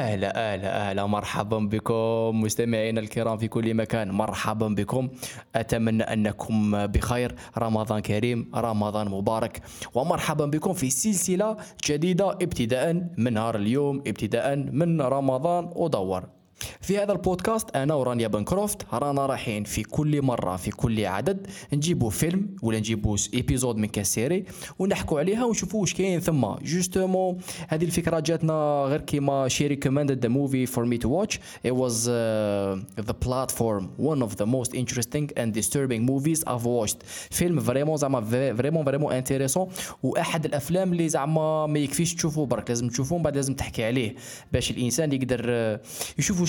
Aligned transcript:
أهلا 0.00 0.52
أهلا 0.52 0.88
أهلا 0.88 1.06
مرحبا 1.06 1.58
بكم 1.58 2.40
مستمعينا 2.40 3.00
الكرام 3.00 3.36
في 3.38 3.48
كل 3.48 3.74
مكان. 3.74 4.10
مرحبا 4.10 4.68
بكم. 4.68 5.08
أتمنى 5.54 6.02
أنكم 6.02 6.86
بخير. 6.86 7.34
رمضان 7.58 8.00
كريم 8.00 8.50
رمضان 8.54 9.08
مبارك. 9.08 9.62
ومرحبا 9.94 10.46
بكم 10.46 10.72
في 10.72 10.90
سلسلة 10.90 11.56
جديدة 11.86 12.30
ابتداء 12.30 12.92
من 13.18 13.32
نهار 13.32 13.56
اليوم 13.56 13.96
ابتداء 14.06 14.56
من 14.56 15.00
رمضان. 15.00 15.70
ودور 15.76 16.39
في 16.80 16.98
هذا 16.98 17.12
البودكاست 17.12 17.76
أنا 17.76 17.94
ورانيا 17.94 18.28
بنكروفت 18.28 18.86
رانا 18.92 19.26
رايحين 19.26 19.64
في 19.64 19.82
كل 19.82 20.22
مرة 20.22 20.56
في 20.56 20.70
كل 20.70 21.06
عدد 21.06 21.46
نجيبوا 21.72 22.10
فيلم 22.10 22.56
ولا 22.62 22.78
نجيبوا 22.78 23.16
ايبيزود 23.34 23.76
من 23.76 23.88
كاسيري 23.88 24.44
ونحكوا 24.78 25.20
عليها 25.20 25.44
ونشوفوا 25.44 25.80
واش 25.80 25.94
كاين. 25.94 26.20
ثم 26.20 26.46
جوستومون 26.62 27.38
هذه 27.68 27.84
الفكرة 27.84 28.20
جاتنا 28.20 28.84
غير 28.88 29.00
كيما 29.00 29.48
شي 29.48 29.66
ريكومندد 29.66 30.22
ذا 30.22 30.28
موفي 30.28 30.66
فور 30.66 30.84
مي 30.84 30.98
تو 30.98 31.08
واتش 31.08 31.38
was 31.66 32.08
uh, 32.08 33.02
the 33.10 33.14
platform 33.26 33.82
one 34.12 34.22
of 34.22 34.36
the 34.36 34.46
most 34.46 34.74
interesting 34.74 35.30
and 35.36 35.52
disturbing 35.52 36.02
movies 36.12 36.44
I've 36.46 36.64
watched. 36.64 36.98
فيلم 37.30 37.60
فريمون 37.60 37.96
زعما 37.96 38.20
فريمون 38.54 38.84
فريمون 38.84 39.12
انتريسون 39.12 39.68
واحد 40.02 40.44
الأفلام 40.44 40.92
اللي 40.92 41.08
زعما 41.08 41.66
ما 41.66 41.78
يكفيش 41.78 42.14
تشوفوه 42.14 42.46
برك 42.46 42.68
لازم 42.68 42.88
تشوفوه 42.88 43.18
بعد 43.18 43.36
لازم 43.36 43.54
تحكي 43.54 43.84
عليه. 43.84 44.14
باش 44.52 44.70
الإنسان 44.70 45.12
يقدر 45.12 45.44
آه، 45.48 45.80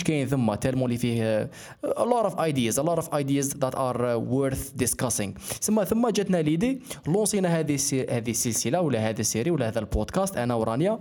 واش 0.01 0.07
كاين 0.07 0.27
ثم 0.27 0.53
تالمون 0.53 0.85
اللي 0.85 0.97
فيه 0.97 1.23
آه، 1.23 1.49
a 1.85 2.05
lot 2.05 2.31
of 2.31 2.33
ideas 2.33 2.75
a 2.77 2.83
lot 2.83 2.99
of 2.99 3.07
ideas 3.13 3.47
that 3.53 3.75
are 3.75 4.01
uh, 4.01 4.17
worth 4.17 4.83
discussing. 4.83 5.39
ثم 5.61 5.83
ثم 5.83 6.09
جاتنا 6.09 6.37
ليدي 6.41 6.81
لونسينا 7.07 7.59
هذه 7.59 7.77
هذه 8.09 8.31
السلسلة 8.31 8.81
ولا 8.81 9.09
هذا 9.09 9.21
السيري 9.21 9.51
ولا 9.51 9.67
هذا 9.67 9.79
البودكاست 9.79 10.37
أنا 10.37 10.55
ورانيا. 10.55 10.99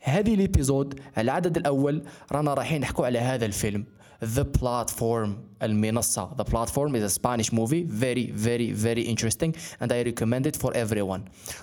هذه 0.00 0.34
الإبيزود 0.34 1.00
العدد 1.18 1.56
الأول 1.56 2.02
رانا 2.32 2.54
رايحين 2.54 2.80
نحكوا 2.80 3.06
على 3.06 3.18
هذا 3.18 3.46
الفيلم 3.46 3.84
The 4.24 4.44
Platform 4.60 5.30
المنصة. 5.62 6.30
The 6.38 6.44
Platform 6.44 6.94
is 6.94 7.02
a 7.02 7.20
Spanish 7.20 7.52
movie 7.52 7.82
very 7.82 8.30
very 8.30 8.72
very 8.72 9.02
interesting 9.02 9.54
and 9.80 9.92
I 9.92 10.02
recommend 10.02 10.46
it 10.46 10.56
for 10.56 10.72
everyone. 10.74 11.20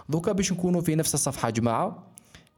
دوكا 0.10 0.32
باش 0.32 0.54
نكونوا 0.54 0.82
في 0.82 0.96
نفس 0.96 1.14
الصفحة 1.14 1.50
جماعة 1.50 2.08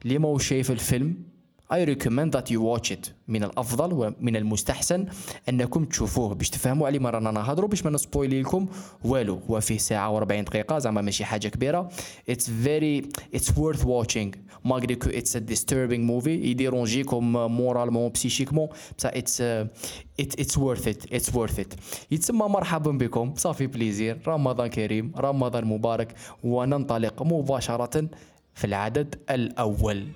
اللي 0.06 0.18
ما 0.18 0.38
شايف 0.40 0.72
الفيلم 0.72 1.33
I 1.72 1.86
recommend 1.86 2.32
that 2.34 2.52
you 2.52 2.62
watch 2.62 2.92
it. 2.92 3.12
من 3.28 3.44
الأفضل 3.44 3.94
ومن 3.94 4.36
المستحسن 4.36 5.06
أنكم 5.50 5.86
تشوفوه. 5.86 6.34
باش 6.34 6.50
تفهموا 6.50 6.88
علي 6.88 7.00
ما 7.00 7.10
رانا 7.10 7.32
نهضروا 7.32 7.70
باش 7.70 7.86
ما 7.86 7.92
نسبويلي 7.92 8.42
لكم 8.42 8.68
والو 9.04 9.40
هو 9.50 9.60
فيه 9.60 9.78
ساعة 9.78 10.20
و40 10.20 10.26
دقيقة 10.26 10.80
زعما 10.80 11.02
ماشي 11.02 11.26
حاجة 11.26 11.48
كبيرة. 11.48 11.90
It's 12.32 12.48
very 12.66 13.08
it's 13.36 13.50
worth 13.50 13.86
watching. 13.86 14.38
ماغري 14.66 14.96
كو 14.96 15.10
it's 15.10 15.36
a 15.36 15.40
disturbing 15.54 16.08
movie 16.10 16.28
يديرونجيكم 16.28 17.34
مورالمون 17.34 18.12
بسيشيكمون 18.12 18.68
بصح 18.98 19.12
it, 20.22 20.34
it's 20.40 20.58
worth 20.58 20.88
it. 20.88 21.06
It's 21.12 21.34
worth 21.34 21.60
it. 21.60 21.76
يتسمى 22.12 22.48
مرحبا 22.48 22.92
بكم. 22.92 23.34
صافي 23.36 23.68
بليزير 23.68 24.20
رمضان 24.28 24.68
كريم 24.68 25.12
رمضان 25.18 25.66
مبارك 25.66 26.16
وننطلق 26.44 27.24
مباشرة 27.24 28.10
في 28.54 28.68
العدد 28.68 29.16
الأول. 29.30 30.08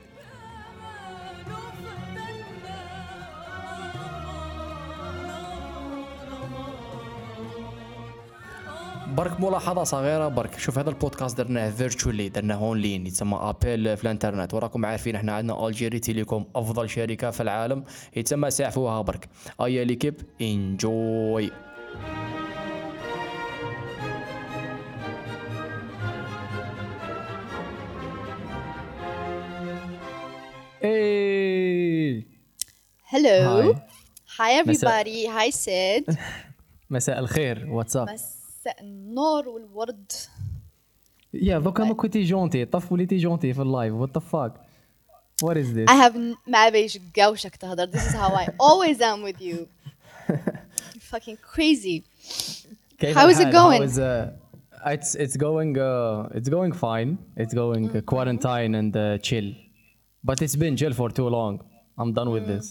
برك 9.15 9.39
ملاحظة 9.39 9.83
صغيرة 9.83 10.27
برك 10.27 10.59
شوف 10.59 10.79
هذا 10.79 10.89
البودكاست 10.89 11.37
درناه 11.37 11.69
فيرتشولي 11.69 12.29
درناه 12.29 12.55
اونلاين 12.55 13.07
يتسمى 13.07 13.39
ابل 13.41 13.97
في 13.97 14.03
الانترنت 14.03 14.53
وراكم 14.53 14.85
عارفين 14.85 15.15
إحنا 15.15 15.31
عندنا 15.33 15.67
الجيري 15.67 15.99
تيليكوم 15.99 16.45
أفضل 16.55 16.89
شركة 16.89 17.31
في 17.31 17.43
العالم 17.43 17.83
يتسمى 18.15 18.51
ساعفوها 18.51 19.01
برك 19.01 19.29
أيا 19.61 19.83
ليكيب 19.83 20.15
انجوي 20.41 21.51
إيه. 30.83 32.23
Hi. 33.11 33.17
Hi 34.37 34.51
everybody. 34.61 35.27
Hi 35.27 35.49
Sid. 35.49 36.15
مساء 36.89 37.19
الخير 37.19 37.65
واتساب 37.69 38.09
مساء 38.09 38.36
النور 38.80 39.48
والورد. 39.48 40.12
يا 41.34 41.58
دوكا 41.58 41.84
ما 41.84 41.94
كنتي 41.94 42.22
جونتي 42.24 42.64
طف 42.64 42.92
وليتي 42.92 43.16
جونتي 43.16 43.52
في 43.54 43.62
اللايف 43.62 43.94
وات 43.94 44.10
ذا 44.14 44.20
فاك 44.20 44.52
وات 45.42 45.56
از 45.56 45.66
ذيس 45.66 45.88
I 45.88 45.92
have 45.92 46.14
n- 46.14 46.36
ما 46.50 46.68
بيش 46.68 46.98
قوشك 47.18 47.56
تهدر. 47.56 47.90
This 47.90 48.00
is 48.06 48.14
how 48.14 48.34
I 48.34 48.46
always 48.60 49.00
am 49.00 49.22
with 49.22 49.40
you. 49.40 49.66
You're 50.28 51.00
fucking 51.12 51.36
crazy. 51.54 52.02
كيف 52.98 53.18
How 53.18 53.28
is 53.28 53.38
it 53.38 53.46
الحال؟ 53.46 53.52
going? 53.52 53.82
How 53.82 53.92
is, 53.92 53.98
uh, 53.98 54.92
it's 54.94 55.14
it's 55.14 55.36
going 55.36 55.76
uh, 55.78 56.38
it's 56.38 56.48
going 56.56 56.72
fine. 56.72 57.10
It's 57.42 57.54
going 57.54 57.84
uh, 57.96 58.00
quarantine 58.12 58.74
and 58.80 58.96
uh, 58.96 59.18
chill. 59.28 59.48
But 60.28 60.36
it's 60.44 60.56
been 60.64 60.76
chill 60.80 60.92
for 61.00 61.08
too 61.18 61.28
long. 61.38 61.54
I'm 61.98 62.12
done 62.18 62.30
with 62.36 62.46
this. 62.52 62.66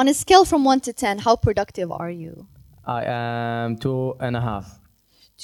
On 0.00 0.08
a 0.08 0.14
scale 0.22 0.44
from 0.44 0.64
1 0.64 0.80
to 0.86 0.92
10, 0.92 1.18
how 1.26 1.34
productive 1.36 1.90
are 1.92 2.10
you? 2.10 2.46
I 2.84 3.00
am 3.04 3.76
two 3.76 4.14
and 4.20 4.36
a 4.36 4.40
half. 4.40 4.66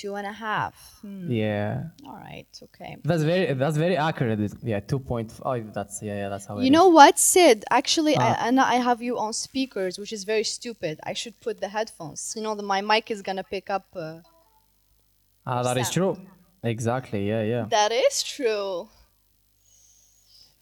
Two 0.03 0.13
and 0.19 0.27
a 0.35 0.37
half. 0.47 0.77
Hmm. 1.03 1.31
Yeah. 1.43 1.73
All 2.07 2.19
right. 2.29 2.47
Okay. 2.67 2.93
That's 3.11 3.25
very 3.33 3.45
that's 3.63 3.77
very 3.87 3.97
accurate. 4.09 4.39
Yeah, 4.73 4.81
two 4.93 5.01
point 5.13 5.29
five. 5.45 5.65
That's 5.79 5.95
yeah, 6.01 6.17
yeah 6.21 6.29
that's 6.33 6.47
how 6.49 6.55
it 6.57 6.61
You 6.65 6.71
is. 6.73 6.77
know 6.79 6.89
what, 6.99 7.15
Sid? 7.33 7.59
Actually, 7.81 8.15
I, 8.17 8.29
Ah. 8.31 8.47
and 8.47 8.57
I 8.75 8.77
have 8.89 9.01
you 9.07 9.15
on 9.25 9.33
speakers, 9.47 9.93
which 10.01 10.13
is 10.17 10.23
very 10.33 10.47
stupid. 10.57 10.95
I 11.11 11.15
should 11.21 11.37
put 11.47 11.55
the 11.65 11.71
headphones. 11.77 12.21
You 12.37 12.43
know, 12.45 12.55
the, 12.61 12.67
my 12.75 12.81
mic 12.93 13.05
is 13.15 13.21
gonna 13.29 13.47
pick 13.55 13.67
up. 13.77 13.87
Uh, 13.97 14.19
Ah, 15.51 15.63
that 15.67 15.77
is 15.83 15.87
sound. 15.89 15.97
true. 15.97 16.13
Exactly. 16.75 17.21
Yeah, 17.33 17.43
yeah. 17.53 17.65
that 17.79 17.91
is 18.07 18.15
true. 18.35 18.71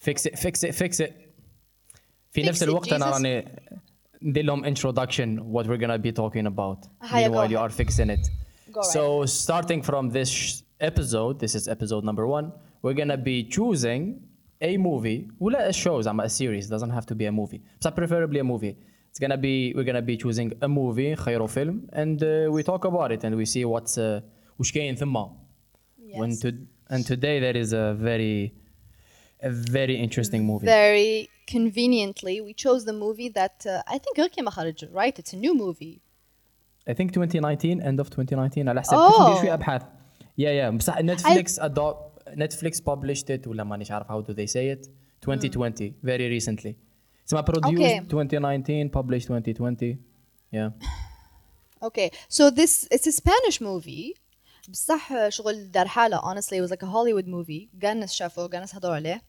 Fix 0.06 0.26
it, 0.26 0.38
fix 0.38 0.54
it, 0.64 0.72
fix 0.74 1.00
it. 1.00 1.12
في 2.32 2.42
Fix 2.42 2.48
نفس 2.48 2.62
it, 2.62 2.68
الوقت 2.68 2.92
انا 2.92 3.06
Jesus. 3.06 3.14
راني 3.14 3.44
ندير 4.22 4.44
لهم 4.44 4.74
introduction 4.74 5.40
what 5.54 5.66
we're 5.66 5.80
gonna 5.80 5.98
be 5.98 6.12
talking 6.12 6.46
about 6.46 6.86
هيا, 7.02 7.28
go 7.28 7.32
while 7.32 7.50
you 7.50 7.56
ahead. 7.58 7.70
are 7.70 7.74
fixing 7.84 8.10
it. 8.10 8.30
Go 8.72 8.80
right 8.80 8.92
so 8.92 9.24
starting 9.26 9.82
from 9.82 10.10
this 10.10 10.28
sh- 10.28 10.62
episode, 10.80 11.34
this 11.40 11.54
is 11.54 11.68
episode 11.68 12.04
number 12.04 12.26
one. 12.26 12.52
We're 12.82 12.94
gonna 13.02 13.16
be 13.16 13.44
choosing 13.56 14.02
a 14.62 14.76
movie 14.76 15.28
ولا 15.40 15.68
a 15.68 15.72
show 15.72 16.00
زعما 16.00 16.24
a 16.24 16.28
series 16.28 16.68
doesn't 16.68 16.90
have 16.90 17.06
to 17.06 17.14
be 17.14 17.26
a 17.26 17.32
movie 17.32 17.60
but 17.84 17.94
preferably 17.94 18.38
a 18.40 18.44
movie. 18.44 18.76
It's 19.10 19.18
gonna 19.20 19.36
be 19.36 19.72
we're 19.74 19.84
gonna 19.84 20.02
be 20.02 20.16
choosing 20.16 20.52
a 20.62 20.68
movie 20.68 21.14
خير 21.16 21.46
فيلم 21.46 21.86
and 21.92 22.22
uh, 22.22 22.52
we 22.52 22.62
talk 22.62 22.84
about 22.84 23.10
it 23.12 23.24
and 23.24 23.34
we 23.36 23.44
see 23.44 23.64
what's 23.64 23.98
uh, 23.98 24.20
وش 24.58 24.72
كاين 24.72 24.96
ثم. 24.96 25.28
When 26.14 26.30
Yes. 26.30 26.40
to, 26.40 26.48
and 26.90 27.04
today 27.06 27.38
there 27.40 27.56
is 27.56 27.72
a 27.72 27.94
very 28.08 28.52
a 29.42 29.50
very 29.50 29.96
interesting 30.06 30.42
movie. 30.50 30.66
very 30.66 31.28
conveniently 31.46 32.40
we 32.46 32.52
chose 32.64 32.84
the 32.90 32.96
movie 33.04 33.30
that 33.40 33.58
uh, 33.66 33.82
I 33.94 33.98
think 33.98 34.16
غير 34.18 34.28
كيما 34.28 34.50
خرج 34.50 34.84
right 34.84 35.18
it's 35.18 35.32
a 35.32 35.36
new 35.36 35.54
movie 35.54 36.00
I 36.90 36.94
think 36.94 37.10
2019 37.12 37.80
end 37.80 38.00
of 38.00 38.08
2019 38.08 38.68
على 38.68 38.80
حسب 38.80 38.96
Oh. 38.96 39.12
كنت 39.12 39.28
ندير 39.28 39.40
شويه 39.40 39.54
ابحاث 39.54 39.82
يا 40.38 40.50
يا 40.50 40.70
بصح 40.70 40.98
نتفليكس 41.00 41.58
ادو 41.60 41.94
نتفليكس 42.28 42.80
published 42.80 43.36
it 43.36 43.46
ولا 43.46 43.64
مانيش 43.64 43.90
عارف 43.90 44.06
how 44.06 44.24
do 44.26 44.34
they 44.34 44.46
say 44.52 44.76
it 44.76 44.88
2020 45.28 45.92
very 46.04 46.40
recently 46.40 46.72
اسمها 47.28 47.42
produced 47.42 47.78
Okay. 47.78 48.00
2019 48.14 48.90
published 48.90 49.28
2020 49.30 49.96
yeah 50.52 50.70
okay 51.82 52.10
so 52.28 52.50
this 52.50 52.86
it's 52.94 53.06
a 53.06 53.12
Spanish 53.12 53.60
movie 53.60 54.14
بصح 54.68 55.28
شغل 55.28 55.70
دار 55.70 55.86
حالة 55.88 56.18
honestly 56.20 56.56
it 56.56 56.68
was 56.68 56.70
like 56.70 56.82
a 56.82 56.90
Hollywood 56.90 57.26
movie 57.28 57.80
كاع 57.80 57.92
الناس 57.92 58.12
شافوه 58.12 58.48
كاع 58.48 58.58
الناس 58.58 58.74
هضروا 58.74 58.94
عليه 58.94 59.22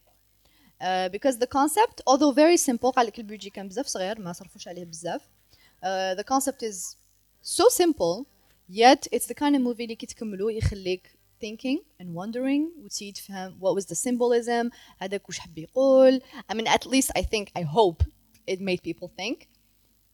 uh, 0.82 1.10
because 1.12 1.36
the 1.36 1.48
concept 1.48 2.02
although 2.10 2.34
very 2.36 2.58
simple 2.70 2.92
قال 2.96 3.08
لك 3.08 3.20
البيجي 3.20 3.50
كان 3.50 3.68
بزاف 3.68 3.86
صغير 3.88 4.20
ما 4.22 4.34
صرفوش 4.34 4.68
عليه 4.68 4.86
بزاف 4.86 5.22
uh, 5.22 6.20
the 6.20 6.24
concept 6.24 6.64
is 6.72 6.96
so 7.44 7.64
simple 7.70 8.26
yet 8.68 9.08
it's 9.12 9.28
the 9.28 9.34
kind 9.34 9.56
of 9.56 9.62
movie 9.62 9.82
اللي 9.82 9.96
كي 9.96 10.06
تكملو 10.06 10.50
يخليك 10.50 11.20
thinking 11.46 11.80
and 12.02 12.08
wondering 12.08 12.84
وتسي 12.84 13.12
تفهم 13.12 13.60
what 13.60 13.76
was 13.82 13.86
the 13.86 13.96
symbolism 13.96 14.70
هذاك 14.98 15.30
وش 15.30 15.40
حب 15.40 15.58
يقول 15.58 16.22
I 16.52 16.56
mean 16.56 16.68
at 16.68 16.86
least 16.86 17.12
I 17.18 17.22
think 17.22 17.52
I 17.56 17.62
hope 17.62 18.04
it 18.48 18.60
made 18.62 18.82
people 18.84 19.08
think 19.08 19.48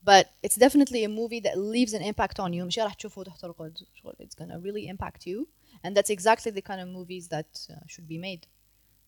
but 0.06 0.26
it's 0.44 0.56
definitely 0.56 1.04
a 1.04 1.10
movie 1.10 1.42
that 1.48 1.58
leaves 1.58 1.94
an 1.94 2.02
impact 2.02 2.40
on 2.40 2.54
you 2.54 2.64
مش 2.64 2.80
راح 2.80 2.94
تشوفه 2.94 3.20
وتحترقد 3.22 3.78
شغل 3.94 4.16
it's 4.22 4.36
gonna 4.36 4.60
really 4.60 4.88
impact 4.88 5.26
you 5.26 5.48
and 5.84 5.96
that's 5.96 6.10
exactly 6.10 6.52
the 6.52 6.62
kind 6.62 6.82
of 6.82 6.88
movies 6.88 7.28
that 7.28 7.52
uh, 7.70 7.76
should 7.88 8.08
be 8.08 8.18
made 8.18 8.46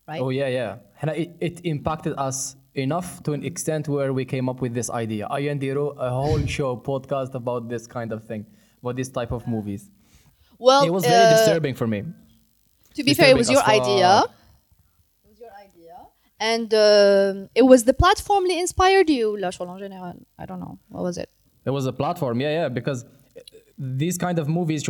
right 0.07 0.21
oh 0.21 0.29
yeah 0.29 0.49
yeah 0.49 0.77
احنا 0.97 1.13
it, 1.13 1.29
it 1.41 1.59
impacted 1.65 2.13
us 2.13 2.55
enough 2.74 3.22
to 3.24 3.32
an 3.32 3.44
extent 3.44 3.88
where 3.88 4.12
we 4.12 4.24
came 4.24 4.48
up 4.48 4.60
with 4.60 4.74
this 4.74 4.90
idea. 4.90 5.26
I 5.30 5.40
and 5.40 5.60
Diro, 5.60 5.94
a 5.98 6.10
whole 6.10 6.44
show 6.46 6.76
podcast 6.76 7.34
about 7.34 7.68
this 7.68 7.86
kind 7.86 8.12
of 8.12 8.24
thing, 8.24 8.46
about 8.82 8.96
this 8.96 9.08
type 9.08 9.32
of 9.32 9.46
movies. 9.46 9.90
Well, 10.58 10.84
it 10.84 10.90
was 10.90 11.04
very 11.04 11.26
uh, 11.26 11.36
disturbing 11.36 11.74
for 11.74 11.86
me. 11.86 12.02
To 12.94 13.02
be 13.02 13.10
disturbing 13.10 13.14
fair, 13.14 13.30
it 13.30 13.38
was 13.38 13.50
your 13.50 13.62
idea. 13.62 14.24
It 15.24 15.30
was 15.30 15.40
your 15.40 15.50
idea, 15.66 15.96
and 16.38 16.72
uh, 16.72 17.48
it 17.54 17.62
was 17.62 17.84
the 17.84 17.94
platform 17.94 18.46
that 18.48 18.58
inspired 18.58 19.10
you, 19.10 19.36
La 19.38 19.50
Chole 19.50 19.70
en 19.70 19.78
général. 19.78 20.24
I 20.38 20.46
don't 20.46 20.60
know 20.60 20.78
what 20.88 21.02
was 21.02 21.18
it. 21.18 21.30
It 21.64 21.70
was 21.70 21.86
a 21.86 21.92
platform, 21.92 22.40
yeah, 22.40 22.50
yeah, 22.50 22.68
because 22.68 23.04
uh, 23.04 23.40
these 23.78 24.18
kind 24.18 24.38
of 24.38 24.48
movies, 24.48 24.88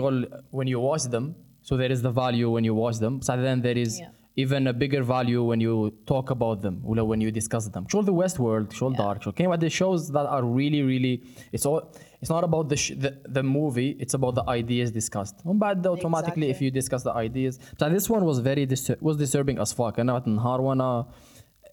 when 0.50 0.66
you 0.66 0.80
watch 0.80 1.04
them, 1.04 1.34
so 1.62 1.76
there 1.76 1.90
is 1.90 2.02
the 2.02 2.10
value 2.10 2.50
when 2.50 2.64
you 2.64 2.74
watch 2.74 2.98
them. 2.98 3.22
So 3.22 3.36
then 3.36 3.62
there 3.62 3.76
is. 3.76 3.98
Yeah 3.98 4.08
even 4.36 4.66
a 4.66 4.72
bigger 4.72 5.02
value 5.02 5.42
when 5.42 5.60
you 5.60 5.92
talk 6.06 6.30
about 6.30 6.62
them 6.62 6.80
when 6.82 7.20
you 7.20 7.30
discuss 7.30 7.68
them. 7.68 7.86
Show 7.88 8.02
the 8.02 8.14
Westworld 8.14 8.72
show 8.72 8.90
yeah. 8.90 8.96
dark 8.96 9.26
okay 9.26 9.46
but 9.46 9.60
the 9.60 9.70
shows 9.70 10.10
that 10.12 10.26
are 10.26 10.44
really 10.44 10.82
really 10.82 11.22
it's 11.52 11.66
all 11.66 11.92
it's 12.20 12.30
not 12.30 12.44
about 12.44 12.68
the, 12.68 12.76
sh- 12.76 12.92
the, 12.96 13.20
the 13.24 13.42
movie 13.42 13.96
it's 13.98 14.14
about 14.14 14.34
the 14.34 14.44
ideas 14.48 14.90
discussed. 14.90 15.36
But 15.44 15.84
automatically 15.86 16.48
exactly. 16.48 16.50
if 16.50 16.62
you 16.62 16.70
discuss 16.70 17.02
the 17.02 17.12
ideas. 17.12 17.58
So 17.78 17.88
this 17.90 18.08
one 18.08 18.24
was 18.24 18.38
very 18.38 18.64
dis- 18.64 18.96
was 19.00 19.16
disturbing 19.16 19.58
as 19.58 19.72
fuck. 19.72 19.98
انا 19.98 20.22
نهار 20.26 20.60
وانا 20.60 21.06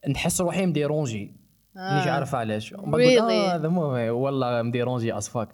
نحس 0.10 0.42
روحي 0.42 0.66
مديرونجي. 0.66 1.36
مانيش 1.76 2.08
عارف 2.08 2.36
علاش. 2.36 2.74
Really? 2.74 3.32
اه 3.32 4.12
والله 4.12 4.62
مديرونجي 4.62 5.14
as 5.14 5.28
fuck. 5.28 5.50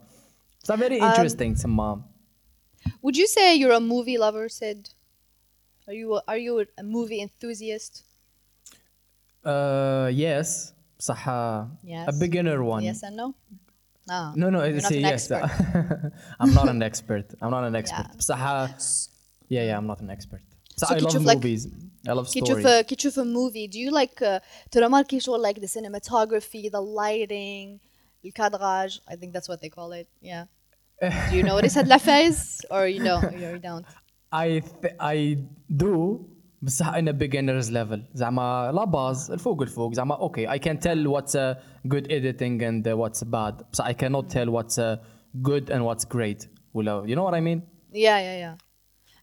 It's 0.64 0.76
very 0.76 1.00
um, 1.00 1.12
interesting 1.12 1.52
um, 1.52 1.56
تسمى 1.56 2.02
would 3.02 3.18
you 3.18 3.28
say 3.28 3.56
you're 3.56 3.72
a 3.72 3.80
movie 3.80 4.18
lover 4.18 4.48
Sid? 4.50 4.90
are 5.89 5.95
you 6.01 6.09
a, 6.17 6.21
are 6.33 6.41
you 6.47 6.53
a 6.83 6.85
movie 6.97 7.21
enthusiast 7.27 7.93
uh, 9.45 10.09
yes 10.13 10.73
صح 11.01 11.29
a 11.29 11.69
Yes. 11.85 12.19
beginner 12.19 12.59
one 12.75 12.83
yes 12.83 13.03
and 13.03 13.17
no 13.17 13.27
no 14.09 14.21
no 14.43 14.47
no 14.55 14.59
you're 14.65 14.77
it's 14.77 14.85
not 14.85 14.93
a 14.93 14.97
an 14.97 15.11
yes 15.13 15.31
expert. 15.31 16.13
I'm 16.41 16.53
not 16.59 16.69
an 16.75 16.83
expert 16.89 17.27
I'm 17.43 17.51
not 17.57 17.65
an 17.71 17.75
expert 17.81 18.07
Yeah. 18.11 18.19
بصح 18.19 18.41
yeah 19.55 19.65
yeah 19.69 19.77
I'm 19.79 19.87
not 19.93 20.01
an 20.05 20.11
expert 20.17 20.43
بصح 20.77 20.89
So 20.89 20.95
I 20.95 20.99
كي 20.99 21.05
love 21.05 21.11
تشوف 21.13 21.27
like- 21.27 21.37
movies 21.37 21.63
I 22.09 22.13
love 22.13 22.33
كي 22.33 22.41
تشوف 22.41 22.59
stories 22.67 22.81
كي 22.87 22.95
تشوف 22.97 23.19
a 23.21 23.25
movie 23.25 23.67
do 23.73 23.79
you 23.79 23.91
like 24.01 24.23
uh, 24.23 24.41
ترماركي 24.71 25.21
شغل 25.21 25.43
like 25.53 25.57
the 25.61 25.67
cinematography 25.69 26.71
the 26.71 26.81
lighting 27.01 27.79
الكادراج 28.25 29.01
I 29.09 29.13
think 29.17 29.33
that's 29.33 29.49
what 29.49 29.61
they 29.63 29.71
call 29.79 29.93
it 29.93 30.07
yeah 30.23 30.45
do 31.31 31.37
you 31.37 31.43
notice 31.43 31.77
هاد 31.77 31.87
العفايز 31.87 32.61
or 32.71 32.87
you 32.89 33.01
don't 33.05 33.25
or 33.25 33.33
you 33.37 33.59
don't 33.59 33.87
I 34.35 34.61
th- 34.83 34.95
I 35.01 35.37
do 35.77 36.21
بصح 36.63 36.95
in 36.99 37.09
a 37.09 37.13
beginner's 37.13 37.71
level 37.71 37.99
زعما 38.15 38.73
لا 38.75 38.85
باز 38.85 39.31
الفوق 39.31 39.63
الفوق 39.63 39.95
زعما 39.95 40.17
okay 40.17 40.47
I 40.47 40.59
can 40.59 40.79
tell 40.79 41.09
what's 41.09 41.35
a 41.35 41.59
good 41.89 42.13
editing 42.13 42.63
and 42.63 42.87
uh, 42.89 42.97
what's 42.97 43.23
bad 43.23 43.63
بصح 43.73 43.85
I 43.87 43.93
cannot 43.95 44.29
tell 44.31 44.51
what's 44.51 44.79
uh, 44.79 44.97
good 45.43 45.71
and 45.71 45.85
what's 45.85 46.05
great 46.05 46.49
ولا 46.75 47.03
you 47.07 47.17
know 47.17 47.25
what 47.25 47.35
I 47.35 47.41
mean 47.41 47.63
yeah 47.93 48.19
yeah 48.19 48.37
yeah 48.45 48.55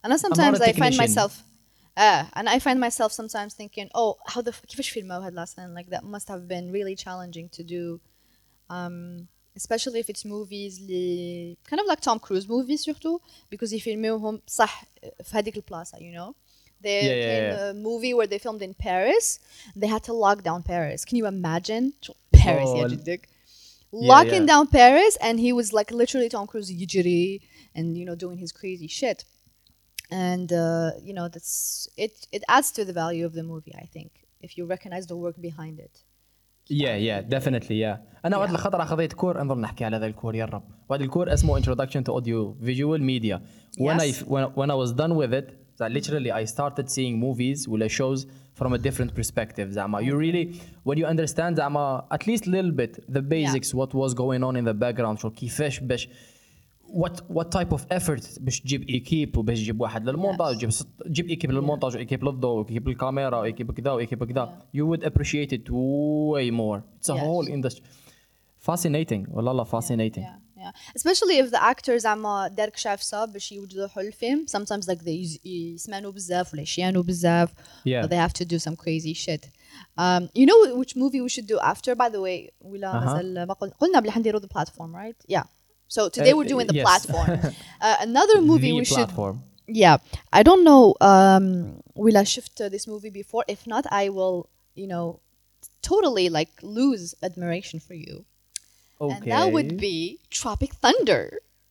and 0.04 0.12
I 0.12 0.16
sometimes 0.16 0.60
I 0.60 0.72
find 0.72 0.94
technician. 0.94 0.96
myself 1.04 1.32
uh, 1.96 2.24
and 2.38 2.48
I 2.48 2.58
find 2.66 2.78
myself 2.86 3.10
sometimes 3.20 3.54
thinking 3.54 3.88
oh 3.94 4.10
how 4.26 4.40
the 4.42 4.50
f- 4.50 4.62
كيفاش 4.68 4.88
فيلموا 4.90 5.16
هاد 5.26 5.34
last 5.34 5.58
night 5.58 5.70
like 5.78 5.90
that 5.90 6.04
must 6.04 6.28
have 6.28 6.42
been 6.48 6.66
really 6.72 6.96
challenging 7.04 7.48
to 7.56 7.62
do 7.62 8.00
um, 8.70 9.28
especially 9.56 10.00
if 10.00 10.08
it's 10.08 10.24
movies 10.24 10.78
اللي 10.80 11.56
kind 11.70 11.80
of 11.80 11.86
like 11.86 12.00
Tom 12.00 12.18
Cruise 12.18 12.46
movies 12.48 12.82
surtout 12.84 13.20
because 13.50 13.72
يفيلموهم 13.72 14.40
صح 14.46 14.84
في 15.22 15.36
هذيك 15.38 15.56
البلاصة 15.56 15.98
you 15.98 16.14
know 16.18 16.34
there 16.82 17.02
Yeah, 17.02 17.14
yeah, 17.14 17.26
came 17.28 17.46
yeah. 17.52 17.70
a 17.70 17.74
movie 17.74 18.14
where 18.14 18.26
they 18.32 18.38
filmed 18.38 18.62
in 18.62 18.74
Paris 18.74 19.38
they 19.76 19.88
had 19.94 20.02
to 20.08 20.12
lock 20.12 20.38
down 20.48 20.62
Paris 20.62 21.04
can 21.04 21.16
you 21.20 21.26
imagine 21.26 21.92
Paris 22.32 22.68
Oh, 22.70 22.76
يا 22.76 22.86
ال- 22.86 22.96
جدك 22.96 23.28
Yeah, 23.92 24.08
locking 24.14 24.44
yeah. 24.44 24.52
down 24.52 24.64
Paris 24.80 25.14
and 25.26 25.34
he 25.46 25.50
was 25.58 25.68
like 25.78 25.90
literally 26.02 26.28
Tom 26.28 26.46
Cruise 26.46 26.70
يجري 26.70 27.40
and 27.76 27.96
you 27.98 28.04
know 28.08 28.14
doing 28.24 28.38
his 28.44 28.52
crazy 28.60 28.88
shit 29.00 29.24
and 30.10 30.52
uh, 30.52 30.90
you 31.06 31.12
know 31.18 31.26
that's 31.34 31.88
it 32.04 32.14
it 32.36 32.42
adds 32.56 32.68
to 32.76 32.84
the 32.88 32.92
value 33.02 33.24
of 33.28 33.32
the 33.38 33.42
movie 33.52 33.74
I 33.84 33.86
think 33.94 34.10
if 34.46 34.50
you 34.56 34.62
recognize 34.74 35.04
the 35.06 35.16
work 35.24 35.36
behind 35.48 35.76
it 35.86 35.94
yeah 36.70 36.96
yeah 37.08 37.34
definitely 37.34 37.78
yeah 37.84 37.98
انا 38.24 38.36
واحد 38.36 38.48
Yeah. 38.48 38.52
الخطره 38.52 38.84
خذيت 38.84 39.12
كور 39.12 39.42
نظل 39.44 39.60
نحكي 39.60 39.84
على 39.84 39.96
هذا 39.96 40.06
الكور 40.06 40.34
يا 40.34 40.44
رب 40.44 40.62
واحد 40.88 41.02
الكور 41.02 41.32
اسمه 41.32 41.60
introduction 41.60 42.00
to 42.10 42.12
audio 42.14 42.64
visual 42.64 43.00
media 43.00 43.38
when 43.80 44.00
I 44.00 44.04
Yes. 44.04 44.22
when, 44.22 44.44
when 44.58 44.70
I 44.70 44.74
was 44.84 44.92
done 44.92 45.14
with 45.22 45.32
it 45.40 45.46
that 45.80 45.90
literally 45.92 46.30
I 46.32 46.44
started 46.54 46.86
seeing 46.90 47.14
movies 47.24 47.68
ولا 47.68 47.88
shows 47.88 48.20
from 48.60 48.72
a 48.72 48.78
different 48.78 49.10
perspective 49.20 49.68
زعما 49.70 50.00
you 50.00 50.14
really 50.14 50.54
when 50.90 50.98
you 50.98 51.06
understand 51.06 51.54
زعما 51.56 52.06
at 52.14 52.26
least 52.26 52.42
little 52.46 52.72
bit 52.80 53.14
the 53.14 53.20
basics 53.22 53.74
what 53.74 53.94
was 53.94 54.14
going 54.14 54.42
on 54.42 54.56
in 54.56 54.64
the 54.68 54.74
background 54.84 55.18
شو 55.20 55.30
كيفاش 55.30 55.80
باش 55.80 56.08
what 57.02 57.14
what 57.36 57.48
type 57.58 57.72
of 57.76 57.80
effort 57.98 58.40
باش 58.40 58.60
تجيب 58.60 58.88
ايكيب 58.88 59.36
وباش 59.36 59.58
تجيب 59.58 59.80
واحد 59.80 60.08
للمونتاج 60.08 60.56
تجيب 60.56 60.70
ست- 60.70 60.86
تجيب 61.04 61.28
ايكيب 61.28 61.50
للمونتاج 61.52 61.94
وايكيب 61.96 62.24
للضوء 62.24 62.56
وايكيب 62.58 62.88
للكاميرا 62.88 63.36
وايكيب 63.40 63.72
كذا 63.72 63.90
وايكيب 63.90 64.24
كذا 64.32 64.58
you 64.76 64.80
would 64.90 65.04
appreciate 65.04 65.52
it 65.52 65.70
way 65.70 66.50
more 66.50 66.78
it's 67.00 67.08
a 67.08 67.14
Yes. 67.14 67.20
whole 67.24 67.48
industry 67.48 67.82
fascinating 68.66 69.26
والله 69.30 69.52
لا 69.52 69.64
fascinating 69.64 70.22
yeah 70.22 70.38
yeah 70.62 70.72
especially 70.96 71.38
if 71.44 71.50
the 71.50 71.62
actors 71.62 71.96
زعما 71.96 72.48
دارك 72.48 72.76
شافسة 72.76 73.24
باش 73.24 73.52
يوجدوا 73.52 73.88
الفيلم 74.00 74.46
sometimes 74.56 74.84
like 74.84 74.98
they 74.98 75.08
يز- 75.26 75.46
يسمانوا 75.46 76.10
بزاف 76.12 76.52
ولا 76.52 76.62
يشيانوا 76.62 77.02
بزاف 77.02 77.52
Yeah. 77.52 78.04
or 78.04 78.08
they 78.08 78.28
have 78.28 78.32
to 78.42 78.44
do 78.44 78.58
some 78.58 78.74
crazy 78.76 79.14
shit 79.26 79.44
um, 79.98 80.22
you 80.40 80.46
know 80.46 80.76
which 80.80 80.96
movie 80.96 81.20
we 81.20 81.28
should 81.34 81.46
do 81.46 81.58
after 81.72 81.94
by 81.94 82.08
the 82.14 82.20
way 82.20 82.50
ولا 82.60 82.92
Uh-huh. 82.92 83.06
مازال 83.06 83.46
ما 83.46 83.54
قلنا 83.54 83.72
قلنا 83.80 84.00
بلي 84.00 84.10
حنديروا 84.10 84.40
the 84.40 84.44
platform 84.58 84.94
right 84.94 85.36
yeah 85.36 85.44
so 85.95 86.09
today 86.09 86.31
Uh, 86.33 86.37
we're 86.37 86.51
doing 86.55 86.67
the 86.71 86.77
yes. 86.81 86.85
platform. 86.87 87.29
Uh, 87.85 87.97
another 88.09 88.37
movie 88.51 88.71
the 88.71 88.79
we 88.79 88.85
should 88.85 89.11
platform. 89.11 89.35
Yeah. 89.81 89.97
I 90.39 90.41
don't 90.47 90.63
know 90.69 90.83
um 91.11 91.47
will 92.03 92.17
i 92.17 92.25
shift 92.33 92.53
uh, 92.63 92.69
this 92.75 92.85
movie 92.93 93.13
before? 93.21 93.43
If 93.55 93.61
not 93.73 93.83
i 94.01 94.05
will 94.17 94.37
you 94.81 94.87
know 94.93 95.05
totally 95.91 96.27
like 96.37 96.51
lose 96.79 97.05
admiration 97.27 97.77
for 97.87 97.95
you. 98.05 98.13
Okay 99.01 99.13
and 99.15 99.31
that 99.35 99.47
would 99.55 99.71
be 99.89 99.95
tropic 100.39 100.71
thunder. 100.83 101.21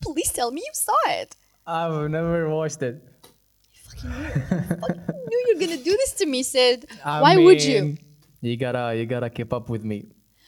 Please 0.05 0.29
tell 0.37 0.49
me 0.55 0.61
you 0.69 0.73
saw 0.87 1.01
it. 1.21 1.29
I've 1.65 2.09
never 2.17 2.39
watched 2.57 2.81
it. 2.89 2.95
You 3.73 3.79
fucking 3.87 4.11
knew, 4.21 4.31
fucking 4.83 5.03
knew 5.29 5.39
you're 5.47 5.61
gonna 5.63 5.81
do 5.91 5.95
this 6.01 6.11
to 6.21 6.25
me 6.33 6.39
sid. 6.53 6.77
I 7.03 7.21
why 7.25 7.33
would 7.45 7.61
you? 7.71 7.97
you 8.47 8.55
gotta 8.65 8.83
you 8.97 9.05
gotta 9.15 9.29
keep 9.37 9.51
up 9.57 9.65
with 9.73 9.83
me 9.91 9.97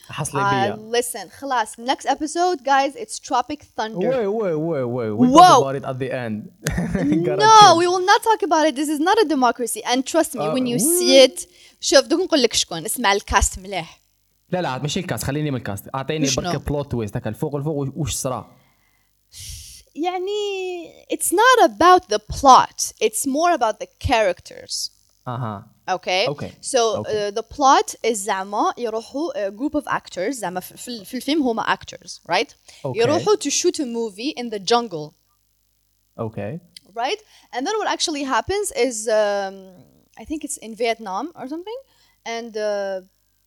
حصلي 0.09 0.41
uh, 0.41 0.45
بيا 0.45 1.01
listen 1.03 1.29
خلاص 1.39 1.75
next 1.75 2.07
episode 2.07 2.59
guys 2.65 2.97
it's 2.97 3.19
tropic 3.29 3.61
thunder 3.77 4.11
wait 4.11 4.29
wait 4.41 4.59
wait 4.71 4.87
wait 4.97 5.13
we 5.21 5.27
Whoa. 5.29 5.39
talk 5.39 5.63
about 5.63 5.77
it 5.81 5.85
at 5.91 5.99
the 6.03 6.11
end 6.25 6.39
You 7.13 7.21
gotta 7.29 7.43
no 7.49 7.55
chill. 7.61 7.77
we 7.83 7.87
will 7.93 8.07
not 8.13 8.21
talk 8.31 8.41
about 8.49 8.65
it 8.69 8.75
this 8.81 8.91
is 8.95 9.01
not 9.09 9.17
a 9.25 9.27
democracy 9.37 9.81
and 9.91 9.99
trust 10.13 10.31
me 10.41 10.45
Uh, 10.47 10.55
when 10.57 10.65
you 10.73 10.79
what? 10.79 10.99
see 10.99 11.13
it 11.27 11.49
شوف 11.81 12.07
دوك 12.07 12.21
نقول 12.21 12.43
لك 12.43 12.55
شكون 12.55 12.85
اسمع 12.85 13.13
الكاست 13.13 13.59
مليح 13.59 14.01
لا 14.51 14.63
لا 14.63 14.79
ماشي 14.79 15.01
الكاست 15.01 15.25
خليني 15.25 15.51
من 15.51 15.57
الكاست 15.57 15.89
اعطيني 15.95 16.27
شنو؟ 16.27 16.51
برك 16.53 16.69
بلوت 16.69 16.91
تويست 16.91 17.17
هكا 17.17 17.31
الفوق 17.31 17.55
الفوق 17.57 17.93
وش 17.97 18.15
صرا 18.15 18.51
يعني 19.95 20.93
it's 21.15 21.27
not 21.33 21.71
about 21.71 22.09
the 22.15 22.19
plot 22.19 22.93
it's 23.01 23.27
more 23.27 23.53
about 23.53 23.79
the 23.81 23.87
characters 24.09 24.91
اها 25.29 25.67
okay 25.91 26.27
Okay. 26.29 26.51
so 26.73 26.79
Okay. 27.01 27.29
Uh, 27.29 27.31
the 27.31 27.43
plot 27.43 27.95
is 28.11 28.13
زعما 28.13 28.75
يروحوا 28.79 29.49
a 29.49 29.51
group 29.51 29.75
of 29.75 29.85
actors 29.89 30.31
زعما 30.31 30.61
في, 30.61 30.77
في, 30.77 31.05
في 31.05 31.15
الفيلم 31.17 31.43
هما 31.43 31.63
actors 31.77 32.21
right 32.33 32.51
Okay. 32.85 32.97
يروحوا 32.99 33.35
to 33.37 33.51
shoot 33.51 33.79
a 33.81 33.85
movie 33.87 34.33
in 34.43 34.51
the 34.51 34.59
jungle 34.73 35.13
اوكي 36.19 36.59
right 36.95 37.21
and 37.53 37.67
then 37.67 37.75
what 37.79 37.89
actually 37.89 38.25
happens 38.25 38.67
is 38.87 39.09
um, 39.09 39.55
I 40.23 40.25
think 40.25 40.41
it's 40.47 40.59
in 40.67 40.75
Vietnam 40.75 41.25
or 41.39 41.47
something 41.55 41.81
and 42.35 42.53
uh, 42.57 43.01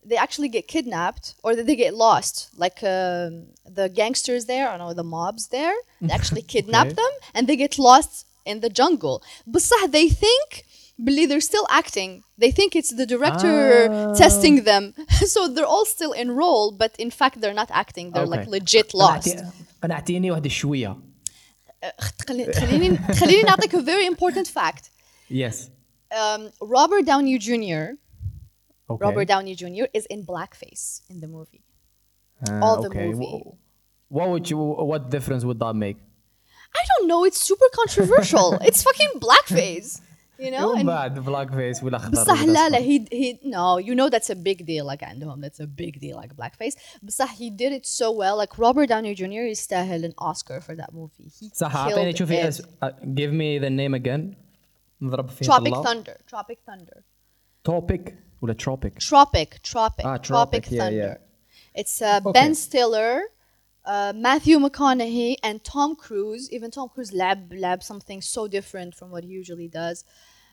they 0.10 0.18
actually 0.26 0.50
get 0.58 0.66
kidnapped 0.76 1.26
or 1.44 1.50
they 1.56 1.76
get 1.86 1.94
lost 2.08 2.36
like 2.64 2.80
um, 2.96 3.32
the 3.78 3.88
gangsters 4.00 4.44
there 4.52 4.66
I 4.68 4.72
don't 4.78 4.82
know 4.88 4.94
the 5.04 5.10
mobs 5.18 5.44
there 5.58 5.78
they 6.08 6.14
actually 6.20 6.44
kidnap 6.56 6.88
Okay. 6.88 6.96
them 7.02 7.14
and 7.36 7.42
they 7.50 7.58
get 7.66 7.74
lost 7.90 8.12
in 8.52 8.58
the 8.66 8.72
jungle 8.80 9.18
بصح 9.54 9.82
they 9.98 10.08
think 10.26 10.50
believe 11.10 11.28
they're 11.32 11.48
still 11.54 11.68
acting 11.82 12.12
they 12.44 12.52
think 12.58 12.70
it's 12.80 12.92
the 13.02 13.08
director 13.14 13.58
Ah. 13.90 14.14
testing 14.24 14.56
them 14.72 14.84
so 15.34 15.40
they're 15.54 15.72
all 15.76 15.88
still 15.98 16.14
in 16.22 16.28
role 16.44 16.68
but 16.82 16.92
in 17.06 17.12
fact 17.20 17.36
they're 17.42 17.60
not 17.64 17.70
acting 17.84 18.06
they're 18.14 18.32
like 18.36 18.46
Okay. 18.48 18.58
legit 18.58 18.88
lost 19.04 19.28
قنعتي- 19.38 19.52
قنعتيني 19.84 20.32
واحد 20.32 20.48
شويه 20.48 20.98
خليني 22.28 22.54
خليني 22.54 22.98
خليني 22.98 23.42
نعطيك 23.44 23.76
a 23.76 23.80
very 23.80 24.06
important 24.16 24.48
fact 24.48 24.90
يس 25.32 25.70
um, 26.14 26.42
Robert 26.62 27.06
Downey 27.06 27.38
Jr. 27.40 27.98
اوكي 28.90 29.06
Robert 29.06 29.28
Downey 29.28 29.56
Jr. 29.56 29.88
is 29.98 30.06
in 30.14 30.20
blackface 30.32 31.02
in 31.10 31.20
the 31.24 31.28
movie. 31.28 31.64
Ah, 32.48 32.60
all 32.66 32.78
the 32.84 32.90
okay. 32.90 33.08
movie. 33.08 33.26
Wh- 33.26 33.62
What 34.18 34.28
would 34.32 34.46
you? 34.52 34.58
What 34.92 35.02
difference 35.16 35.44
would 35.50 35.60
that 35.66 35.76
make? 35.86 35.98
I 36.80 36.82
don't 36.92 37.06
know. 37.12 37.22
It's 37.30 37.42
super 37.52 37.70
controversial. 37.82 38.48
it's 38.70 38.82
fucking 38.88 39.12
blackface. 39.28 39.90
You 40.40 40.46
know. 40.46 40.60
يوم 40.62 40.80
And 40.80 40.86
بعد 40.86 41.20
بلاك 41.20 41.52
فيس 41.54 41.84
ولا 41.84 41.98
خضر 41.98 42.12
بصح 42.12 42.44
ولا 42.44 42.52
لا 42.52 42.70
لا 42.70 42.78
أصفر. 42.78 42.88
he 42.88 43.00
he 43.12 43.38
no 43.46 43.86
you 43.88 43.96
know 43.96 44.10
that's 44.10 44.30
a 44.30 44.36
big 44.36 44.66
deal 44.66 44.86
like 44.94 45.04
عندهم 45.04 45.46
that's 45.46 45.60
a 45.60 45.68
big 45.68 46.00
deal 46.00 46.18
like 46.24 46.34
blackface 46.36 46.76
بصح 47.04 47.36
he 47.36 47.50
did 47.50 47.72
it 47.72 47.86
so 47.86 48.12
well 48.12 48.38
like 48.46 48.58
Robert 48.58 48.88
Downey 48.90 49.16
Jr. 49.20 49.24
يستاهل 49.52 50.12
an 50.12 50.14
Oscar 50.26 50.60
for 50.62 50.76
that 50.76 50.94
movie 50.94 51.30
he 51.40 51.50
صح 51.54 51.76
اعطيني 51.76 52.12
killed 52.14 52.16
شوفي 52.18 52.42
it. 52.44 52.46
اس- 52.46 52.62
uh, 52.62 52.88
give 53.06 53.32
me 53.32 53.60
the 53.66 53.70
name 53.70 53.94
again 54.04 54.36
نضرب 55.02 55.30
فيه 55.30 55.46
Tropic 55.46 55.70
طلة. 55.70 55.84
Thunder 55.84 56.18
Tropic 56.36 56.58
Thunder 56.70 57.02
Topic 57.70 58.12
ولا 58.42 58.54
tropic 58.64 58.94
Tropic, 59.04 59.50
Tropic, 59.72 60.06
Ah, 60.06 60.18
Tropic 60.18 60.24
Tropic, 60.28 60.66
yeah, 60.72 60.80
Thunder. 60.80 61.18
yeah. 61.18 61.82
It's 61.82 62.02
uh, 62.02 62.20
Okay. 62.28 62.32
Ben 62.40 62.54
Stiller, 62.56 63.14
uh, 63.88 64.14
Matthew 64.16 64.58
McConaughey, 64.60 65.36
and 65.44 65.64
Tom 65.64 65.96
Cruise. 65.96 66.44
Even 66.52 66.72
Tom 66.72 66.88
Cruise 66.94 67.12
lab 67.14 67.40
lab 67.66 67.80
something 67.84 68.22
so 68.22 68.48
different 68.48 68.96
from 68.96 69.08
what 69.14 69.24
he 69.24 69.30
usually 69.30 69.68
does. 69.68 70.04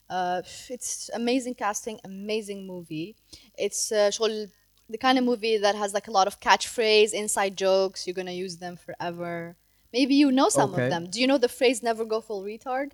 Uh, 0.08 0.42
it's 0.68 1.08
amazing 1.14 1.54
casting, 1.54 1.96
amazing 2.04 2.66
movie. 2.66 3.14
It's 3.56 3.92
uh, 3.92 4.10
شغل 4.10 4.48
the 4.88 4.98
kind 4.98 5.16
of 5.18 5.24
movie 5.24 5.56
that 5.56 5.74
has 5.76 5.94
like 5.94 6.08
a 6.08 6.10
lot 6.10 6.26
of 6.26 6.40
catchphrase, 6.40 7.12
inside 7.12 7.56
jokes. 7.56 7.98
You're 8.06 8.14
gonna 8.14 8.32
use 8.46 8.56
them 8.64 8.76
forever. 8.76 9.56
Maybe 9.92 10.14
you 10.16 10.28
know 10.32 10.48
some 10.48 10.72
Okay. 10.74 10.84
of 10.84 10.90
them. 10.90 11.02
Do 11.12 11.20
you 11.20 11.26
know 11.28 11.38
the 11.38 11.48
phrase 11.58 11.76
"never 11.90 12.04
go 12.04 12.20
full 12.20 12.42
retard"? 12.42 12.90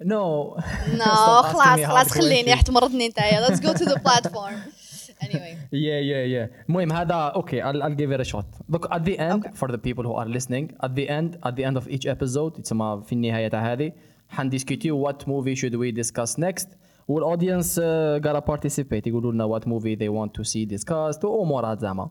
no 0.00 0.56
No, 1.02 1.04
Stop 1.04 1.44
asking 1.44 1.60
خلاص 1.60 1.78
me 1.78 1.82
hard 1.82 2.06
خلاص 2.06 2.08
خليني 2.12 2.42
questions. 2.44 2.52
احتمرتني 2.52 3.06
انت. 3.06 3.18
Let's 3.18 3.60
go 3.60 3.72
to 3.72 3.84
the 3.84 4.00
platform. 4.00 4.54
Anyway. 5.22 5.56
yeah 5.72 6.00
yeah 6.10 6.24
yeah 6.34 6.68
المهم 6.68 6.92
هذا 6.92 7.14
اوكي 7.14 7.62
I'll, 7.62 7.82
I'll 7.82 7.94
give 7.96 8.12
it 8.12 8.20
a 8.20 8.24
shot 8.32 8.46
look 8.74 8.86
at 8.94 9.02
the 9.04 9.18
end 9.18 9.44
Okay. 9.46 9.50
for 9.54 9.68
the 9.68 9.78
people 9.78 10.04
who 10.04 10.14
are 10.22 10.28
listening 10.36 10.66
at 10.84 10.90
the 10.94 11.08
end 11.08 11.30
at 11.48 11.54
the 11.56 11.64
end 11.64 11.76
of 11.76 11.88
each 11.88 12.06
episode 12.06 12.58
يتسمى 12.58 13.02
في 13.06 13.12
النهاية 13.12 13.48
تاع 13.48 13.72
هذه 13.72 13.92
حندiscutيو 14.28 15.08
what 15.08 15.16
movie 15.26 15.54
should 15.54 15.74
we 15.74 15.92
discuss 16.02 16.38
next 16.38 16.66
والaudience 17.08 17.78
uh, 17.78 18.18
gotta 18.26 18.40
participate 18.40 19.06
يقولوا 19.06 19.32
لنا 19.32 19.46
what 19.58 19.62
movie 19.66 19.96
they 19.96 20.08
want 20.08 20.30
to 20.40 20.44
see 20.44 20.66
discussed 20.76 21.24
وامورات 21.24 21.80
زعما 21.80 22.10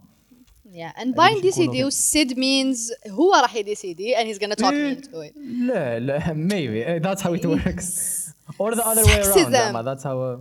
Yeah, 0.75 0.91
and 1.01 1.13
buying 1.15 1.41
باش 1.43 1.57
يكونوا 1.57 1.89
DCD 1.89 1.93
Sid 1.93 2.31
means 2.35 3.09
هو 3.11 3.33
راح 3.41 3.55
يدي 3.55 3.75
CD 3.75 4.15
and 4.17 4.27
he's 4.27 4.39
gonna 4.39 4.55
talk 4.55 4.73
me 4.73 4.95
into 4.97 5.21
it. 5.21 5.33
لا 5.67 5.99
لا 5.99 6.19
maybe 6.33 6.83
uh, 6.85 7.07
that's 7.07 7.21
how 7.21 7.33
it 7.33 7.45
works 7.45 7.89
or 8.59 8.75
the 8.75 8.83
other 8.87 9.03
way 9.05 9.13
around 9.13 9.33
Sexism. 9.33 9.51
زعما 9.51 9.83
that's 9.95 10.03
how 10.03 10.07
uh, 10.07 10.39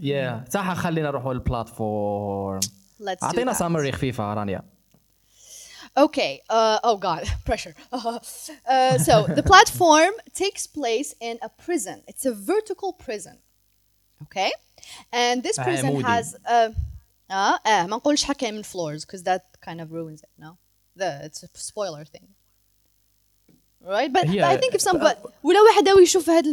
yeah 0.00 0.50
صح 0.50 0.74
خلينا 0.74 1.08
نروحوا 1.08 1.34
للبلاتفورم 1.34 2.60
Let's 3.00 3.20
do 3.20 3.22
اعطينا 3.24 3.52
that. 3.52 3.56
سامري 3.56 3.92
خفيفة 3.92 4.34
رانيا 4.34 4.62
Okay. 5.96 6.42
Uh, 6.50 6.78
oh 6.84 6.96
God, 6.96 7.22
pressure. 7.44 7.74
Uh, 7.92 8.98
so 9.08 9.14
the 9.38 9.42
platform 9.42 10.12
takes 10.34 10.66
place 10.66 11.14
in 11.28 11.38
a 11.42 11.48
prison. 11.64 12.02
It's 12.10 12.24
a 12.32 12.34
vertical 12.52 12.92
prison. 12.92 13.36
Okay, 14.24 14.50
and 15.12 15.42
this 15.42 15.58
آه، 15.58 15.64
prison 15.64 15.84
مودي. 15.86 16.04
has 16.04 16.34
uh, 16.34 16.70
uh, 17.30 17.58
uh, 17.64 17.86
ما 17.86 17.96
نقولش 17.96 18.24
حكي 18.24 18.50
من 18.50 18.62
floors 18.62 19.04
because 19.04 19.22
that 19.22 19.42
kind 19.68 19.80
of 19.80 19.92
ruins 19.92 20.22
it. 20.22 20.30
No, 20.38 20.56
the 20.96 21.24
it's 21.24 21.42
a 21.42 21.48
spoiler 21.58 22.04
thing. 22.04 22.28
Right, 23.85 24.11
but, 24.13 24.23
but 24.27 24.29
I 24.29 24.33
Yeah, 24.33 24.57
think 24.61 24.73
if 24.75 24.81
some 24.81 24.97
uh, 24.97 25.03
but 25.03 25.17
ولو 25.43 25.65
واحد 25.69 25.83
داوي 25.83 26.03
يشوف 26.03 26.29
هذا 26.29 26.49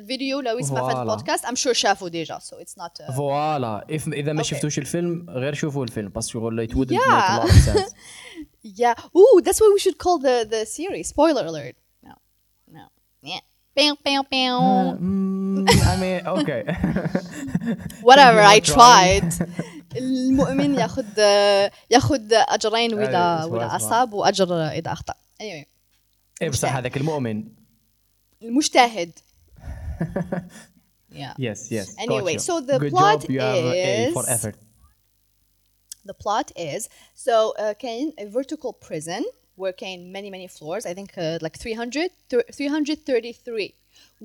الفيديو 0.00 0.40
لو 0.40 0.58
يسمع 0.58 0.88
في 0.88 0.94
Voilà. 0.94 0.98
البودكاست 0.98 1.46
I'm 1.46 1.56
sure 1.56 1.72
شافوا 1.72 2.08
ديجا 2.08 2.38
so 2.38 2.54
it's 2.56 2.82
not 2.82 3.06
uh, 3.06 3.12
فوالا 3.16 3.86
if 3.90 4.08
اذا 4.12 4.32
ما 4.32 4.42
Okay. 4.42 4.46
شفتوش 4.46 4.78
الفيلم 4.78 5.26
غير 5.30 5.54
شوفوا 5.54 5.84
الفيلم 5.84 6.12
شغل 6.20 6.68
it 6.68 6.72
wouldn't 6.72 6.90
Yeah. 6.92 6.98
make 6.98 7.42
a 7.42 7.42
lot 7.42 7.50
of 7.50 7.74
sense 7.74 7.92
Yeah. 8.82 8.94
Ooh, 9.18 9.36
that's 9.44 9.60
what 9.62 9.70
we 9.76 9.80
should 9.84 9.98
call 10.04 10.16
the 10.26 10.36
the 10.52 10.62
series. 10.78 11.06
Spoiler 11.14 11.44
alert. 11.52 11.76
No. 12.08 12.14
No. 12.76 12.84
Yeah. 13.32 13.42
Bam, 13.76 13.94
bam, 14.04 14.22
bam. 14.32 14.60
Mm, 15.06 15.68
I 15.92 15.94
mean 16.02 16.18
okay 16.38 16.62
Whatever. 18.08 18.40
I 18.54 18.58
tried. 18.74 19.28
المؤمن 19.96 20.74
ياخذ 20.74 21.18
ياخذ 21.90 22.20
اجرين 22.32 22.94
اسمع، 23.44 23.66
اسمع. 23.66 23.76
اصاب 23.76 24.12
واجر 24.12 24.66
اذا 24.68 24.92
اخطا. 24.92 25.14
Anyway. 25.42 25.73
ايه 26.41 26.49
بس 26.49 26.55
مجتهد. 26.55 26.75
هذاك 26.77 26.97
المؤمن 26.97 27.43
المجتهد. 28.41 29.11
Yeah. 31.11 31.33
yes 31.47 31.59
yes 31.71 31.87
got 31.95 32.03
Anyway, 32.05 32.33
you. 32.33 32.39
so 32.49 32.53
the 32.71 32.77
Good 32.79 32.91
plot 32.91 33.21
job, 33.21 33.31
you 33.31 33.39
have 33.39 33.65
a 33.65 34.09
A 34.09 34.11
for 34.17 34.23
is- 34.23 34.29
effort 34.35 34.55
The 36.11 36.17
plot 36.25 36.47
is 36.73 36.81
so 37.27 37.35
uh, 37.63 37.73
Kane 37.83 38.09
a 38.23 38.25
vertical 38.37 38.71
prison 38.87 39.21
where 39.61 39.73
Kane 39.83 40.01
many 40.17 40.29
many 40.35 40.47
floors. 40.57 40.83
I 40.91 40.93
think 40.97 41.09
uh, 41.17 41.37
like 41.45 41.55
300 41.57 42.11
thir- 42.29 42.45
333, 42.51 43.75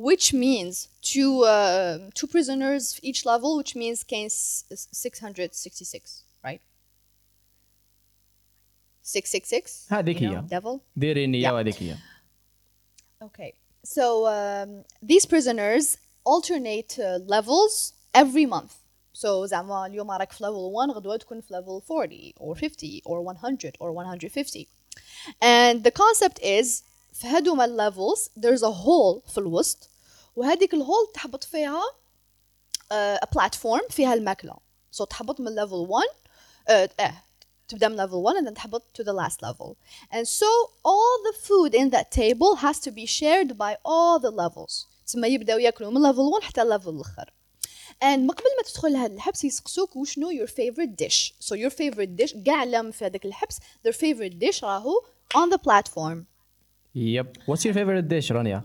which 0.09 0.26
means 0.44 0.75
two 1.12 1.33
uh, 1.42 1.99
two 2.18 2.28
prisoners 2.35 2.83
each 3.09 3.21
level, 3.33 3.50
which 3.61 3.73
means 3.83 3.99
Kane's 4.12 4.37
666, 4.92 6.25
right? 6.49 6.61
666. 9.09 9.87
هذيك 9.92 10.18
you 10.18 10.23
هي. 10.23 10.40
know, 10.40 10.44
devil. 10.61 10.80
ديري 10.97 11.26
نية 11.26 11.49
Yeah. 11.49 11.52
وهذيك 11.52 11.83
هي 11.83 11.97
Okay. 13.25 13.52
So 13.85 14.26
um, 14.26 14.85
these 15.02 15.26
prisoners 15.26 15.97
alternate 16.25 16.99
uh, 16.99 17.18
levels 17.26 17.92
every 18.14 18.47
month. 18.47 18.73
So 19.12 19.47
زعما 19.47 19.87
اليوم 19.87 20.11
راك 20.11 20.33
في 20.33 20.44
level 20.44 20.73
1 20.73 20.90
غدوة 20.90 21.16
تكون 21.16 21.40
في 21.40 21.54
level 21.54 21.83
40 21.90 22.33
or 22.40 22.54
50 22.54 23.02
or 23.06 23.23
100 23.23 23.73
or 23.80 23.92
150. 23.92 24.68
And 25.42 25.85
the 25.85 25.90
concept 25.90 26.38
is 26.42 26.83
في 27.12 27.26
هذوما 27.26 27.66
levels 27.66 28.28
there's 28.37 28.62
a 28.62 28.73
hole 28.73 29.30
في 29.30 29.38
الوسط 29.38 29.88
وهذيك 30.37 30.75
الهول 30.75 31.12
تحبط 31.14 31.44
فيها 31.44 31.83
uh, 32.92 33.18
a 33.25 33.26
platform 33.38 33.90
فيها 33.90 34.14
الماكلة. 34.14 34.54
So 34.97 35.04
تحبط 35.04 35.40
من 35.40 35.54
level 35.66 35.88
1 35.88 36.04
uh, 36.68 36.90
اه 37.00 37.14
تبدا 37.68 37.88
من 37.88 37.97
level 37.97 38.23
1 38.23 38.37
and 38.37 38.47
then 38.47 38.54
تحبط 38.54 38.83
to 38.99 39.02
the 39.04 39.12
last 39.12 39.42
level. 39.42 39.76
And 40.12 40.26
so 40.28 40.47
all 40.85 41.16
the 41.28 41.37
food 41.38 41.75
in 41.75 41.90
that 41.90 42.11
table 42.11 42.56
has 42.56 42.78
to 42.80 42.90
be 42.90 43.06
shared 43.06 43.56
by 43.59 43.76
all 43.85 44.18
the 44.21 44.30
levels. 44.30 44.87
تسمى 45.06 45.28
يبداو 45.28 45.59
ياكلوا 45.59 45.90
من 45.90 46.12
level 46.12 46.33
1 46.33 46.42
حتى 46.42 46.61
level 46.64 46.88
الاخر. 46.88 47.30
And 48.02 48.18
ما 48.18 48.33
قبل 48.33 48.50
ما 48.56 48.62
تدخل 48.73 48.92
لهذا 48.92 49.14
الحبس 49.14 49.44
يسقسوك 49.44 49.97
وشنو 49.97 50.30
your 50.30 50.47
favorite 50.49 50.97
dish. 50.97 51.33
So 51.40 51.54
your 51.54 51.71
favorite 51.71 52.16
dish 52.23 52.37
كاع 52.44 52.64
لم 52.64 52.90
في 52.90 53.04
هذاك 53.06 53.25
الحبس 53.26 53.59
their 53.59 53.92
favorite 53.92 54.38
dish 54.38 54.62
راهو 54.64 54.92
on 55.35 55.50
the 55.50 55.59
platform. 55.59 56.26
yep 56.94 57.38
what's 57.47 57.64
your 57.64 57.75
favorite 57.75 58.09
dish 58.09 58.33
رانيا 58.33 58.62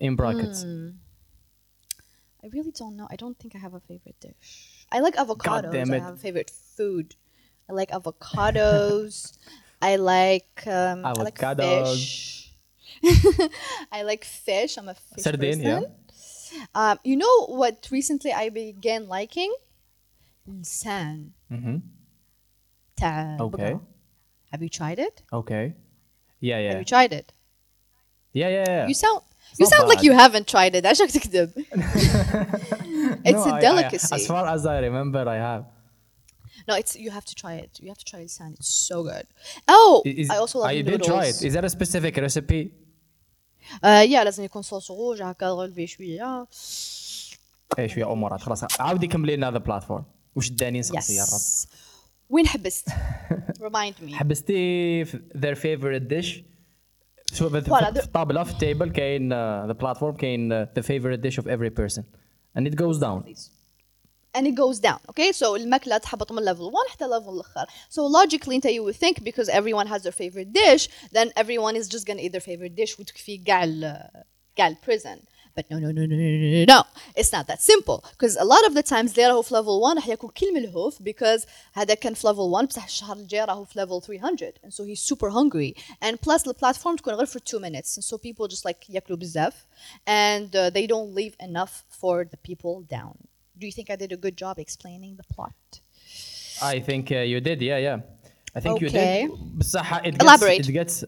in 0.00 0.16
brackets 0.16 0.62
Hmm. 0.62 0.90
I 2.44 2.48
really 2.56 2.72
don't 2.80 2.94
know. 2.98 3.08
I 3.14 3.16
don't 3.22 3.36
think 3.40 3.52
I 3.58 3.60
have 3.66 3.74
a 3.80 3.80
favorite 3.90 4.18
dish. 4.26 4.50
I 4.92 4.98
like 5.06 5.16
avocados. 5.24 5.72
damn 5.72 5.90
I 5.92 5.96
it. 5.96 6.02
have 6.06 6.14
a 6.20 6.22
favorite 6.26 6.50
food. 6.76 7.06
I 7.69 7.73
like 7.73 7.91
avocados. 7.91 9.37
I 9.81 9.95
like 9.97 10.63
um, 10.65 11.03
avocados. 11.03 11.13
I 11.13 11.23
like 11.23 11.37
fish. 11.85 12.53
I 13.91 14.01
like 14.01 14.25
fish. 14.25 14.77
I'm 14.77 14.89
a 14.89 14.95
fish 14.95 15.23
Sardinia. 15.23 15.81
person. 15.81 15.93
Um, 16.73 16.97
you 17.03 17.15
know 17.15 17.45
what? 17.45 17.87
Recently, 17.91 18.33
I 18.33 18.49
began 18.49 19.07
liking 19.07 19.53
san 20.63 21.33
Mm-hmm. 21.51 21.77
Okay. 23.39 23.77
Have 24.51 24.63
you 24.63 24.69
tried 24.69 24.99
it? 24.99 25.21
Okay. 25.31 25.75
Yeah, 26.39 26.59
yeah. 26.59 26.69
Have 26.71 26.79
you 26.79 26.85
tried 26.85 27.13
it? 27.13 27.31
Yeah, 28.33 28.49
yeah, 28.49 28.65
yeah. 28.67 28.87
You 28.87 28.93
sound 28.93 29.21
it's 29.51 29.59
you 29.59 29.65
sound 29.65 29.87
bad. 29.87 29.95
like 29.95 30.03
you 30.03 30.11
haven't 30.13 30.47
tried 30.47 30.75
it. 30.75 30.81
That's 30.81 30.99
It's 31.01 31.15
no, 33.45 33.55
a 33.55 33.61
delicacy. 33.61 34.07
I, 34.11 34.15
I, 34.15 34.19
as 34.19 34.27
far 34.27 34.47
as 34.47 34.65
I 34.65 34.79
remember, 34.79 35.27
I 35.27 35.35
have. 35.35 35.65
No, 36.68 36.74
it's 36.80 36.92
you 37.04 37.10
have 37.18 37.26
to 37.30 37.34
try 37.42 37.54
it. 37.64 37.72
You 37.82 37.88
have 37.92 38.00
to 38.04 38.08
try 38.12 38.20
lisan. 38.26 38.50
It's 38.60 38.72
so 38.90 38.96
good. 39.10 39.26
Oh, 39.76 39.92
Is- 40.04 40.30
I 40.34 40.36
also 40.42 40.56
love 40.60 40.70
I 40.70 40.74
noodles. 40.76 40.92
did 40.92 41.02
try 41.12 41.24
it 41.32 41.36
is 41.46 41.52
there 41.56 41.66
a 41.70 41.74
specific 41.78 42.14
recipe 42.26 42.62
Uh, 43.82 44.04
yeah, 44.12 44.22
لازم 44.24 44.44
يكون 44.44 44.62
صوص 44.62 44.90
روج 44.90 45.22
هكا 45.22 45.46
غلفي 45.46 45.86
شوية. 45.86 46.46
ايه 47.78 47.86
شويه 47.86 48.12
امورات 48.12 48.40
خلاص 48.40 48.80
عاودي 48.80 49.06
كملي 49.06 49.36
لنا 49.36 49.48
هذا 49.48 49.58
بلاتفورم 49.58 50.04
وش 50.36 50.50
داني 50.50 50.78
نسقسي 50.80 51.14
يا 51.16 51.22
رب 51.24 51.28
Yes. 51.30 51.66
وين 52.30 52.46
حبست؟ 52.46 52.88
Remind 53.60 54.08
me. 54.08 54.12
حبستي 54.14 55.04
في 55.04 55.18
their 55.34 55.54
favorite 55.56 56.12
dish 56.14 56.38
شو 57.36 57.50
في 57.50 57.60
Voilà, 57.60 57.92
في 57.98 58.04
الطابله 58.04 58.44
في 58.44 58.52
التيبل 58.52 58.90
كاين 58.90 59.28
ذا 59.66 59.72
بلاتفورم 59.72 60.16
كاين 60.16 60.64
uh, 60.64 60.68
the 60.78 60.82
favorite 60.82 61.20
dish 61.26 61.38
of 61.38 61.46
every 61.46 61.70
person 61.80 62.02
and 62.58 62.66
it 62.66 62.74
goes 62.76 62.98
down 63.00 63.34
And 64.36 64.48
it 64.48 64.56
goes 64.56 64.80
down. 64.80 64.98
Okay, 65.10 65.32
so 65.32 65.54
الماكلة 65.54 65.98
تحبط 65.98 66.32
من 66.32 66.44
level 66.44 66.72
1 66.72 66.88
حتى 66.90 67.04
level 67.04 67.28
الآخر. 67.28 67.66
So 67.90 68.02
logically 68.02 68.54
أنت 68.54 68.66
you 68.66 68.82
would 68.82 68.96
think 68.96 69.22
because 69.22 69.48
everyone 69.48 69.86
has 69.86 70.02
their 70.02 70.12
favorite 70.12 70.52
dish, 70.52 70.88
then 71.12 71.32
everyone 71.36 71.76
is 71.76 71.88
just 71.88 72.04
gonna 72.06 72.20
eat 72.20 72.32
their 72.32 72.40
favorite 72.40 72.74
dish 72.74 72.98
وتكفي 73.00 73.38
كاع 73.38 73.64
ال 73.64 74.10
كاع 74.56 74.68
ال 74.68 74.76
prison. 74.86 75.18
But 75.56 75.70
no, 75.70 75.78
no, 75.78 75.92
no, 75.92 76.04
no, 76.04 76.16
no, 76.16 76.38
no, 76.56 76.64
no. 76.74 76.82
It's 77.14 77.32
not 77.32 77.46
that 77.46 77.62
simple. 77.62 78.04
Because 78.10 78.34
a 78.36 78.44
lot 78.44 78.66
of 78.66 78.74
the 78.74 78.82
times 78.82 79.12
اللي 79.12 79.26
راهو 79.26 79.42
في 79.42 79.54
level 79.54 79.80
1 79.80 79.96
راح 79.96 80.08
ياكل 80.08 80.28
كل 80.28 80.54
من 80.54 80.64
الهوف 80.64 81.02
because 81.02 81.46
هذا 81.72 81.94
كان 81.94 82.14
في 82.14 82.26
level 82.28 82.38
1 82.38 82.68
بصح 82.68 82.84
الشهر 82.84 83.16
الجاي 83.16 83.44
راهو 83.44 83.64
في 83.64 83.86
level 83.86 84.00
300 84.06 84.52
and 84.64 84.72
so 84.72 84.84
he's 84.84 85.00
super 85.00 85.30
hungry. 85.30 85.74
And 86.02 86.16
plus 86.20 86.46
البلاتفورم 86.46 86.96
تكون 86.96 87.14
غير 87.14 87.26
for 87.26 87.38
2 87.38 87.58
minutes 87.60 87.96
and 87.96 88.04
so 88.04 88.18
people 88.18 88.48
just 88.48 88.64
like 88.64 88.90
ياكلوا 88.90 89.18
بزاف 89.18 89.66
and 90.08 90.48
uh, 90.56 90.70
they 90.70 90.86
don't 90.86 91.14
leave 91.14 91.36
enough 91.40 91.84
for 92.00 92.24
the 92.24 92.36
people 92.36 92.82
down. 92.90 93.16
Do 93.60 93.66
you 93.68 93.72
think 93.78 93.88
I 93.90 93.96
did 94.02 94.10
a 94.12 94.20
good 94.26 94.36
job 94.44 94.54
explaining 94.66 95.12
the 95.20 95.26
plot? 95.34 95.80
I 96.74 96.76
think 96.88 97.04
uh, 97.12 97.16
you 97.32 97.40
did 97.48 97.58
yeah 97.70 97.78
yeah 97.86 97.98
I 98.56 98.60
think 98.64 98.80
you 98.82 98.88
Okay. 98.88 99.26
did 99.26 99.58
بصح 99.58 100.04
it 100.06 100.14
gets 100.18 100.24
Elaborate. 100.24 100.68
it 100.68 100.72
gets 100.72 101.04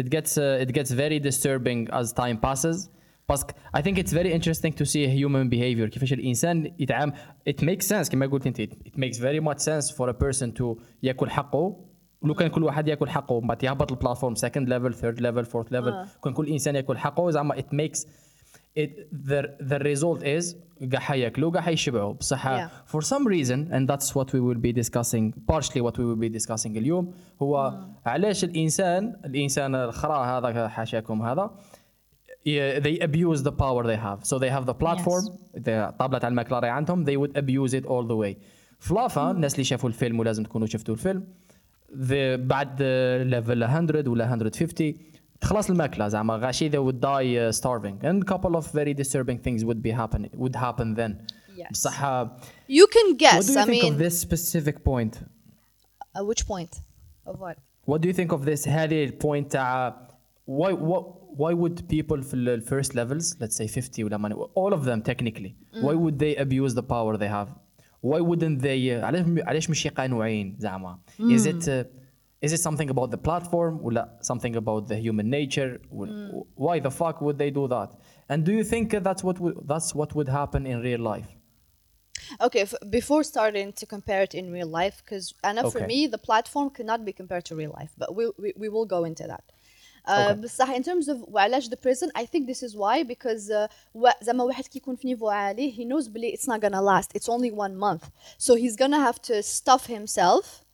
it 0.00 0.08
gets 0.16 0.32
uh, 0.38 0.64
it 0.64 0.70
gets 0.78 0.90
very 1.02 1.18
disturbing 1.28 1.88
as 1.92 2.12
time 2.12 2.38
passes 2.46 2.88
باسكو 3.28 3.52
I 3.76 3.80
think 3.82 3.98
it's 3.98 4.12
very 4.12 4.32
interesting 4.38 4.72
to 4.72 4.84
see 4.86 5.06
human 5.20 5.48
behavior 5.48 5.88
كيفاش 5.88 6.12
الانسان 6.12 6.72
يتعامل 6.78 7.12
it 7.50 7.62
makes 7.62 7.86
sense 7.86 8.08
كما 8.10 8.26
قلت 8.26 8.46
انت 8.46 8.60
it 8.62 8.96
makes 8.96 9.16
very 9.18 9.40
much 9.40 9.58
sense 9.58 9.90
for 9.96 10.08
a 10.08 10.14
person 10.24 10.52
to 10.60 10.80
ياكل 11.02 11.30
حقه 11.30 11.86
ولو 12.22 12.34
كان 12.34 12.48
كل 12.48 12.62
واحد 12.64 12.88
ياكل 12.88 13.08
حقه 13.08 13.40
بعد 13.40 13.64
يهبط 13.64 13.92
البلاتفورم 13.92 14.34
second 14.34 14.66
level 14.68 14.92
third 15.00 15.20
level 15.20 15.44
fourth 15.50 15.70
level 15.72 15.92
آه. 15.92 16.06
كان 16.24 16.32
كل 16.32 16.48
انسان 16.48 16.76
ياكل 16.76 16.98
حقه 16.98 17.30
زعما 17.30 17.54
it 17.54 17.74
makes 17.74 17.98
it 18.76 18.90
the 19.28 19.40
the 19.70 19.78
result 19.78 20.22
is 20.22 20.56
قاع 20.92 21.00
حياكلوا 21.00 21.50
قاع 21.50 21.60
حيشبعوا 21.62 22.12
بصح 22.12 22.46
Yeah. 22.48 22.68
for 22.92 23.00
some 23.02 23.26
reason 23.26 23.68
and 23.72 23.88
that's 23.88 24.14
what 24.14 24.26
we 24.32 24.40
will 24.40 24.60
be 24.68 24.72
discussing 24.82 25.32
partially 25.52 25.80
what 25.80 25.94
we 25.98 26.04
will 26.04 26.20
be 26.28 26.38
discussing 26.38 26.76
اليوم 26.76 27.12
هو 27.42 27.78
علاش 28.06 28.44
الانسان 28.44 29.16
الانسان 29.24 29.74
الخرا 29.74 30.38
هذا 30.38 30.68
حاشاكم 30.68 31.22
هذا 31.22 31.50
yeah, 32.48 32.80
they 32.80 32.98
abuse 33.08 33.42
the 33.42 33.52
power 33.52 33.82
they 33.84 34.00
have 34.08 34.24
so 34.24 34.38
they 34.38 34.48
have 34.56 34.64
the 34.66 34.74
platform 34.84 35.24
the 35.54 35.92
طابلة 35.98 36.20
على 36.22 36.28
الماكلة 36.28 36.58
راهي 36.58 36.70
عندهم 36.70 37.04
they 37.06 37.16
would 37.16 37.36
abuse 37.36 37.74
it 37.74 37.84
all 37.86 38.04
the 38.08 38.16
way 38.24 38.36
فلافا 38.78 39.30
الناس 39.30 39.54
اللي 39.54 39.64
شافوا 39.64 39.88
الفيلم 39.88 40.20
ولازم 40.20 40.42
تكونوا 40.42 40.66
شفتوا 40.66 40.94
الفيلم 40.94 41.24
the 41.92 42.38
بعد 42.40 42.82
ليفل 43.22 43.58
100 43.58 44.08
ولا 44.08 44.26
150 44.26 44.94
تخلص 45.45 45.69
الماكلة 45.69 46.07
زعما 46.07 46.35
غاشي 46.35 46.69
they 46.69 46.73
would 46.73 46.99
die 47.01 47.37
uh, 47.37 47.61
starving 47.61 48.05
and 48.05 48.23
a 48.23 48.25
couple 48.33 48.55
of 48.55 48.65
very 48.71 48.93
disturbing 49.03 49.37
things 49.47 49.63
would 49.65 49.81
be 49.83 49.91
happen 49.91 50.29
would 50.33 50.55
happen 50.55 50.95
then 50.95 51.11
Yes. 51.57 51.71
بصح 51.71 52.01
uh, 52.03 52.27
You 52.67 52.87
can 52.95 53.07
what 53.09 53.17
guess. 53.23 53.45
do 53.47 53.53
you 53.53 53.59
I 53.59 53.65
think 53.65 53.83
mean, 53.83 53.93
of 53.93 53.99
this 54.05 54.15
specific 54.27 54.75
point 54.89 55.13
uh, 56.15 56.23
which 56.29 56.43
point? 56.51 56.73
Of 57.29 57.35
what? 57.43 57.55
What 57.89 58.01
do 58.01 58.07
you 58.09 58.13
think 58.19 58.31
of 58.31 58.41
this 58.45 58.67
هذه 58.67 59.03
البوينت 59.05 59.51
تاع 59.51 60.07
why 60.49 60.71
why 60.73 61.01
why 61.37 61.53
would 61.53 61.79
people 61.89 62.21
في 62.21 62.33
ال 62.33 62.61
first 62.61 62.89
levels 62.95 63.35
let's 63.39 63.55
say 63.55 63.67
50 63.67 64.03
ولا 64.03 64.17
ماني 64.17 64.35
all 64.35 64.73
of 64.73 64.81
them 64.85 65.01
technically 65.11 65.53
why 65.83 65.93
would 65.95 66.19
they 66.19 66.35
abuse 66.45 66.73
the 66.73 66.83
power 66.83 67.17
they 67.17 67.29
have 67.29 67.49
why 68.01 68.19
wouldn't 68.21 68.61
they 68.61 68.89
علاش 69.03 69.25
علاش 69.47 69.69
مش 69.69 69.87
قانونيين 69.87 70.55
زعما 70.59 70.99
is 71.19 71.41
it 71.45 71.67
uh, 71.67 71.85
is 72.44 72.52
it 72.52 72.60
something 72.68 72.88
about 72.90 73.10
the 73.10 73.18
platform 73.18 73.80
ولا 73.82 74.18
something 74.22 74.56
about 74.56 74.88
the 74.88 74.96
human 74.96 75.28
nature 75.30 75.80
ولا- 75.92 76.44
why 76.56 76.78
the 76.78 76.90
fuck 76.90 77.20
would 77.20 77.38
they 77.38 77.50
do 77.50 77.68
that 77.68 77.90
and 78.30 78.44
do 78.44 78.52
you 78.52 78.64
think 78.64 78.90
that's 79.08 79.22
what 79.24 79.36
would, 79.40 79.56
that's 79.66 79.94
what 79.94 80.14
would 80.16 80.28
happen 80.28 80.66
in 80.66 80.80
real 80.80 81.00
life 81.00 81.28
Okay, 82.46 82.60
f- 82.60 82.74
before 82.90 83.22
starting 83.24 83.72
to 83.80 83.84
compare 83.86 84.22
it 84.22 84.34
in 84.40 84.52
real 84.52 84.68
life, 84.80 84.96
because 85.04 85.24
Anna, 85.42 85.62
for 85.72 85.78
Okay. 85.78 85.86
me, 85.92 86.06
the 86.06 86.18
platform 86.28 86.68
cannot 86.78 87.00
be 87.08 87.12
compared 87.12 87.44
to 87.48 87.52
real 87.56 87.72
life, 87.80 87.92
but 88.02 88.08
we, 88.16 88.24
we, 88.42 88.48
we 88.62 88.68
will 88.74 88.86
go 88.96 89.00
into 89.10 89.24
that. 89.32 89.44
Uh, 90.06 90.34
Okay. 90.34 90.40
بصح 90.42 90.68
in 90.78 90.82
terms 90.82 91.08
of 91.08 91.16
وعلاش 91.28 91.68
the 91.70 91.76
prison 91.76 92.10
I 92.14 92.24
think 92.26 92.46
this 92.46 92.62
is 92.62 92.72
why 92.76 93.02
because 93.02 93.50
uh, 93.50 93.66
wa- 93.94 94.14
زعما 94.22 94.44
واحد 94.44 94.66
كي 94.66 94.78
يكون 94.78 94.96
في 94.96 95.06
نيفو 95.08 95.28
عالي 95.28 95.72
he 95.72 95.84
knows 95.84 96.08
بلي 96.08 96.32
it's 96.36 96.46
not 96.46 96.60
gonna 96.60 96.80
last 96.82 97.10
it's 97.14 97.28
only 97.28 97.50
one 97.50 97.76
month 97.76 98.10
so 98.38 98.54
he's 98.54 98.76
gonna 98.76 99.00
have 99.08 99.20
to 99.20 99.42
stuff 99.42 99.86
himself 99.86 100.64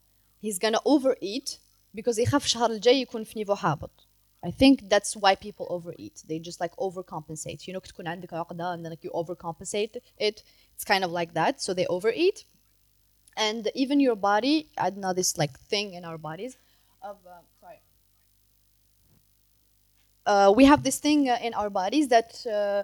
he's 0.42 0.58
gonna 0.58 0.80
overeat 0.84 1.58
because 1.94 2.18
يخاف 2.18 2.44
الشهر 2.44 2.70
الجاي 2.70 3.00
يكون 3.00 3.24
في 3.24 3.38
نيفو 3.38 3.52
هابط 3.52 4.06
I 4.46 4.50
think 4.50 4.88
that's 4.88 5.16
why 5.16 5.34
people 5.34 5.66
overeat. 5.70 6.22
They 6.28 6.38
just 6.38 6.60
like 6.60 6.74
overcompensate. 6.76 7.66
You 7.66 7.72
know, 7.74 7.80
كي 7.80 7.88
تكون 7.88 8.06
عندك 8.08 8.34
عقدة 8.34 8.74
and 8.74 8.84
then 8.84 8.90
like 8.90 9.02
you 9.02 9.10
overcompensate 9.10 9.96
it. 10.18 10.42
It's 10.74 10.84
kind 10.84 11.04
of 11.04 11.10
like 11.10 11.34
that. 11.34 11.60
So 11.60 11.74
they 11.74 11.86
overeat. 11.86 12.44
And 13.36 13.70
even 13.74 14.00
your 14.00 14.16
body, 14.16 14.68
I 14.78 14.90
don't 14.90 15.00
know 15.00 15.12
this 15.12 15.36
like 15.36 15.58
thing 15.58 15.94
in 15.94 16.04
our 16.04 16.18
bodies 16.18 16.56
of 17.02 17.16
uh, 17.26 17.42
sorry. 17.60 17.80
Uh, 20.26 20.52
we 20.56 20.64
have 20.64 20.82
this 20.82 20.98
thing 20.98 21.28
uh, 21.28 21.38
in 21.42 21.52
our 21.54 21.70
bodies 21.70 22.08
that 22.08 22.46
uh, 22.46 22.82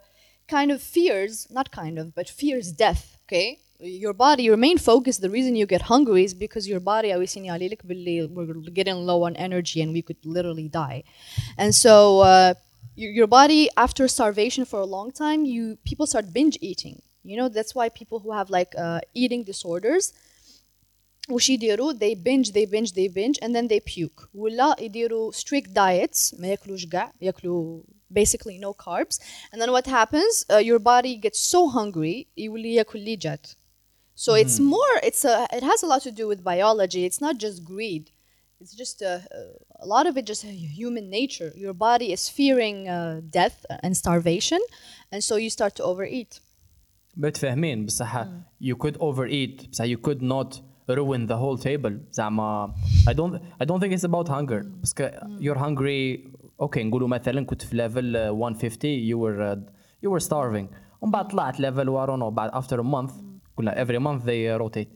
kind 0.48 0.70
of 0.70 0.83
fears, 0.83 1.48
not 1.51 1.70
kind 1.70 1.98
of, 1.98 2.14
but 2.14 2.29
fears 2.29 2.72
death. 2.72 3.15
Okay, 3.27 3.59
your 3.81 4.12
body, 4.12 4.44
your 4.44 4.57
main 4.57 4.79
focus, 4.79 5.18
the 5.18 5.31
reason 5.31 5.57
you 5.57 5.66
get 5.66 5.83
hungry 5.83 6.25
is 6.25 6.35
because 6.35 6.68
your 6.68 6.81
body, 6.81 7.12
I 7.12 7.16
we're 7.16 8.55
getting 8.72 8.94
low 8.94 9.25
on 9.25 9.37
energy 9.37 9.83
and 9.83 9.92
we 9.92 10.03
could 10.03 10.18
literally 10.25 10.68
die. 10.68 11.05
And 11.57 11.75
so 11.75 12.20
uh, 12.20 12.55
your, 12.94 13.11
your 13.11 13.27
body, 13.27 13.68
after 13.77 14.07
starvation 14.09 14.64
for 14.64 14.81
a 14.81 14.87
long 14.87 15.11
time, 15.11 15.44
you 15.44 15.79
people 15.85 16.07
start 16.07 16.33
binge 16.33 16.59
eating. 16.61 17.03
You 17.25 17.37
know 17.37 17.48
that's 17.48 17.75
why 17.75 17.88
people 17.88 18.18
who 18.18 18.33
have 18.33 18.51
like 18.51 18.75
uh, 18.77 19.01
eating 19.14 19.44
disorders 19.44 20.12
وش 21.31 21.51
يديروا 21.51 21.92
they 21.92 22.14
binge 22.14 22.51
they 22.53 22.66
binge 22.66 22.92
they 22.92 23.09
binge 23.09 23.38
and 23.42 23.55
then 23.55 23.68
they 23.68 23.81
puke 23.81 24.29
ولا 24.35 24.77
يديروا 24.81 25.33
strict 25.33 25.68
diets 25.72 26.40
ما 26.40 26.48
ياكلوش 26.48 26.87
كاع 26.87 27.12
ياكلوا 27.20 27.83
basically 28.20 28.57
no 28.59 28.72
carbs 28.87 29.16
and 29.51 29.57
then 29.61 29.70
what 29.77 29.87
happens 29.87 30.44
uh, 30.51 30.57
your 30.70 30.79
body 30.79 31.16
gets 31.16 31.40
so 31.40 31.68
hungry 31.68 32.27
يولي 32.37 32.75
ياكل 32.75 32.98
اللي 32.98 33.16
جات 33.16 33.46
so 34.14 34.35
it's 34.35 34.59
more 34.61 34.94
it's 35.03 35.25
a 35.25 35.46
it 35.59 35.62
has 35.62 35.83
a 35.83 35.87
lot 35.87 36.03
to 36.03 36.12
do 36.20 36.29
with 36.29 36.44
biology 36.44 37.05
it's 37.09 37.20
not 37.27 37.35
just 37.38 37.64
greed 37.64 38.11
it's 38.61 38.75
just 38.83 39.03
a, 39.03 39.14
a 39.81 39.87
lot 39.94 40.07
of 40.07 40.16
it 40.16 40.25
just 40.33 40.42
human 40.83 41.07
nature 41.11 41.51
your 41.57 41.75
body 41.75 42.09
is 42.16 42.29
fearing 42.29 42.88
uh, 42.88 43.20
death 43.38 43.59
and 43.85 43.96
starvation 43.96 44.61
and 45.11 45.20
so 45.29 45.35
you 45.37 45.51
start 45.51 45.75
to 45.75 45.83
overeat 45.83 46.40
متفاهمين 47.16 47.87
بصح 47.87 48.27
you 48.61 48.75
could 48.77 48.96
overeat 48.96 49.70
بصح 49.72 49.85
you 49.85 49.96
could 49.96 50.22
not 50.22 50.61
ruin 50.88 51.27
the 51.27 51.37
whole 51.37 51.59
table 51.59 51.92
زعما 52.12 52.75
I 53.09 53.12
don't 53.12 53.35
I 53.61 53.64
don't 53.64 53.81
think 53.81 53.92
it's 53.92 54.05
about 54.05 54.29
hunger 54.29 54.62
باسكو 54.62 55.09
you're 55.40 55.59
hungry 55.59 56.33
أوكي 56.62 56.84
نقولوا 56.84 57.08
مثلا 57.08 57.46
كنت 57.46 57.62
في 57.62 57.78
ليفل 57.78 58.32
150 58.32 58.91
يو 58.91 59.24
ور 59.24 59.63
يو 60.04 60.12
ور 60.12 60.20
ستارفينغ 60.20 60.67
ومن 61.02 61.12
بعد 61.12 61.28
طلعت 61.28 61.60
ليفل 61.60 61.89
وارون 61.89 62.30
بعد 62.30 62.50
افتر 62.54 62.82
مانث 62.82 63.13
قلنا 63.58 63.82
افري 63.82 64.00
مانث 64.00 64.26
ذي 64.26 64.56
روتيت 64.56 64.89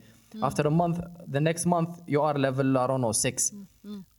افتر 0.43 0.69
مانث 0.69 0.99
ذا 1.29 1.39
نيكست 1.39 1.67
مانث 1.67 1.89
يو 2.07 2.29
ار 2.29 2.37
ليفل 2.37 2.77
ارونو 2.77 3.11
6 3.11 3.57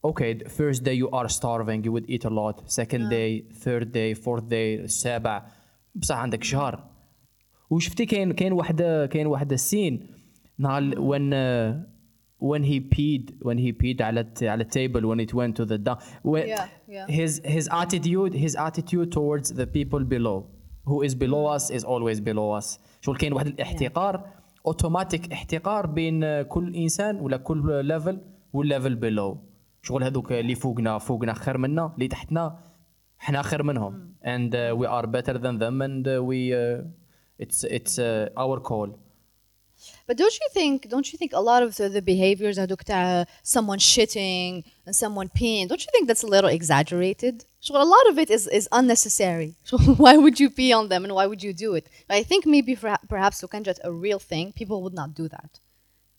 أوكي 0.05 0.35
فيرست 0.35 0.83
داي 0.83 0.99
يو 0.99 1.09
ار 1.09 1.27
ستارفينغ 1.27 1.87
يو 1.87 1.95
ود 1.95 2.11
ايت 2.11 2.27
ا 2.27 2.29
لوت 2.29 2.63
سكند 2.67 3.09
داي 3.09 3.45
ثيرد 3.53 3.93
داي 3.93 4.15
فورث 4.15 4.43
داي 4.43 4.81
السابع 4.81 5.47
بصح 5.95 6.17
عندك 6.17 6.45
شهر. 6.45 6.85
وشفتي 7.71 8.07
كاين 8.07 8.33
كاين 8.33 8.53
واحد 8.53 9.09
كاين 9.11 9.27
واحد 9.27 9.53
السين. 9.53 10.07
نهار 10.59 11.01
وين 11.01 11.31
when 12.51 12.63
he 12.71 12.79
peed 12.95 13.25
when 13.49 13.59
he 13.65 13.71
peed 13.83 14.01
على 14.03 14.27
على 14.43 14.63
التيبل 14.63 15.07
when 15.15 15.21
it 15.21 15.33
went 15.35 15.55
to 15.57 15.65
the 15.65 15.79
down 15.79 15.99
Yeah, 16.25 16.67
yeah. 16.89 17.07
his 17.19 17.41
his 17.45 17.69
attitude 17.83 18.33
his 18.35 18.55
attitude 18.57 19.09
towards 19.13 19.49
the 19.61 19.67
people 19.67 20.03
below 20.15 20.47
who 20.91 21.03
is 21.07 21.15
below 21.15 21.47
us 21.57 21.65
is 21.71 21.85
always 21.85 22.21
below 22.21 22.59
us 22.59 22.79
شغل 23.01 23.17
كاين 23.17 23.33
واحد 23.33 23.47
الاحتقار 23.47 24.25
اوتوماتيك 24.67 25.33
احتقار 25.33 25.87
بين 25.87 26.23
uh, 26.25 26.47
كل 26.47 26.75
انسان 26.75 27.21
ولا 27.21 27.37
كل 27.37 27.85
ليفل 27.85 28.19
والليفل 28.53 28.97
below 29.01 29.37
شغل 29.83 30.05
هذوك 30.05 30.33
اللي 30.33 30.55
فوقنا 30.55 30.99
فوقنا 30.99 31.35
خير 31.35 31.59
منا 31.59 31.93
اللي 31.95 32.09
تحتنا 32.09 32.59
إحنا 33.21 33.43
خير 33.43 33.63
منهم 33.63 34.13
and 34.25 34.55
uh, 34.55 34.77
we 34.81 34.87
are 34.87 35.07
better 35.07 35.39
than 35.39 35.59
them 35.59 35.83
and 35.83 36.07
uh, 36.09 36.23
we 36.31 36.53
uh, 36.53 36.83
it's 37.45 37.65
it's 37.65 37.99
uh, 37.99 38.43
our 38.45 38.61
call 38.61 38.89
But 40.07 40.17
don't 40.17 40.35
you 40.35 40.47
think? 40.53 40.89
Don't 40.89 41.13
you 41.13 41.17
think 41.19 41.33
a 41.33 41.41
lot 41.41 41.63
of 41.63 41.77
the, 41.77 41.89
the 41.89 42.03
behaviors 42.03 42.59
are 42.59 42.69
someone 43.43 43.79
shitting 43.79 44.65
and 44.87 44.95
someone 44.95 45.29
peeing? 45.29 45.69
Don't 45.69 45.81
you 45.81 45.91
think 45.93 46.09
that's 46.09 46.23
a 46.23 46.27
little 46.27 46.51
exaggerated? 46.51 47.45
So 47.61 47.81
a 47.81 47.85
lot 47.85 48.09
of 48.09 48.19
it 48.19 48.31
is, 48.31 48.47
is 48.49 48.69
unnecessary. 48.73 49.55
So 49.65 49.79
why 49.79 50.17
would 50.17 50.41
you 50.41 50.51
pee 50.51 50.73
on 50.73 50.89
them 50.89 51.05
and 51.05 51.15
why 51.15 51.27
would 51.27 51.43
you 51.43 51.53
do 51.53 51.75
it? 51.75 51.89
I 52.11 52.23
think 52.23 52.45
maybe 52.47 52.75
for, 52.75 52.97
perhaps 53.09 53.41
Sukanjat 53.41 53.79
a 53.85 53.93
real 53.93 54.19
thing, 54.19 54.53
people 54.53 54.83
would 54.83 54.95
not 54.95 55.15
do 55.15 55.29
that. 55.29 55.61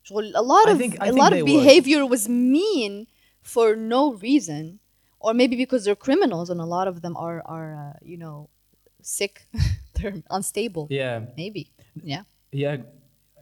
So 0.04 0.19
a 0.19 0.41
lot 0.41 0.69
of 0.69 0.78
think, 0.78 0.97
a 0.99 1.12
lot 1.12 1.34
of 1.34 1.45
behavior 1.45 2.02
would. 2.02 2.10
was 2.10 2.28
mean 2.28 3.08
for 3.41 3.76
no 3.76 4.13
reason, 4.13 4.80
or 5.19 5.34
maybe 5.34 5.56
because 5.56 5.86
they're 5.86 5.95
criminals 5.95 6.49
and 6.49 6.60
a 6.60 6.65
lot 6.65 6.88
of 6.88 7.02
them 7.02 7.15
are 7.15 7.41
are 7.45 7.69
uh, 7.84 7.99
you 8.02 8.17
know 8.17 8.49
sick, 9.02 9.47
they're 9.93 10.15
unstable. 10.30 10.88
Yeah, 10.89 11.21
maybe. 11.38 11.71
Yeah. 12.04 12.23
Yeah 12.52 12.78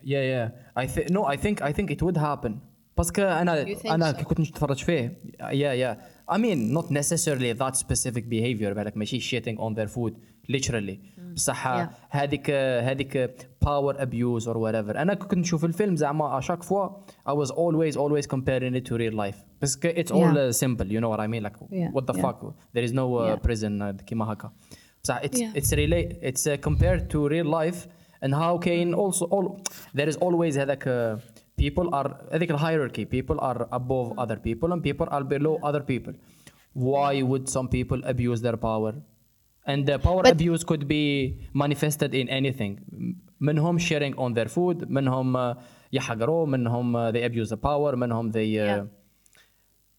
yeah 0.02 0.24
yeah 0.34 0.82
I 0.82 0.86
think 0.94 1.06
no 1.16 1.22
I 1.34 1.36
think 1.44 1.56
I 1.68 1.72
think 1.76 1.88
it 1.96 2.02
would 2.06 2.18
happen 2.18 2.52
باسكو 2.96 3.22
انا 3.22 3.64
You 3.64 3.78
think 3.78 3.86
انا 3.90 4.12
so? 4.12 4.16
كي 4.16 4.24
كنت 4.24 4.40
نتفرج 4.40 4.76
فيه 4.84 5.18
yeah 5.40 5.74
yeah 5.96 5.96
I 6.34 6.38
mean 6.38 6.78
not 6.78 6.90
necessarily 6.90 7.58
that 7.62 7.76
specific 7.76 8.24
behavior 8.30 8.72
بالك 8.74 8.96
ماشي 8.96 9.20
shitting 9.40 9.58
on 9.58 9.74
their 9.74 9.88
food 9.88 10.12
literally 10.56 10.98
بصح 11.34 11.66
Yeah. 11.66 11.88
هذيك 12.10 12.50
هذيك 12.50 13.36
power 13.64 13.94
abuse 13.94 14.44
or 14.46 14.54
whatever 14.56 14.96
انا 14.96 15.14
كنت 15.14 15.34
نشوف 15.34 15.64
الفيلم 15.64 15.96
زعما 15.96 16.40
à 16.40 16.44
chaque 16.44 16.62
fois 16.64 16.90
I 17.28 17.32
was 17.32 17.50
always 17.50 17.96
always 17.96 18.26
comparing 18.26 18.74
it 18.74 18.84
to 18.90 18.96
real 18.96 19.14
life 19.14 19.36
باسكو 19.60 19.88
it's 19.88 20.10
all 20.10 20.36
Yeah. 20.36 20.52
uh, 20.54 20.64
simple 20.64 20.86
you 20.86 21.00
know 21.00 21.10
what 21.16 21.20
I 21.20 21.26
mean 21.26 21.42
like 21.48 21.56
Yeah, 21.70 21.90
what 21.96 22.06
the 22.12 22.18
yeah. 22.18 22.22
fuck 22.26 22.38
there 22.74 22.84
is 22.88 22.92
no 22.92 23.06
uh, 23.18 23.26
Yeah. 23.36 23.48
prison 23.48 23.82
uh, 23.82 24.02
كيما 24.04 24.32
هكا 24.32 24.52
بصح 25.04 25.20
it's 25.22 25.38
Yeah. 25.38 25.58
it's 25.60 25.72
relate 25.72 26.28
it's 26.30 26.46
uh, 26.46 26.68
compared 26.68 27.10
to 27.12 27.28
real 27.28 27.46
life 27.60 27.86
and 28.22 28.34
how 28.34 28.58
كاين 28.58 28.94
also 28.94 29.26
all 29.26 29.60
there 29.94 30.08
is 30.08 30.16
always 30.16 30.56
هذاك 30.58 30.84
uh, 30.88 31.20
people 31.60 31.88
are 31.94 32.16
هذيك 32.32 32.52
hierarchy 32.56 33.04
people 33.04 33.38
are 33.40 33.68
above 33.72 34.18
other 34.18 34.36
people 34.36 34.72
and 34.72 34.82
people 34.82 35.06
are 35.10 35.24
below 35.24 35.58
other 35.62 35.80
people 35.80 36.12
why 36.74 37.22
would 37.22 37.48
some 37.48 37.68
people 37.68 38.00
abuse 38.04 38.40
their 38.42 38.56
power 38.56 38.94
And 39.72 39.80
the 39.90 39.98
power 39.98 40.22
But- 40.22 40.34
abuse 40.36 40.62
could 40.70 40.84
be 40.96 41.04
manifested 41.62 42.10
in 42.20 42.26
anything. 42.28 42.72
منهم 43.40 43.78
sharing 43.78 44.14
on 44.24 44.30
their 44.34 44.48
food, 44.56 44.76
منهم 44.88 45.28
uh, 45.36 45.54
يحقروا, 45.92 46.46
منهم 46.46 46.86
uh, 46.96 47.10
they 47.14 47.22
abuse 47.24 47.48
the 47.50 47.56
power, 47.56 47.96
منهم 47.96 48.32
they 48.32 48.46
uh, 48.58 48.64
Yeah. 48.64 48.86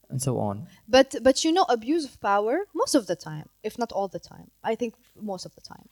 and 0.09 0.21
so 0.21 0.39
on. 0.39 0.55
But 0.87 1.09
but 1.27 1.43
you 1.43 1.51
know, 1.51 1.65
abuse 1.77 2.05
of 2.09 2.13
power 2.21 2.55
most 2.81 2.95
of 2.95 3.03
the 3.11 3.15
time, 3.29 3.47
if 3.69 3.73
not 3.77 3.91
all 3.91 4.07
the 4.07 4.19
time. 4.33 4.47
I 4.63 4.73
think 4.75 4.91
most 5.31 5.43
of 5.45 5.53
the 5.57 5.63
time, 5.73 5.87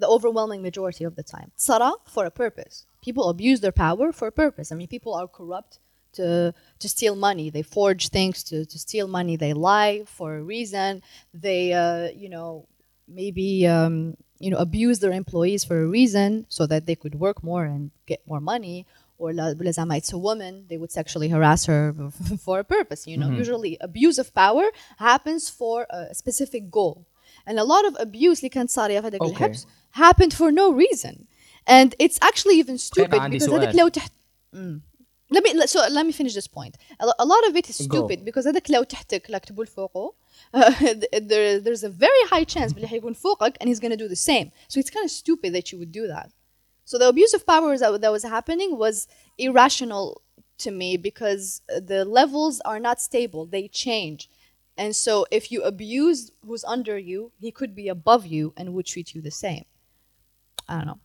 the 0.00 0.08
overwhelming 0.08 0.62
majority 0.62 1.04
of 1.04 1.14
the 1.16 1.22
time. 1.22 1.52
Sarah, 1.56 1.92
for 2.06 2.24
a 2.24 2.30
purpose. 2.30 2.86
People 3.02 3.28
abuse 3.28 3.60
their 3.60 3.72
power 3.72 4.12
for 4.12 4.28
a 4.28 4.32
purpose. 4.32 4.72
I 4.72 4.74
mean, 4.74 4.88
people 4.88 5.14
are 5.14 5.28
corrupt 5.28 5.78
to 6.14 6.54
to 6.78 6.88
steal 6.88 7.16
money. 7.16 7.50
They 7.50 7.62
forge 7.62 8.08
things 8.08 8.42
to, 8.44 8.64
to 8.64 8.78
steal 8.78 9.08
money. 9.08 9.36
They 9.36 9.52
lie 9.52 10.02
for 10.06 10.36
a 10.36 10.42
reason. 10.42 11.02
They, 11.32 11.72
uh, 11.72 12.08
you 12.14 12.28
know, 12.28 12.66
maybe 13.06 13.66
um, 13.66 14.16
you 14.38 14.50
know 14.50 14.58
abuse 14.58 14.98
their 14.98 15.12
employees 15.12 15.64
for 15.64 15.80
a 15.82 15.86
reason 15.86 16.46
so 16.48 16.66
that 16.66 16.86
they 16.86 16.96
could 16.96 17.14
work 17.14 17.42
more 17.42 17.64
and 17.64 17.90
get 18.06 18.26
more 18.26 18.40
money. 18.40 18.86
Or 19.18 19.32
Lazama, 19.32 19.98
it's 19.98 20.14
a 20.14 20.18
woman, 20.18 20.64
they 20.70 20.78
would 20.78 20.90
sexually 20.90 21.28
harass 21.28 21.66
her 21.66 21.94
for 22.42 22.60
a 22.60 22.64
purpose. 22.64 23.06
You 23.06 23.18
know, 23.18 23.26
mm-hmm. 23.26 23.36
usually 23.36 23.76
abuse 23.82 24.18
of 24.18 24.32
power 24.34 24.70
happens 24.96 25.50
for 25.50 25.86
a 25.90 26.14
specific 26.14 26.70
goal 26.70 27.04
and 27.47 27.57
a 27.59 27.63
lot 27.63 27.85
of 27.91 27.95
abuse 28.01 28.37
اللي 28.39 28.49
كانت 28.49 28.69
صاريه 28.69 29.01
في 29.01 29.07
هذاك 29.07 29.21
Okay. 29.23 29.29
الحبس 29.29 29.65
happened 29.95 30.33
for 30.33 30.51
no 30.51 30.71
reason 30.71 31.15
and 31.67 31.89
it's 32.03 32.17
actually 32.21 32.59
even 32.63 32.77
stupid 32.77 33.13
عندي 33.13 33.39
because 33.39 33.49
سؤال. 33.49 33.61
هذاك 33.61 33.75
لو 33.75 33.87
تحت 33.87 34.11
let 35.33 35.43
me 35.43 35.49
so 35.67 35.79
let 35.89 36.05
me 36.05 36.11
finish 36.11 36.33
this 36.39 36.47
point 36.47 36.73
a 36.99 37.05
lo- 37.05 37.19
a 37.19 37.25
lot 37.33 37.43
of 37.49 37.55
it 37.55 37.65
is 37.69 37.77
Go. 37.77 37.83
stupid 37.87 38.25
because 38.25 38.47
هذاك 38.47 38.71
لو 38.71 38.83
تحتك 38.83 39.29
لك 39.29 39.45
تبول 39.45 39.67
فوقه 39.67 40.13
there, 41.31 41.59
there's 41.59 41.83
a 41.83 41.89
very 41.89 42.23
high 42.31 42.43
chance 42.43 42.73
باللي 42.73 42.87
حيكون 42.87 43.13
فوقك 43.13 43.57
and 43.61 43.67
he's 43.69 43.79
going 43.79 43.91
to 43.91 43.97
do 43.97 44.07
the 44.07 44.15
same 44.31 44.51
so 44.69 44.79
it's 44.79 44.89
kind 44.89 45.05
of 45.05 45.11
stupid 45.11 45.53
that 45.53 45.71
you 45.71 45.77
would 45.79 45.91
do 45.91 46.07
that 46.07 46.29
so 46.85 46.97
the 46.99 47.07
abuse 47.07 47.33
of 47.33 47.45
power 47.45 47.77
that, 47.77 48.01
that 48.01 48.11
was 48.11 48.23
happening 48.23 48.77
was 48.77 49.07
irrational 49.37 50.21
to 50.63 50.69
me 50.71 50.89
because 50.97 51.61
the 51.91 52.01
levels 52.19 52.55
are 52.71 52.79
not 52.87 52.97
stable 53.09 53.43
they 53.55 53.65
change 53.85 54.21
and 54.77 54.91
so 55.05 55.25
if 55.31 55.43
you 55.51 55.59
abuse 55.63 56.19
who's 56.45 56.63
under 56.75 56.97
you 56.97 57.31
he 57.39 57.51
could 57.51 57.73
be 57.81 57.87
above 57.87 58.23
you 58.35 58.53
and 58.57 58.73
would 58.73 58.87
treat 58.93 59.07
you 59.15 59.21
the 59.21 59.35
same 59.45 59.65
i 60.69 60.75
don't 60.77 60.87
know 60.91 60.99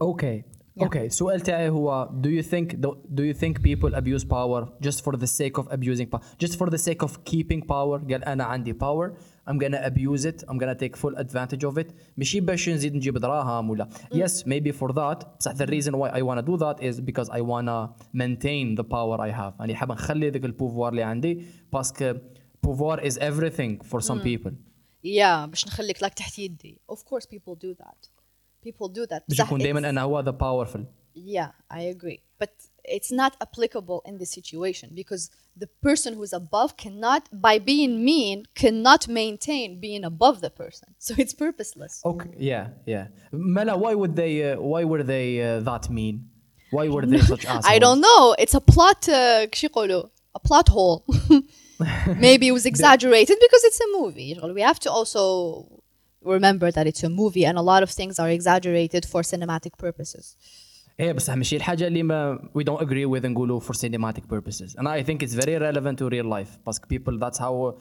Okay. 0.00 0.44
Okay. 0.80 1.08
سؤال 1.08 1.40
تاعي 1.40 1.68
هو 1.68 2.10
do 2.22 2.28
you 2.28 2.42
think 2.42 2.80
do 3.14 3.22
you 3.24 3.34
think 3.34 3.62
people 3.62 3.94
abuse 3.94 4.24
power 4.24 4.68
just 4.80 5.02
for 5.04 5.16
the 5.16 5.26
sake 5.26 5.58
of 5.58 5.66
abusing 5.72 6.06
power 6.06 6.22
just 6.44 6.56
for 6.58 6.70
the 6.70 6.78
sake 6.78 7.02
of 7.02 7.24
keeping 7.24 7.62
power 7.62 7.98
قال 8.12 8.24
انا 8.24 8.44
عندي 8.44 8.72
power 8.74 9.10
I'm 9.50 9.58
gonna 9.58 9.82
abuse 9.90 10.24
it 10.24 10.44
I'm 10.48 10.58
gonna 10.58 10.78
take 10.84 10.96
full 10.96 11.16
advantage 11.16 11.64
of 11.64 11.78
it 11.78 11.92
ماشي 12.16 12.40
باش 12.40 12.68
نزيد 12.68 12.94
نجيب 12.94 13.18
دراهم 13.18 13.70
ولا 13.70 13.88
yes 14.14 14.30
maybe 14.44 14.72
for 14.72 14.92
that 14.92 15.26
بصح 15.38 15.52
the 15.52 15.66
reason 15.66 15.92
why 15.92 16.08
I 16.10 16.22
wanna 16.22 16.42
do 16.42 16.56
that 16.56 16.82
is 16.82 17.00
because 17.00 17.28
I 17.28 17.40
wanna 17.40 17.88
maintain 18.14 18.76
the 18.80 18.84
power 18.84 19.20
I 19.20 19.30
have 19.30 19.52
يعني 19.60 19.74
حاب 19.74 19.92
نخلي 19.92 20.30
ذاك 20.30 20.44
البوفوار 20.44 20.90
اللي 20.90 21.02
عندي 21.02 21.42
باسكو 21.72 22.14
pouvoir 22.66 23.00
is 23.08 23.16
everything 23.18 23.72
for 23.90 24.00
some 24.00 24.20
people 24.20 24.52
yeah 25.04 25.46
باش 25.46 25.66
نخليك 25.66 26.02
لك 26.02 26.14
تحت 26.14 26.38
يدي 26.38 26.80
of 26.92 26.96
course 26.96 27.24
people 27.26 27.54
do 27.54 27.74
that 27.84 28.08
people 28.66 28.88
do 28.88 29.06
that 29.06 29.22
باش 29.28 29.38
بصح 29.38 29.46
يكون 29.46 29.60
it's- 29.60 29.62
دائما 29.62 29.88
انا 29.88 30.02
هو 30.02 30.22
the 30.22 30.32
powerful 30.34 30.80
Yeah, 31.38 31.50
I 31.80 31.82
agree. 31.94 32.20
But 32.42 32.52
it's 32.96 33.10
not 33.22 33.32
applicable 33.46 34.00
in 34.08 34.14
this 34.22 34.30
situation 34.38 34.88
because 35.00 35.22
the 35.62 35.68
person 35.86 36.10
who's 36.18 36.32
above 36.42 36.70
cannot, 36.84 37.22
by 37.48 37.56
being 37.72 37.92
mean, 38.10 38.36
cannot 38.62 39.02
maintain 39.20 39.68
being 39.86 40.02
above 40.12 40.36
the 40.46 40.52
person. 40.62 40.88
So 41.06 41.10
it's 41.22 41.34
purposeless. 41.44 41.94
Okay. 42.12 42.32
Yeah. 42.50 42.64
Yeah. 42.92 43.04
Mela, 43.56 43.74
why 43.84 43.92
would 44.00 44.14
they? 44.22 44.32
Uh, 44.48 44.60
why 44.72 44.82
were 44.90 45.02
they 45.14 45.26
uh, 45.48 45.48
that 45.70 45.84
mean? 45.98 46.16
Why 46.76 46.84
were 46.94 47.04
they 47.12 47.20
such 47.32 47.44
assholes? 47.52 47.72
I 47.74 47.76
don't 47.84 48.00
know. 48.08 48.22
It's 48.42 48.54
a 48.62 48.64
plot, 48.72 49.00
uh, 49.08 49.46
كش 49.50 49.64
يقولوا, 49.64 50.02
a 50.36 50.40
plot 50.48 50.68
hole. 50.68 50.98
Maybe 52.26 52.44
it 52.48 52.52
was 52.58 52.66
exaggerated 52.66 53.36
because 53.46 53.62
it's 53.68 53.80
a 53.80 53.88
movie. 54.00 54.30
We 54.58 54.62
have 54.62 54.80
to 54.80 54.90
also 54.90 55.22
remember 56.34 56.68
that 56.76 56.86
it's 56.90 57.02
a 57.04 57.08
movie 57.08 57.44
and 57.48 57.56
a 57.56 57.62
lot 57.72 57.82
of 57.86 57.90
things 57.90 58.14
are 58.18 58.30
exaggerated 58.38 59.02
for 59.12 59.20
cinematic 59.22 59.76
purposes. 59.78 60.36
ايه 61.00 61.12
بصح 61.12 61.34
ماشي 61.34 61.56
الحاجة 61.56 61.86
اللي 61.86 62.02
ما 62.02 62.38
we 62.58 62.62
don't 62.64 62.82
agree 62.82 63.06
with 63.06 63.24
نقولوا 63.26 63.60
for 63.60 63.72
cinematic 63.74 64.22
purposes 64.28 64.74
and 64.78 64.88
I 64.88 65.02
think 65.02 65.22
it's 65.22 65.34
very 65.34 65.56
relevant 65.58 65.98
to 65.98 66.08
real 66.08 66.24
life 66.38 66.58
because 66.64 66.78
people 66.94 67.18
that's 67.18 67.38
how 67.38 67.74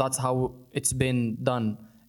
that's 0.00 0.18
how 0.18 0.34
it's 0.78 0.92
been 0.92 1.20
done 1.50 1.66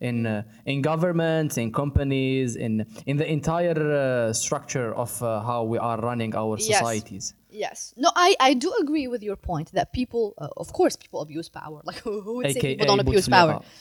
in 0.10 0.26
uh, 0.28 0.44
in 0.72 0.82
governments 0.92 1.54
in 1.64 1.68
companies 1.84 2.50
in 2.66 2.74
in 3.12 3.16
the 3.22 3.28
entire 3.38 3.80
uh, 3.94 4.34
structure 4.44 4.90
of 5.04 5.12
uh, 5.24 5.30
how 5.50 5.60
we 5.72 5.78
are 5.90 5.98
running 6.10 6.32
our 6.42 6.56
Yes. 6.58 6.68
societies. 6.72 7.26
Yes. 7.51 7.95
No, 7.97 8.11
I, 8.15 8.37
I 8.41 8.55
do 8.55 8.75
agree 8.81 9.09
with 9.09 9.23
your 9.23 9.37
point 9.37 9.73
that 9.73 9.93
people, 9.93 10.35
uh, 10.39 10.49
of 10.57 10.73
course, 10.73 10.97
people 10.97 11.21
abuse 11.21 11.49
power. 11.49 11.81
Like, 11.89 11.97
who, 11.97 12.21
who 12.21 12.37
would 12.37 12.53
say 12.53 12.59
AKA 12.59 12.75
people 12.75 12.87
don't 12.87 13.01
abuse 13.01 13.29
Bouteflika. 13.29 13.31
power? 13.31 13.63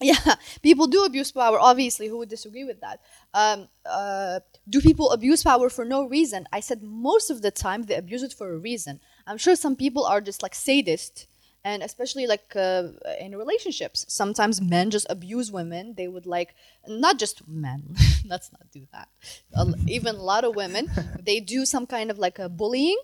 Yeah, 0.00 0.34
people 0.62 0.88
do 0.88 1.04
abuse 1.04 1.30
power. 1.30 1.60
Obviously, 1.60 2.08
who 2.08 2.18
would 2.18 2.28
disagree 2.28 2.64
with 2.64 2.80
that? 2.80 3.00
Um, 3.34 3.68
uh, 3.86 4.40
do 4.68 4.80
people 4.80 5.12
abuse 5.12 5.44
power 5.44 5.70
for 5.70 5.84
no 5.84 6.08
reason? 6.08 6.48
I 6.52 6.58
said 6.58 6.82
most 6.82 7.30
of 7.30 7.40
the 7.40 7.52
time 7.52 7.84
they 7.84 7.94
abuse 7.94 8.24
it 8.24 8.32
for 8.32 8.52
a 8.52 8.58
reason. 8.58 8.98
I'm 9.28 9.38
sure 9.38 9.54
some 9.54 9.76
people 9.76 10.04
are 10.04 10.20
just 10.20 10.42
like 10.42 10.56
sadist, 10.56 11.28
and 11.69 11.83
especially 11.89 12.25
like 12.33 12.47
uh, 12.55 12.83
in 13.25 13.31
relationships, 13.43 14.05
sometimes 14.21 14.55
men 14.61 14.85
just 14.95 15.07
abuse 15.15 15.47
women. 15.59 15.83
They 15.99 16.07
would 16.13 16.25
like 16.37 16.51
not 17.03 17.15
just 17.23 17.35
men. 17.47 17.81
Let's 18.31 18.49
not 18.55 18.65
do 18.77 18.83
that. 18.93 19.07
A- 19.61 19.75
Even 19.97 20.15
a 20.15 20.23
lot 20.33 20.43
of 20.47 20.51
women, 20.63 20.83
they 21.29 21.37
do 21.55 21.59
some 21.73 21.85
kind 21.95 22.07
of 22.11 22.17
like 22.25 22.37
a 22.39 22.47
bullying 22.61 22.99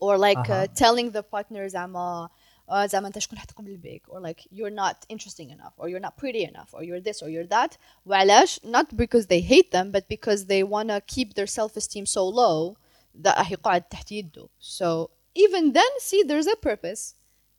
or 0.00 0.16
like 0.28 0.38
uh, 0.48 0.66
telling 0.74 1.10
the 1.10 1.22
partner 1.22 1.66
زعما 1.68 2.28
آه، 2.70 2.86
زعما 2.86 3.06
انت 3.08 3.18
شكون 3.18 3.38
حتقبل 3.38 3.68
البيك 3.70 4.02
or 4.08 4.20
like 4.20 4.40
you're 4.52 4.70
not 4.84 4.96
interesting 5.08 5.50
enough 5.50 5.72
or 5.78 5.88
you're 5.88 6.00
not 6.08 6.16
pretty 6.16 6.44
enough 6.44 6.68
or 6.72 6.82
you're 6.84 7.00
this 7.00 7.22
or 7.22 7.28
you're 7.28 7.46
that 7.46 7.76
وعلاش 8.06 8.60
not 8.64 8.96
because 8.96 9.26
they 9.26 9.40
hate 9.40 9.70
them 9.72 9.90
but 9.90 10.04
because 10.08 10.46
they 10.46 10.62
want 10.62 10.88
to 10.88 11.00
keep 11.14 11.34
their 11.34 11.46
self-esteem 11.46 12.06
so 12.06 12.28
low 12.28 12.76
that 13.14 13.36
راح 13.38 13.50
يقعد 13.52 13.82
تحت 13.82 14.12
يده 14.12 14.48
so 14.60 15.10
even 15.34 15.72
then 15.72 15.92
see 16.00 16.22
there's 16.22 16.46
a 16.46 16.56
purpose 16.56 17.14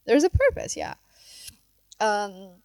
there's 0.07 0.23
a 0.23 0.29
purpose 0.29 0.73
yeah 0.77 0.95
um, 2.01 2.59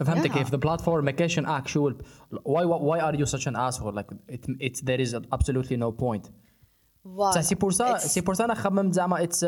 فهمتك 0.00 0.30
Yeah. 0.30 0.34
كيف 0.34 0.50
the 0.50 0.58
platform 0.58 1.04
ما 1.04 1.10
كانش 1.10 1.40
actual 1.40 1.92
why 2.32 2.64
why 2.64 3.00
are 3.00 3.16
you 3.16 3.26
such 3.26 3.46
an 3.46 3.56
asshole 3.56 3.94
like 3.94 4.10
it 4.28 4.46
it's 4.60 4.80
there 4.82 5.00
is 5.00 5.14
absolutely 5.32 5.76
no 5.76 5.90
point 5.92 6.30
voilà. 7.06 7.34
صح 7.34 7.40
سي 7.40 7.54
بور 7.54 7.72
سا 7.72 7.94
It's- 7.94 8.06
سي 8.06 8.20
بور 8.20 8.34
سا 8.34 8.44
انا 8.44 8.54
خممت 8.54 8.94
زعما 8.94 9.22
اتس 9.22 9.44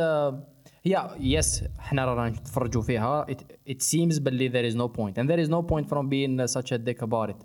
هي 0.84 1.10
يس 1.20 1.64
حنا 1.78 2.04
رانا 2.04 2.28
نتفرجوا 2.28 2.82
فيها 2.82 3.26
it, 3.30 3.38
it 3.70 3.82
seems 3.82 4.18
باللي 4.20 4.48
there 4.50 4.72
is 4.72 4.76
no 4.76 4.88
point 4.88 5.14
and 5.22 5.28
there 5.30 5.46
is 5.46 5.50
no 5.50 5.62
point 5.62 5.88
from 5.88 6.08
being 6.08 6.46
such 6.46 6.72
a 6.72 6.78
dick 6.78 7.02
about 7.02 7.30
it 7.30 7.44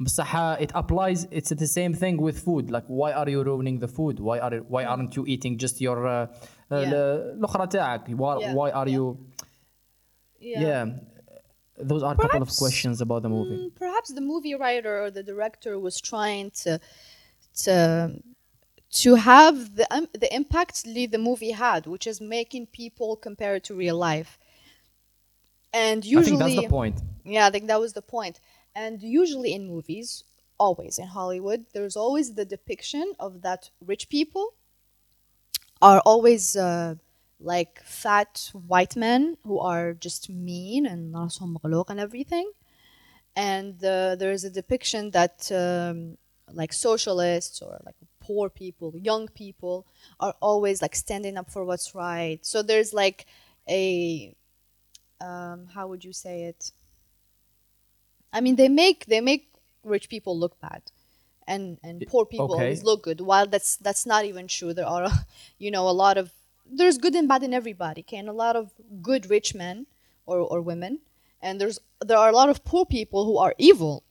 بصح 0.00 0.58
it 0.60 0.70
applies 0.74 1.18
it's 1.32 1.52
the 1.54 1.66
same 1.78 1.94
thing 1.94 2.16
with 2.26 2.36
food 2.46 2.70
like 2.70 2.86
why 2.88 3.12
are 3.12 3.28
you 3.34 3.42
ruining 3.50 3.78
the 3.84 3.88
food 3.98 4.16
why 4.20 4.38
are 4.46 4.54
why 4.74 4.82
aren't 4.84 5.12
you 5.16 5.24
eating 5.34 5.54
just 5.64 5.76
your 5.86 5.98
uh, 6.06 6.10
uh, 6.12 6.26
Yeah. 6.26 6.53
الاخرى 6.72 7.66
تاعك 7.66 8.08
why, 8.10 8.40
Yeah, 8.40 8.54
why 8.54 8.70
are 8.70 8.88
yeah. 8.88 8.94
you 8.96 9.18
yeah. 10.40 10.60
yeah 10.66 10.84
those 11.90 12.02
are 12.02 12.12
a 12.12 12.16
couple 12.16 12.42
of 12.42 12.48
Perhaps- 12.48 12.58
questions 12.64 13.00
about 13.00 13.22
the 13.22 13.28
movie 13.36 13.56
Mm, 13.56 13.74
perhaps 13.74 14.08
the 14.18 14.24
movie 14.32 14.54
writer 14.62 14.94
or 15.04 15.10
the 15.18 15.22
director 15.32 15.72
was 15.86 15.94
trying 16.12 16.46
to 16.62 16.72
to 17.64 17.76
to 19.02 19.10
have 19.32 19.56
the 19.78 19.86
um, 19.96 20.06
the 20.22 20.30
impact 20.40 20.76
li- 20.94 21.06
the 21.16 21.22
movie 21.28 21.52
had, 21.64 21.82
which 21.92 22.06
is 22.12 22.16
making 22.38 22.64
people 22.80 23.10
compare 23.28 23.54
it 23.58 23.62
to 23.68 23.72
real 23.84 23.98
life. 24.10 24.32
And 25.84 25.98
I 25.98 26.02
think 26.02 26.16
usually, 26.18 26.36
that's 26.42 26.56
the 26.66 26.68
point 26.80 26.96
yeah, 27.34 27.44
I 27.48 27.50
think 27.54 27.66
that 27.70 27.80
was 27.86 27.92
the 28.00 28.06
point. 28.16 28.36
And 28.82 28.94
usually 29.22 29.50
in 29.58 29.62
movies, 29.74 30.08
always 30.66 30.94
in 31.02 31.06
Hollywood, 31.18 31.60
there's 31.74 31.96
always 32.04 32.26
the 32.40 32.46
depiction 32.56 33.06
of 33.26 33.30
that 33.46 33.62
rich 33.92 34.04
people 34.16 34.44
are 35.82 36.00
always 36.00 36.56
uh, 36.56 36.94
like 37.40 37.80
fat 37.84 38.50
white 38.52 38.96
men 38.96 39.36
who 39.44 39.58
are 39.58 39.94
just 39.94 40.28
mean 40.30 40.86
and 40.86 41.14
راسهم 41.14 41.54
مغلوق 41.54 41.90
and 41.90 42.00
everything. 42.00 42.50
And 43.36 43.82
uh, 43.84 44.16
there 44.16 44.32
is 44.32 44.44
a 44.44 44.50
depiction 44.50 45.10
that 45.12 45.50
um, 45.52 46.18
like 46.52 46.72
socialists 46.72 47.62
or 47.62 47.80
like 47.86 47.96
poor 48.20 48.50
people, 48.50 48.92
young 48.96 49.28
people 49.28 49.86
are 50.20 50.34
always 50.42 50.82
like 50.82 50.96
standing 50.96 51.36
up 51.38 51.50
for 51.50 51.64
what's 51.64 51.94
right. 51.94 52.44
So 52.44 52.62
there's 52.62 52.92
like 52.92 53.26
a 53.68 54.34
um, 55.20 55.68
how 55.74 55.88
would 55.88 56.04
you 56.04 56.12
say 56.12 56.44
it? 56.44 56.72
I 58.32 58.40
mean, 58.40 58.56
they 58.56 58.68
make 58.68 59.06
they 59.06 59.20
make 59.20 59.52
rich 59.84 60.08
people 60.08 60.38
look 60.38 60.60
bad, 60.60 60.82
and 61.47 61.77
and 61.83 62.03
poor 62.07 62.25
people 62.25 62.53
okay. 62.53 62.63
always 62.63 62.83
look 62.83 63.03
good. 63.03 63.21
While 63.21 63.47
that's 63.47 63.75
that's 63.77 64.05
not 64.05 64.25
even 64.25 64.47
true. 64.47 64.73
There 64.73 64.87
are, 64.87 65.09
you 65.57 65.71
know, 65.71 65.87
a 65.87 65.91
lot 65.91 66.17
of 66.17 66.31
there's 66.65 66.97
good 66.97 67.15
and 67.15 67.27
bad 67.27 67.43
in 67.43 67.53
everybody. 67.53 68.01
Okay, 68.01 68.17
and 68.17 68.29
a 68.29 68.33
lot 68.33 68.55
of 68.55 68.71
good 69.01 69.29
rich 69.29 69.53
men 69.53 69.87
or 70.25 70.39
or 70.39 70.61
women, 70.61 70.99
and 71.41 71.59
there's 71.59 71.79
there 72.03 72.17
are 72.17 72.29
a 72.29 72.35
lot 72.35 72.49
of 72.49 72.63
poor 72.63 72.85
people 72.85 73.25
who 73.25 73.37
are 73.37 73.53
evil 73.57 74.04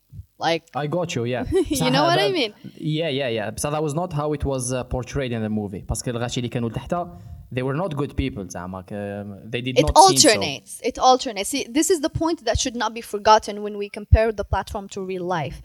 like 0.48 0.64
I 0.84 0.88
got 0.88 1.08
you 1.16 1.24
yeah 1.26 1.44
You 1.84 1.92
know 1.96 2.04
what 2.10 2.20
I 2.20 2.30
mean? 2.40 2.52
yeah 2.98 3.10
yeah 3.20 3.30
yeah 3.38 3.50
بس 3.50 3.66
that 3.68 3.84
was 3.84 3.94
not 3.94 4.14
how 4.14 4.34
it 4.38 4.44
was 4.46 4.64
uh, 4.74 4.84
portrayed 4.96 5.32
in 5.32 5.42
the 5.44 5.50
movie 5.50 5.84
باسكو 5.90 6.10
الغاشي 6.12 6.40
اللي 6.40 6.50
كانوا 6.50 6.70
تحتها 6.70 7.20
they 7.56 7.62
were 7.64 7.76
not 7.84 7.96
good 7.96 8.14
people 8.16 8.48
زعما 8.48 8.82
ك- 8.82 9.50
they 9.56 9.62
did 9.62 9.80
it 9.80 9.86
not 9.86 9.98
seem 9.98 10.18
so. 10.18 10.30
alternates 10.30 10.72
it 10.90 10.98
alternates 11.00 11.50
see 11.50 11.64
this 11.78 11.90
is 11.94 12.00
the 12.08 12.10
point 12.22 12.40
that 12.46 12.58
should 12.64 12.76
not 12.84 12.92
be 12.94 13.02
forgotten 13.14 13.56
when 13.66 13.76
we 13.82 13.88
compare 14.00 14.32
the 14.32 14.46
platform 14.54 14.86
to 14.96 15.00
real 15.12 15.26
life 15.40 15.58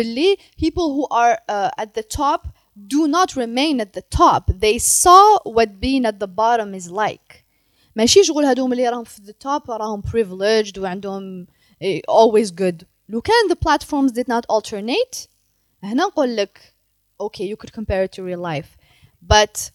believe 0.00 0.36
people 0.64 0.86
who 0.96 1.04
are 1.22 1.34
uh, 1.56 1.82
at 1.84 1.90
the 1.98 2.04
top 2.22 2.40
do 2.94 3.00
not 3.16 3.28
remain 3.44 3.74
at 3.86 3.92
the 3.98 4.04
top 4.22 4.42
they 4.66 4.76
saw 5.02 5.24
what 5.56 5.68
being 5.86 6.02
at 6.10 6.16
the 6.24 6.30
bottom 6.42 6.68
is 6.80 6.86
like 7.04 7.30
ماشي 7.96 8.24
شغل 8.24 8.44
هادوم 8.44 8.72
اللي 8.72 8.88
راهم 8.88 9.04
في 9.04 9.20
the 9.22 9.34
top 9.48 9.70
راهم 9.70 10.02
privileged 10.02 10.78
وعندهم 10.78 11.46
eh, 11.84 12.00
always 12.10 12.50
good 12.50 12.84
لو 13.08 13.20
كان 13.20 13.34
the 13.50 13.56
platforms 13.56 14.12
did 14.12 14.26
not 14.28 14.42
alternate 14.56 15.28
هنا 15.82 16.04
نقول 16.04 16.36
لك 16.36 16.74
okay 17.22 17.44
you 17.44 17.56
could 17.56 17.72
compare 17.72 18.04
it 18.08 18.12
to 18.12 18.22
real 18.22 18.40
life 18.42 18.76
but 19.32 19.70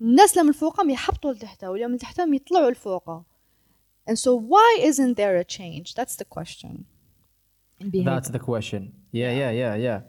الناس 0.00 0.32
اللي 0.32 0.42
من 0.46 0.52
فوقهم 0.52 0.90
يحبطوا 0.90 1.32
لتحتها 1.32 1.68
واللي 1.68 1.86
من 1.88 1.98
تحتهم 1.98 2.34
يطلعوا 2.34 2.70
لفوقها 2.70 3.24
and 4.10 4.14
so 4.18 4.30
why 4.36 4.80
isn't 4.90 5.16
there 5.16 5.36
a 5.40 5.44
change 5.44 5.94
that's 5.94 6.16
the 6.16 6.24
question 6.36 6.84
in 7.80 7.90
behavior. 7.90 8.10
That's 8.14 8.30
the 8.30 8.38
question. 8.50 8.82
Yeah, 9.20 9.32
yeah, 9.40 9.50
yeah, 9.62 9.74
yeah. 9.86 10.00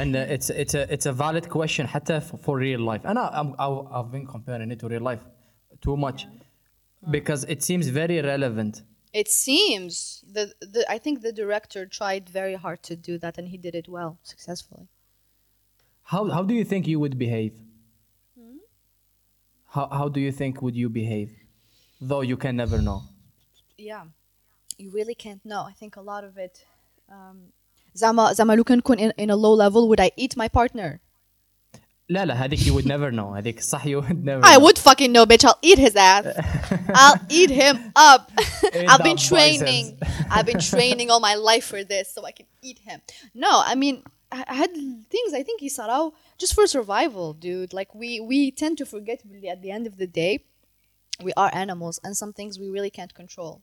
And 0.00 0.10
uh, 0.16 0.34
it's 0.34 0.48
it's 0.62 0.74
a 0.80 0.82
it's 0.94 1.06
a 1.06 1.12
valid 1.12 1.48
question 1.48 1.86
حتى 1.86 2.16
f- 2.16 2.40
for 2.44 2.56
real 2.58 2.80
life. 2.80 3.04
And 3.04 3.18
I, 3.18 3.26
I'm, 3.40 3.50
I- 3.58 3.86
I've 3.98 4.10
been 4.16 4.26
comparing 4.26 4.70
it 4.70 4.78
to 4.80 4.88
real 4.88 5.02
life 5.10 5.22
too 5.80 5.96
much 5.96 6.26
because 7.10 7.44
it 7.44 7.62
seems 7.62 7.86
very 7.88 8.20
relevant. 8.32 8.82
It 9.12 9.28
seems 9.28 10.22
the, 10.30 10.52
the 10.60 10.84
I 10.88 10.98
think 10.98 11.22
the 11.22 11.32
director 11.32 11.86
tried 11.86 12.28
very 12.28 12.54
hard 12.54 12.82
to 12.84 12.94
do 12.96 13.18
that 13.18 13.38
and 13.38 13.48
he 13.48 13.56
did 13.56 13.74
it 13.74 13.88
well 13.88 14.18
successfully. 14.22 14.88
How 16.02 16.28
how 16.30 16.42
do 16.42 16.54
you 16.54 16.64
think 16.64 16.86
you 16.86 17.00
would 17.00 17.18
behave? 17.18 17.54
How 19.74 19.88
how 19.88 20.08
do 20.08 20.20
you 20.20 20.32
think 20.32 20.62
would 20.62 20.76
you 20.76 20.88
behave? 20.88 21.30
Though 22.00 22.22
you 22.22 22.36
can 22.36 22.56
never 22.56 22.78
know. 22.80 23.02
Yeah. 23.76 24.04
You 24.78 24.90
really 24.90 25.14
can't 25.14 25.44
know. 25.44 25.62
I 25.62 25.72
think 25.72 25.96
a 25.96 26.00
lot 26.00 26.24
of 26.24 26.36
it 26.38 26.64
um 27.08 27.52
زعما 27.94 28.32
زعما 28.32 28.52
لو 28.52 28.64
كان 28.64 28.78
نكون 28.78 28.98
in, 28.98 29.12
in 29.18 29.30
a 29.30 29.36
low 29.36 29.54
level 29.54 29.88
would 29.88 30.00
I 30.00 30.10
eat 30.16 30.36
my 30.36 30.48
partner? 30.48 31.00
لا 32.10 32.24
لا 32.24 32.34
هذيك 32.34 32.60
you 32.60 32.72
would 32.72 32.86
never 32.86 33.10
know. 33.10 33.34
هذيك 33.34 33.60
صح 33.60 33.84
you 33.84 34.00
would 34.00 34.24
never. 34.24 34.44
I 34.44 34.54
know. 34.54 34.64
would 34.64 34.78
fucking 34.78 35.12
know, 35.12 35.26
bitch. 35.26 35.44
I'll 35.44 35.58
eat 35.62 35.78
his 35.78 35.94
ass. 35.94 36.24
I'll 36.94 37.20
eat 37.28 37.50
him 37.50 37.92
up. 37.94 38.32
In 38.74 38.88
I've 38.88 39.02
been 39.02 39.16
the 39.16 39.28
training. 39.30 39.98
biceps. 40.00 40.26
I've 40.30 40.46
been 40.46 40.60
training 40.60 41.10
all 41.10 41.20
my 41.20 41.34
life 41.34 41.66
for 41.72 41.84
this 41.84 42.06
so 42.14 42.24
I 42.24 42.32
can 42.32 42.46
eat 42.62 42.78
him. 42.88 43.00
No, 43.34 43.52
I 43.72 43.74
mean, 43.74 43.96
I 44.32 44.44
I 44.52 44.54
had 44.54 44.72
things 45.14 45.30
I 45.34 45.42
think 45.42 45.62
يصراو 45.62 46.12
just 46.38 46.54
for 46.54 46.66
survival, 46.66 47.34
dude. 47.34 47.72
Like 47.78 47.94
we 47.94 48.20
we 48.20 48.38
tend 48.62 48.78
to 48.78 48.86
forget 48.86 49.18
really 49.30 49.50
at 49.54 49.60
the 49.64 49.70
end 49.70 49.86
of 49.86 49.94
the 50.02 50.06
day, 50.06 50.34
we 51.26 51.32
are 51.42 51.50
animals, 51.52 52.00
and 52.04 52.16
some 52.16 52.32
things 52.32 52.58
we 52.58 52.68
really 52.76 52.90
can't 52.98 53.14
control. 53.14 53.62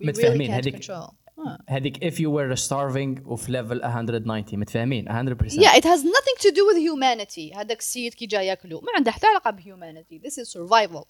We 0.00 0.06
really 0.06 0.38
متفاهمين 0.38 0.46
can't 0.46 0.64
هذيك 0.64 0.74
control. 0.74 1.14
Huh. 1.38 1.56
هذيك 1.68 2.04
if 2.04 2.14
you 2.20 2.30
were 2.30 2.56
starving 2.56 3.20
of 3.26 3.48
level 3.48 3.80
190 3.82 4.56
متفاهمين 4.56 5.08
100%. 5.08 5.52
Yeah, 5.52 5.76
it 5.76 5.84
has 5.84 6.04
nothing 6.04 6.36
to 6.40 6.50
do 6.50 6.66
with 6.66 6.76
humanity. 6.78 7.52
هذاك 7.54 7.78
السيد 7.78 8.14
كي 8.14 8.26
جا 8.26 8.40
ياكلو 8.40 8.80
ما 8.80 8.88
عنده 8.96 9.10
حتى 9.10 9.26
علاقة 9.26 9.50
بhumanity. 9.50 10.18
This 10.26 10.38
is 10.38 10.48
survival. 10.52 11.06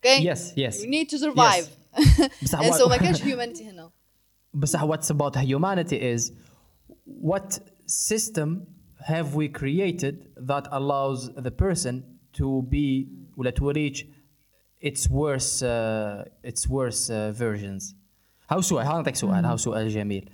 Okay? 0.00 0.20
Yes, 0.22 0.52
yes. 0.56 0.82
You 0.84 0.88
need 0.90 1.08
to 1.10 1.18
survive. 1.18 1.66
بصح 2.42 2.60
and 2.60 2.68
what- 2.70 2.78
so 2.78 2.88
ما 2.88 2.96
كانش 2.96 3.22
humanity 3.22 3.62
هنا. 3.62 3.90
بصح 4.54 4.84
what's 4.84 5.10
about 5.10 5.36
humanity 5.36 5.98
is 6.14 6.32
what 7.06 7.58
system 7.86 8.66
have 9.06 9.34
we 9.34 9.48
created 9.48 10.14
that 10.50 10.64
allows 10.70 11.30
the 11.36 11.50
person 11.50 11.94
to 12.38 12.62
be 12.70 13.08
ولا 13.36 13.50
to 13.50 13.72
reach 13.72 14.06
its 14.80 15.08
worst 15.10 15.62
uh, 15.62 16.24
its 16.50 16.68
worst 16.68 17.10
uh, 17.10 17.32
versions 17.32 17.94
هاو 18.50 18.60
سؤال 18.60 18.86
هنعطيك 18.86 19.16
سؤال 19.16 19.44
هاو 19.44 19.56
سؤال 19.56 19.88
جميل 19.88 20.28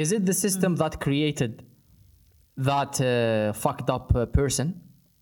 is 0.00 0.12
it 0.12 0.26
the 0.26 0.34
system 0.46 0.76
that 0.76 1.00
created 1.00 1.52
that 2.70 3.00
uh, 3.00 3.52
fucked 3.52 3.90
up 3.90 4.14
uh, 4.16 4.26
person 4.38 4.66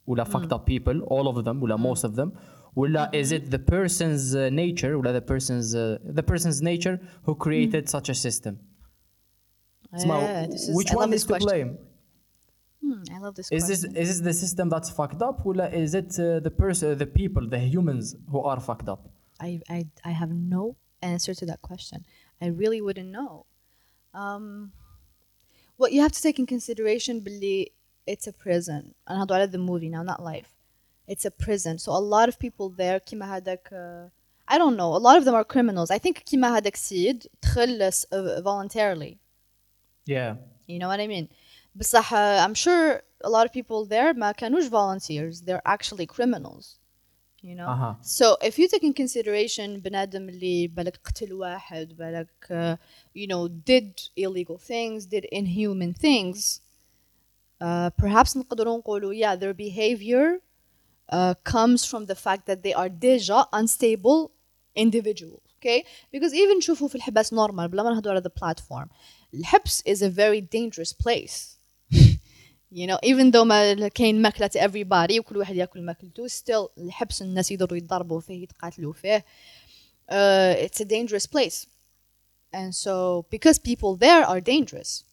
ولا 0.06 0.24
fucked 0.24 0.52
up 0.52 0.66
people 0.66 1.00
all 1.00 1.28
of 1.28 1.44
them 1.44 1.62
ولا 1.62 1.76
most 1.76 2.04
of 2.04 2.14
them 2.16 2.30
ولا 2.76 3.11
is 3.14 3.32
it 3.32 3.50
the 3.50 3.59
person's 3.59 4.35
uh, 4.35 4.50
nature 4.50 4.96
ولا 4.96 5.18
the 5.20 5.22
person's 5.32 5.74
uh, 5.74 5.98
the 6.18 6.22
person's 6.22 6.61
nature 6.62 6.98
who 7.26 7.35
created 7.35 7.88
such 7.88 8.09
a 8.11 8.14
system 8.14 8.54
اسمع, 9.94 10.20
Yeah, 10.20 10.46
this 10.46 10.68
is- 10.68 10.76
which 10.76 10.90
I 10.90 10.94
love 10.94 11.02
one 11.02 11.11
this 11.11 11.20
is 11.22 11.26
to 11.26 11.32
question. 11.32 11.48
blame 11.48 11.70
Hmm, 12.82 13.02
I 13.16 13.18
love 13.24 13.35
this 13.38 13.46
is 13.56 13.62
this 13.70 13.80
question. 13.82 13.96
is 14.02 14.09
this 14.09 14.20
the 14.28 14.35
system 14.44 14.66
that's 14.74 14.90
fucked 14.98 15.22
up 15.28 15.46
ولا 15.46 15.66
is 15.85 15.94
it 15.94 16.11
uh, 16.20 16.40
the 16.46 16.50
person 16.62 16.98
the 17.04 17.11
people 17.20 17.42
the 17.54 17.61
humans 17.74 18.06
who 18.32 18.40
are 18.50 18.61
fucked 18.68 18.88
up 18.94 19.02
I, 19.48 19.50
I, 19.76 19.80
I 20.11 20.12
have 20.22 20.32
no 20.56 20.64
answer 21.12 21.32
to 21.40 21.44
that 21.50 21.61
question. 21.70 21.98
I 22.40 22.46
really 22.46 22.80
wouldn't 22.80 23.11
know. 23.11 23.46
Um, 24.14 24.72
well, 25.78 25.90
you 25.90 26.00
have 26.02 26.12
to 26.12 26.22
take 26.22 26.38
in 26.38 26.46
consideration 26.46 27.20
باللي 27.20 27.72
it's 28.11 28.26
a 28.26 28.32
prison. 28.32 28.94
أنا 29.11 29.22
هضو 29.24 29.35
على 29.35 29.50
the 29.50 29.59
movie 29.59 29.88
now, 29.90 30.02
not 30.02 30.22
life. 30.22 30.56
It's 31.09 31.24
a 31.24 31.30
prison. 31.30 31.78
So 31.78 31.92
a 31.92 32.00
lot 32.14 32.28
of 32.28 32.38
people 32.38 32.68
there 32.70 32.98
كيما 32.98 33.37
هذاك 33.37 33.68
uh, 33.72 34.11
I 34.54 34.59
don't 34.59 34.76
know. 34.76 34.94
A 34.94 35.02
lot 35.06 35.16
of 35.18 35.24
them 35.24 35.35
are 35.35 35.44
criminals. 35.44 35.90
I 35.90 35.98
think 35.98 36.18
كيما 36.18 36.56
هذاك 36.59 36.76
سيد 36.76 37.26
دخل 37.42 37.82
s- 37.92 38.06
uh, 38.12 38.40
voluntarily. 38.42 39.18
yeah 40.06 40.35
You 40.68 40.78
know 40.78 40.88
what 40.88 41.00
I 41.00 41.06
mean? 41.06 41.28
بصح 41.74 42.12
uh, 42.14 42.44
I'm 42.46 42.54
sure 42.54 43.02
a 43.24 43.28
lot 43.30 43.46
of 43.46 43.52
people 43.52 43.85
there 43.87 44.14
ما 44.14 44.32
كانوش 44.32 44.64
volunteers. 44.68 45.42
They're 45.42 45.62
actually 45.66 46.06
criminals. 46.06 46.78
You 47.42 47.54
know? 47.54 47.68
أها. 47.68 47.98
So 48.02 48.37
if 48.42 48.59
you 48.59 48.68
take 48.68 48.82
in 48.82 48.92
consideration 48.92 49.80
بنادم 49.80 50.28
اللي 50.28 50.68
بالك 50.68 51.00
قتل 51.04 51.32
واحد 51.32 51.96
بالك 51.96 52.28
uh, 52.50 52.76
you 53.14 53.26
know 53.26 53.48
did 53.48 54.11
illegal 54.16 54.59
things, 54.59 55.06
did 55.06 55.24
inhuman 55.32 55.94
things, 55.94 56.61
uh, 57.61 57.90
perhaps 57.90 58.37
نقدروا 58.37 58.78
نقولوا 58.78 59.14
yeah 59.14 59.37
their 59.37 59.54
behavior 59.54 60.40
uh, 61.12 61.35
comes 61.44 61.85
from 61.85 62.06
the 62.06 62.14
fact 62.14 62.46
that 62.46 62.62
they 62.62 62.74
are 62.74 62.88
déjà 62.88 63.46
unstable 63.52 64.30
individuals 64.74 65.42
okay 65.59 65.85
because 66.12 66.35
even 66.35 66.61
شوفوا 66.61 66.88
في 66.88 66.94
الحبس 66.94 67.35
normal 67.35 67.66
بلا 67.66 67.82
ما 67.82 67.90
نهضروا 67.90 68.14
على 68.14 68.22
the 68.22 68.42
platform 68.42 68.88
الحبس 69.35 69.82
is 69.82 70.02
a 70.02 70.11
very 70.11 70.40
dangerous 70.40 70.92
place 70.92 71.56
you 72.72 72.87
know 72.87 72.98
even 73.02 73.30
though 73.30 73.44
ما 73.44 73.88
كاين 73.88 74.22
ماكلة 74.22 74.48
to 74.48 74.61
everybody 74.61 75.18
وكل 75.18 75.37
واحد 75.37 75.56
ياكل 75.56 75.82
ماكلته 75.82 76.28
still 76.28 76.68
الحبس 76.78 77.22
الناس 77.22 77.50
يقدروا 77.50 77.78
يضربوا 77.78 78.20
فيه 78.20 78.42
يتقاتلوا 78.42 78.92
فيه 78.92 79.24
uh, 80.11 80.66
it's 80.66 80.80
a 80.80 80.85
dangerous 80.85 81.26
place 81.26 81.66
and 82.52 82.74
so 82.74 83.26
because 83.30 83.59
people 83.59 83.96
there 83.96 84.24
are 84.24 84.40
dangerous 84.40 85.04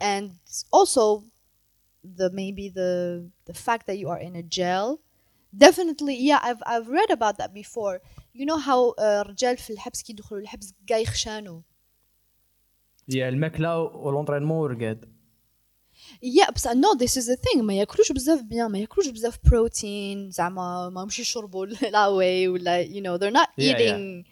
and 0.00 0.30
also 0.72 1.24
the 2.18 2.30
maybe 2.40 2.68
the 2.80 2.92
the 3.46 3.54
fact 3.66 3.86
that 3.88 3.98
you 3.98 4.08
are 4.08 4.20
in 4.28 4.34
a 4.36 4.42
jail 4.58 5.00
definitely 5.66 6.16
yeah 6.28 6.40
i've 6.48 6.62
i've 6.72 6.88
read 6.98 7.10
about 7.18 7.34
that 7.40 7.50
before 7.62 7.94
you 8.38 8.44
know 8.46 8.58
how 8.58 8.80
uh, 8.98 9.22
رجال 9.26 9.56
في 9.56 9.70
الحبس 9.72 10.02
كي 10.02 10.12
يدخلوا 10.12 10.40
الحبس 10.40 10.74
كاع 10.86 10.98
يخشانوا 10.98 11.60
yeah 13.12 13.16
الماكله 13.16 13.78
والونترينمون 13.78 14.58
ورقاد 14.58 15.04
yeah 16.22 16.50
بس 16.54 16.68
no 16.68 16.94
this 16.98 17.16
is 17.20 17.26
the 17.26 17.36
thing 17.36 17.60
ما 17.60 17.74
ياكلوش 17.74 18.12
بزاف 18.12 18.42
بيان 18.42 18.66
ما 18.70 18.78
ياكلوش 18.78 19.08
بزاف 19.08 19.38
بروتين 19.44 20.30
زعما 20.30 20.88
ما 20.88 21.04
مش 21.04 21.18
يشربوا 21.18 21.66
الهواي 21.66 22.48
ولا 22.48 22.84
you 22.84 23.02
know 23.02 23.20
they're 23.20 23.38
not 23.40 23.48
Yeah, 23.56 23.64
yeah. 23.64 23.80
eating 23.80 24.24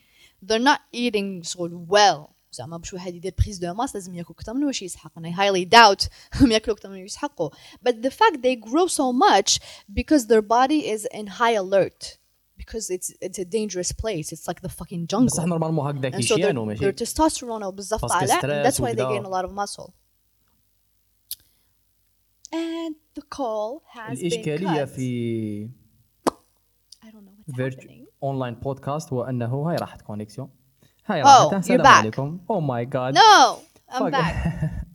they're 0.46 0.66
not 0.72 0.80
eating 0.96 1.42
شغل 1.48 1.86
well 1.90 2.32
زعما 2.52 2.76
باش 2.76 2.92
واحد 2.92 3.14
يدير 3.14 3.34
بريز 3.38 3.58
دو 3.58 3.74
ماس 3.74 3.94
لازم 3.94 4.14
ياكل 4.14 4.34
اكثر 4.34 4.54
من 4.54 4.64
واش 4.64 4.82
يسحق 4.82 5.12
and 5.18 5.22
I 5.22 5.30
highly 5.30 5.68
doubt 5.78 6.08
هم 6.42 6.52
ياكلوا 6.52 6.76
اكثر 6.76 6.88
من 6.88 6.98
يسحقوا 6.98 7.50
but 7.88 7.92
the 7.92 8.10
fact 8.10 8.36
they 8.42 8.56
grow 8.68 8.86
so 8.86 9.12
much 9.12 9.58
because 10.00 10.26
their 10.26 10.42
body 10.42 10.80
is 10.94 11.06
in 11.18 11.26
high 11.26 11.54
alert 11.64 12.18
because 12.62 12.86
it's 12.96 13.08
it's 13.26 13.38
a 13.38 13.44
dangerous 13.56 13.92
place 14.02 14.26
it's 14.34 14.46
like 14.50 14.60
the 14.66 14.72
fucking 14.80 15.06
jungle 15.12 15.26
بصح 15.26 15.44
نورمالمون 15.44 15.86
هكذاك 15.96 16.14
and 16.14 16.18
so 16.18 16.32
يشيانو 16.32 16.64
their, 16.64 16.66
ماشي 16.68 16.92
their 16.92 16.94
testosterone 17.06 17.64
بزاف 17.66 18.02
باسكو 18.02 18.18
طالع 18.18 18.40
and 18.40 18.42
stress 18.42 18.72
that's 18.72 18.80
why 18.80 18.94
they 18.94 19.00
وكدا. 19.00 19.20
gain 19.20 19.24
a 19.24 19.30
lot 19.30 19.48
of 19.48 19.52
muscle 19.52 19.90
and 22.54 22.94
the 23.18 23.22
call 23.36 23.82
has 23.98 24.18
been 24.18 24.26
الاشكاليه 24.26 24.84
cut. 24.84 24.88
في 24.88 25.68
I 27.04 27.06
don't 27.06 27.10
know 27.12 27.52
what's 27.52 27.56
فيرت 27.56 27.80
happening 27.80 28.06
اونلاين 28.22 28.54
بودكاست 28.54 29.12
هو 29.12 29.22
انه 29.22 29.46
هاي 29.62 29.76
راحت 29.76 30.02
كونيكسيون 30.02 30.48
هاي 31.06 31.22
Oh, 31.22 31.26
راحت 31.26 31.50
you're 31.50 31.54
السلام 31.54 31.82
back. 31.82 31.86
عليكم 31.86 32.40
او 32.50 32.60
ماي 32.60 32.86
جاد 32.86 33.14
no 33.18 33.20
I'm 33.90 33.98
Fuck. 33.98 34.12
back 34.14 34.48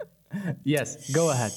يس 0.65 1.11
جو 1.11 1.29
اهيد 1.31 1.51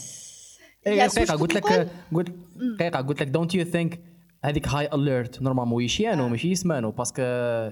Yes, 0.87 1.15
دقيقه 1.15 1.35
وش 1.35 1.41
قلت 1.41 1.59
كنت 1.59 1.73
لك 1.73 1.89
قلت 2.15 2.31
دقيقه 2.79 3.01
قلت 3.01 3.21
لك 3.23 3.29
دونت 3.29 3.55
يو 3.55 3.65
ثينك 3.65 4.01
هذيك 4.45 4.69
هاي 4.69 4.87
اليرت 4.95 5.43
نورمالمون 5.43 5.85
يشيانو 5.85 6.29
ماشي 6.29 6.51
يسمانو 6.51 6.91
باسكو 6.91 7.23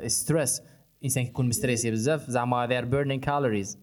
ستريس 0.09 0.63
انسان 1.05 1.25
يكون 1.25 1.49
مستريسي 1.49 1.91
بزاف 1.91 2.31
زعما 2.31 2.67
they 2.69 2.85
are 2.85 2.87
burning 2.89 3.25
calories 3.29 3.77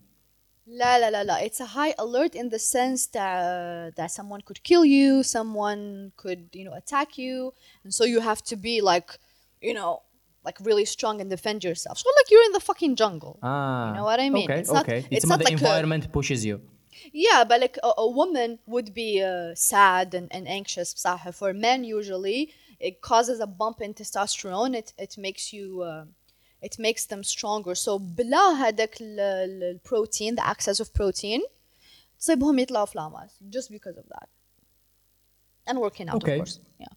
لا 0.69 0.99
لا 0.99 1.09
لا 1.09 1.23
لا 1.23 1.47
it's 1.47 1.59
a 1.59 1.65
high 1.65 1.93
alert 1.97 2.35
in 2.35 2.49
the 2.49 2.59
sense 2.59 3.07
that 3.07 3.95
that 3.95 4.11
someone 4.11 4.41
could 4.41 4.61
kill 4.63 4.85
you 4.85 5.23
someone 5.23 6.11
could 6.15 6.49
you 6.53 6.63
know 6.63 6.73
attack 6.73 7.17
you 7.17 7.53
and 7.83 7.91
so 7.93 8.03
you 8.03 8.19
have 8.19 8.41
to 8.43 8.55
be 8.55 8.79
like 8.81 9.09
you 9.61 9.73
know 9.73 10.03
like 10.45 10.57
really 10.69 10.85
strong 10.85 11.19
and 11.21 11.29
defend 11.29 11.63
yourself 11.63 11.97
so 11.97 12.07
like 12.17 12.29
you're 12.31 12.45
in 12.49 12.53
the 12.57 12.65
fucking 12.69 12.95
jungle 12.95 13.39
ah 13.41 13.87
you 13.87 13.93
know 13.97 14.05
what 14.11 14.19
I 14.19 14.29
mean 14.29 14.49
okay 14.49 14.59
it's 14.59 14.71
not 14.71 14.83
okay 14.85 14.99
it's, 14.99 15.23
it's, 15.23 15.27
not 15.31 15.41
about 15.41 15.47
the 15.47 15.55
like 15.55 15.61
a, 15.61 15.65
environment 15.65 16.03
pushes 16.11 16.45
you 16.45 16.61
yeah 17.25 17.43
but 17.49 17.59
like 17.65 17.77
a, 17.89 17.91
a 18.05 18.09
woman 18.19 18.59
would 18.73 18.93
be 18.93 19.11
uh, 19.23 19.55
sad 19.55 20.13
and, 20.13 20.27
and 20.35 20.47
anxious 20.47 20.93
بصراحة. 20.93 21.33
for 21.33 21.51
men 21.53 21.83
usually 21.83 22.53
it 22.79 23.01
causes 23.01 23.39
a 23.39 23.47
bump 23.47 23.81
in 23.81 23.91
testosterone 23.93 24.75
it, 24.75 24.93
it 24.97 25.17
makes 25.17 25.51
you 25.51 25.81
uh, 25.81 26.05
it 26.63 26.75
makes 26.79 27.05
them 27.05 27.23
stronger 27.23 27.75
so 27.75 27.89
بلا 27.89 28.37
هذاك 28.53 29.01
ال- 29.01 29.19
ال- 29.19 29.63
البروتين 29.63 30.35
the 30.39 30.43
excess 30.43 30.79
of 30.85 30.87
protein 30.87 31.41
تصيبهم 32.19 32.59
يطلعوا 32.59 32.85
فلامات 32.85 33.31
just 33.55 33.65
because 33.71 33.97
of 33.97 34.05
that 34.09 34.27
and 35.69 35.77
working 35.77 36.09
out 36.09 36.15
Okay. 36.23 36.39
of 36.39 36.45
course 36.45 36.59
yeah 36.79 36.93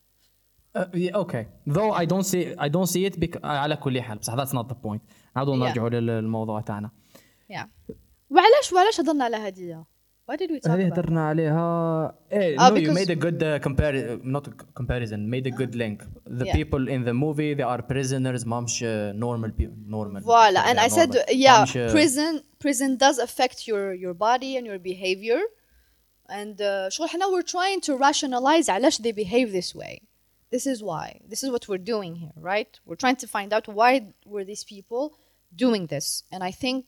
Uh, 0.75 0.87
yeah, 1.05 1.23
okay. 1.25 1.45
Though 1.77 1.93
I 2.03 2.05
don't 2.13 2.27
see 2.33 2.43
I 2.67 2.69
don't 2.75 2.91
see 2.95 3.03
it 3.09 3.15
bec- 3.21 3.45
على 3.45 3.77
كل 3.77 4.01
حال 4.03 4.19
بصح 4.19 4.35
that's 4.35 4.53
not 4.55 4.69
the 4.69 4.75
point. 4.75 5.01
نعاودوا 5.37 5.57
Yeah. 5.57 5.69
نرجعوا 5.69 5.89
للموضوع 5.89 6.61
تاعنا. 6.61 6.91
yeah 7.53 7.67
وعلاش 8.31 8.73
وعلاش 8.73 9.01
هضرنا 9.01 9.25
على 9.25 9.37
هذه 9.37 9.85
why 10.29 10.37
did 10.37 10.51
we 10.51 10.61
talk 10.61 10.71
هذه 10.71 10.89
about 10.89 10.93
it? 10.93 10.99
هدرنا 10.99 11.29
عليها 11.29 12.15
إيه, 12.33 12.57
Ah, 12.59 12.71
no, 12.71 12.75
you 12.77 12.81
because- 12.81 12.95
made 12.95 13.11
a 13.11 13.17
good 13.17 13.43
uh, 13.43 13.59
compar 13.67 13.93
not 14.25 14.47
a 14.49 14.53
comparison 14.81 15.29
made 15.31 15.47
a 15.47 15.51
good 15.61 15.75
link 15.75 16.03
the 16.41 16.47
Yeah. 16.47 16.55
people 16.59 16.83
in 16.89 17.05
the 17.09 17.15
movie 17.25 17.55
they 17.55 17.67
are 17.75 17.83
prisoners 17.83 18.47
ما 18.47 18.61
مش 18.61 18.85
uh, 18.85 19.13
normal 19.17 19.51
people 19.61 19.77
normal 19.87 20.21
Voila, 20.23 20.61
and 20.69 20.79
They 20.79 20.83
I 20.83 20.87
are 20.87 20.97
said, 20.99 21.09
normal. 21.15 21.35
yeah, 21.47 21.59
ما 21.59 21.63
مش, 21.63 21.77
uh, 21.77 21.91
prison 21.97 22.43
prison 22.65 22.97
does 23.05 23.19
affect 23.29 23.67
your 23.69 23.85
your 24.05 24.15
body 24.15 24.53
and 24.59 24.65
your 24.71 24.79
behavior, 24.79 25.41
and 26.29 26.61
uh, 26.61 26.89
شغل 26.89 27.09
حنا 27.09 27.25
we're 27.27 27.43
trying 27.57 27.81
to 27.81 27.97
rationalize 27.97 28.69
علاش 28.69 29.01
they 29.03 29.13
behave 29.13 29.53
this 29.53 29.75
way. 29.75 30.03
This 30.55 30.67
is 30.67 30.79
why. 30.83 31.09
This 31.33 31.43
is 31.45 31.49
what 31.55 31.65
we're 31.69 31.87
doing 31.95 32.13
here, 32.23 32.35
right? 32.53 32.73
We're 32.87 33.01
trying 33.05 33.17
to 33.25 33.27
find 33.37 33.51
out 33.57 33.65
why 33.79 33.91
were 34.33 34.45
these 34.53 34.65
people 34.75 35.03
doing 35.65 35.83
this, 35.95 36.07
and 36.33 36.41
I 36.51 36.53
think 36.65 36.81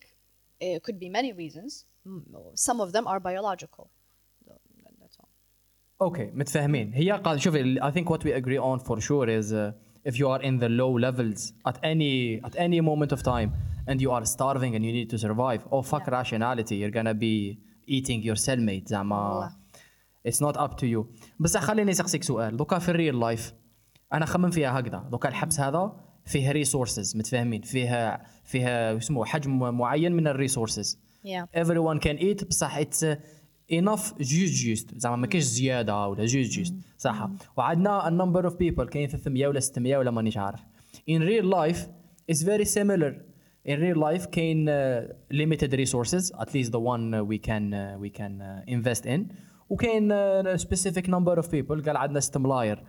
it 0.61 0.83
could 0.87 0.99
be 1.05 1.09
many 1.19 1.31
reasons. 1.45 1.73
Mm, 2.07 2.21
Some 2.69 2.79
of 2.85 2.89
them 2.95 3.05
are 3.13 3.21
biological. 3.31 3.85
So, 4.47 4.53
that- 4.53 4.61
That's 5.01 5.17
all. 5.21 5.29
Okay, 6.09 6.31
متفاهمين. 6.35 6.93
هي 6.95 7.13
قال 7.13 7.41
شوفي 7.41 7.81
I 7.81 7.91
think 7.91 8.09
what 8.11 8.21
we 8.25 8.33
agree 8.33 8.59
on 8.59 8.79
for 8.89 9.01
sure 9.01 9.29
is 9.29 9.53
uh, 9.53 9.73
if 10.11 10.15
you 10.19 10.29
are 10.29 10.43
in 10.43 10.59
the 10.59 10.69
low 10.69 10.93
levels 11.07 11.53
at 11.71 11.77
any 11.83 12.41
at 12.49 12.55
any 12.67 12.81
moment 12.91 13.13
of 13.17 13.23
time 13.23 13.51
and 13.91 13.97
you 14.05 14.11
are 14.17 14.25
starving 14.37 14.73
and 14.77 14.83
you 14.87 14.93
need 14.99 15.09
to 15.15 15.19
survive 15.27 15.61
oh 15.75 15.83
fuck 15.93 16.05
rationality 16.21 16.75
you're 16.81 16.97
gonna 17.01 17.19
be 17.29 17.37
eating 17.97 18.21
your 18.29 18.37
cellmate 18.47 18.87
زعما 18.89 19.17
والله. 19.29 19.51
it's 20.29 20.41
not 20.41 20.57
up 20.57 20.75
to 20.81 20.87
you 20.87 21.07
بس 21.41 21.57
خليني 21.57 21.91
اسقسيك 21.91 22.23
سؤال 22.23 22.57
دوكا 22.57 22.79
في 22.79 22.89
الريل 22.89 23.21
لايف 23.21 23.55
انا 24.13 24.27
خمم 24.27 24.51
فيها 24.51 24.81
هكذا 24.81 24.99
دوكا 25.11 25.29
الحبس 25.29 25.61
هذا 25.61 25.97
فيه 26.25 26.53
ريسورسز 26.53 27.17
متفاهمين 27.17 27.63
فيها 27.63 28.27
فيها 28.45 28.97
اسمه 28.97 29.25
حجم 29.25 29.59
معين 29.79 30.13
من 30.13 30.27
الريسورسز 30.27 30.99
Yeah. 31.25 31.61
everyone 31.63 31.99
can 31.99 32.19
eat 32.19 32.45
بصح 32.45 32.79
it's 32.79 33.03
uh, 33.03 33.17
enough 33.73 34.15
جوست 34.21 34.65
جوست 34.65 34.99
زعما 34.99 35.17
ما 35.17 35.27
كاينش 35.27 35.45
زياده 35.45 36.09
ولا 36.09 36.25
جوست 36.25 36.59
جوست 36.59 36.75
صح 36.99 37.29
وعندنا 37.57 38.09
a 38.09 38.13
number 38.23 38.47
of 38.51 38.53
people 38.53 38.85
كاين 38.85 39.09
300 39.09 39.47
ولا 39.47 39.61
600 39.61 39.97
ولا 39.97 40.11
مانيش 40.11 40.37
عارف 40.37 40.61
in 41.11 41.21
real 41.21 41.55
life 41.55 41.79
it's 42.33 42.43
very 42.43 42.65
similar 42.65 43.13
in 43.69 43.79
real 43.81 43.97
life 43.97 44.27
كاين 44.27 44.67
uh, 44.69 45.13
limited 45.33 45.73
resources 45.73 46.33
at 46.41 46.55
least 46.55 46.71
the 46.73 46.81
one 46.81 47.15
uh, 47.15 47.25
we 47.25 47.39
can 47.39 47.73
uh, 47.75 47.99
we 48.05 48.11
can 48.11 48.41
uh, 48.41 48.75
invest 48.77 49.07
in 49.07 49.21
وكاين 49.71 50.11
uh, 50.13 50.55
a 50.55 50.59
specific 50.59 51.09
number 51.09 51.39
of 51.39 51.51
people 51.51 51.85
قال 51.85 51.97
عندنا 51.97 52.21
6 52.21 52.37
ملاير 52.37 52.83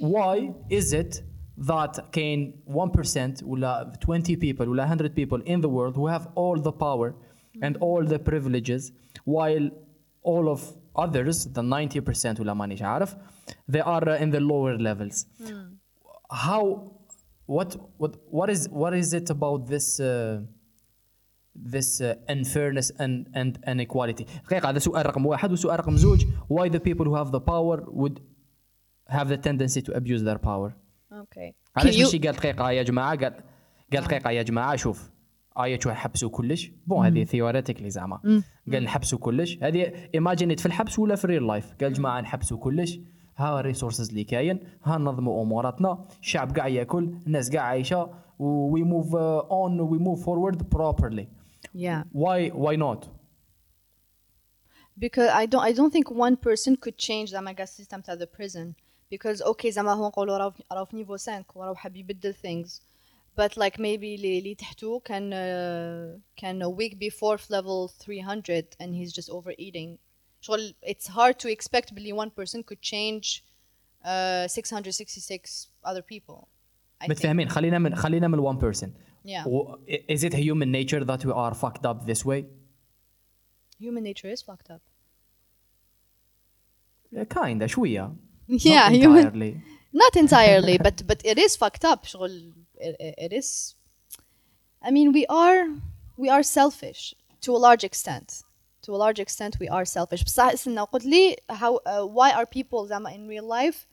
why 0.00 0.52
is 0.70 0.92
it 0.92 1.22
that 1.70 2.00
كاين 2.12 2.64
1% 2.68 3.42
ولا 3.42 3.92
20 4.06 4.36
people 4.36 4.60
ولا 4.68 4.86
100 4.86 5.08
people 5.14 5.40
in 5.46 5.60
the 5.60 5.68
world 5.68 5.94
who 5.96 6.06
have 6.08 6.26
all 6.34 6.62
the 6.62 6.72
power 6.72 7.14
and 7.62 7.76
all 7.76 8.02
the 8.12 8.18
privileges 8.30 8.92
while 9.24 9.66
all 10.22 10.48
of 10.54 10.60
others 10.96 11.44
the 11.46 11.62
90% 11.62 12.40
ولا 12.40 12.54
مانيش 12.54 12.82
عارف 12.82 13.16
they 13.72 13.80
are 13.80 14.04
uh, 14.04 14.22
in 14.22 14.30
the 14.30 14.40
lower 14.40 14.78
levels 14.78 15.26
how 16.30 16.64
what 17.46 17.76
what 17.98 18.12
what 18.38 18.50
is 18.50 18.68
what 18.82 18.94
is 18.94 19.12
it 19.20 19.30
about 19.30 19.60
this 19.66 20.00
uh, 20.00 20.40
this 21.74 22.00
uh, 22.00 22.14
unfairness 22.28 22.90
and 22.98 23.28
and 23.34 23.58
inequality 23.66 24.26
دقيقة 24.44 24.70
هذا 24.70 24.78
سؤال 24.78 25.06
رقم 25.06 25.26
واحد 25.26 25.52
وسؤال 25.52 25.80
رقم 25.80 25.96
زوج 25.96 26.24
why 26.48 26.68
the 26.68 26.80
people 26.80 27.04
who 27.04 27.14
have 27.14 27.30
the 27.30 27.40
power 27.40 27.76
would 27.88 28.20
have 29.08 29.28
the 29.28 29.36
tendency 29.36 29.82
to 29.82 29.92
abuse 29.92 30.22
their 30.22 30.38
power 30.38 30.72
Okay. 31.22 31.54
Can 31.78 31.82
علاش 31.82 31.96
you? 31.96 32.04
ماشي 32.04 32.18
قال 32.18 32.36
دقيقة 32.36 32.70
يا 32.70 32.82
جماعة 32.82 33.16
قال 33.16 33.34
قال 33.92 34.04
دقيقة 34.04 34.30
يا 34.30 34.42
جماعة 34.42 34.76
شوف 34.76 35.10
شو 35.79 35.91
حبسوا 35.91 36.29
كلش. 36.29 36.71
بون 36.87 37.05
هذه 37.05 37.23
ثيوريتيكلي 37.23 37.89
زعما. 37.89 38.43
قال 38.71 38.83
نحبسوا 38.83 39.19
كلش. 39.19 39.57
هذه 39.63 40.09
ايماجينيت 40.15 40.59
في 40.59 40.65
الحبس 40.65 40.99
ولا 40.99 41.15
في 41.15 41.25
الريل 41.25 41.47
لايف 41.47 41.73
قال 41.81 41.93
جماعة 41.93 42.21
نحبسوا 42.21 42.57
كلش. 42.57 42.99
ها 43.37 43.59
الريسورسز 43.59 44.09
اللي 44.09 44.23
كاين. 44.23 44.59
ها 44.83 44.97
ننظموا 44.97 45.43
أموراتنا. 45.43 46.05
الشعب 46.21 46.57
قاع 46.57 46.67
ياكل. 46.67 47.15
الناس 47.27 47.55
قاع 47.55 47.61
عايشة. 47.61 48.09
وي 48.39 48.83
موف 48.83 49.15
اون 49.15 49.79
وي 49.79 49.97
موف 49.97 50.25
فورورد 50.25 50.69
بروبرلي 50.69 51.27
Yeah. 51.75 52.03
why 52.13 52.49
why 52.65 52.75
not? 52.75 53.01
Because 55.03 55.29
I 55.41 55.45
don't 55.45 55.63
I 55.69 55.71
don't 55.79 55.93
think 55.95 56.07
one 56.27 56.35
person 56.47 56.75
could 56.83 56.97
change 56.97 57.29
زعما 57.29 57.51
كاع 57.51 57.63
السيستم 57.63 58.01
تاع 58.01 58.15
the 58.15 58.27
prison. 58.37 58.73
Because 59.13 59.41
okay 59.41 59.69
زعما 59.69 59.93
هو 59.93 60.07
نقولوا 60.07 60.37
راهو 60.71 60.85
في 60.85 60.95
نيفو 60.95 61.17
5 61.17 61.45
وراهو 61.55 61.75
حاب 61.75 61.95
يبدل 61.95 62.33
things. 62.33 62.81
but 63.40 63.50
like 63.56 63.76
maybe 63.78 64.04
اللي 64.14 64.38
اللي 64.38 64.54
تحتو 64.54 65.00
كان 65.00 65.30
uh, 65.30 66.20
كان 66.36 66.62
a 66.64 66.68
week 66.68 66.92
before 66.94 67.36
في 67.36 67.46
level 67.52 67.90
300 68.04 68.64
and 68.82 68.94
he's 68.94 69.12
just 69.12 69.28
overeating 69.28 69.98
شغل 70.40 70.74
it's 70.86 71.06
hard 71.08 71.34
to 71.34 71.48
expect 71.50 71.92
بلي 71.94 72.12
one 72.12 72.30
person 72.30 72.58
could 72.62 72.80
change 72.82 73.42
uh, 74.04 74.46
666 74.46 75.70
other 75.84 76.02
people 76.02 76.48
I 77.00 77.06
think. 77.06 77.10
متفاهمين 77.10 77.48
خلينا 77.48 77.78
من 77.78 77.94
خلينا 77.96 78.28
من 78.28 78.40
one 78.52 78.58
person 78.60 78.88
Yeah. 79.26 79.46
و- 79.46 79.76
is 80.14 80.22
it 80.22 80.34
human 80.34 80.70
nature 80.80 81.02
that 81.10 81.20
we 81.24 81.32
are 81.32 81.54
fucked 81.62 81.84
up 81.90 81.98
this 82.10 82.24
way 82.26 82.40
human 83.80 84.02
nature 84.10 84.30
is 84.36 84.42
fucked 84.42 84.70
up 84.74 84.82
kinda 87.30 87.66
شوية 87.66 88.12
yeah 88.48 88.88
Not 88.88 88.92
human 88.92 89.26
entirely. 89.26 89.60
not 90.02 90.16
entirely 90.16 90.76
but 90.78 90.96
but 91.06 91.20
it 91.24 91.38
is 91.38 91.56
fucked 91.56 91.84
up 91.84 92.04
شغل 92.04 92.52
it, 92.86 92.96
it- 93.00 93.14
it 93.26 93.32
is 93.40 93.74
I 94.82 94.90
mean 94.90 95.12
we 95.12 95.24
are 95.26 95.60
we 96.16 96.28
are 96.28 96.42
selfish 96.42 97.14
to 97.40 97.50
a 97.56 97.60
large 97.66 97.84
extent 97.84 98.28
to 98.82 98.92
a 98.94 98.98
large 99.04 99.20
extent 99.20 99.58
we 99.60 99.68
are 99.68 99.84
selfish 99.84 100.24
بصح 100.24 100.44
استنى 100.52 100.80
قلت 100.80 101.04
لي 101.04 101.36
how 101.50 101.78
uh, 101.86 102.04
why 102.06 102.30
are 102.32 102.46
people 102.46 102.86
زعما 102.86 103.10
in 103.14 103.26
real 103.28 103.44
life 103.48 103.86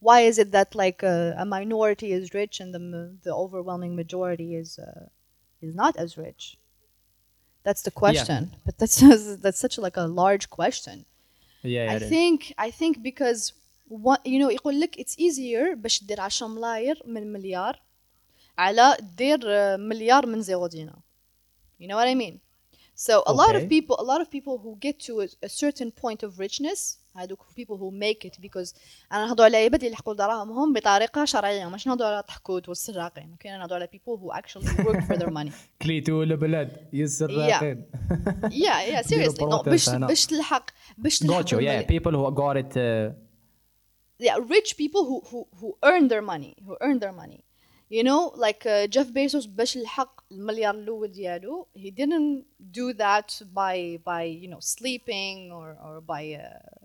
why 0.00 0.20
is 0.20 0.38
it 0.38 0.50
that 0.52 0.74
like 0.74 1.02
uh, 1.02 1.34
a 1.42 1.44
minority 1.44 2.12
is 2.12 2.34
rich 2.34 2.60
and 2.60 2.72
the 2.74 2.78
m- 2.78 3.18
the 3.24 3.34
overwhelming 3.34 3.94
majority 3.96 4.54
is 4.54 4.78
uh, 4.78 5.06
is 5.60 5.74
not 5.74 5.96
as 5.96 6.16
rich 6.16 6.56
that's 7.64 7.82
the 7.82 7.90
question 7.90 8.42
but 8.64 8.78
that's 8.78 8.96
that's 9.44 9.58
such 9.64 9.76
like 9.78 9.96
a 9.96 10.06
large 10.22 10.48
question 10.50 11.04
yeah, 11.62 11.90
I 11.92 11.96
it 11.96 12.02
is. 12.02 12.08
think 12.12 12.38
I 12.66 12.70
think 12.70 13.02
because 13.02 13.40
one, 13.88 14.20
you 14.24 14.38
know 14.38 14.50
يقول 14.50 14.80
لك 14.80 14.96
it's 15.00 15.16
easier 15.18 15.74
باش 15.76 16.04
دير 16.04 16.20
10 16.20 16.46
ملاير 16.50 17.02
من 17.06 17.32
مليار 17.32 17.82
على 18.57 18.97
دير 19.17 19.39
uh, 19.41 19.79
مليار 19.79 20.25
من 20.25 20.41
زيرو 20.41 20.67
دينار. 20.67 20.99
You 21.81 21.87
know 21.87 21.95
what 21.95 22.07
I 22.07 22.15
mean? 22.15 22.39
So 22.95 23.23
a 23.25 23.33
lot 23.33 23.55
of 23.55 23.63
Okay. 23.63 23.67
people 23.75 23.95
a 23.99 24.07
lot 24.11 24.21
of 24.21 24.29
people 24.37 24.55
who 24.63 24.71
get 24.85 24.95
to 25.07 25.13
a, 25.21 25.27
a 25.47 25.49
certain 25.49 25.91
point 25.91 26.23
of 26.23 26.39
richness 26.39 26.97
هذوك 27.15 27.39
people 27.55 27.77
who 27.77 27.91
make 27.91 28.25
it 28.25 28.41
because 28.41 28.73
أنا 29.11 29.25
نهضر 29.25 29.43
على 29.43 29.57
عباد 29.57 29.83
اللي 29.83 29.93
يحقوا 29.93 30.13
دراهمهم 30.13 30.73
بطريقه 30.73 31.25
شرعيه 31.25 31.65
مش 31.65 31.87
نهضر 31.87 32.05
على 32.05 32.19
الطحكوت 32.19 32.69
والسراقين 32.69 33.31
أوكي 33.31 33.49
نهضر 33.49 33.75
على 33.75 33.87
people 33.87 34.17
who 34.19 34.31
actually 34.39 34.67
work 34.85 35.01
for 35.07 35.17
their 35.17 35.29
money 35.31 35.51
كليتو 35.81 36.23
البلاد 36.23 36.87
يسر 36.93 37.29
Yeah. 37.29 37.53
راقين 37.53 37.85
yeah 38.49 39.01
yeah 39.03 39.07
seriously 39.07 39.43
باش. 39.65 39.89
باش 39.89 40.25
تلحق 40.25 40.69
باش 40.97 41.19
تلحق 41.19 41.41
got 41.41 41.47
you 41.51 41.59
yeah 41.59 41.83
people 41.93 42.11
who 42.11 42.31
got 42.31 42.57
it 42.57 42.77
uh, 42.77 43.11
yeah, 44.19 44.37
rich 44.57 44.71
people 44.77 45.03
who 45.09 45.17
who 45.29 45.39
who 45.59 45.69
earn 45.89 46.03
their 46.11 46.21
money, 46.33 46.53
who 46.65 46.73
earn 46.85 46.97
their 47.03 47.15
money. 47.23 47.41
You 47.92 48.02
know, 48.04 48.22
like 48.46 48.66
uh, 48.66 48.86
Jeff 48.86 49.08
Bezos 49.12 49.46
باش 49.48 49.76
الحق 49.76 50.20
المليار 50.32 50.74
الأول 50.74 51.12
ديالو, 51.12 51.66
he 51.76 51.90
didn't 51.90 52.44
do 52.72 52.92
that 52.98 53.42
by 53.54 53.98
by 54.06 54.24
you 54.24 54.48
know 54.50 54.60
sleeping 54.60 55.50
or 55.52 55.76
or 55.84 56.00
by 56.00 56.34
uh, 56.40 56.78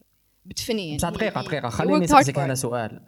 بتفنين. 0.46 0.98
بصح 0.98 1.10
He- 1.10 1.14
دقيقة 1.14 1.42
he- 1.42 1.46
دقيقة 1.46 1.70
he 1.70 1.74
خليني 1.74 2.08
worked 2.08 2.10
hard 2.10 2.14
نسألك 2.20 2.36
for 2.36 2.40
هنا 2.40 2.54
it. 2.54 2.58
سؤال 2.58 3.02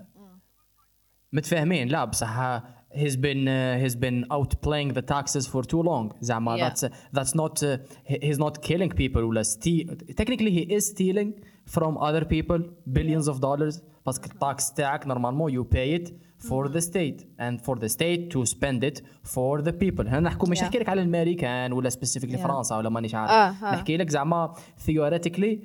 متفاهمين 1.33 1.87
لا 1.87 2.05
بصح 2.05 2.59
he's 2.93 3.15
been 3.17 3.47
uh, 3.47 3.77
he's 3.83 3.95
been 3.95 4.25
outplaying 4.31 4.93
the 4.93 5.01
taxes 5.01 5.47
for 5.47 5.63
too 5.63 5.81
long 5.83 6.13
زعما 6.21 6.57
Yeah. 6.57 6.69
that's 6.69 6.83
that's 7.13 7.35
not 7.35 7.63
uh, 7.63 7.77
he- 8.09 8.19
he's 8.27 8.39
not 8.39 8.61
killing 8.61 8.89
people 8.91 9.23
ولا 9.23 9.43
steal 9.43 9.95
technically 10.21 10.51
he 10.51 10.75
is 10.77 10.85
stealing 10.95 11.33
from 11.75 11.97
other 11.97 12.25
people 12.25 12.59
billions 12.93 13.27
of 13.27 13.39
dollars 13.41 13.81
باسكو 14.05 14.25
التاكس 14.33 14.73
تاعك 14.73 15.07
نورمالمون 15.07 15.51
you 15.51 15.63
pay 15.65 15.99
it 16.01 16.11
For 16.48 16.68
the 16.68 16.80
state 16.80 17.20
and 17.38 17.54
for 17.66 17.74
the 17.82 17.88
state 17.96 18.22
to 18.34 18.44
spend 18.54 18.80
it 18.90 18.98
for 19.34 19.62
the 19.62 19.72
people 19.72 20.06
هنا 20.06 20.20
نحكوا 20.20 20.48
مش 20.48 20.58
Yeah. 20.58 20.62
نحكي 20.62 20.78
لك 20.78 20.88
على 20.88 21.02
الامريكان 21.02 21.72
ولا 21.72 21.90
specifically 21.90 22.32
Yeah. 22.34 22.36
فرنسا 22.36 22.76
ولا 22.76 22.88
مانيش 22.88 23.14
عارف 23.14 23.30
آه، 23.30 23.66
آه. 23.66 23.74
نحكي 23.74 23.96
لك 23.96 24.10
زعما 24.10 24.54
theoretically 24.86 25.56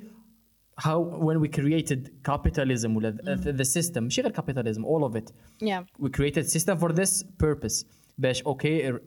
how 0.80 0.98
when 1.26 1.38
we 1.40 1.48
created 1.58 2.00
capitalism 2.30 2.96
ولا 2.96 3.16
the, 3.22 3.52
the 3.62 3.64
system 3.82 3.98
مش 3.98 4.20
غير 4.20 4.32
capitalism 4.32 4.78
all 4.82 5.10
of 5.12 5.16
it 5.20 5.32
yeah 5.64 6.04
we 6.04 6.08
created 6.10 6.44
system 6.56 6.76
for 6.78 6.92
this 6.92 7.24
purpose 7.44 7.84
باش 8.18 8.42
أوكي 8.42 8.98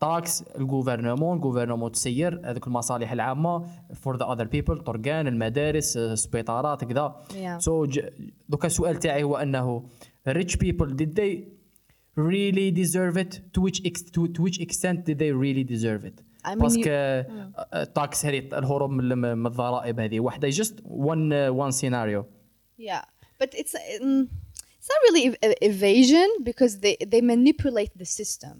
تاكس 0.00 0.42
الجوفرنمون 0.42 1.36
الجوفرنمون 1.36 1.92
تسير 1.92 2.40
هذوك 2.44 2.66
المصالح 2.66 3.12
العامه 3.12 3.66
for 3.92 4.16
the 4.16 4.24
other 4.26 4.44
people 4.46 4.82
طرقان 4.82 5.26
المدارس 5.26 5.96
السبيطارات 5.96 6.84
كذا 6.84 7.14
Yeah. 7.30 7.64
so 7.64 8.00
دوكا 8.48 8.66
السؤال 8.66 8.98
تاعي 8.98 9.22
هو 9.22 9.36
انه 9.36 9.82
rich 10.39 10.53
people 10.59 10.87
did 11.01 11.11
they 11.15 11.31
really 12.15 12.71
deserve 12.71 13.15
it 13.23 13.31
to 13.53 13.59
which 13.65 13.79
ex- 13.89 14.03
to, 14.15 14.21
to 14.35 14.41
which 14.45 14.59
extent 14.59 14.97
did 15.09 15.17
they 15.19 15.31
really 15.31 15.63
deserve 15.63 16.03
it 16.05 16.17
I 16.45 16.49
mean, 16.55 16.59
باسكو 16.59 16.81
you- 16.81 17.63
التاكس 17.73 18.25
هذه 18.25 18.39
الهروب 18.57 18.89
من 18.91 19.17
من 19.17 19.47
الضرائب 19.47 19.99
هذه 19.99 20.19
واحده 20.19 20.49
just 20.51 20.73
one 20.85 21.31
one 21.65 21.71
scenario 21.71 22.25
Yeah, 22.89 23.03
but 23.41 23.49
it's 23.61 23.75
um, 23.75 24.29
it's 24.77 24.89
not 24.93 24.99
really 25.07 25.23
ev- 25.29 25.39
ev- 25.47 25.59
evasion 25.71 26.29
because 26.49 26.73
they 26.83 26.95
they 27.13 27.21
manipulate 27.33 27.91
the 28.01 28.05
system. 28.19 28.55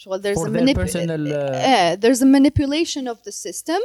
So 0.00 0.18
there's 0.24 0.38
For 0.42 0.48
a 0.48 0.50
their 0.50 0.62
manipu- 0.62 0.74
personal, 0.84 1.22
uh, 1.26 1.52
yeah, 1.68 1.96
there's 2.02 2.20
a 2.20 2.26
manipulation 2.38 3.04
of 3.12 3.16
the 3.26 3.32
system. 3.32 3.80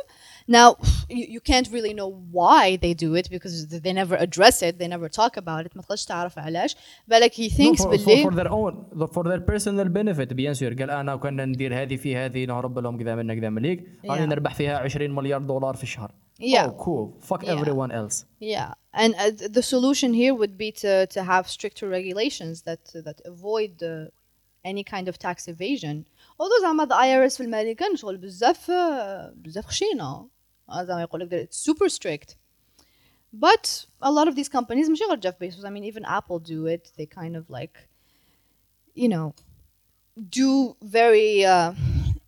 Now 0.57 0.67
you, 1.17 1.25
you 1.35 1.41
can't 1.51 1.69
really 1.75 1.93
know 1.99 2.09
why 2.37 2.63
they 2.83 2.93
do 3.05 3.09
it 3.19 3.25
because 3.35 3.53
they 3.85 3.93
never 4.01 4.15
address 4.25 4.57
it, 4.67 4.73
they 4.81 4.89
never 4.95 5.07
talk 5.07 5.33
about 5.37 5.65
it. 5.65 5.71
ما 5.75 5.81
تقدرش 5.81 6.05
تعرف 6.05 6.39
علاش. 6.39 6.75
But 7.07 7.21
like 7.21 7.33
he 7.33 7.49
thinks 7.49 7.79
no, 7.79 7.85
for, 7.85 7.97
for, 7.97 8.05
باللي 8.05 8.23
for 8.23 8.33
their 8.35 8.51
own 8.51 9.07
for 9.13 9.23
their 9.23 9.39
personal 9.39 9.87
benefit 9.89 10.33
بيان 10.33 10.53
سور 10.53 10.73
قال 10.73 10.89
انا 10.91 11.15
كنا 11.15 11.45
ندير 11.45 11.81
هذه 11.81 11.95
في 11.95 12.15
هذه 12.15 12.45
نهرب 12.45 12.79
لهم 12.79 12.97
كذا 12.97 13.15
من 13.15 13.39
كذا 13.39 13.49
من 13.49 13.61
ليك 13.61 13.83
راني 14.09 14.21
Yeah. 14.25 14.29
نربح 14.29 14.53
فيها 14.55 14.77
20 14.77 15.11
مليار 15.11 15.41
دولار 15.41 15.75
في 15.75 15.83
الشهر 15.83 16.11
Yeah. 16.41 16.67
oh 16.67 16.83
cool 16.85 17.27
fuck 17.29 17.43
Yeah. 17.43 17.55
everyone 17.59 17.91
else 17.91 18.25
Yeah, 18.55 18.73
and 19.03 19.11
uh, 19.15 19.29
th- 19.39 19.51
the 19.57 19.63
solution 19.75 20.09
here 20.21 20.33
would 20.41 20.55
be 20.63 20.69
to 20.83 20.91
to 21.15 21.19
have 21.31 21.43
stricter 21.57 21.85
regulations 21.99 22.55
that 22.67 22.83
that 23.07 23.17
avoid 23.33 23.73
uh, 23.83 23.91
any 24.65 24.83
kind 24.83 25.07
of 25.07 25.17
tax 25.17 25.47
evasion. 25.47 26.05
Although 26.39 26.61
زعما 26.61 26.85
the 26.85 26.95
IRS 26.95 27.37
في 27.37 27.43
الأمريكان 27.43 27.95
شغل 27.95 28.17
بزاف 28.17 28.71
uh, 28.71 29.33
بزاف 29.35 29.65
خشينة. 29.65 30.29
آه، 30.69 30.83
زعما 30.83 31.01
يقول 31.01 31.21
لك 31.21 31.29
that 31.29 31.49
it's 31.49 31.57
super 31.57 31.89
strict. 31.89 32.35
But 33.33 33.85
a 34.01 34.11
lot 34.11 34.27
of 34.27 34.35
these 34.35 34.49
companies 34.49 34.89
مش 34.89 34.99
غير 35.09 35.19
Jeff 35.21 35.39
Bezos. 35.39 35.65
I 35.65 35.69
mean 35.69 35.83
even 35.83 36.05
Apple 36.05 36.39
do 36.39 36.65
it. 36.67 36.91
They 36.97 37.05
kind 37.05 37.35
of 37.35 37.49
like 37.49 37.87
you 38.93 39.09
know 39.09 39.33
do 40.29 40.75
very 40.81 41.45
uh, 41.45 41.73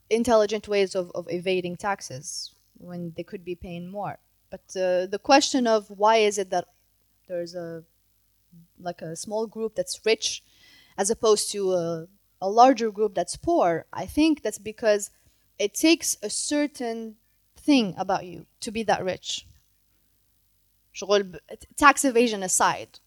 intelligent 0.10 0.68
ways 0.68 0.96
of, 0.96 1.12
of 1.14 1.28
evading 1.30 1.76
taxes 1.76 2.56
when 2.78 3.14
they 3.16 3.24
could 3.24 3.44
be 3.44 3.56
paying 3.56 3.88
more. 3.88 4.18
But 4.50 4.66
uh, 4.76 5.08
the 5.08 5.20
question 5.22 5.68
of 5.68 5.90
why 5.90 6.18
is 6.18 6.38
it 6.38 6.50
that 6.52 6.66
there's 7.28 7.56
a 7.56 7.84
like 8.80 9.02
a 9.02 9.16
small 9.16 9.48
group 9.48 9.76
that's 9.76 10.00
rich 10.06 10.44
as 10.98 11.10
opposed 11.10 11.52
to 11.52 11.74
a, 11.74 12.08
a 12.41 12.49
larger 12.49 12.91
group 12.91 13.15
that's 13.15 13.37
poor, 13.37 13.87
I 13.93 14.07
think 14.07 14.43
that's 14.43 14.59
because 14.59 15.11
it 15.59 15.75
takes 15.75 16.17
a 16.23 16.31
certain 16.31 17.17
thing 17.57 17.95
about 17.99 18.25
you 18.25 18.47
to 18.61 18.71
be 18.71 18.83
that 18.85 19.05
rich. 19.05 19.47
Tax 21.77 22.05
evasion 22.05 22.43
aside, 22.43 23.01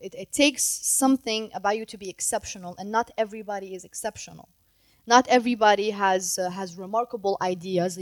it, 0.00 0.14
it 0.14 0.32
takes 0.32 0.62
something 0.64 1.50
about 1.54 1.78
you 1.78 1.86
to 1.86 1.96
be 1.96 2.10
exceptional, 2.10 2.74
and 2.78 2.90
not 2.90 3.10
everybody 3.16 3.74
is 3.74 3.84
exceptional. 3.84 4.48
Not 5.06 5.28
everybody 5.28 5.90
has 5.90 6.38
uh, 6.38 6.50
has 6.50 6.76
remarkable 6.76 7.36
ideas. 7.40 7.98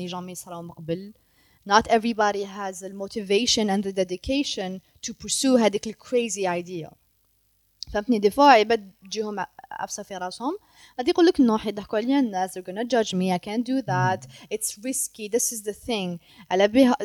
Not 1.64 1.86
everybody 1.88 2.42
has 2.44 2.80
the 2.80 2.90
motivation 2.90 3.70
and 3.70 3.84
the 3.84 3.92
dedication 3.92 4.82
to 5.02 5.14
pursue 5.14 5.56
a 5.56 5.70
crazy 5.94 6.46
idea. 6.46 6.96
فهمتني 7.93 8.19
دي 8.19 8.29
فوا 8.31 8.45
عباد 8.51 8.91
تجيهم 9.03 9.45
عفسه 9.71 10.03
في 10.03 10.17
راسهم 10.17 10.57
غادي 10.99 11.09
يقول 11.11 11.25
لك 11.25 11.41
نو 11.41 11.57
حيضحكوا 11.57 11.97
عليا 11.97 12.19
الناس 12.19 12.57
they're 12.59 12.61
gonna 12.61 12.87
judge 12.87 13.13
me 13.13 13.31
I 13.33 13.39
can't 13.47 13.63
do 13.63 13.81
that 13.81 14.27
it's 14.53 14.77
risky 14.85 15.29
this 15.29 15.51
is 15.53 15.61
the 15.69 15.73
thing 15.87 16.19
على 16.51 16.67
بها 16.67 16.95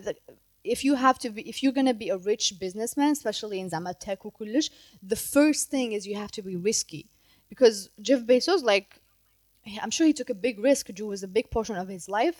if 0.68 0.78
you 0.84 0.94
have 0.94 1.18
to 1.18 1.30
be 1.30 1.42
if 1.50 1.62
you're 1.62 1.74
gonna 1.74 1.94
be 1.94 2.08
a 2.10 2.16
rich 2.16 2.54
businessman 2.60 3.12
especially 3.12 3.58
in 3.60 3.68
زعما 3.68 3.92
tech 4.04 4.26
وكلش 4.26 4.70
the 5.12 5.16
first 5.16 5.70
thing 5.70 5.92
is 5.92 6.06
you 6.06 6.16
have 6.16 6.30
to 6.30 6.42
be 6.42 6.56
risky 6.56 7.06
because 7.54 7.88
Jeff 8.00 8.20
Bezos 8.26 8.62
like 8.64 9.00
I'm 9.84 9.90
sure 9.90 10.06
he 10.06 10.12
took 10.20 10.30
a 10.30 10.40
big 10.46 10.56
risk 10.58 10.90
It 10.90 11.00
was 11.12 11.22
a 11.22 11.28
big 11.38 11.46
portion 11.56 11.76
of 11.82 11.88
his 11.88 12.08
life 12.08 12.38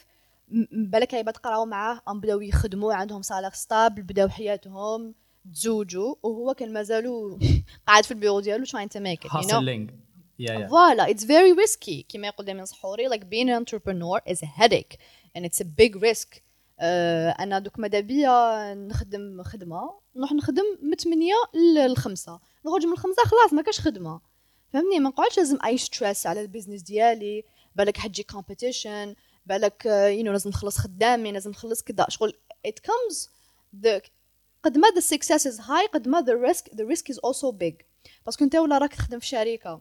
م- 0.49 0.61
م- 0.73 0.91
بالك 0.91 1.15
عباد 1.15 1.37
قراو 1.37 1.65
معاه 1.67 1.95
قام 1.99 2.21
بداو 2.21 2.41
يخدموا 2.41 2.95
عندهم 2.95 3.23
صالح 3.23 3.55
ستابل 3.55 4.03
بداو 4.03 4.29
حياتهم 4.29 5.15
تزوجوا 5.54 6.16
وهو 6.24 6.54
كان 6.54 6.74
مازالو 6.74 7.40
قاعد 7.88 8.06
في 8.06 8.12
البيرو 8.12 8.40
ديالو 8.40 8.66
trying 8.66 8.90
to 8.90 9.00
make 9.00 9.28
it 9.28 9.32
you 9.32 9.48
know 9.48 10.70
فوالا 10.70 11.06
it's 11.06 11.24
very 11.24 11.54
risky. 11.64 12.06
كما 12.10 12.28
يقول 12.28 12.46
دائما 12.46 12.66
صحوري 12.66 13.10
like 13.10 13.24
being 13.24 13.50
an 13.50 13.64
entrepreneur 13.64 14.34
is 14.34 14.38
a 14.38 14.62
headache 14.62 14.98
and 15.38 15.46
it's 15.46 15.62
a 15.62 15.66
big 15.66 15.96
risk. 15.96 16.36
uh, 16.36 17.40
أنا 17.40 17.60
دوك 17.60 17.80
ماذا 17.80 18.00
بيا؟ 18.00 18.74
نخدم 18.74 19.44
خدمة. 19.44 20.00
نروح 20.16 20.34
نخدم 20.34 20.64
من 20.82 20.96
8 20.96 21.34
ل 21.88 21.98
5 21.98 22.40
نخرج 22.66 22.86
من 22.86 22.98
5 22.98 23.16
خلاص 23.26 23.54
ما 23.54 23.62
كاش 23.62 23.80
خدمة. 23.80 24.22
فهمني 24.74 25.00
ما 25.00 25.10
نقعدش 25.10 25.38
لازم 25.38 25.58
اي 25.66 25.78
ستريس 25.78 26.28
على 26.28 26.42
البيزنس 26.42 26.82
ديالي. 26.82 27.44
بالك 27.76 27.98
حتجي 27.98 28.24
كومبيتيشن 28.24 29.16
بالك 29.46 29.86
يو 29.86 30.24
نو 30.24 30.32
لازم 30.32 30.50
نخلص 30.50 30.78
خدامي 30.78 31.32
لازم 31.32 31.52
نخلص 31.52 31.84
كذا 31.84 32.06
شغل 32.10 32.34
it 32.68 32.80
comes 32.90 33.30
the 33.86 34.02
قد 34.63 34.79
ما 34.79 34.89
the 34.89 35.03
success 35.05 35.43
is 35.47 35.59
high 35.61 35.89
قد 35.95 36.09
ما 36.09 36.21
the 36.25 36.53
risk 36.53 36.65
the 36.75 36.85
risk 36.85 37.15
is 37.15 37.19
also 37.19 37.53
big 37.53 37.85
باسكو 38.27 38.45
انت 38.45 38.57
ولا 38.57 38.79
راك 38.79 38.95
تخدم 38.95 39.19
في 39.19 39.27
شركه 39.27 39.81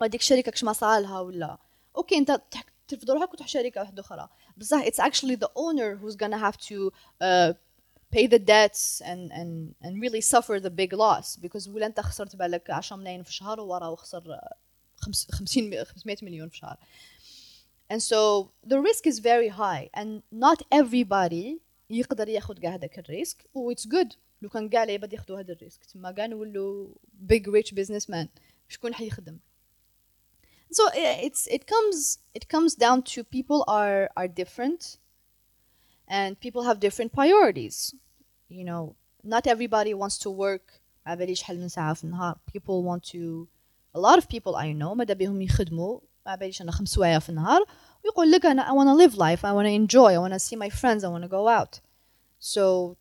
وهذيك 0.00 0.20
الشركه 0.20 0.50
كش 0.52 0.64
مصالها 0.64 1.20
ولا 1.20 1.58
اوكي 1.96 2.16
انت 2.18 2.40
تح- 2.50 2.64
ترفض 2.88 3.10
روحك 3.10 3.32
وتروح 3.32 3.48
شركه 3.48 3.80
واحده 3.80 4.00
اخرى 4.02 4.28
بصح 4.56 4.82
it's 4.84 5.00
actually 5.00 5.36
the 5.36 5.48
owner 5.56 5.96
who's 6.02 6.16
gonna 6.16 6.38
have 6.38 6.56
to 6.56 6.90
uh, 7.22 7.52
pay 8.16 8.26
the 8.26 8.38
debts 8.38 9.00
and 9.10 9.22
and 9.40 9.74
and 9.84 9.92
really 10.04 10.20
suffer 10.20 10.56
the 10.60 10.70
big 10.70 10.92
loss 10.92 11.36
because 11.36 11.68
ولا 11.68 11.86
انت 11.86 12.00
خسرت 12.00 12.36
بالك 12.36 12.70
10 12.70 12.96
ملايين 12.96 13.22
في 13.22 13.28
الشهر 13.30 13.60
وراه 13.60 13.94
خسر 13.94 14.32
آه، 14.32 14.54
خمس- 14.96 15.30
50 15.30 15.84
500 15.84 16.16
مليون 16.22 16.48
في 16.48 16.54
الشهر 16.54 16.76
and 17.92 18.00
so 18.02 18.48
the 18.72 18.78
risk 18.88 19.06
is 19.12 19.18
very 19.18 19.48
high 19.48 19.90
and 20.00 20.22
not 20.46 20.58
everybody 20.80 21.60
يقدر 21.90 22.28
ياخذ 22.28 22.58
كاع 22.58 22.74
هذاك 22.74 22.98
الريسك 22.98 23.46
و 23.54 23.72
it's 23.74 23.86
good 23.86 24.16
لو 24.42 24.48
كان 24.48 24.68
كاع 24.68 24.82
العباد 24.82 25.12
ياخذوا 25.12 25.40
هذا 25.40 25.52
الريسك 25.52 25.84
تما 25.84 26.10
كاع 26.12 26.26
نولوا 26.26 26.94
big 27.32 27.42
rich 27.42 27.74
businessman 27.74 28.26
شكون 28.68 28.94
حيخدم 28.94 29.38
so 30.72 30.88
uh, 30.88 31.26
it's 31.26 31.46
it 31.46 31.66
comes 31.66 32.18
it 32.34 32.48
comes 32.48 32.74
down 32.74 33.02
to 33.02 33.24
people 33.24 33.64
are 33.68 34.08
are 34.16 34.28
different 34.28 34.98
and 36.08 36.40
people 36.40 36.62
have 36.62 36.78
different 36.80 37.12
priorities 37.12 37.94
you 38.48 38.64
know 38.64 38.94
not 39.24 39.46
everybody 39.46 39.94
wants 39.94 40.18
to 40.18 40.30
work 40.30 40.80
ما 41.06 41.14
باليش 41.14 41.40
شحال 41.40 41.60
من 41.60 41.68
ساعة 41.68 41.94
في 41.94 42.04
النهار 42.04 42.38
people 42.52 42.84
want 42.84 43.02
to 43.12 43.48
a 43.94 44.00
lot 44.00 44.18
of 44.18 44.28
people 44.28 44.54
I 44.56 44.72
know 44.72 44.94
ماذا 44.94 45.14
بهم 45.14 45.42
يخدموا 45.42 46.00
ما 46.26 46.34
باليش 46.34 46.62
أنا 46.62 46.72
خمس 46.72 46.88
سوايع 46.88 47.18
في 47.18 47.28
النهار 47.28 47.64
ويقول 48.04 48.30
لك 48.30 48.46
أنا 48.46 48.68
I 48.68 48.72
want 48.72 48.88
to 48.88 48.94
live 48.94 49.14
life 49.18 49.44
I 49.44 49.52
want 49.52 49.66
to 49.66 49.74
enjoy 49.82 50.10
I 50.14 50.18
want 50.18 50.32
to 50.32 50.38
see 50.38 50.56
my 50.56 50.70
friends 50.70 51.04
I 51.04 51.08
want 51.08 51.22
to 51.22 51.28
go 51.28 51.48
out 51.48 51.80
so 52.38 52.96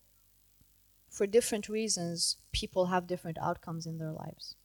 for 1.15 1.25
different 1.27 1.65
reasons 1.69 2.37
people 2.51 2.83
have 2.93 3.03
different 3.13 3.37
outcomes 3.49 3.83
in 3.85 3.97
their 4.01 4.13
lives 4.23 4.55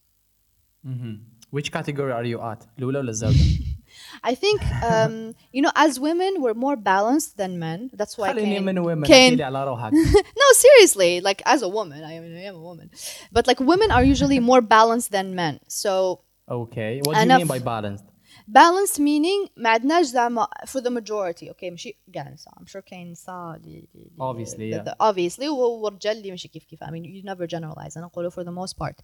which 1.51 1.70
category 1.72 2.12
are 2.12 2.25
you 2.25 2.41
at 2.41 2.66
الاولى 2.79 2.99
ولا 2.99 3.11
الزوجه 3.11 3.64
I 4.25 4.35
think 4.35 4.61
um, 4.83 5.35
you 5.53 5.62
know 5.62 5.70
as 5.77 6.01
women 6.01 6.33
we're 6.43 6.59
more 6.66 6.77
balanced 6.77 7.37
than 7.37 7.59
men 7.59 7.91
that's 7.99 8.18
why 8.18 8.33
خليني 8.33 8.57
Kane- 8.59 8.64
من 8.64 8.79
women 8.85 9.07
Kane- 9.07 9.33
احكي 9.33 9.37
لي 9.37 9.43
على 9.45 9.64
روحك 9.64 9.93
no 10.37 10.49
seriously 10.64 11.20
like 11.20 11.43
as 11.47 11.62
a 11.62 11.68
woman 11.68 12.03
I 12.05 12.18
mean 12.20 12.37
I 12.37 12.45
am 12.51 12.57
a 12.57 12.61
woman 12.70 12.91
but 13.33 13.47
like 13.47 13.61
women 13.61 13.91
are 13.91 14.05
usually 14.05 14.41
more 14.41 14.61
balanced 14.61 15.11
than 15.12 15.35
men 15.35 15.61
so 15.68 16.20
okay 16.51 17.01
what 17.05 17.14
do 17.14 17.18
you 17.18 17.22
أنا 17.22 17.39
mean 17.39 17.47
ف- 17.49 17.53
by 17.53 17.59
balanced 17.61 18.05
balanced 18.49 18.99
meaning 18.99 19.51
ما 19.57 19.70
عندناش 19.70 20.07
زعما 20.07 20.47
for 20.66 20.81
the 20.81 20.91
majority 20.91 21.51
okay 21.51 21.70
ماشي 21.70 21.97
كاع 22.12 22.29
نساء 22.29 22.55
I'm 22.55 22.66
sure 22.70 22.79
كاين 22.81 23.11
نساء 23.11 23.55
اللي 23.57 23.89
اللي- 23.95 24.11
Obviously, 24.20 24.55
the- 24.57 24.85
yeah. 24.85 24.93
the- 24.93 25.12
obviously 25.12 25.49
و- 25.49 25.81
ورجال 25.85 26.16
اللي 26.16 26.31
ماشي 26.31 26.49
كيف 26.49 26.64
كيف 26.64 26.85
I 26.85 26.87
mean 26.87 27.05
you 27.05 27.22
never 27.31 27.47
generalize 27.47 27.97
أنا 27.97 28.07
نقوله 28.07 28.31
for 28.31 28.43
the 28.45 28.53
most 28.62 28.75
part 28.79 28.97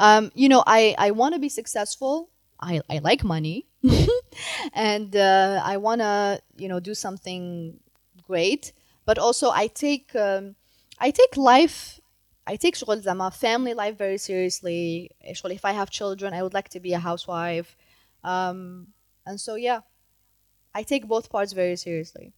um, 0.00 0.30
you 0.36 0.48
know 0.48 0.62
I 0.66 0.94
I 0.98 1.10
want 1.10 1.34
to 1.34 1.40
be 1.40 1.48
successful 1.60 2.28
I, 2.60 2.80
I 2.94 2.98
like 3.10 3.22
money 3.24 3.58
and 4.74 5.10
uh, 5.16 5.62
I 5.72 5.76
want 5.86 6.00
to, 6.00 6.40
you 6.62 6.68
know, 6.70 6.80
do 6.80 6.94
something 7.06 7.44
great. 8.30 8.72
But 9.06 9.16
also 9.26 9.46
I 9.50 9.66
take, 9.84 10.08
um, 10.26 10.44
I 11.06 11.08
take 11.20 11.32
life, 11.36 12.00
I 12.46 12.56
take 12.56 12.74
شغل 12.74 13.00
زعما 13.00 13.30
family 13.30 13.74
life 13.74 13.96
very 13.96 14.18
seriously. 14.18 15.10
شغل 15.32 15.52
if 15.58 15.64
I 15.64 15.72
have 15.72 15.90
children, 15.90 16.32
I 16.34 16.42
would 16.42 16.54
like 16.54 16.68
to 16.68 16.80
be 16.80 16.92
a 16.94 16.98
housewife. 16.98 17.76
Um, 18.24 18.88
and 19.26 19.40
so, 19.40 19.54
yeah, 19.54 19.80
I 20.74 20.82
take 20.82 21.06
both 21.06 21.30
parts 21.30 21.52
very 21.52 21.76
seriously. 21.76 22.32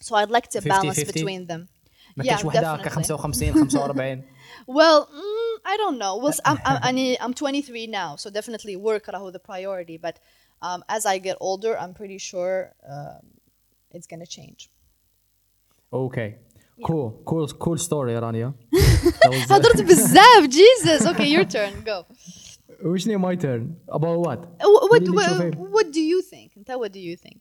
So 0.00 0.16
I'd 0.16 0.30
like 0.30 0.48
to 0.50 0.60
50-50? 0.60 0.68
balance 0.68 1.04
between 1.04 1.46
them. 1.46 1.68
ما 2.16 2.24
Yeah, 2.24 2.28
كاينش 2.28 2.44
وحده 2.44 2.74
هكا 2.74 2.82
definitely. 2.82 3.16
55 3.16 3.68
45 3.70 4.22
Well, 4.66 5.06
mm, 5.06 5.72
I 5.72 5.76
don't 5.76 5.98
know. 5.98 6.16
Well, 6.16 6.34
I'm, 6.44 6.58
I'm, 6.64 6.78
I'm, 6.82 7.16
I'm 7.20 7.34
23 7.34 7.86
now, 7.88 8.16
so 8.16 8.30
definitely 8.30 8.76
work 8.76 9.08
راهو 9.08 9.32
the 9.32 9.38
priority. 9.38 9.96
But 9.98 10.18
um, 10.62 10.84
as 10.88 11.06
I 11.06 11.18
get 11.18 11.36
older, 11.40 11.78
I'm 11.78 11.94
pretty 11.94 12.18
sure 12.18 12.72
um, 12.88 13.24
it's 13.90 14.06
gonna 14.06 14.26
change. 14.26 14.70
اوكي 15.92 16.34
كول 16.82 17.22
كول 17.24 17.50
كول 17.50 17.80
ستوري 17.80 18.18
رانيا 18.18 18.52
هضرت 19.50 19.82
بزاف 19.82 20.44
Jesus. 20.48 21.06
Okay, 21.06 21.28
your 21.28 21.44
turn. 21.44 21.84
Go. 21.84 22.04
وشني 22.84 23.16
ماي 23.16 23.36
تيرن 23.36 23.74
اباوت 23.88 24.26
وات 24.26 24.38
Wh- 24.44 24.92
What, 24.92 24.96
اللي 25.02 25.20
what, 25.20 25.26
تشوفين. 25.26 25.52
what 25.52 25.84
do 25.86 26.00
you 26.00 26.22
think? 26.34 26.56
انت 26.58 26.70
what 26.72 26.88
do 26.92 26.98
you 26.98 27.28
think? 27.28 27.38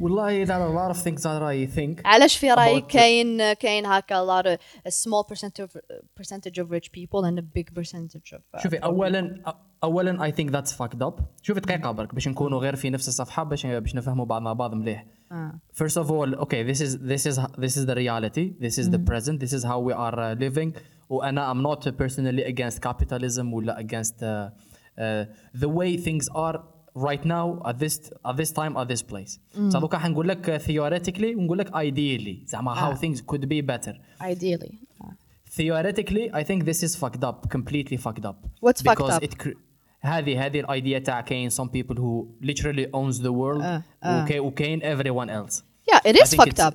والله 0.00 0.44
there 0.46 0.50
are 0.50 0.68
a 0.68 0.74
lot 0.80 0.96
of 0.96 1.02
things 1.02 1.22
that 1.22 1.42
I 1.42 1.76
think 1.78 2.06
علاش 2.06 2.36
في 2.36 2.50
رايك 2.52 2.84
About- 2.84 2.92
كاين 2.92 3.52
كاين 3.52 3.86
هكا 3.86 4.14
a 4.24 4.26
lot 4.42 4.46
of 4.46 4.58
a 4.86 4.90
small 4.90 5.24
percentage 5.34 5.64
of 5.64 5.76
percentage 6.20 6.58
of 6.64 6.70
rich 6.70 6.92
people 6.92 7.24
and 7.24 7.38
a 7.38 7.42
big 7.42 7.74
percentage 7.74 8.32
of 8.32 8.40
uh, 8.58 8.62
شوفي 8.62 8.78
poor 8.78 8.84
اولا 8.84 9.42
اولا 9.84 10.30
I 10.30 10.32
think 10.34 10.50
that's 10.50 10.72
fucked 10.72 11.02
up 11.02 11.22
شوفي 11.42 11.60
دقيقه 11.60 11.90
برك 11.90 12.14
باش 12.14 12.28
نكونوا 12.28 12.58
غير 12.60 12.76
في 12.76 12.90
نفس 12.90 13.08
الصفحه 13.08 13.42
باش 13.44 13.66
باش 13.66 13.94
نفهموا 13.94 14.24
بعضنا 14.24 14.52
بعض 14.52 14.74
مليح 14.74 15.06
آه. 15.32 15.52
First 15.82 15.96
of 16.02 16.06
all, 16.10 16.34
okay, 16.44 16.62
this 16.72 16.80
is 16.80 16.92
this 17.12 17.26
is 17.30 17.36
this 17.64 17.76
is 17.76 17.84
the 17.86 17.94
reality. 18.04 18.46
This 18.66 18.78
is 18.82 18.86
the 18.94 19.00
present. 19.10 19.36
This 19.44 19.52
is 19.58 19.62
how 19.70 19.78
we 19.88 19.92
are 20.06 20.16
uh, 20.18 20.34
living. 20.44 20.70
وأنا 21.10 21.52
I'm 21.52 21.62
not 21.62 21.88
personally 21.96 22.44
against 22.44 22.80
capitalism 22.80 23.52
ولا 23.52 23.78
against 23.80 24.14
uh, 24.22 24.50
uh, 24.98 25.26
the 25.60 25.68
way 25.68 25.96
things 25.96 26.28
are 26.34 26.60
right 26.96 27.24
now 27.24 27.62
at 27.64 27.78
this 27.78 28.10
at 28.26 28.36
this 28.36 28.50
time 28.52 28.76
at 28.76 28.88
this 28.88 29.02
place. 29.02 29.38
So 29.72 29.78
دوكا 29.78 29.98
حنقول 29.98 30.28
لك 30.28 30.58
uh, 30.60 30.62
theoretically 30.64 31.36
ونقول 31.36 31.58
لك 31.58 31.70
ideally 31.70 32.46
زعما 32.50 32.74
how 32.74 32.92
آه. 32.92 32.94
things 32.94 33.20
could 33.20 33.48
be 33.48 33.60
better. 33.62 33.94
ideally 34.22 34.74
آه. 35.02 35.14
Theoretically, 35.50 36.30
I 36.32 36.42
think 36.44 36.64
this 36.70 36.82
is 36.82 36.94
fucked 37.02 37.24
up, 37.24 37.48
completely 37.56 37.96
fucked 37.96 38.24
up. 38.30 38.36
What's 38.60 38.82
fucked 38.82 38.98
Because 38.98 39.16
up? 39.16 39.22
It 39.24 39.38
cr- 39.38 39.58
هذه 40.00 40.46
هذه 40.46 40.60
الايديا 40.60 40.98
تاع 40.98 41.20
كاين 41.20 41.50
some 41.50 41.68
people 41.68 41.96
who 41.96 42.28
literally 42.42 42.86
owns 42.94 43.18
the 43.20 43.32
world 43.32 43.62
آه، 43.62 43.82
آه. 44.02 44.24
وكاين 44.24 44.40
وكاين 44.40 44.80
everyone 44.82 45.28
else. 45.30 45.62
yeah 45.92 46.00
it 46.10 46.16
I 46.16 46.22
is 46.22 46.30
think 46.30 46.42
fucked 46.42 46.58
it's- 46.58 46.66
up 46.68 46.74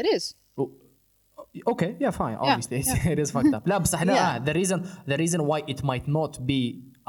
it 0.00 0.06
is 0.16 0.34
Okay, 1.66 1.96
yeah, 2.00 2.10
fine. 2.10 2.36
Obviously, 2.36 2.76
it's- 2.80 3.06
it 3.06 3.18
is 3.18 3.30
fucked 3.30 3.54
up. 3.54 3.62
لا 3.68 3.78
بصح 3.78 4.02
لا 4.02 4.14
Yeah. 4.14 4.40
ah, 4.40 4.44
the 4.48 4.54
reason 4.54 4.78
the 5.12 5.16
reason 5.16 5.40
why 5.50 5.58
it 5.72 5.80
might 5.84 6.06
not 6.18 6.46
be 6.46 6.60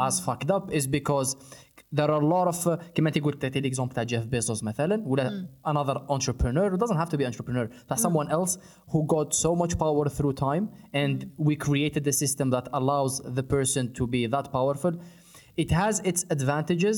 as 0.08 0.16
fucked 0.28 0.50
up 0.58 0.66
is 0.80 0.84
because 0.88 1.30
there 1.98 2.10
are 2.14 2.22
a 2.22 2.28
lot 2.36 2.48
of 2.48 2.68
uh, 2.68 2.78
كما 2.95 3.10
انت 3.10 3.18
قلت 3.20 3.41
تعطي 3.41 3.60
الاكزومبل 3.60 3.93
تاع 3.93 4.04
جيف 4.04 4.26
بيزوس 4.26 4.64
مثلا 4.64 5.04
ولا 5.08 5.48
another 5.68 5.98
entrepreneur 6.10 6.74
it 6.76 6.80
doesn't 6.80 6.98
have 7.06 7.10
to 7.10 7.18
be 7.18 7.26
entrepreneur 7.26 7.70
تاع 7.88 7.98
someone 7.98 8.30
else 8.30 8.58
who 8.91 9.06
got 9.16 9.34
so 9.34 9.56
much 9.56 9.78
power 9.78 10.10
through 10.10 10.34
time 10.34 10.66
and 10.93 11.26
we 11.48 11.56
created 11.56 12.08
a 12.08 12.12
system 12.24 12.50
that 12.52 12.68
allows 12.74 13.14
the 13.38 13.43
person 13.43 13.84
to 14.00 14.08
be 14.08 14.28
that 14.36 14.45
powerful 14.58 14.93
it 15.64 15.72
has 15.82 15.95
its 16.12 16.22
advantages 16.36 16.98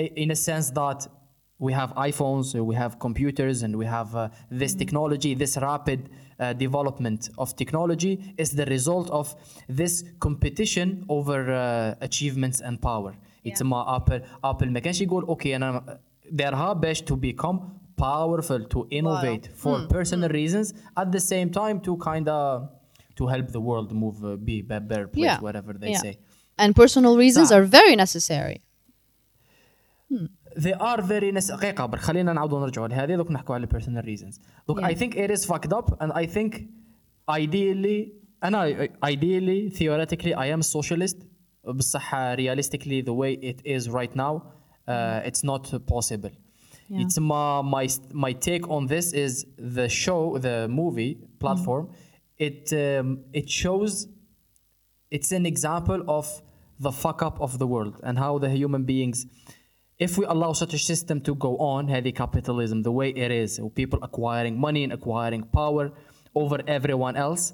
i- 0.00 0.12
in 0.22 0.28
a 0.30 0.38
sense 0.48 0.68
that 0.80 1.00
we 1.68 1.72
have 1.80 1.90
iPhones, 2.10 2.46
uh, 2.54 2.64
we 2.70 2.74
have 2.82 2.92
computers, 3.06 3.56
and 3.64 3.72
we 3.82 3.86
have 3.96 4.10
uh, 4.16 4.22
this 4.62 4.72
technology, 4.82 5.32
this 5.42 5.54
rapid 5.70 6.00
uh, 6.40 6.52
development 6.52 7.28
of 7.38 7.54
technology 7.56 8.34
is 8.38 8.50
the 8.50 8.66
result 8.66 9.10
of 9.10 9.26
this 9.80 10.04
competition 10.26 11.04
over 11.08 11.38
uh, 11.52 12.06
achievements 12.08 12.60
and 12.60 12.80
power. 12.80 13.12
It's 13.44 13.60
Yeah. 13.60 13.66
ما 13.66 13.96
Apple 13.98 14.20
Apple 14.44 14.66
ما 14.66 14.80
كانش 14.80 15.00
يقول 15.00 15.24
اوكي 15.24 15.56
انا 15.56 16.00
دارها 16.30 16.72
باش 16.72 17.02
to 17.02 17.14
become 17.16 17.58
powerful 18.00 18.62
to 18.74 18.86
innovate 18.90 19.46
for 19.62 19.86
personal 19.96 20.28
reasons 20.28 20.72
at 20.96 21.08
the 21.12 21.20
same 21.20 21.50
time 21.50 21.80
to 21.86 21.96
kind 21.96 22.28
of 22.28 22.68
to 23.18 23.26
help 23.26 23.46
the 23.56 23.60
world 23.60 23.92
move 23.92 24.18
uh, 24.24 24.36
be 24.48 24.56
a 24.60 24.80
better 24.80 25.06
place 25.14 25.26
yeah 25.28 25.40
whatever 25.46 25.72
they 25.82 25.92
yeah. 25.92 26.04
say. 26.04 26.14
and 26.62 26.70
personal 26.82 27.14
reasons 27.24 27.48
صح. 27.50 27.56
are 27.56 27.64
very 27.78 27.94
necessary 28.04 28.58
they 30.56 30.72
are 30.74 31.00
very 31.02 31.32
necessary 31.32 31.56
دقيقة 31.56 31.86
برك 31.86 32.00
خلينا 32.00 32.32
نعاودوا 32.32 32.60
نرجعوا 32.60 32.88
لهذه 32.88 33.16
دوك 33.16 33.30
نحكوا 33.30 33.54
على 33.54 33.66
personal 33.66 34.04
reasons 34.04 34.38
look 34.68 34.80
Yeah. 34.80 34.86
I 34.86 34.94
think 34.94 35.14
it 35.16 35.30
is 35.30 35.44
fucked 35.46 35.72
up 35.72 36.02
and 36.02 36.12
I 36.12 36.26
think 36.26 36.62
ideally 37.30 38.12
أنا 38.44 38.88
ideally 39.04 39.70
theoretically 39.70 40.34
I 40.34 40.46
am 40.46 40.60
a 40.60 40.78
socialist 40.78 41.16
بصح 41.68 42.14
realistically 42.36 43.02
the 43.02 43.12
way 43.12 43.32
it 43.34 43.60
is 43.64 43.88
right 43.90 44.14
now 44.16 44.42
uh, 44.88 45.28
it's 45.28 45.42
not 45.44 45.64
possible 45.86 46.30
Yeah. 46.92 47.02
it's 47.04 47.18
my, 47.32 47.62
my 47.76 47.86
my 48.26 48.32
take 48.48 48.64
on 48.76 48.82
this 48.94 49.06
is 49.24 49.32
the 49.76 49.88
show 50.02 50.22
the 50.46 50.56
movie 50.80 51.12
platform 51.42 51.84
it 52.48 52.62
um, 52.84 53.06
it 53.40 53.46
shows 53.62 53.92
it's 55.16 55.30
an 55.38 55.44
example 55.52 56.00
of 56.18 56.26
the 56.86 56.92
fuck 57.02 57.18
up 57.28 57.36
of 57.46 57.52
the 57.62 57.68
world 57.74 57.94
and 58.06 58.14
how 58.24 58.32
the 58.44 58.50
human 58.60 58.82
beings 58.92 59.18
if 59.98 60.16
we 60.16 60.24
allow 60.24 60.52
such 60.52 60.72
a 60.74 60.78
system 60.78 61.20
to 61.20 61.34
go 61.34 61.56
on 61.58 61.88
heavy 61.88 62.12
capitalism 62.12 62.82
the 62.82 62.92
way 62.92 63.10
it 63.10 63.30
is 63.30 63.60
people 63.74 63.98
acquiring 64.02 64.58
money 64.58 64.82
and 64.84 64.92
acquiring 64.92 65.42
power 65.42 65.92
over 66.34 66.58
everyone 66.66 67.16
else 67.16 67.52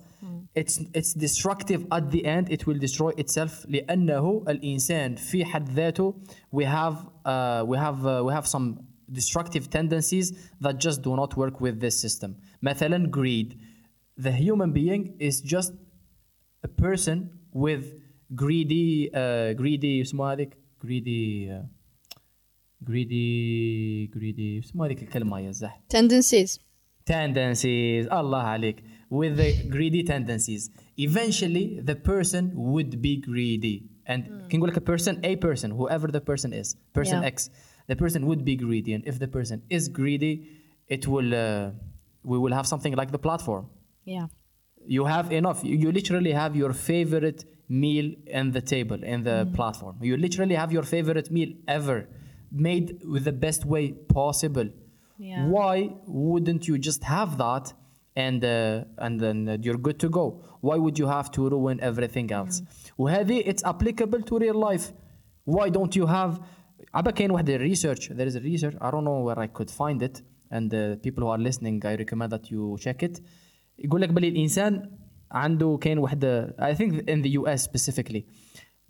it's 0.54 0.80
it's 0.94 1.12
destructive 1.12 1.86
at 1.92 2.10
the 2.10 2.24
end 2.24 2.50
it 2.50 2.66
will 2.66 2.78
destroy 2.78 3.10
itself 3.16 3.66
لأنه 3.68 4.44
الإنسان 4.48 5.16
في 5.16 5.44
حد 5.44 5.68
ذاته 5.68 6.14
we 6.52 6.64
have 6.64 7.06
uh, 7.24 7.64
we 7.66 7.76
have 7.76 8.06
uh, 8.06 8.22
we 8.24 8.32
have 8.32 8.46
some 8.46 8.78
destructive 9.12 9.70
tendencies 9.70 10.32
that 10.60 10.78
just 10.78 11.02
do 11.02 11.14
not 11.16 11.36
work 11.36 11.60
with 11.60 11.80
this 11.80 12.00
system 12.00 12.36
مثلا 12.62 13.10
greed 13.10 13.58
the 14.16 14.32
human 14.32 14.72
being 14.72 15.14
is 15.18 15.40
just 15.40 15.72
a 16.64 16.68
person 16.68 17.30
with 17.52 17.84
greedy 18.34 19.10
uh, 19.12 19.52
greedy 19.54 20.00
اسمه 20.00 20.32
هذيك 20.32 20.56
greedy 20.80 21.50
uh, 21.50 21.64
greedy 22.84 24.08
greedy 24.16 24.58
اسمه 24.64 24.86
هذيك 24.86 25.02
الكلمة 25.02 25.40
يا 25.40 25.50
زح 25.50 25.80
tendencies 25.96 26.58
tendencies 27.10 28.12
الله 28.12 28.38
عليك 28.42 28.76
with 29.10 29.36
the 29.36 29.68
greedy 29.70 30.02
tendencies 30.02 30.70
eventually 30.98 31.80
the 31.90 31.94
person 31.94 32.44
would 32.54 33.00
be 33.02 33.16
greedy 33.16 33.82
and 34.06 34.22
كي 34.50 34.56
نقول 34.56 34.68
لك 34.70 34.76
a 34.78 34.80
person 34.80 35.14
a 35.24 35.36
person 35.36 35.70
whoever 35.70 36.08
the 36.10 36.20
person 36.20 36.52
is 36.52 36.76
person 36.98 37.22
Yeah. 37.22 37.32
X 37.34 37.50
the 37.90 37.96
person 37.96 38.20
would 38.28 38.42
be 38.44 38.54
greedy 38.64 38.92
and 38.96 39.02
if 39.10 39.16
the 39.24 39.28
person 39.36 39.58
is 39.76 39.88
greedy 39.88 40.34
it 40.96 41.02
will 41.12 41.30
uh, 41.34 41.70
we 42.30 42.36
will 42.42 42.54
have 42.58 42.66
something 42.72 42.94
like 43.00 43.10
the 43.16 43.22
platform 43.26 43.64
yeah 44.14 44.26
you 44.96 45.02
have 45.14 45.26
enough 45.40 45.58
you, 45.68 45.74
you 45.84 45.90
literally 46.00 46.32
have 46.42 46.52
your 46.62 46.72
favorite 46.90 47.40
meal 47.82 48.08
in 48.38 48.46
the 48.56 48.62
table 48.74 49.00
in 49.14 49.18
the 49.28 49.36
Mm. 49.44 49.54
platform 49.58 49.94
you 50.08 50.14
literally 50.26 50.56
have 50.62 50.70
your 50.76 50.86
favorite 50.96 51.28
meal 51.36 51.50
ever 51.78 51.98
made 52.52 52.86
with 53.12 53.24
the 53.30 53.36
best 53.46 53.62
way 53.72 53.84
possible 54.18 54.68
Yeah. 55.18 55.46
why 55.56 55.76
wouldn't 56.30 56.62
you 56.68 56.74
just 56.88 57.02
have 57.16 57.30
that 57.44 57.64
and 58.24 58.40
uh, 58.44 59.04
and 59.04 59.14
then 59.24 59.38
uh, 59.48 59.56
you're 59.64 59.80
good 59.88 59.98
to 60.04 60.08
go 60.18 60.24
why 60.66 60.76
would 60.84 60.96
you 61.02 61.06
have 61.16 61.28
to 61.36 61.40
ruin 61.54 61.76
everything 61.90 62.28
else 62.40 62.56
وهذه 62.98 63.36
it's 63.50 63.64
applicable 63.72 64.22
to 64.28 64.38
real 64.44 64.58
life 64.70 64.86
why 65.54 65.66
don't 65.76 65.94
you 66.00 66.06
have 66.06 66.32
عبا 66.94 67.10
كاين 67.10 67.30
واحد 67.30 67.50
research 67.50 68.08
there 68.08 68.26
is 68.26 68.36
a 68.36 68.40
research 68.40 68.74
I 68.80 68.90
don't 68.90 69.04
know 69.04 69.20
where 69.26 69.38
I 69.38 69.46
could 69.58 69.70
find 69.70 70.02
it 70.02 70.22
and 70.50 70.74
uh, 70.74 70.96
people 71.06 71.22
who 71.24 71.30
are 71.34 71.42
listening 71.48 71.76
I 71.84 71.94
recommend 72.02 72.30
that 72.32 72.50
you 72.50 72.76
check 72.84 73.02
it 73.02 73.20
يقول 73.78 74.00
لك 74.00 74.08
بلي 74.08 74.28
الانسان 74.28 74.90
عنده 75.32 75.78
كاين 75.80 75.98
واحد 75.98 76.54
I 76.58 76.74
think 76.74 76.92
in 77.10 77.22
the 77.22 77.30
US 77.40 77.62
specifically 77.70 78.22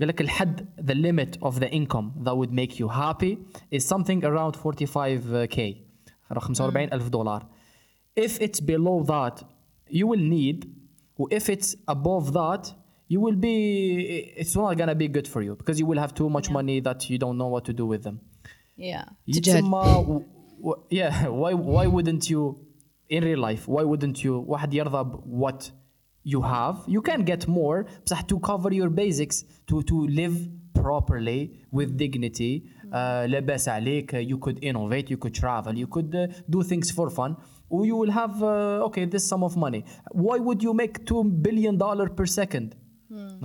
قال 0.01 0.09
لك 0.09 0.21
الحد 0.21 0.67
the 0.81 0.95
limit 0.95 1.39
of 1.49 1.55
the 1.61 1.69
income 1.71 2.25
that 2.25 2.35
would 2.37 2.53
make 2.53 2.79
you 2.81 2.89
happy 2.89 3.39
is 3.79 3.85
something 3.89 4.25
around 4.25 4.57
45k 4.57 5.77
45 6.35 6.93
ألف 6.93 7.09
دولار 7.09 7.47
if 8.21 8.41
it's 8.41 8.61
below 8.61 9.03
that 9.07 9.43
you 9.91 10.07
will 10.07 10.21
need 10.31 10.67
و 11.19 11.29
if 11.31 11.49
it's 11.49 11.75
above 11.89 12.33
that 12.33 12.73
you 13.13 13.21
will 13.21 13.37
be 13.37 13.57
it's 14.37 14.55
not 14.57 14.77
gonna 14.77 14.95
be 14.95 15.09
good 15.09 15.29
for 15.29 15.41
you 15.43 15.55
because 15.57 15.79
you 15.81 15.87
will 15.87 16.01
have 16.05 16.13
too 16.15 16.29
much 16.37 16.51
money 16.51 16.81
that 16.81 17.01
you 17.11 17.19
don't 17.19 17.39
know 17.41 17.51
what 17.55 17.65
to 17.65 17.73
do 17.73 17.87
with 17.87 18.03
them 18.03 18.17
yeah 18.79 19.05
تجهل 19.33 19.37
يتسمى 19.37 20.05
و- 20.09 20.23
و- 20.71 20.75
yeah 20.91 21.29
why 21.29 21.53
why 21.55 21.87
wouldn't 21.87 22.25
you 22.31 22.43
in 23.09 23.23
real 23.25 23.41
life 23.49 23.63
why 23.69 23.85
wouldn't 23.85 24.25
you 24.25 24.33
واحد 24.47 24.75
يرضى 24.75 25.05
ب 25.05 25.17
what 25.43 25.71
you 26.33 26.41
have 26.43 26.77
you 26.95 27.01
can 27.03 27.21
get 27.25 27.47
more 27.49 27.87
بصح 28.07 28.23
to 28.29 28.39
cover 28.41 28.73
your 28.73 28.91
basics 28.91 29.45
to 29.69 29.83
to 29.91 30.07
live 30.21 30.37
properly 30.75 31.41
with 31.73 31.97
dignity 31.97 32.53
uh, 32.93 33.27
لاباس 33.27 33.69
عليك 33.69 34.17
you 34.17 34.39
could 34.39 34.59
innovate 34.65 35.11
you 35.11 35.17
could 35.17 35.35
travel 35.35 35.73
you 35.83 35.87
could 35.87 36.15
uh, 36.15 36.27
do 36.51 36.63
things 36.63 36.91
for 36.91 37.11
fun 37.11 37.37
or 37.71 37.87
you 37.87 37.97
will 37.97 38.11
have 38.21 38.43
uh, 38.43 38.87
okay 38.87 39.05
this 39.15 39.25
sum 39.31 39.43
of 39.49 39.57
money 39.57 39.85
why 40.27 40.39
would 40.39 40.63
you 40.67 40.73
make 40.83 40.95
2 41.05 41.25
billion 41.47 41.77
dollar 41.79 42.09
per 42.19 42.27
second 42.27 42.69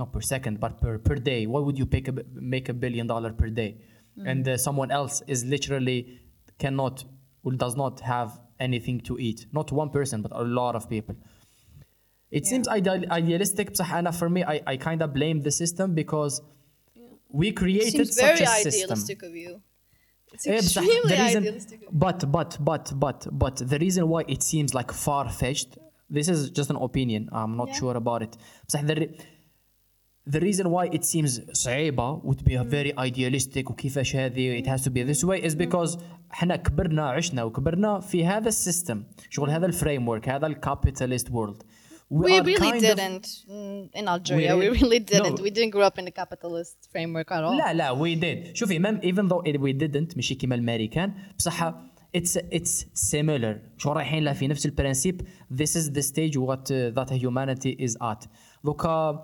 not 0.00 0.08
per 0.12 0.20
second 0.34 0.54
but 0.64 0.72
per, 0.82 0.98
per 0.98 1.16
day 1.30 1.40
why 1.52 1.60
would 1.66 1.78
you 1.78 1.86
pick 1.86 2.08
a, 2.08 2.12
b- 2.12 2.24
make 2.54 2.66
a 2.68 2.76
billion 2.84 3.06
dollar 3.06 3.32
per 3.40 3.48
day 3.62 3.70
and 4.30 4.44
uh, 4.48 4.56
someone 4.66 4.90
else 5.00 5.14
is 5.34 5.40
literally 5.54 5.98
cannot 6.62 6.96
or 7.44 7.52
does 7.64 7.74
not 7.82 7.94
have 8.14 8.30
anything 8.66 8.98
to 9.08 9.12
eat 9.28 9.38
not 9.58 9.66
one 9.82 9.90
person 9.98 10.16
but 10.24 10.32
a 10.42 10.44
lot 10.60 10.74
of 10.78 10.82
people 10.94 11.14
it 12.32 12.46
seems 12.46 12.68
ideal, 12.68 13.04
idealistic 13.12 13.70
بصح 13.72 13.94
أنا 13.94 14.10
for 14.10 14.28
me 14.28 14.42
I, 14.44 14.60
I 14.74 14.76
kind 14.76 15.02
of 15.02 15.12
blame 15.12 15.40
the 15.42 15.50
system 15.50 15.94
because 15.94 16.42
we 17.40 17.52
created 17.52 18.06
Seems 18.06 18.16
such 18.16 18.38
very 18.38 18.44
a 18.44 18.46
system 18.70 18.90
idealistic 18.90 19.22
of 19.22 19.34
you. 19.34 19.60
It's 20.34 20.46
إيه 20.46 20.58
بصح 20.58 20.82
extremely 20.82 21.08
the 21.08 21.22
reason 21.22 21.42
idealistic. 21.42 21.78
Of 21.82 21.82
you. 21.82 21.98
but 22.04 22.18
but 22.36 22.50
but 22.68 22.84
but 23.04 23.18
but 23.42 23.56
the 23.72 23.78
reason 23.86 24.02
why 24.12 24.22
it 24.34 24.42
seems 24.42 24.70
like 24.78 24.90
far-fetched 25.06 25.70
this 26.16 26.28
is 26.34 26.40
just 26.58 26.70
an 26.74 26.78
opinion 26.88 27.22
I'm 27.40 27.54
not 27.62 27.68
Yeah. 27.68 27.80
sure 27.80 27.96
about 28.02 28.22
it 28.26 28.32
بصح 28.68 28.80
the, 28.86 28.94
re- 29.00 29.16
the 30.34 30.40
reason 30.40 30.66
why 30.70 30.84
it 30.96 31.04
seems 31.04 31.40
صعيبة 31.52 32.22
would 32.24 32.44
be 32.44 32.54
a 32.54 32.64
very 32.64 32.92
idealistic 32.98 33.70
وكيفاش 33.70 34.16
هذه 34.16 34.62
it 34.62 34.66
has 34.66 34.82
to 34.84 34.90
be 34.90 35.02
this 35.02 35.24
way 35.24 35.38
is 35.48 35.54
because 35.54 35.98
احنا 36.32 36.56
كبرنا 36.56 37.02
عشنا 37.08 37.44
وكبرنا 37.44 38.00
في 38.00 38.26
هذا 38.26 38.48
السيستم 38.48 39.04
شغل 39.30 39.50
هذا 39.50 39.66
الفريم 39.66 40.10
هذا 40.10 40.46
الكابيتاليست 40.46 41.28
world 41.28 41.62
We 42.10 42.32
are 42.38 42.44
really 42.50 42.70
kind 42.72 42.84
of- 42.90 42.96
didn't 42.96 43.26
mm, 43.50 43.82
in 43.98 44.04
Algeria. 44.14 44.56
We, 44.56 44.68
really- 44.68 44.78
really 44.82 44.98
didn't. 45.12 45.36
No. 45.38 45.42
We 45.46 45.50
didn't 45.56 45.72
grow 45.76 45.86
up 45.90 45.96
in 46.02 46.06
a 46.12 46.14
capitalist 46.20 46.76
framework 46.92 47.28
at 47.36 47.42
all. 47.44 47.56
لا 47.58 47.72
لا 47.72 47.94
we 48.02 48.14
did 48.24 48.56
شوفي 48.56 48.78
مم 48.78 49.00
even 49.02 49.28
though 49.28 49.42
it- 49.50 49.60
we 49.60 49.72
didn't 49.72 50.16
ماشي 50.16 50.34
كيما 50.34 50.54
الامريكان 50.54 51.12
بصح 51.38 51.70
it's 52.18 52.36
it's 52.58 52.84
similar 53.10 53.54
شو 53.78 53.92
رايحين 53.92 54.24
لها 54.24 54.32
في 54.32 54.46
نفس 54.48 54.66
البرانسيب 54.66 55.22
this 55.52 55.70
is 55.76 55.88
the 55.98 56.02
stage 56.02 56.36
what 56.36 56.70
uh, 56.70 57.00
that 57.00 57.10
humanity 57.10 57.76
is 57.86 57.96
at 58.02 58.28
دوكا 58.64 59.22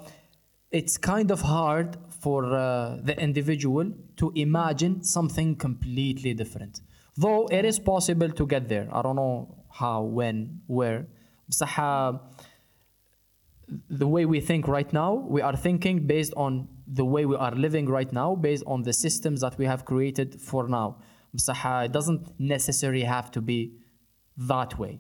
it's 0.76 0.96
kind 1.10 1.30
of 1.30 1.40
hard 1.40 1.96
for 2.24 2.42
uh, 2.44 3.06
the 3.08 3.14
individual 3.26 3.86
to 4.20 4.26
imagine 4.46 4.94
something 5.16 5.50
completely 5.66 6.32
different 6.42 6.74
though 7.22 7.42
it 7.58 7.64
is 7.70 7.78
possible 7.92 8.30
to 8.38 8.44
get 8.54 8.62
there 8.72 8.86
I 8.96 9.00
don't 9.04 9.18
know 9.22 9.36
how 9.80 9.98
when 10.18 10.36
where 10.76 11.00
بصح 11.48 11.80
uh, 11.80 12.12
the 13.89 14.07
way 14.07 14.25
we 14.25 14.39
think 14.39 14.67
right 14.67 14.91
now, 14.91 15.13
we 15.13 15.41
are 15.41 15.55
thinking 15.55 16.05
based 16.05 16.33
on 16.35 16.67
the 16.87 17.05
way 17.05 17.25
we 17.25 17.35
are 17.35 17.51
living 17.51 17.87
right 17.87 18.11
now, 18.11 18.35
based 18.35 18.63
on 18.67 18.83
the 18.83 18.93
systems 18.93 19.41
that 19.41 19.57
we 19.57 19.65
have 19.65 19.85
created 19.85 20.41
for 20.41 20.67
now. 20.67 20.97
It 21.33 21.91
doesn't 21.91 22.39
necessarily 22.39 23.03
have 23.03 23.31
to 23.31 23.41
be 23.41 23.73
that 24.37 24.77
way. 24.77 24.99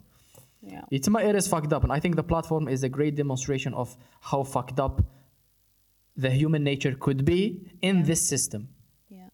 Yeah. 0.61 0.81
It's 0.89 1.09
my 1.09 1.21
it 1.21 1.35
is 1.35 1.47
fucked 1.47 1.73
up, 1.73 1.83
and 1.83 1.91
I 1.91 1.99
think 1.99 2.15
the 2.15 2.23
platform 2.23 2.67
is 2.67 2.83
a 2.83 2.89
great 2.89 3.15
demonstration 3.15 3.73
of 3.73 3.97
how 4.21 4.43
fucked 4.43 4.79
up 4.79 5.03
the 6.15 6.29
human 6.29 6.63
nature 6.63 6.95
could 6.97 7.25
be 7.25 7.67
in 7.81 7.97
yeah. 7.97 8.03
this 8.03 8.27
system. 8.27 8.69
Yeah. 9.09 9.29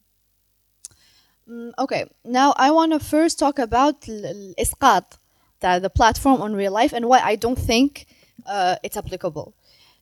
Mm, 1.47 1.71
okay, 1.77 2.05
now 2.25 2.53
I 2.57 2.71
want 2.71 2.93
to 2.93 2.99
first 2.99 3.37
talk 3.37 3.59
about 3.59 4.01
isqat, 4.01 5.17
the, 5.59 5.79
the 5.79 5.89
platform 5.89 6.41
on 6.41 6.55
real 6.55 6.71
life, 6.71 6.93
and 6.93 7.05
why 7.05 7.19
I 7.19 7.35
don't 7.35 7.59
think 7.59 8.07
uh, 8.45 8.75
it's 8.83 8.97
applicable. 8.97 9.53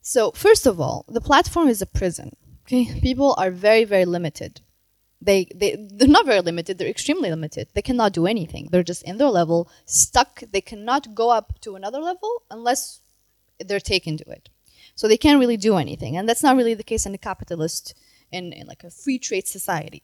So 0.02 0.32
first 0.32 0.66
of 0.66 0.80
all, 0.80 1.06
the 1.08 1.22
platform 1.22 1.68
is 1.68 1.82
a 1.82 1.86
prison. 1.86 2.36
Okay, 2.64 3.00
people 3.02 3.34
are 3.38 3.52
very 3.52 3.84
very 3.84 4.06
limited. 4.06 4.62
They 5.22 5.48
they 5.56 5.76
they're 5.78 6.08
not 6.08 6.26
very 6.26 6.42
limited. 6.42 6.78
They're 6.78 6.88
extremely 6.88 7.30
limited. 7.30 7.70
They 7.74 7.82
cannot 7.82 8.14
do 8.14 8.28
anything. 8.28 8.70
They're 8.72 8.84
just 8.84 9.04
in 9.04 9.18
their 9.18 9.30
level, 9.30 9.70
stuck. 9.86 10.44
They 10.52 10.62
cannot 10.62 11.16
go 11.16 11.30
up 11.30 11.60
to 11.62 11.76
another 11.76 12.00
level 12.00 12.44
unless 12.52 13.00
they're 13.60 13.80
taken 13.80 14.18
to 14.18 14.30
it. 14.30 14.50
So 14.96 15.08
they 15.08 15.18
can't 15.18 15.40
really 15.40 15.58
do 15.58 15.78
anything, 15.78 16.18
and 16.18 16.28
that's 16.28 16.44
not 16.44 16.56
really 16.58 16.74
the 16.74 16.84
case 16.84 17.06
in 17.06 17.14
a 17.14 17.20
capitalist, 17.20 17.94
in, 18.32 18.52
in 18.52 18.66
like 18.68 18.84
a 18.84 18.90
free 18.90 19.20
trade 19.20 19.48
society. 19.48 20.04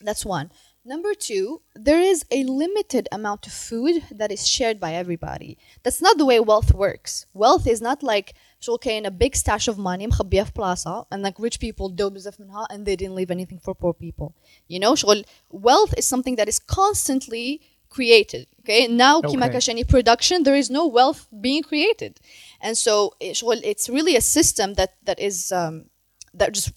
That's 0.00 0.24
one. 0.24 0.52
Number 0.87 1.13
two, 1.13 1.61
there 1.75 2.01
is 2.01 2.25
a 2.29 2.43
limited 2.43 3.07
amount 3.09 3.47
of 3.47 3.53
food 3.53 4.03
that 4.11 4.33
is 4.33 4.45
shared 4.45 4.81
by 4.81 4.93
everybody. 4.93 5.57
That's 5.81 6.01
not 6.01 6.17
the 6.17 6.25
way 6.25 6.41
wealth 6.41 6.73
works. 6.73 7.25
Wealth 7.33 7.65
is 7.65 7.81
not 7.81 8.03
like 8.03 8.33
شغل 8.59 8.79
كاين 8.79 9.05
a 9.05 9.11
big 9.11 9.35
stash 9.35 9.67
of 9.69 9.77
money 9.77 10.07
مخبيها 10.07 10.43
في 10.43 10.51
بلاصة 10.55 11.05
and 11.11 11.21
like 11.21 11.39
rich 11.39 11.59
people 11.59 11.87
do 11.89 12.09
بزاف 12.09 12.39
منها 12.39 12.67
and 12.69 12.85
they 12.85 12.97
didn't 12.97 13.15
leave 13.15 13.31
anything 13.31 13.59
for 13.59 13.73
poor 13.73 13.93
people. 13.93 14.33
You 14.67 14.79
know 14.79 14.93
شغل 14.95 15.23
wealth 15.51 15.93
is 15.97 16.05
something 16.05 16.35
that 16.35 16.49
is 16.49 16.59
constantly 16.59 17.61
created. 17.89 18.47
Okay, 18.59 18.87
now 18.87 19.21
كيما 19.21 19.45
Okay. 19.45 19.53
كاش 19.53 19.69
any 19.69 19.83
production 19.85 20.43
there 20.43 20.55
is 20.55 20.69
no 20.69 20.85
wealth 20.87 21.27
being 21.39 21.63
created, 21.63 22.19
and 22.61 22.77
so 22.77 23.15
إيه، 23.21 23.33
شغل 23.33 23.61
it's 23.63 23.87
really 23.87 24.17
a 24.17 24.21
system 24.21 24.73
that 24.73 24.89
that 25.05 25.19
is 25.19 25.51
um, 25.53 25.85
that 26.33 26.51
just 26.51 26.71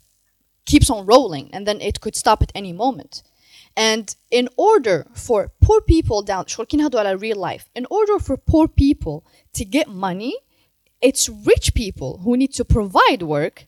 keeps 0.64 0.90
on 0.90 1.06
rolling 1.06 1.50
and 1.52 1.66
then 1.66 1.80
it 1.80 2.00
could 2.00 2.14
stop 2.14 2.42
at 2.42 2.52
any 2.54 2.72
moment. 2.72 3.22
And 3.76 4.14
in 4.30 4.48
order 4.56 5.06
for 5.14 5.50
poor 5.60 5.80
people 5.80 6.22
down 6.22 6.46
شغل 6.46 6.66
كي 6.66 6.76
نهضروا 6.76 7.00
على 7.00 7.18
real 7.20 7.36
life, 7.36 7.64
in 7.74 7.86
order 7.90 8.18
for 8.18 8.36
poor 8.36 8.68
people 8.68 9.24
to 9.52 9.64
get 9.64 9.88
money, 9.88 10.34
it's 11.02 11.28
rich 11.28 11.74
people 11.74 12.18
who 12.24 12.36
need 12.36 12.52
to 12.54 12.64
provide 12.64 13.22
work 13.22 13.66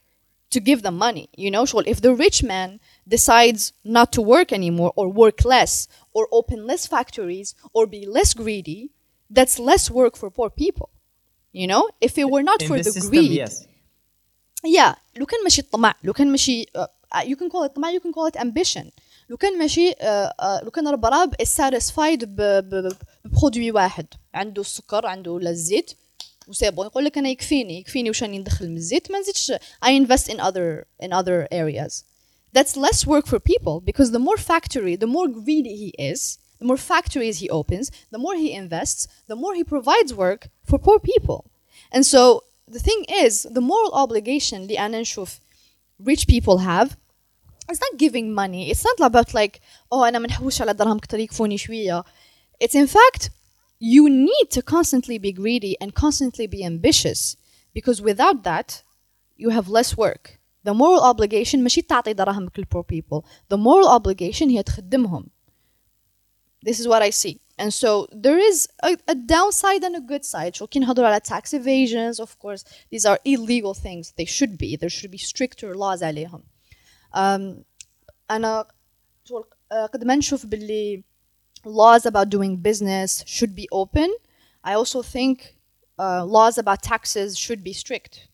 to 0.50 0.60
give 0.60 0.82
them 0.82 0.96
money. 0.96 1.28
You 1.36 1.50
know, 1.50 1.64
شغل 1.64 1.84
if 1.86 2.00
the 2.00 2.14
rich 2.14 2.42
man 2.42 2.80
decides 3.06 3.72
not 3.84 4.12
to 4.12 4.22
work 4.22 4.52
anymore 4.52 4.92
or 4.96 5.08
work 5.08 5.44
less 5.44 5.88
or 6.14 6.26
open 6.32 6.66
less 6.66 6.86
factories 6.86 7.54
or 7.74 7.86
be 7.86 8.06
less 8.06 8.32
greedy, 8.34 8.90
that's 9.30 9.58
less 9.58 9.90
work 9.90 10.16
for 10.16 10.30
poor 10.30 10.50
people. 10.50 10.88
You 11.52 11.66
know, 11.66 11.88
if 12.00 12.16
it 12.18 12.30
were 12.30 12.42
not 12.42 12.62
In 12.62 12.68
for 12.68 12.76
this 12.78 12.86
the 12.86 12.92
system, 12.92 13.10
greed, 13.10 13.30
yes. 13.32 13.66
yeah 14.64 14.94
لو 15.16 15.26
كان 15.26 15.44
ماشي 15.44 15.60
الطمع 15.60 15.94
لو 16.04 16.12
كان 16.12 16.30
ماشي 16.30 16.64
uh, 16.64 17.20
you 17.24 17.36
can 17.36 17.50
call 17.50 17.64
it 17.64 17.74
طمع 17.74 17.92
you 17.92 18.00
can 18.00 18.12
call 18.12 18.26
it 18.26 18.36
ambition 18.36 18.92
لو 19.28 19.36
كان 19.36 19.58
ماشي 19.58 19.92
uh, 19.92 19.94
uh, 19.94 20.64
لو 20.64 20.70
كان 20.70 20.88
البراب 20.88 21.34
is 21.42 21.46
satisfied 21.48 22.24
ب- 22.24 22.36
ب- 22.40 22.74
ب- 22.88 22.96
ببرودوي 23.24 23.70
واحد 23.70 24.06
عنده 24.34 24.60
السكر 24.62 25.06
عنده 25.06 25.30
ولا 25.32 25.50
الزيت 25.50 25.90
وسي 26.48 26.70
بون 26.70 26.86
يقول 26.86 27.04
لك 27.04 27.18
انا 27.18 27.28
يكفيني 27.28 27.78
يكفيني 27.80 28.08
واش 28.08 28.22
راني 28.22 28.38
ندخل 28.38 28.68
من 28.68 28.76
الزيت 28.76 29.10
ما 29.10 29.18
نزيدش 29.18 29.52
I 29.84 29.88
invest 29.88 30.28
in 30.32 30.40
other 30.40 30.84
in 31.06 31.12
other 31.12 31.46
areas 31.52 32.04
that's 32.58 32.76
less 32.76 33.06
work 33.06 33.26
for 33.26 33.38
people 33.52 33.80
because 33.90 34.10
the 34.10 34.18
more 34.28 34.38
factory 34.38 34.96
the 34.96 35.10
more 35.16 35.28
greedy 35.28 35.74
he 35.82 35.90
is 36.12 36.20
the 36.60 36.66
more 36.70 36.80
factories 36.92 37.36
he 37.42 37.48
opens 37.60 37.86
the 38.14 38.20
more 38.24 38.36
he 38.44 38.50
invests 38.62 39.00
the 39.30 39.36
more 39.42 39.54
he 39.58 39.64
provides 39.74 40.10
work 40.24 40.40
for 40.68 40.78
poor 40.86 40.98
people 41.12 41.38
and 41.94 42.02
so 42.14 42.22
the 42.76 42.82
thing 42.88 43.00
is 43.24 43.32
the 43.56 43.64
moral 43.72 43.92
obligation 44.04 44.54
اللي 44.54 44.78
أنا 44.78 45.00
نشوف 45.00 45.38
rich 46.10 46.24
people 46.26 46.58
have 46.58 46.88
it's 47.68 47.80
not 47.80 47.98
giving 47.98 48.32
money 48.32 48.70
it's 48.70 48.84
not 48.84 48.98
about 49.00 49.34
like 49.34 49.60
oh 49.92 50.02
أنا 50.02 50.18
منحوش 50.18 50.62
على 50.62 50.74
درهم 50.74 50.98
كتر 50.98 51.18
يكفوني 51.18 51.58
شوية 51.58 52.04
it's 52.64 52.74
in 52.74 52.86
fact 52.86 53.30
you 53.80 54.08
need 54.08 54.50
to 54.50 54.62
constantly 54.62 55.18
be 55.18 55.32
greedy 55.32 55.76
and 55.80 55.94
constantly 55.94 56.46
be 56.46 56.64
ambitious 56.64 57.36
because 57.74 58.02
without 58.02 58.42
that 58.42 58.82
you 59.36 59.50
have 59.50 59.68
less 59.68 59.96
work 59.96 60.38
the 60.64 60.74
moral 60.74 61.02
obligation 61.02 61.56
ماشي 61.56 61.82
تعطي 61.82 62.12
دراهمك 62.12 62.58
لل 62.58 62.66
poor 62.66 62.82
people 62.82 63.24
the 63.52 63.56
moral 63.56 63.88
obligation 63.88 64.48
هي 64.48 64.62
تخدمهم 64.62 65.30
this 66.62 66.80
is 66.80 66.88
what 66.88 67.02
I 67.02 67.10
see. 67.10 67.40
And 67.58 67.72
so 67.72 68.06
there 68.12 68.38
is 68.38 68.68
a, 68.82 68.96
a 69.08 69.14
downside 69.14 69.82
and 69.84 69.96
a 69.96 70.00
good 70.00 70.24
side. 70.24 70.54
شو 70.54 70.66
كي 70.66 70.78
نهضروا 70.78 71.08
على 71.08 71.20
tax 71.20 71.54
evasions, 71.54 72.20
of 72.20 72.38
course, 72.38 72.64
these 72.90 73.04
are 73.04 73.18
illegal 73.24 73.74
things. 73.74 74.12
They 74.16 74.24
should 74.24 74.58
be. 74.58 74.76
There 74.76 74.90
should 74.90 75.10
be 75.10 75.18
stricter 75.18 75.74
laws 75.74 76.02
عليهم. 76.02 76.42
Um, 77.14 77.62
أنا 78.30 78.66
شغل 79.24 79.44
آه، 79.72 79.86
قد 79.86 80.04
ما 80.04 80.16
نشوف 80.16 80.46
باللي 80.46 81.04
laws 81.66 82.02
about 82.06 82.28
doing 82.28 82.56
business 82.56 83.24
should 83.26 83.54
be 83.54 83.66
open. 83.72 84.08
I 84.64 84.74
also 84.74 85.02
think 85.02 85.56
uh, 85.98 86.24
laws 86.24 86.58
about 86.58 86.82
taxes 86.82 87.36
should 87.38 87.62
be 87.64 87.72
strict. 87.72 88.28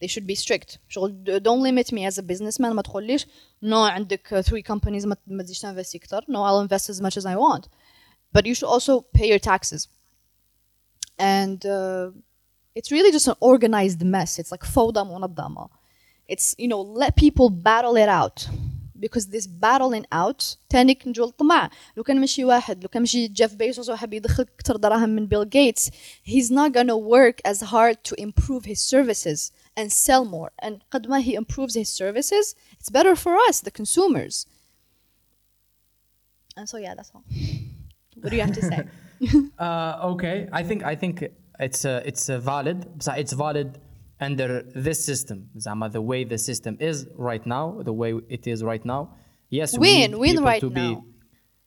They 0.00 0.08
should 0.08 0.26
be 0.26 0.34
strict. 0.34 0.78
شغل 0.88 1.24
d- 1.24 1.38
don't 1.40 1.62
limit 1.62 1.92
me 1.92 2.04
as 2.06 2.18
a 2.18 2.22
businessman 2.22 2.72
ما 2.72 2.82
تقوليش 2.82 3.26
no 3.64 3.74
عندك 3.74 4.34
uh, 4.34 4.42
three 4.48 4.62
companies 4.62 5.06
ما 5.06 5.16
ما 5.26 5.42
تزيدش 5.42 5.60
تنفستي 5.60 5.98
كتر. 5.98 6.20
No, 6.22 6.42
I'll 6.42 6.60
invest 6.68 6.90
as 6.90 7.00
much 7.00 7.16
as 7.16 7.26
I 7.26 7.36
want. 7.36 7.68
But 8.34 8.46
you 8.46 8.54
should 8.54 8.68
also 8.68 9.00
pay 9.00 9.28
your 9.28 9.38
taxes. 9.38 9.88
And 11.18 11.64
uh, 11.66 12.10
it's 12.74 12.90
really 12.90 13.12
just 13.12 13.28
an 13.28 13.36
organized 13.40 14.02
mess. 14.02 14.38
It's 14.38 14.50
like 14.50 14.64
فوضى 14.64 15.04
منظمة. 15.04 15.68
It's, 16.28 16.54
you 16.58 16.68
know, 16.68 16.80
let 16.80 17.16
people 17.16 17.50
battle 17.50 17.96
it 17.96 18.08
out. 18.08 18.48
because 19.02 19.26
this 19.26 19.46
battling 19.48 20.06
out 20.12 20.56
تانيك 20.68 21.08
نجو 21.08 21.24
الطمع 21.24 21.70
لو 21.96 22.02
كان 22.02 22.20
مشي 22.20 22.44
واحد 22.44 22.82
لو 22.82 22.88
كان 22.88 23.02
مشي 23.02 23.28
جيف 23.28 23.54
بيزوس 23.54 23.88
وحب 23.88 24.12
يدخل 24.12 24.44
كتر 24.58 24.76
دراهم 24.76 25.08
من 25.08 25.26
بيل 25.26 25.50
جيتس 25.50 25.90
he's 26.28 26.50
not 26.50 26.72
gonna 26.72 26.96
work 26.96 27.40
as 27.50 27.60
hard 27.60 27.96
to 28.04 28.14
improve 28.22 28.64
his 28.64 28.78
services 28.78 29.50
and 29.80 29.92
sell 29.92 30.24
more 30.24 30.50
and 30.66 30.72
قد 30.90 31.06
ما 31.06 31.22
he 31.22 31.34
improves 31.34 31.74
his 31.74 31.88
services 31.88 32.54
it's 32.78 32.90
better 32.90 33.16
for 33.16 33.36
us 33.50 33.60
the 33.60 33.70
consumers 33.70 34.46
and 36.56 36.68
so 36.68 36.76
yeah 36.78 36.94
that's 36.94 37.10
all 37.14 37.24
what 38.20 38.30
do 38.30 38.36
you 38.36 38.42
have 38.42 38.56
to 38.60 38.62
say 38.62 38.86
Uh, 39.68 40.12
okay, 40.12 40.48
I 40.60 40.62
think 40.68 40.80
I 40.92 40.94
think 41.02 41.16
it's 41.66 41.84
uh, 41.84 42.10
it's 42.10 42.24
uh, 42.28 42.38
valid. 42.52 42.78
So 43.04 43.10
It's 43.22 43.34
valid 43.44 43.68
under 44.20 44.62
this 44.74 45.04
system. 45.04 45.38
زعما 45.56 45.88
the 45.92 46.00
way 46.00 46.24
the 46.24 46.38
system 46.38 46.76
is 46.80 47.06
right 47.16 47.46
now, 47.46 47.82
the 47.82 47.92
way 47.92 48.12
it 48.28 48.46
is 48.46 48.62
right 48.62 48.84
now. 48.84 49.08
Yes, 49.50 49.72
we 49.72 49.78
When? 49.78 50.10
need 50.10 50.14
When 50.20 50.30
people 50.30 50.44
right 50.44 50.60
to 50.60 50.70
be 50.70 50.88
now? 50.94 51.04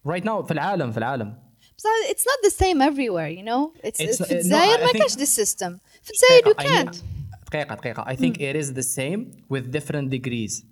right 0.05 0.23
now 0.25 0.41
في 0.43 0.51
العالم 0.51 0.91
في 0.91 0.97
العالم. 0.97 1.35
So 1.77 1.89
it's 2.11 2.25
not 2.25 2.39
the 2.49 2.55
same 2.63 2.81
everywhere 2.81 3.29
you 3.29 3.43
know 3.43 3.73
it's, 3.83 3.99
It's- 3.99 4.17
في 4.17 4.23
uh, 4.23 4.27
no, 4.27 4.31
الجزائر 4.31 4.77
I 4.77 4.81
ما 4.81 4.87
think- 4.87 4.97
كانش 4.97 5.13
this 5.13 5.29
system 5.41 5.79
في 6.03 6.11
الجزائر 6.11 6.43
you 6.45 6.53
I 6.53 6.63
mean- 6.63 6.87
can't 6.93 7.03
دقيقة 7.47 7.75
دقيقة. 7.75 8.03
I 8.03 8.15
think 8.15 8.33
it 8.37 8.55
is 8.55 8.73
the 8.73 8.83
same 8.83 9.21
with 9.49 9.71
different 9.71 10.09
degrees. 10.09 10.63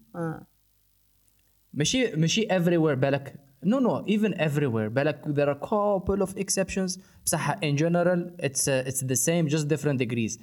ماشي 1.74 2.12
ماشي 2.16 2.48
everywhere 2.48 2.96
بالك 2.96 3.34
no 3.66 3.80
no 3.80 4.04
even 4.08 4.34
everywhere 4.34 4.90
بالك 4.90 5.22
there 5.26 5.50
are 5.50 5.60
couple 5.68 6.22
of 6.28 6.38
exceptions 6.38 7.00
بصح 7.26 7.52
in 7.60 7.78
general 7.78 8.32
it's 8.46 8.68
uh, 8.68 8.90
it's 8.90 9.02
the 9.02 9.16
same 9.16 9.48
just 9.56 9.68
different 9.68 10.00
degrees 10.00 10.38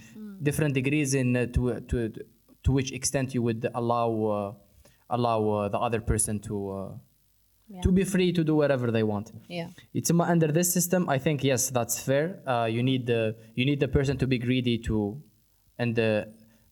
different 0.49 0.73
degrees 0.81 1.11
in 1.21 1.29
uh, 1.37 1.41
to 1.55 1.61
to 1.91 1.97
to 2.65 2.69
which 2.77 2.91
extent 2.99 3.27
you 3.37 3.43
would 3.47 3.63
allow 3.81 4.09
uh, 4.37 4.55
allow 5.17 5.41
uh, 5.49 5.69
the 5.75 5.81
other 5.87 6.01
person 6.13 6.35
to 6.49 6.55
uh, 6.71 6.93
to 7.85 7.91
be 7.99 8.05
free 8.15 8.31
to 8.39 8.43
do 8.51 8.55
whatever 8.63 8.87
they 8.97 9.05
want 9.13 9.27
yeah 9.59 9.69
it's 9.99 10.11
um, 10.15 10.21
under 10.35 10.49
this 10.59 10.69
system 10.79 11.01
i 11.17 11.19
think 11.25 11.37
yes 11.51 11.63
that's 11.77 11.97
fair 12.09 12.25
uh, 12.53 12.67
you 12.77 12.83
need 12.91 13.03
the 13.13 13.23
you 13.59 13.65
need 13.71 13.81
the 13.87 13.91
person 13.99 14.15
to 14.23 14.27
be 14.33 14.39
greedy 14.47 14.77
to 14.89 14.97
and 15.83 15.95
uh, 15.99 16.25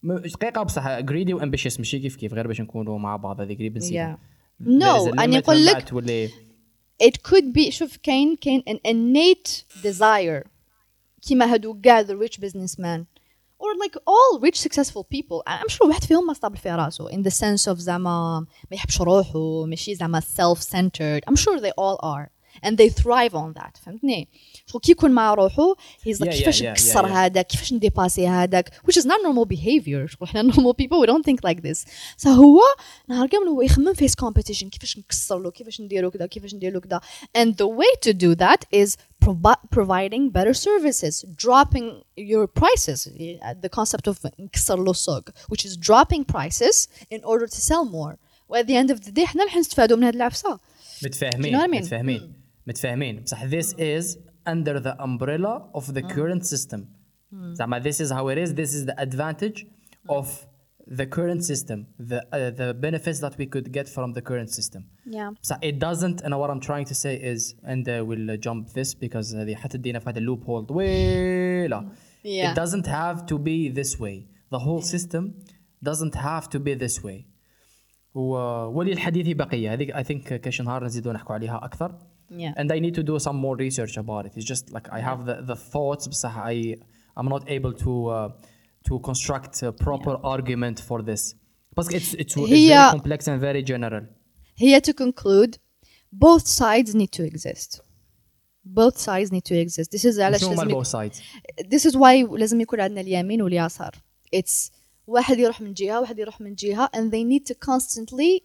م- 0.03 0.18
دقيقة 0.18 0.62
بصح 0.62 1.01
greedy 1.01 1.33
و 1.35 1.41
ambitious 1.41 1.79
ماشي 1.79 1.99
كيف 1.99 2.16
كيف 2.16 2.35
غير 2.35 2.47
باش 2.47 2.61
نكونوا 2.61 2.99
مع 2.99 3.16
بعض 3.16 3.41
هذه 3.41 3.55
قريب 3.55 3.76
نسيبها 3.76 4.18
Yeah. 4.61 4.64
No, 4.64 4.85
أنا 5.20 5.26
نقول 5.39 5.66
لك- 5.66 5.89
تولي 5.89 6.29
it 7.05 7.16
could 7.29 7.53
be 7.59 7.68
شوف 7.70 7.97
كاين 7.97 8.37
كاين 8.37 8.62
an 8.62 8.79
innate 8.89 9.51
desire 9.85 10.47
كيما 11.22 11.53
هادو 11.53 11.81
كاع 11.81 12.03
the 12.03 12.16
rich 12.26 12.41
businessmen 12.41 13.05
or 13.62 13.70
like 13.85 13.97
all 14.07 14.39
rich 14.47 14.59
successful 14.66 15.05
people 15.05 15.43
I'm 15.47 15.68
sure 15.68 15.89
واحد 15.89 16.05
فيهم 16.05 16.26
ما 16.26 16.33
صاب 16.33 16.57
في 16.57 16.70
راسه 16.70 17.09
in 17.09 17.22
the 17.22 17.31
sense 17.31 17.72
of 17.72 17.79
زعما 17.79 18.47
ما 18.70 18.76
يحبش 18.76 19.01
روحه 19.01 19.64
ماشي 19.64 19.95
زعما 19.95 20.20
self 20.20 20.59
centered 20.59 21.31
I'm 21.31 21.37
sure 21.37 21.61
they 21.61 21.72
all 21.79 21.99
are 22.03 22.31
and 22.62 22.76
they 22.79 22.89
thrive 22.89 23.35
on 23.35 23.53
that 23.61 23.79
فهمتني 23.83 24.29
شغل 24.66 24.81
كي 24.81 24.93
يكون 24.93 25.11
مع 25.11 25.35
روحه 25.35 25.74
he's 25.74 26.20
like 26.20 26.29
Yeah, 26.29 26.33
yeah, 26.33 26.39
كيفاش 26.39 26.62
yeah, 26.62 26.66
نكسر 26.66 27.03
yeah, 27.03 27.07
yeah. 27.07 27.12
هذاك 27.12 27.47
كيفاش 27.47 27.72
نديباسي 27.72 28.29
هذاك 28.29 28.68
which 28.68 28.95
is 28.97 29.05
not 29.05 29.20
normal 29.22 29.47
behavior 29.55 30.07
شغل 30.07 30.24
احنا 30.24 30.53
normal 30.53 30.74
people 30.74 31.01
we 31.03 31.07
don't 31.07 31.24
think 31.24 31.51
like 31.51 31.61
this 31.61 31.89
فهو 32.16 32.61
نهار 33.09 33.29
كامل 33.29 33.49
هو 33.49 33.62
يخمم 33.62 33.95
في 33.95 34.09
his 34.09 34.12
competition 34.12 34.68
كيفاش 34.68 34.99
نكسر 34.99 35.39
له 35.39 35.51
كيفاش 35.51 35.81
نديرو 35.81 36.11
كذا 36.11 36.26
كيفاش 36.26 36.55
نديرو 36.55 36.81
كذا 36.81 37.01
and 37.39 37.51
the 37.51 37.68
way 37.68 38.09
to 38.09 38.12
do 38.12 38.35
that 38.35 38.81
is 38.81 38.97
provi- 39.24 39.62
providing 39.70 40.31
better 40.31 40.55
services 40.55 41.24
dropping 41.45 41.87
your 42.16 42.47
prices 42.47 42.99
the 43.64 43.68
concept 43.79 44.07
of 44.09 44.16
نكسر 44.41 44.76
له 44.85 44.91
السوق 44.91 45.29
which 45.53 45.64
is 45.64 45.76
dropping 45.76 46.24
prices 46.24 46.89
in 47.11 47.20
order 47.24 47.47
to 47.47 47.61
sell 47.61 47.85
more 47.85 48.16
و 48.49 48.57
at 48.57 48.66
the 48.66 48.76
end 48.76 48.91
of 48.95 49.01
the 49.05 49.12
day 49.12 49.24
احنا 49.24 49.43
اللي 49.43 49.53
حنستفادوا 49.53 49.97
من 49.97 50.05
هذه 50.05 50.14
العفسه 50.16 50.61
متفاهمين 51.05 51.53
You 51.55 51.57
know 51.57 51.61
what 51.61 51.70
I 51.70 51.72
mean? 51.72 51.83
متفاهمين 51.83 52.33
متفاهمين 52.66 53.20
بصح 53.22 53.45
this 53.45 53.66
is 53.79 54.16
under 54.49 54.81
the 54.81 54.95
umbrella 55.03 55.62
of 55.74 55.85
the 55.95 56.03
current 56.03 56.47
system 56.47 56.81
زعما 57.33 57.81
this 57.83 57.97
is 58.01 58.11
how 58.11 58.29
it 58.29 58.39
is 58.39 58.55
this 58.55 58.74
is 58.74 58.87
the 58.87 59.01
advantage 59.03 59.66
of 60.09 60.26
the 61.01 61.07
current 61.16 61.43
system 61.51 61.79
the 62.11 62.18
uh, 62.37 62.51
the 62.61 62.68
benefits 62.87 63.18
that 63.24 63.35
we 63.41 63.47
could 63.55 63.68
get 63.79 63.87
from 63.97 64.09
the 64.16 64.22
current 64.31 64.51
system 64.59 64.83
yeah 65.18 65.31
So 65.49 65.55
it 65.70 65.76
doesn't 65.87 66.18
and 66.24 66.31
what 66.41 66.49
I'm 66.53 66.62
trying 66.70 66.87
to 66.93 66.97
say 67.05 67.14
is 67.33 67.41
and 67.72 67.85
uh, 67.89 67.95
we'll 68.09 68.31
uh, 68.31 68.37
jump 68.47 68.62
this 68.79 68.91
because 69.05 69.26
هذه 69.35 69.55
حتدينا 69.55 69.99
في 69.99 70.11
هذا 70.11 70.18
اللوب 70.18 70.45
هول 70.45 70.66
طويلة 70.66 71.89
Yeah. 72.24 72.51
it 72.51 72.55
doesn't 72.62 72.87
have 72.87 73.18
to 73.31 73.37
be 73.49 73.59
this 73.81 73.93
way 74.05 74.16
the 74.55 74.59
whole 74.66 74.83
system 74.95 75.22
doesn't 75.89 76.14
have 76.14 76.45
to 76.55 76.59
be 76.59 76.74
this 76.74 76.97
way 77.05 77.24
و 78.14 78.31
وللحديث 78.79 79.37
بقية 79.37 79.72
هذيك 79.72 79.93
I 79.97 80.03
think 80.03 80.33
كاش 80.35 80.61
نهار 80.62 80.85
نزيدو 80.85 81.12
نحكوا 81.12 81.35
عليها 81.35 81.64
أكثر 81.64 81.95
Yeah. 82.31 82.53
and 82.61 82.68
I 82.72 82.79
need 82.79 82.95
to 82.95 83.03
do 83.03 83.18
some 83.18 83.37
more 83.47 83.57
research 83.57 83.97
about 83.97 84.26
it 84.26 84.33
it's 84.37 84.49
just 84.55 84.64
like 84.76 84.87
I 84.93 85.01
have 85.01 85.20
the, 85.26 85.37
the 85.51 85.57
thoughts 85.57 86.09
بصح 86.09 86.37
I 86.39 86.76
I'm 87.16 87.29
not 87.29 87.43
able 87.49 87.72
to 87.85 87.93
uh, 88.07 88.29
to 88.89 88.99
construct 89.09 89.62
a 89.62 89.72
proper 89.72 90.14
argument 90.35 90.76
for 90.89 91.03
this 91.03 91.35
because 91.76 91.95
it's 91.95 92.14
it's, 92.14 92.37
it's 92.37 92.37
هي- 92.37 92.68
very 92.68 92.91
complex 92.99 93.29
and 93.29 93.41
very 93.41 93.62
general 93.62 94.03
Here 94.57 94.81
to 94.81 94.93
conclude, 94.93 95.53
both 96.12 96.47
sides 96.61 96.95
need 97.01 97.12
to 97.18 97.22
exist. 97.31 97.70
Both 98.64 98.97
sides 98.99 99.31
need 99.37 99.45
to 99.45 99.57
exist. 99.64 99.91
This 99.93 100.05
is 100.05 100.18
علاش 100.18 100.41
شنو 100.41 100.51
لازم 100.51 100.61
هما 100.62 100.72
يك- 100.72 100.76
both 100.76 100.87
sides 100.89 101.16
this 101.68 101.91
is 101.91 101.95
why 101.97 102.39
لازم 102.39 102.61
يكون 102.61 102.81
عندنا 102.81 103.01
اليمين 103.01 103.43
واليسار. 103.43 103.93
It's 104.37 104.70
واحد 105.07 105.39
يروح 105.39 105.61
من 105.61 105.74
جهة 105.74 106.01
واحد 106.01 106.18
يروح 106.18 106.41
من 106.41 106.55
جهة 106.55 106.91
and 106.97 107.11
they 107.11 107.24
need 107.24 107.47
to 107.53 107.55
constantly 107.55 108.43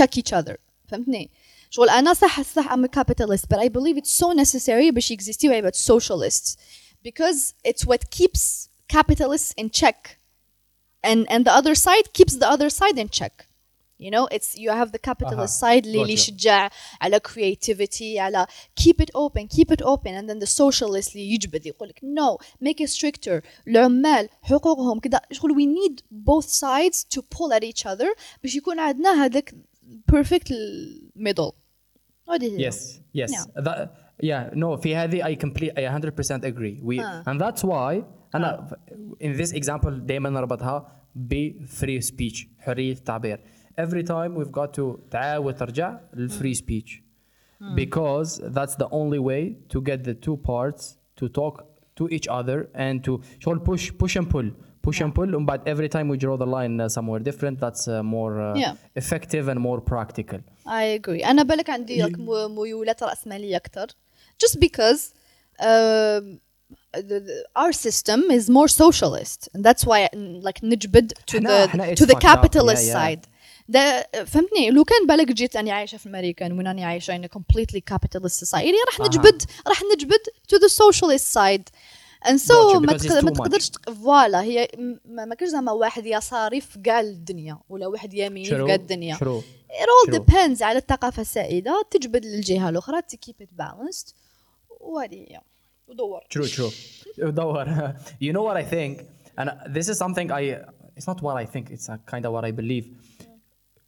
check 0.00 0.16
each 0.18 0.32
other. 0.32 0.56
فهمتني؟ 0.88 1.30
شغل 1.70 1.88
أنا 1.90 2.14
صح 2.14 2.40
صح 2.42 2.68
I'm 2.72 2.84
a 2.84 2.88
capitalist 2.88 3.48
but 3.54 3.58
I 3.58 3.68
believe 3.68 3.96
it's 3.96 4.24
so 4.24 4.32
necessary 4.32 4.90
باش 4.92 5.10
يكزيستيو 5.10 5.52
عباد 5.52 5.74
socialists 5.74 6.56
because 7.08 7.54
it's 7.68 7.86
what 7.86 8.10
keeps 8.10 8.68
capitalists 8.88 9.52
in 9.62 9.68
check 9.70 10.18
and 11.10 11.20
and 11.32 11.44
the 11.46 11.52
other 11.60 11.74
side 11.86 12.06
keeps 12.18 12.34
the 12.42 12.48
other 12.54 12.68
side 12.80 12.98
in 12.98 13.08
check. 13.20 13.46
You 14.06 14.10
know, 14.10 14.26
it's 14.36 14.50
you 14.62 14.70
have 14.70 14.90
the 14.92 14.98
capitalist 15.08 15.62
أها. 15.64 15.72
side 15.80 15.86
اللي 15.86 16.02
اللي 16.02 16.16
Gotcha. 16.16 16.20
يشجع 16.20 16.70
على 17.00 17.20
creativity 17.28 18.16
على 18.18 18.46
keep 18.80 18.96
it 19.04 19.10
open 19.14 19.46
keep 19.56 19.70
it 19.70 19.82
open 19.82 20.12
and 20.14 20.28
then 20.30 20.38
the 20.38 20.46
socialist 20.46 21.12
اللي 21.12 21.34
يجبد 21.34 21.66
يقول 21.66 21.88
لك 21.88 22.00
no 22.04 22.38
make 22.64 22.80
it 22.84 22.88
stricter 22.90 23.40
العمال 23.68 24.28
حقوقهم 24.42 25.00
كذا 25.00 25.20
شغل 25.32 25.50
we 25.50 25.66
need 25.66 26.00
both 26.12 26.48
sides 26.48 27.04
to 27.14 27.20
pull 27.22 27.52
at 27.52 27.64
each 27.64 27.86
other 27.86 28.14
باش 28.42 28.54
يكون 28.54 28.78
عندنا 28.78 29.24
هذاك 29.24 29.54
perfect 30.12 30.48
middle 31.18 31.52
هذه 32.30 32.58
هي. 32.58 32.70
Yes, 32.70 32.74
yes. 33.14 33.30
Yeah. 33.30 33.62
That, 33.62 33.88
yeah, 34.22 34.50
no, 34.54 34.76
في 34.76 34.96
هذه 34.96 35.22
I 35.22 35.36
complete 35.36 35.72
I 35.76 35.82
100% 35.82 36.44
agree. 36.44 36.80
We 36.82 37.00
Ah. 37.00 37.22
and 37.26 37.40
that's 37.40 37.62
why 37.64 38.04
أنا 38.34 38.76
in 39.22 39.36
this 39.40 39.52
example 39.52 39.88
دائما 39.90 40.30
نربطها 40.30 40.92
ب 41.14 41.52
free 41.80 42.00
speech 42.06 42.46
حرية 42.58 42.92
التعبير. 42.92 43.40
Every 43.80 44.02
time 44.02 44.34
we've 44.34 44.52
got 44.52 44.72
to 44.78 44.98
تعاود 45.10 45.54
ترجع 45.54 46.00
لل 46.14 46.30
free 46.30 46.54
speech 46.58 47.02
because 47.74 48.38
that's 48.56 48.74
the 48.76 48.88
only 48.90 49.18
way 49.18 49.56
to 49.68 49.80
get 49.82 50.04
the 50.04 50.14
two 50.14 50.36
parts 50.36 50.96
to 51.16 51.28
talk 51.28 51.64
to 51.96 52.08
each 52.08 52.28
other 52.28 52.68
and 52.74 53.04
to 53.04 53.20
شغل 53.40 53.60
push 53.64 53.90
push 53.98 54.16
and 54.16 54.30
pull 54.30 54.50
push 54.82 55.00
and 55.00 55.14
pull 55.14 55.34
ومن 55.34 55.46
بعد 55.46 55.68
every 55.68 55.88
time 55.88 56.08
we 56.08 56.16
draw 56.16 56.36
the 56.36 56.46
line 56.46 56.80
uh, 56.80 56.88
somewhere 56.88 57.18
different 57.20 57.58
that's 57.60 57.86
uh, 57.88 58.02
more 58.02 58.40
uh, 58.40 58.56
Yeah. 58.56 58.74
effective 58.96 59.48
and 59.48 59.58
more 59.60 59.80
practical. 59.80 60.38
I 60.66 60.84
agree 60.98 61.24
أنا 61.24 61.42
بالك 61.42 61.70
عندي 61.70 62.04
like 62.06 62.18
مو- 62.18 62.48
ميولات 62.48 63.02
رأسمالية 63.02 63.56
أكتر 63.56 63.86
just 64.44 64.56
because 64.60 65.00
um, 65.60 65.64
the, 65.64 65.68
the, 65.68 66.40
our 67.55 67.73
system 67.73 68.19
is 68.31 68.49
more 68.49 68.67
socialist 68.67 69.49
and 69.53 69.63
that's 69.63 69.83
why 69.85 70.09
like 70.47 70.63
نجبد 70.63 71.13
to 71.31 71.39
the 71.39 71.67
to 71.95 72.05
the 72.05 72.15
capitalist 72.15 72.91
side. 72.91 73.25
ده 73.69 74.09
فهمتني؟ 74.25 74.69
لو 74.69 74.83
كان 74.83 75.07
بالك 75.07 75.31
جيت 75.31 75.55
أنا 75.55 75.73
عايشة 75.73 75.97
في 75.97 76.09
أمريكا 76.09 76.53
وين 76.53 76.67
أنا 76.67 76.85
عايشة 76.85 77.17
in 77.17 77.21
a 77.25 77.29
completely 77.29 77.81
capitalist 77.93 78.45
society 78.45 78.73
راح. 78.87 78.99
نجبد 78.99 79.41
راح 79.67 79.81
نجبد 79.95 80.21
to 80.53 80.57
the 80.59 80.69
socialist 80.69 81.33
side. 81.33 81.63
And 82.25 82.39
so 82.39 82.75
ما. 82.75 82.93
تقدرش 82.97 83.69
تق- 83.69 83.89
فوالا 83.89 84.41
هي 84.41 84.67
ما 85.05 85.35
كاينش 85.35 85.51
زعما 85.51 85.71
واحد 85.71 86.05
يساري 86.05 86.61
في 86.61 86.79
كاع 86.79 86.99
الدنيا 86.99 87.59
ولا 87.69 87.87
واحد 87.87 88.13
يميني 88.13 88.45
في 88.49 88.65
كاع 88.65 88.75
الدنيا. 88.75 89.15
It 89.15 89.87
all 89.87 90.11
depends 90.19 90.61
على 90.61 90.77
الثقافة 90.77 91.21
السائدة. 91.21 91.85
تجبد 91.91 92.25
للجهة 92.25 92.69
الأخرى 92.69 93.01
to 93.01 93.15
keep 93.27 93.43
it 93.43 93.49
balanced. 93.63 94.13
وهذه 94.79 95.15
هي. 95.15 95.41
ودور 95.88 96.20
True, 96.30 96.46
true. 96.48 97.30
دور. 97.30 97.94
you 98.20 98.32
know 98.32 98.42
what 98.42 98.56
I 98.56 98.64
think, 98.64 99.02
and 99.38 99.50
this 99.74 99.88
is 99.88 99.98
something 99.98 100.30
I. 100.30 100.58
It's 100.96 101.06
not 101.06 101.22
what 101.22 101.36
I 101.36 101.46
think. 101.46 101.70
It's 101.70 101.88
uh, 101.88 101.96
kind 102.06 102.24
of 102.26 102.32
what 102.32 102.44
I 102.44 102.50
believe. 102.50 102.86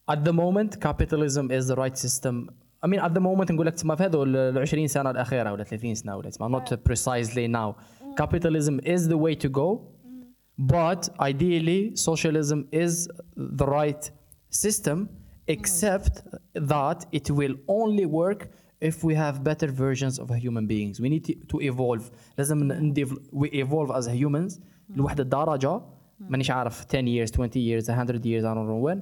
At 0.09 0.25
the 0.25 0.33
moment, 0.33 0.81
capitalism 0.81 1.51
is 1.51 1.69
the 1.69 1.77
right 1.77 1.97
system. 1.97 2.51
I 2.83 2.87
mean, 2.89 3.01
at 3.01 3.15
the 3.15 3.21
moment 3.21 3.51
نقول 3.51 3.67
لك 3.67 3.85
ما 3.85 3.95
في 3.97 4.05
هذول 4.05 4.37
ال 4.37 4.59
20 4.59 4.87
سنة 4.87 5.11
الأخيرة 5.11 5.53
ولا 5.53 5.65
30 5.65 5.95
سنة 5.95 6.17
ولا 6.17 6.31
I'm 6.31 6.51
not 6.53 6.85
precisely 6.85 7.47
now. 7.49 7.77
Capitalism 8.17 8.81
is 8.85 9.09
the 9.09 9.17
way 9.17 9.35
to 9.35 9.49
go, 9.49 9.89
but 10.59 11.09
ideally, 11.21 11.95
socialism 11.97 12.69
is 12.73 13.09
the 13.37 13.67
right 13.67 14.11
system 14.51 15.09
except 15.49 16.23
that 16.55 17.07
it 17.13 17.31
will 17.31 17.55
only 17.69 18.07
work 18.07 18.49
if 18.85 18.97
we 19.05 19.15
have 19.15 19.35
better 19.51 19.69
versions 19.85 20.19
of 20.23 20.27
human 20.45 20.67
beings 20.67 20.95
we 21.01 21.09
need 21.09 21.25
to- 21.27 21.39
to 21.53 21.59
evolve 21.73 22.03
لازم 22.39 22.73
نديف 22.73 23.13
we 23.15 23.49
evolve 23.49 23.91
as 24.03 24.09
humans 24.09 24.61
لواحد 24.97 25.21
الدرجة 25.21 25.81
مانيش 26.21 26.51
عارف 26.51 26.85
10 26.85 27.05
years 27.07 27.31
20 27.31 27.57
years 27.57 27.89
100 27.89 28.25
years 28.25 28.45
I 28.45 28.55
don't 28.55 28.69
know 28.69 28.89
when 28.91 28.99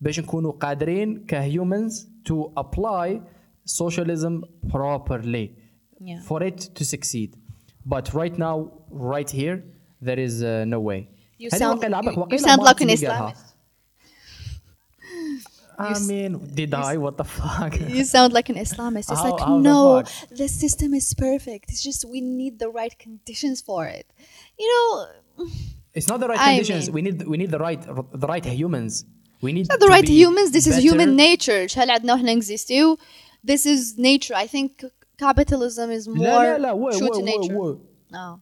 باش 0.00 0.20
نكونوا 0.20 0.52
قادرين 0.52 1.26
كهumans 1.26 1.92
to 2.28 2.34
apply 2.60 3.20
socialism 3.66 4.42
properly 4.72 5.46
Yeah. 6.00 6.20
for 6.28 6.42
it 6.42 6.58
to 6.78 6.84
succeed 6.84 7.30
but 7.94 8.04
right 8.20 8.36
now 8.46 8.56
right 9.12 9.30
here 9.30 9.56
there 10.06 10.20
is 10.26 10.34
uh, 10.42 10.64
no 10.74 10.80
way 10.88 11.00
You 11.40 11.48
هذه 11.52 11.58
sound- 11.58 11.62
واقيلا 11.78 11.96
عبك 11.96 12.12
you- 12.12 12.14
you 12.14 12.18
واقيلا 12.18 12.42
sound 12.42 12.60
like 12.60 12.80
an 12.80 12.86
ماركس 12.86 13.02
اللي 13.04 13.06
قالها. 13.06 13.34
Islamist. 13.34 13.53
I 15.78 15.98
mean, 16.12 16.30
did 16.60 16.74
I? 16.74 16.96
What 17.04 17.16
the 17.16 17.24
fuck? 17.24 17.72
You 17.80 18.04
sound 18.04 18.30
like 18.38 18.48
an 18.50 18.56
Islamist. 18.56 19.06
It's 19.10 19.20
How- 19.20 19.30
like, 19.30 19.40
how 19.40 19.56
the 19.56 19.62
no, 19.72 19.80
fuck? 20.04 20.28
the 20.40 20.48
system 20.48 20.90
is 21.00 21.06
perfect. 21.14 21.64
It's 21.70 21.82
just 21.82 22.00
we 22.04 22.20
need 22.20 22.54
the 22.64 22.68
right 22.80 22.94
conditions 22.98 23.58
for 23.68 23.86
it. 23.86 24.06
You 24.58 24.66
know, 24.72 25.46
It's 25.98 26.06
not 26.12 26.18
the 26.20 26.28
right 26.32 26.38
I 26.38 26.50
conditions. 26.50 26.84
mean- 26.86 26.94
we 26.96 27.02
need 27.06 27.16
we 27.32 27.36
need 27.42 27.50
the 27.56 27.62
right 27.68 27.80
the 28.24 28.28
right 28.34 28.44
humans. 28.62 28.92
We 29.46 29.50
need 29.56 29.66
not 29.72 29.80
the 29.80 29.86
to 29.86 29.94
right 29.96 30.06
be 30.12 30.16
humans. 30.24 30.48
This 30.56 30.66
is 30.70 30.76
human 30.88 31.10
better. 31.16 31.28
nature. 31.30 31.60
شحال 31.68 31.90
عندنا 31.90 32.14
وحنا 32.14 32.34
نكزيستيو. 32.34 32.98
This 33.50 33.62
is 33.66 33.80
nature. 33.98 34.34
I 34.34 34.46
think 34.46 34.84
capitalism 35.18 35.90
is 35.90 36.06
more 36.08 36.18
لا 36.26 36.58
لا 36.58 36.58
لا 36.58 36.72
whoa, 36.72 36.90
true 36.98 37.08
whoa, 37.08 37.18
to 37.18 37.24
whoa, 37.24 37.38
nature. 37.38 37.54
whoa. 37.56 37.80
No. 38.12 38.40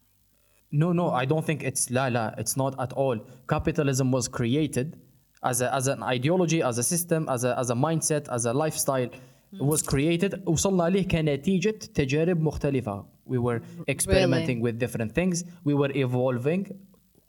No, 0.70 0.92
no, 0.92 1.06
I 1.22 1.24
don't 1.24 1.46
think 1.46 1.62
it's 1.62 1.90
لا 1.90 2.10
لا. 2.10 2.34
It's 2.38 2.56
not 2.56 2.74
at 2.84 2.92
all. 2.92 3.16
Capitalism 3.48 4.10
was 4.10 4.28
created 4.28 4.96
as 5.42 5.60
a, 5.60 5.74
as 5.74 5.86
an 5.86 6.02
ideology, 6.02 6.62
as 6.62 6.78
a 6.78 6.82
system, 6.82 7.28
as 7.28 7.44
a 7.44 7.58
as 7.58 7.70
a 7.70 7.74
mindset, 7.74 8.28
as 8.28 8.44
a 8.44 8.52
lifestyle. 8.52 9.10
It 9.52 9.64
was 9.72 9.82
created 9.82 10.42
وصلنا 10.46 10.88
ليه 10.88 11.08
كنتيجة 11.08 11.78
تجارب 11.94 12.40
مختلفة. 12.40 13.04
We 13.26 13.38
were 13.38 13.60
experimenting 13.88 14.60
with 14.60 14.78
different 14.78 15.12
things. 15.12 15.44
We 15.64 15.74
were 15.74 15.90
evolving. 15.94 16.66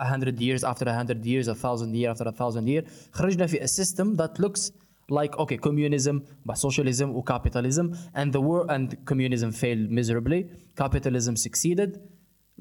A 0.02 0.06
hundred 0.06 0.40
years 0.40 0.64
after 0.64 0.86
a 0.86 0.94
hundred 0.94 1.26
years, 1.26 1.50
a 1.50 1.56
thousand 1.56 1.94
year 1.94 2.10
after 2.10 2.24
a 2.24 2.32
thousand 2.32 2.68
year. 2.68 2.84
خرجنا 3.12 3.48
في 3.48 3.64
a 3.64 3.68
system 3.68 4.16
that 4.16 4.40
looks 4.40 4.72
like 5.10 5.38
okay 5.40 5.58
communism 5.58 6.24
but 6.46 6.58
socialism 6.58 7.16
or 7.16 7.24
capitalism 7.24 7.96
and 8.16 8.32
the 8.34 8.42
war 8.42 8.66
and 8.70 8.96
communism 9.06 9.52
failed 9.52 9.90
miserably 9.90 10.50
capitalism 10.78 11.36
succeeded 11.36 12.00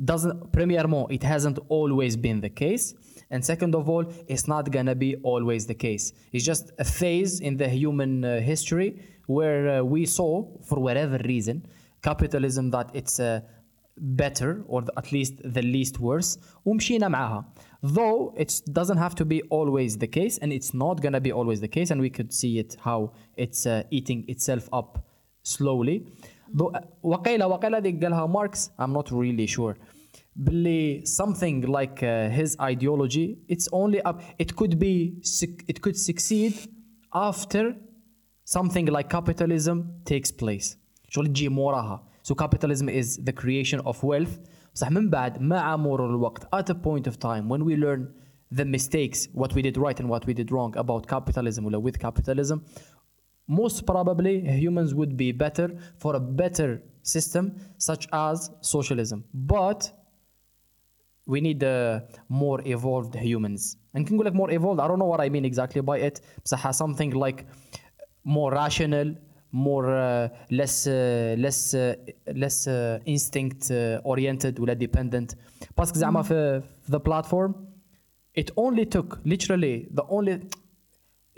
doesn't 0.05 0.51
premièrement 0.53 1.07
it 1.11 1.23
hasn't 1.23 1.59
always 1.69 2.17
been 2.17 2.41
the 2.41 2.49
case 2.49 2.95
and 3.33 3.41
second 3.53 3.73
of 3.81 3.85
all 3.93 4.05
it's 4.33 4.47
not 4.55 4.65
gonna 4.77 4.95
be 5.07 5.11
always 5.33 5.63
the 5.73 5.79
case 5.87 6.05
it's 6.35 6.47
just 6.53 6.65
a 6.85 6.87
phase 7.01 7.33
in 7.49 7.55
the 7.63 7.69
human 7.83 8.13
uh, 8.25 8.31
history 8.53 8.91
where 9.37 9.63
uh, 9.69 9.83
we 9.95 10.03
saw 10.19 10.31
for 10.69 10.79
whatever 10.87 11.19
reason 11.35 11.57
capitalism 12.03 12.65
that 12.77 12.89
it's 13.01 13.17
uh, 13.21 13.41
better 14.25 14.51
or 14.73 14.81
the- 14.87 14.93
at 14.97 15.07
least 15.17 15.35
the 15.57 15.63
least 15.63 15.99
worse 16.01 16.39
ومشينا 16.65 17.09
معاها 17.09 17.45
though 17.83 18.33
it 18.37 18.53
doesn't 18.79 18.97
have 18.99 19.15
to 19.15 19.25
be 19.25 19.43
always 19.51 19.99
the 19.99 20.07
case 20.19 20.39
and 20.43 20.53
it's 20.53 20.73
not 20.75 21.01
gonna 21.03 21.21
be 21.21 21.33
always 21.33 21.61
the 21.61 21.69
case 21.69 21.91
and 21.91 22.01
we 22.01 22.11
could 22.11 22.33
see 22.33 22.59
it 22.59 22.77
how 22.81 23.13
it's 23.37 23.67
uh, 23.67 23.83
eating 23.91 24.25
itself 24.29 24.69
up 24.73 24.91
slowly 25.43 25.97
though 26.59 26.73
وقيلة 27.03 27.47
وقيلة 27.47 27.79
دي 27.79 27.93
قالها 27.93 28.27
ماركس 28.27 28.71
I'm 28.79 28.93
not 28.93 29.11
really 29.13 29.47
sure 29.47 29.75
باللي 30.37 31.03
something 31.07 31.63
like 31.67 32.03
uh, 32.03 32.29
his 32.31 32.57
ideology 32.61 33.39
it's 33.49 33.69
only 33.73 34.01
up 34.03 34.21
it 34.39 34.57
could 34.57 34.79
be 34.79 35.19
suc- 35.23 35.65
it 35.69 35.81
could 35.81 35.97
succeed 35.97 36.55
after 37.15 37.75
something 38.45 38.87
like 38.87 39.09
capitalism 39.09 39.79
takes 40.05 40.31
place 40.31 40.77
شغل 41.09 41.27
تجي 41.27 41.49
موراها 41.49 42.03
so 42.29 42.35
capitalism 42.35 42.89
is 42.89 43.17
the 43.17 43.33
creation 43.33 43.81
of 43.81 44.03
wealth 44.05 44.39
بصح 44.75 44.91
من 44.91 45.11
بعد 45.11 45.41
مع 45.43 45.77
مرور 45.77 46.11
الوقت 46.11 46.45
at 46.45 46.71
a 46.71 46.75
point 46.75 47.11
of 47.11 47.19
time 47.19 47.49
when 47.49 47.65
we 47.65 47.77
learn 47.77 48.09
the 48.55 48.65
mistakes 48.65 49.29
what 49.35 49.53
we 49.55 49.63
did 49.63 49.77
right 49.77 50.01
and 50.01 50.09
what 50.09 50.27
we 50.27 50.35
did 50.35 50.53
wrong 50.53 50.77
about 50.77 51.07
capitalism 51.07 51.65
ولا 51.65 51.79
with 51.79 51.99
capitalism 51.99 52.61
most 53.49 53.87
probably 53.87 54.41
humans 54.41 54.95
would 54.95 55.17
be 55.17 55.33
better 55.33 55.69
for 55.97 56.15
a 56.17 56.21
better 56.21 56.83
system 57.03 57.45
such 57.79 58.07
as 58.13 58.51
socialism 58.61 59.25
but 59.35 59.93
we 61.26 61.40
need 61.42 61.64
uh, 61.64 62.00
more 62.30 62.60
evolved 62.66 63.16
humans 63.16 63.78
and 63.94 64.06
can 64.08 64.18
go 64.18 64.24
like 64.24 64.34
more 64.34 64.52
evolved 64.52 64.80
I 64.80 64.88
don't 64.88 65.00
know 65.00 65.12
what 65.14 65.22
I 65.22 65.30
mean 65.30 65.46
exactly 65.46 65.82
by 65.82 65.98
it 66.00 66.22
بصح 66.46 66.72
something 66.72 67.12
like 67.12 67.46
more 68.26 68.52
rational 68.52 69.16
more 69.54 69.88
uh, 69.96 70.28
less 70.52 70.88
uh, 70.88 71.36
less 71.38 71.74
uh, 71.74 71.96
less 72.36 72.68
uh, 72.68 73.00
instinct 73.06 73.72
uh, 73.72 74.02
oriented 74.12 74.60
ولا 74.60 74.74
dependent 74.74 75.36
باسكو 75.78 76.00
زعما 76.00 76.22
في 76.22 76.62
في 76.62 76.92
the 76.92 77.00
platform 77.00 77.54
it 78.40 78.50
only 78.58 78.86
took 78.86 79.20
literally 79.26 79.88
the 79.94 80.04
only 80.04 80.40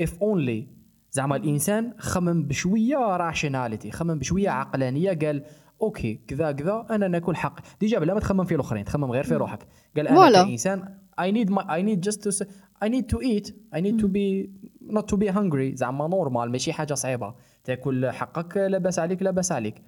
if 0.01 0.11
only 0.21 0.75
زعما 1.11 1.35
الانسان 1.35 1.93
خمم 1.97 2.43
بشويه 2.43 2.97
راشناليتي 2.97 3.91
خمم 3.91 4.19
بشويه 4.19 4.49
عقلانيه 4.49 5.13
قال 5.13 5.43
أوكي 5.81 6.19
كذا 6.27 6.51
كذا 6.51 6.85
أنا 6.89 7.07
ناكل 7.07 7.35
حق. 7.35 7.59
ديجا 7.79 7.99
بلا 7.99 8.13
ما 8.13 8.19
تخمم 8.19 8.43
في 8.43 8.55
الأخرين 8.55 8.85
تخمم 8.85 9.11
غير 9.11 9.23
في 9.23 9.35
روحك. 9.35 9.67
قال 9.95 10.07
أنا 10.07 10.19
ولا. 10.19 10.43
كإنسان 10.43 10.97
اي 11.19 11.31
نيد 11.31 11.51
ماي 11.51 11.75
اي 11.75 11.83
نيد 11.83 12.01
جاست 12.01 12.29
تو 12.29 12.45
اي 12.83 12.89
نيد 12.89 13.05
تو 13.05 13.21
ايت 13.21 13.55
اي 13.75 13.81
نيد 13.81 14.01
تو 14.01 14.07
بي 14.07 14.51
نوت 14.81 15.09
تو 15.09 15.17
بي 15.17 15.29
هانجري 15.29 15.75
زعما 15.75 16.07
نورمال 16.07 16.51
ماشي 16.51 16.73
حاجة 16.73 16.93
صعيبة. 16.93 17.35
تاكل 17.63 18.09
حقك 18.11 18.57
لاباس 18.57 18.99
عليك 18.99 19.21
لاباس 19.21 19.51
عليك. 19.51 19.81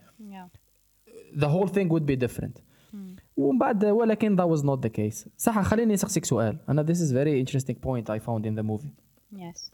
ذا 1.38 1.48
هول 1.48 1.70
ثينغ 1.70 1.94
وود 1.94 2.06
بي 2.06 2.16
ديفرنت 2.16 2.58
ومن 3.38 3.60
بعد 3.60 3.86
ولكن 3.86 4.36
ذا 4.36 4.44
واز 4.44 4.66
نوت 4.66 4.84
ذا 4.84 4.90
كيس 4.90 5.30
صح 5.38 5.62
خليني 5.62 5.94
نسقسيك 5.94 6.26
سؤال. 6.26 6.58
أنا 6.70 6.84
ذيس 6.84 7.02
از 7.02 7.14
فيري 7.14 7.40
انتريستينغ 7.40 7.80
بوينت 7.80 8.10
اي 8.10 8.20
فاوند 8.20 8.48
ان 8.48 8.56
ذا 8.56 8.62
موفي 8.62 8.88
يس 9.32 9.72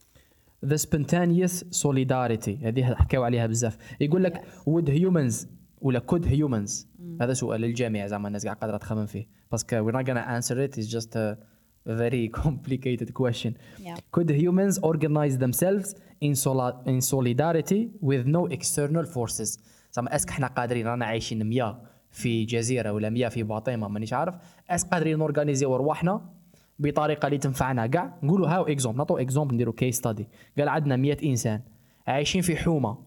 ذا 0.66 0.76
سبونتانيوس 0.76 1.64
سوليداريتي 1.64 2.57
هذه 2.64 2.84
حكاو 2.84 3.24
عليها 3.24 3.47
بزاف. 3.47 3.78
يقول 4.01 4.24
لك 4.24 4.43
وود 4.66 4.89
هيومنز 4.89 5.47
ولا 5.84 6.01
could 6.11 6.25
humans. 6.25 6.86
هذا 7.21 7.34
سؤال 7.34 7.61
للجميع 7.61 8.07
زعما 8.07 8.27
الناس 8.27 8.45
قاعد 8.45 8.57
قادرة 8.57 8.77
تخمم 8.77 9.05
فيه. 9.05 9.27
باسكو 9.51 9.91
not 9.91 10.05
gonna 10.05 10.25
answer 10.41 10.55
it. 10.67 10.77
It's 10.77 10.88
just 10.97 11.15
a 11.15 11.38
very 11.88 12.27
complicated 12.43 13.13
question. 13.13 13.51
Yeah. 13.79 13.97
could 14.17 14.29
humans 14.29 14.79
organize 14.84 15.38
themselves 15.38 15.95
in, 16.21 16.34
sola- 16.36 16.81
in 16.86 17.01
solidarity 17.01 17.81
with 18.01 18.25
no 18.25 18.47
external 18.57 19.05
forces? 19.05 19.59
زعما 19.93 20.15
أسك 20.15 20.29
إحنا 20.29 20.47
قادرين؟ 20.47 20.88
رانا 20.88 21.05
عايشين 21.05 21.45
100 21.49 21.81
في 22.11 22.45
جزيرة 22.45 22.91
ولا 22.91 23.09
100 23.09 23.27
في 23.27 23.43
باطيمة 23.43 23.88
مانيش 23.88 24.13
عارف. 24.13 24.36
أسك 24.69 24.88
قادرين 24.88 25.17
نورغانيزيو 25.17 25.75
رواحنا 25.75 26.21
بطريقة 26.79 27.25
اللي 27.25 27.38
تنفعنا؟ 27.38 27.88
كاع 27.88 28.13
نقولوا 28.23 28.47
هاو 28.47 28.63
اكزومبل 28.63 28.97
نعطوا 28.97 29.21
اكزومبل 29.21 29.55
نديروا 29.55 29.73
كيس 29.77 29.95
ستادي 29.97 30.27
قال 30.57 30.69
عندنا 30.69 30.95
100 30.95 31.17
إنسان 31.23 31.61
عايشين 32.07 32.41
في 32.41 32.55
حومة. 32.55 32.97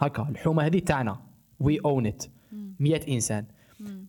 هكا 0.00 0.28
الحومة 0.30 0.66
هذه 0.66 0.78
تاعنا. 0.78 1.29
وي 1.60 1.78
اون 1.84 2.06
ات 2.06 2.24
100 2.80 3.00
إنسان. 3.08 3.44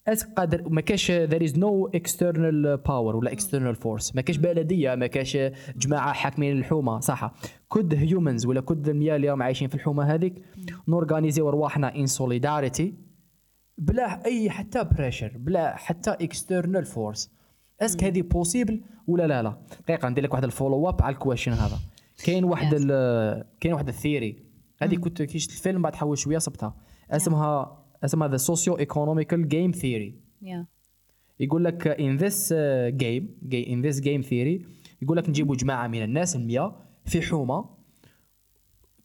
أس 0.07 0.23
قادر 0.23 0.69
ما 0.69 0.81
كاش 0.81 1.11
there 1.11 1.41
is 1.41 1.51
no 1.51 1.89
external 1.97 2.77
power 2.87 3.15
ولا 3.15 3.31
external 3.31 3.75
force. 3.75 4.15
ما 4.15 4.21
كاش 4.21 4.37
بلدية 4.37 4.95
ما 4.95 5.07
كاش 5.07 5.37
جماعة 5.77 6.13
حاكمين 6.13 6.57
الحومة. 6.57 6.99
صح. 6.99 7.33
كود 7.69 7.95
هيومنز 7.95 8.45
ولا 8.45 8.61
كود 8.61 8.89
المياه 8.89 9.15
اللي 9.15 9.29
راهم 9.29 9.43
عايشين 9.43 9.67
في 9.67 9.75
الحومة 9.75 10.03
هذيك؟ 10.03 10.33
نورغانيزيو 10.87 11.49
رواحنا 11.49 11.95
ان 11.95 12.07
solidarity. 12.07 12.83
بلا 13.77 14.25
أي 14.25 14.49
حتى 14.49 14.83
بريشر 14.83 15.31
بلا 15.35 15.75
حتى 15.75 16.11
اكسترنال 16.11 16.85
فورس 16.85 17.31
أسك 17.81 18.03
هذه 18.03 18.21
بوسيبل 18.21 18.81
ولا 19.07 19.27
لا 19.27 19.43
لا؟ 19.43 19.57
دقيقة 19.87 20.09
ندير 20.09 20.23
لك 20.23 20.31
واحد 20.33 20.43
الفولو 20.43 20.89
اب 20.89 21.01
على 21.01 21.13
الكويشن 21.13 21.51
هذا. 21.51 21.79
كاين 22.25 22.43
واحد 22.43 22.75
كاين 23.59 23.73
واحد 23.73 23.87
الثيري 23.87 24.35
هذه 24.81 24.95
كنت 24.95 25.21
كي 25.21 25.39
شفت 25.39 25.51
الفيلم 25.51 25.81
بعد 25.81 25.95
حول 25.95 26.17
شوية 26.17 26.37
صبتها. 26.37 26.75
أسمها 27.11 27.83
أسمها 28.03 28.27
ذا 28.27 28.37
سوسيو 28.37 28.77
ايكونوميكال 28.77 29.47
جيم 29.47 29.71
ثيوري 29.71 30.15
يقول 31.39 31.63
لك 31.63 31.87
ان 31.87 32.17
ذس 32.17 32.53
جيم 32.87 33.37
ان 33.53 33.81
ذس 33.81 33.99
جيم 33.99 34.21
ثيوري 34.21 34.65
يقول 35.01 35.17
لك 35.17 35.29
نجيبوا 35.29 35.55
جماعة 35.55 35.87
من 35.87 36.03
الناس 36.03 36.35
100 36.35 36.75
في 37.05 37.21
حومة. 37.21 37.65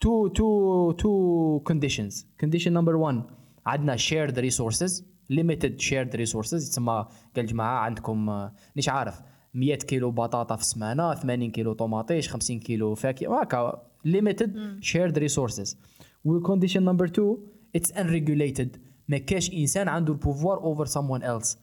تو 0.00 0.28
تو 0.28 0.92
تو 0.92 1.61
كونديشنز 1.66 2.26
كونديشن 2.40 2.72
نمبر 2.72 2.96
1 2.96 3.22
عندنا 3.66 3.96
شيرد 3.96 4.38
ريسورسز 4.38 5.07
ليميتد 5.30 5.80
شيرد 5.80 6.16
ريسورسز 6.16 6.70
تسمى 6.70 7.07
قال 7.36 7.46
جماعة 7.46 7.78
عندكم 7.78 8.30
آه، 8.30 8.52
مش 8.76 8.88
عارف 8.88 9.22
100 9.54 9.74
كيلو 9.76 10.11
بطاطا 10.11 10.57
في 10.57 10.62
السمانه 10.62 11.14
80 11.14 11.50
كيلو 11.50 11.72
طوماطيش 11.72 12.28
50 12.28 12.61
كيلو 12.61 12.94
فاكهة 12.94 13.40
هكا 13.40 13.82
ليميتد 14.04 14.78
شيرد 14.80 15.18
ريسورسز 15.18 15.78
والكونديشن 16.24 16.82
نمبر 16.84 17.04
2 17.04 17.36
اتس 17.74 17.92
unregulated. 17.92 18.78
ما 19.08 19.18
كاش 19.18 19.52
إنسان 19.52 19.88
عنده 19.88 20.12
البوفوار 20.12 20.58
اوفر 20.58 20.86
someone 20.86 21.24
ايلس 21.24 21.58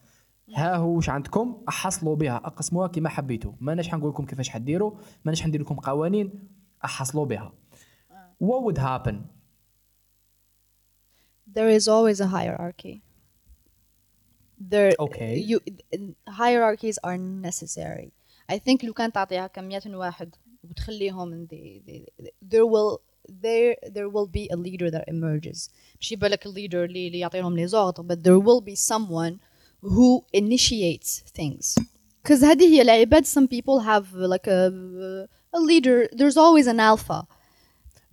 ها 0.56 0.76
هو 0.76 0.95
واش 0.95 1.10
عندكم؟ 1.10 1.64
أحصلوا 1.70 2.16
بها. 2.16 2.38
أقسموها 2.38 2.88
كما 2.88 3.10
حبيتوا 3.10 3.54
ماناش 3.60 3.89
حنقول 3.89 4.10
لكم 4.10 4.26
كيفاش 4.26 4.49
حديروا 4.49 4.91
ماناش 5.26 5.41
حندير 5.41 5.62
لكم 5.62 5.76
قوانين. 5.76 6.47
أحصلوا 6.86 7.26
بها. 7.26 7.54
What 8.43 8.64
would 8.66 8.78
happen? 8.78 9.16
There 11.56 11.70
is 11.70 11.88
always 11.88 12.20
a 12.20 12.28
hierarchy. 12.28 13.04
There 14.72 14.93
okay. 14.99 15.36
you 15.49 15.60
hierarchies 16.28 16.97
are 17.04 17.18
necessary. 17.18 18.12
I 18.49 18.58
think 18.58 18.84
لو 18.84 18.93
كان 18.93 19.12
تعطيها 19.12 19.47
كميات 19.47 19.88
واحد 19.88 20.36
وتخليهم 20.64 21.47
they, 21.47 21.82
they, 21.88 22.30
there 22.41 22.66
will 22.66 22.99
there 23.43 23.77
there 23.97 24.09
will 24.09 24.27
be 24.39 24.45
a 24.53 24.57
leader 24.57 24.91
that 24.91 25.05
emerges 25.14 25.71
مش 26.01 26.12
يبقى 26.12 26.29
لك 26.31 26.49
leader 26.49 26.75
اللي 26.75 27.07
اللي 27.07 27.19
يعطيهم 27.19 27.57
لي 27.57 27.66
زغط 27.66 28.01
but 28.01 28.16
there 28.16 28.41
will 28.41 28.61
be 28.64 28.77
someone 28.77 29.35
who 29.83 30.23
initiates 30.37 31.23
things 31.41 31.75
because 32.23 32.45
هذه 32.45 32.64
هي 32.75 32.83
العباد 32.83 33.25
some 33.27 33.47
people 33.49 33.81
have 33.81 34.07
like 34.14 34.47
a 34.47 34.71
a 35.57 35.61
leader 35.61 36.09
there's 36.16 36.37
always 36.37 36.66
an 36.66 36.81
alpha 36.81 37.27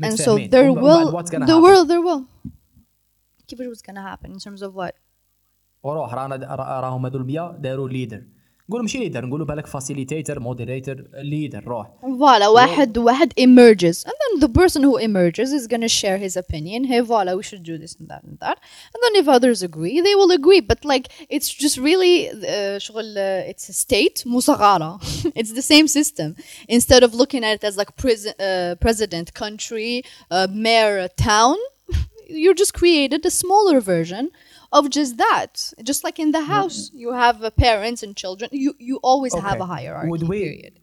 and 0.03 0.17
so 0.19 0.35
متفاهمين. 0.35 0.49
there 0.49 0.69
وبعد 0.71 1.07
will 1.07 1.11
what's 1.13 1.29
gonna 1.31 1.45
the 1.45 1.51
happen? 1.51 1.63
world 1.63 1.87
there 1.87 2.01
will 2.07 2.23
كيف 3.47 3.59
what's 3.61 3.81
gonna 3.81 4.01
happen 4.01 4.31
in 4.31 4.39
terms 4.39 4.61
of 4.61 4.73
what 4.75 4.93
وروح 5.83 6.13
رانا 6.13 6.35
را- 6.55 6.79
راهم 6.81 7.05
هذول 7.05 7.25
100 7.25 7.51
داروا 7.61 7.89
ليدر 7.89 8.23
نقولوا 8.69 8.83
ماشي 8.83 8.97
ليدر 8.97 9.25
نقولوا 9.25 9.45
بالك 9.45 9.67
فاسيليتيتر 9.67 10.39
مودريتر 10.39 11.05
ليدر 11.13 11.63
روح 11.67 11.87
Voila, 12.03 12.47
واحد 12.47 12.97
واحد 12.97 13.33
emerges 13.39 14.03
and 14.05 14.13
then 14.21 14.39
the 14.39 14.49
person 14.49 14.81
who 14.81 14.97
emerges 14.97 15.53
is 15.53 15.67
going 15.67 15.81
to 15.81 15.87
share 15.87 16.17
his 16.17 16.35
opinion 16.35 16.83
hey 16.83 16.99
voila 17.01 17.35
we 17.35 17.43
should 17.43 17.63
do 17.63 17.77
this 17.77 17.95
and 17.99 18.07
that 18.09 18.23
and 18.23 18.37
that 18.39 18.57
and 18.93 18.99
then 19.03 19.13
if 19.21 19.27
others 19.37 19.61
agree 19.69 20.01
they 20.07 20.15
will 20.19 20.31
agree 20.39 20.61
but 20.71 20.79
like 20.93 21.05
it's 21.35 21.49
just 21.63 21.77
really 21.77 22.15
uh, 22.29 22.77
شغل 22.77 23.15
uh, 23.17 23.49
it's 23.51 23.69
a 23.69 23.73
state 23.73 24.23
مصغرة 24.25 24.99
it's 25.39 25.53
the 25.53 25.67
same 25.73 25.87
system 25.87 26.35
instead 26.67 27.03
of 27.03 27.13
looking 27.13 27.43
at 27.43 27.53
it 27.57 27.63
as 27.63 27.77
like 27.77 27.91
presi- 27.95 28.37
uh, 28.39 28.75
president 28.85 29.27
country 29.33 30.03
uh, 30.31 30.47
mayor 30.49 31.07
town 31.31 31.57
you 32.27 32.53
just 32.55 32.73
created 32.73 33.25
a 33.25 33.31
smaller 33.31 33.79
version 33.79 34.31
of 34.77 34.83
just 34.97 35.13
that 35.25 35.51
just 35.89 36.01
like 36.07 36.17
in 36.25 36.29
the 36.37 36.43
house 36.55 36.77
you 37.03 37.09
have 37.23 37.37
uh, 37.43 37.49
parents 37.67 37.99
and 38.05 38.11
children 38.23 38.47
you 38.65 38.71
you 38.89 38.95
always 39.11 39.33
have 39.47 39.57
Okay. 39.59 39.67
a 39.67 39.69
hierarchy 39.75 40.09
Would 40.13 40.23
we- 40.31 40.39
period 40.47 40.73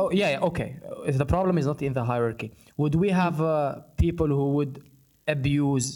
Oh 0.00 0.08
yeah, 0.20 0.30
yeah, 0.34 0.48
okay. 0.50 0.68
Uh, 0.88 1.10
The 1.22 1.28
problem 1.34 1.54
is 1.60 1.66
not 1.70 1.80
in 1.88 1.92
the 1.98 2.04
hierarchy. 2.10 2.48
Would 2.80 2.94
we 3.02 3.08
have 3.22 3.36
uh, 3.42 3.52
people 4.04 4.28
who 4.38 4.46
would 4.56 4.72
abuse, 5.36 5.88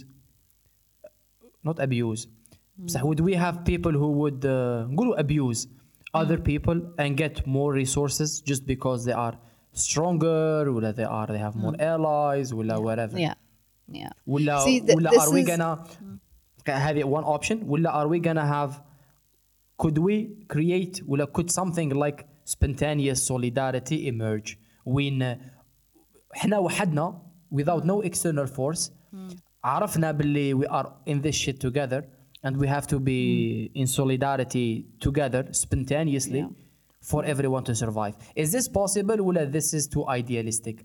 not 1.64 1.78
abuse, 1.86 2.26
بصح 2.84 3.02
would 3.08 3.20
we 3.20 3.34
have 3.44 3.64
people 3.64 3.92
who 3.92 4.10
would 4.20 4.44
uh, 4.44 4.84
نقولوا 4.92 5.16
abuse 5.18 5.66
other 6.14 6.36
people 6.50 6.78
and 6.98 7.16
get 7.16 7.46
more 7.46 7.72
resources 7.72 8.40
just 8.50 8.66
because 8.66 9.06
they 9.06 9.12
are 9.26 9.34
stronger 9.72 10.70
ولا 10.72 10.92
they 10.94 11.04
are 11.04 11.26
they 11.26 11.38
have 11.38 11.56
more 11.56 11.74
allies 11.80 12.52
ولا 12.52 12.76
whatever 12.78 13.16
Yeah, 13.18 13.34
yeah. 13.88 14.12
ولا 14.26 14.58
See, 14.64 14.80
th- 14.80 14.94
ولا 14.96 15.10
this 15.10 15.22
are 15.26 15.32
we 15.32 15.40
is- 15.40 15.46
gonna 16.68 16.78
هذه 16.78 17.04
one 17.04 17.24
option 17.24 17.64
ولا 17.64 17.90
are 18.04 18.08
we 18.08 18.18
gonna 18.20 18.46
have 18.46 18.80
could 19.82 19.98
we 19.98 20.28
create 20.54 21.02
ولا 21.08 21.26
could 21.26 21.50
something 21.50 21.90
like 21.94 22.24
spontaneous 22.44 23.26
solidarity 23.26 24.08
emerge 24.10 24.56
when 24.84 25.22
احنا 26.36 26.58
وحدنا 26.58 27.22
without 27.54 27.84
no 27.84 28.02
external 28.02 28.46
force 28.46 28.90
عرفنا 29.64 30.12
باللي 30.12 30.54
we 30.54 30.66
are 30.68 30.86
in 31.06 31.20
this 31.22 31.34
shit 31.34 31.60
together 31.60 32.02
and 32.44 32.56
we 32.56 32.66
have 32.68 32.86
to 32.86 32.98
be 33.00 33.70
in 33.74 33.86
solidarity 33.86 34.84
together 35.06 35.42
spontaneously 35.52 36.38
Yeah. 36.40 36.50
for 37.12 37.20
everyone 37.32 37.64
to 37.64 37.74
survive 37.74 38.14
is 38.36 38.48
this 38.52 38.68
possible 38.68 39.20
ولا 39.20 39.50
this 39.50 39.74
is 39.74 39.86
too 39.88 40.04
idealistic 40.08 40.76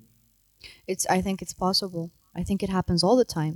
It's. 0.91 1.05
I 1.17 1.19
think 1.25 1.37
it's 1.45 1.55
possible. 1.67 2.05
I 2.39 2.43
think 2.47 2.59
it 2.65 2.69
happens 2.77 3.01
all 3.07 3.17
the 3.23 3.29
time. 3.39 3.55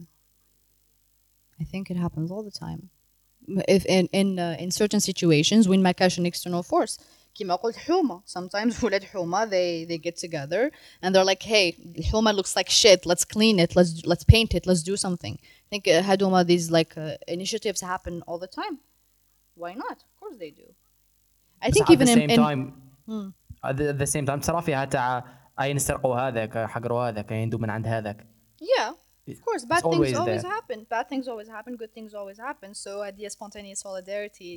I 1.59 1.63
think 1.63 1.89
it 1.89 1.97
happens 1.97 2.31
all 2.31 2.43
the 2.43 2.51
time. 2.51 2.89
If 3.67 3.85
in 3.85 4.07
in 4.11 4.39
uh, 4.39 4.57
in 4.59 4.71
certain 4.71 4.99
situations 4.99 5.67
when 5.67 5.79
ما 5.83 5.91
كانش 5.91 6.19
an 6.19 6.25
external 6.25 6.63
force. 6.63 6.97
كما 7.35 7.55
قلت 7.55 7.75
حومة 7.75 8.21
sometimes 8.25 8.83
ولاد 8.83 9.03
حومة 9.03 9.45
they 9.45 9.85
they 9.85 9.97
get 9.97 10.15
together 10.17 10.71
and 11.01 11.15
they're 11.15 11.25
like 11.25 11.43
hey 11.43 11.73
الحومة 11.97 12.31
looks 12.31 12.55
like 12.55 12.69
shit 12.69 13.05
let's 13.05 13.25
clean 13.25 13.59
it 13.59 13.75
let's 13.75 14.05
let's 14.05 14.23
paint 14.23 14.53
it 14.53 14.65
let's 14.65 14.83
do 14.83 14.95
something 14.95 15.37
I 15.37 15.75
think 15.75 15.87
uh, 15.87 16.01
هادوما 16.01 16.43
these 16.43 16.71
like 16.71 16.97
uh, 16.97 17.17
initiatives 17.27 17.81
happen 17.81 18.21
all 18.27 18.39
the 18.39 18.47
time 18.47 18.79
why 19.55 19.73
not 19.73 19.97
of 20.07 20.15
course 20.19 20.37
they 20.39 20.51
do 20.51 20.67
I 21.61 21.71
think 21.71 21.91
بس 21.91 21.91
even 21.91 22.07
at 22.07 22.15
the 22.15 22.23
in, 22.23 22.29
same 22.29 22.29
in 22.29 22.37
time 22.37 22.73
at 23.63 23.77
the, 23.77 23.89
at 23.89 23.99
the 23.99 24.07
same 24.07 24.25
time 24.25 24.39
ترى 24.39 24.61
فيها 24.61 24.85
تاع 24.85 25.25
اي 25.61 25.73
نسرقوا 25.73 26.15
هذاك 26.15 26.57
حقروا 26.57 27.09
هذاك 27.09 27.31
يندوا 27.31 27.59
من 27.59 27.69
عند 27.69 27.87
هذاك 27.87 28.27
Yeah, 28.61 28.93
of 29.33 29.39
course. 29.47 29.63
Bad 29.65 29.81
It's 29.81 29.87
things 29.93 29.95
always 29.95 30.17
always 30.21 30.43
there. 30.43 30.51
happen. 30.57 30.77
Bad 30.95 31.05
things 31.11 31.25
always 31.31 31.49
happen. 31.57 31.71
Good 31.83 31.93
things 31.97 32.11
always 32.19 32.39
happen. 32.47 32.69
So 32.83 32.91
idea 33.11 33.29
spontaneous 33.37 33.79
solidarity 33.87 34.53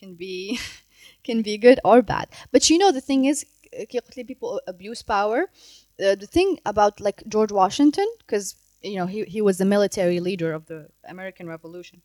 can 0.00 0.10
be 0.22 0.34
can 1.26 1.38
be 1.48 1.54
good 1.66 1.78
or 1.90 1.98
bad. 2.14 2.26
But 2.54 2.62
you 2.70 2.76
know 2.80 2.90
the 2.98 3.04
thing 3.10 3.24
is, 3.32 3.38
كي 3.88 3.98
قلت 3.98 4.16
لي 4.16 4.24
people 4.24 4.60
abuse 4.72 5.02
power. 5.02 5.40
Uh, 6.00 6.14
the 6.14 6.26
thing 6.36 6.58
about 6.72 7.00
like 7.00 7.18
George 7.34 7.52
Washington, 7.52 8.08
because 8.22 8.46
you 8.82 8.96
know 8.98 9.06
he 9.14 9.24
he 9.34 9.40
was 9.48 9.56
the 9.62 9.68
military 9.76 10.20
leader 10.28 10.50
of 10.58 10.62
the 10.66 10.80
American 11.14 11.46
Revolution. 11.48 11.98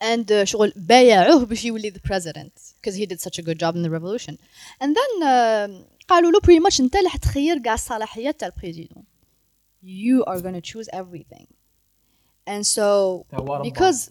And 0.00 0.30
uh, 0.32 0.44
شغل 0.44 0.72
بايعوه 0.76 1.44
باش 1.44 1.64
يولي 1.64 1.90
the 1.90 2.00
president 2.00 2.52
because 2.76 2.96
he 2.96 3.06
did 3.06 3.20
such 3.20 3.38
a 3.38 3.42
good 3.42 3.58
job 3.58 3.74
in 3.76 3.82
the 3.82 3.90
revolution. 3.90 4.38
And 4.80 4.96
then 4.96 5.12
um, 5.22 5.84
قالوا 6.08 6.30
له 6.30 6.40
pretty 6.40 6.60
much 6.60 6.80
انت 6.80 6.96
اللي 6.96 7.08
حتخير 7.08 7.58
كاع 7.58 7.74
الصلاحيات 7.74 8.40
تاع 8.40 8.48
البريزيدون. 8.48 9.04
You 9.82 10.24
are 10.24 10.40
gonna 10.40 10.60
choose 10.60 10.88
everything. 10.92 11.46
And 12.46 12.66
so 12.66 13.26
توا 13.30 13.58
ربع. 13.58 13.62
because 13.62 14.10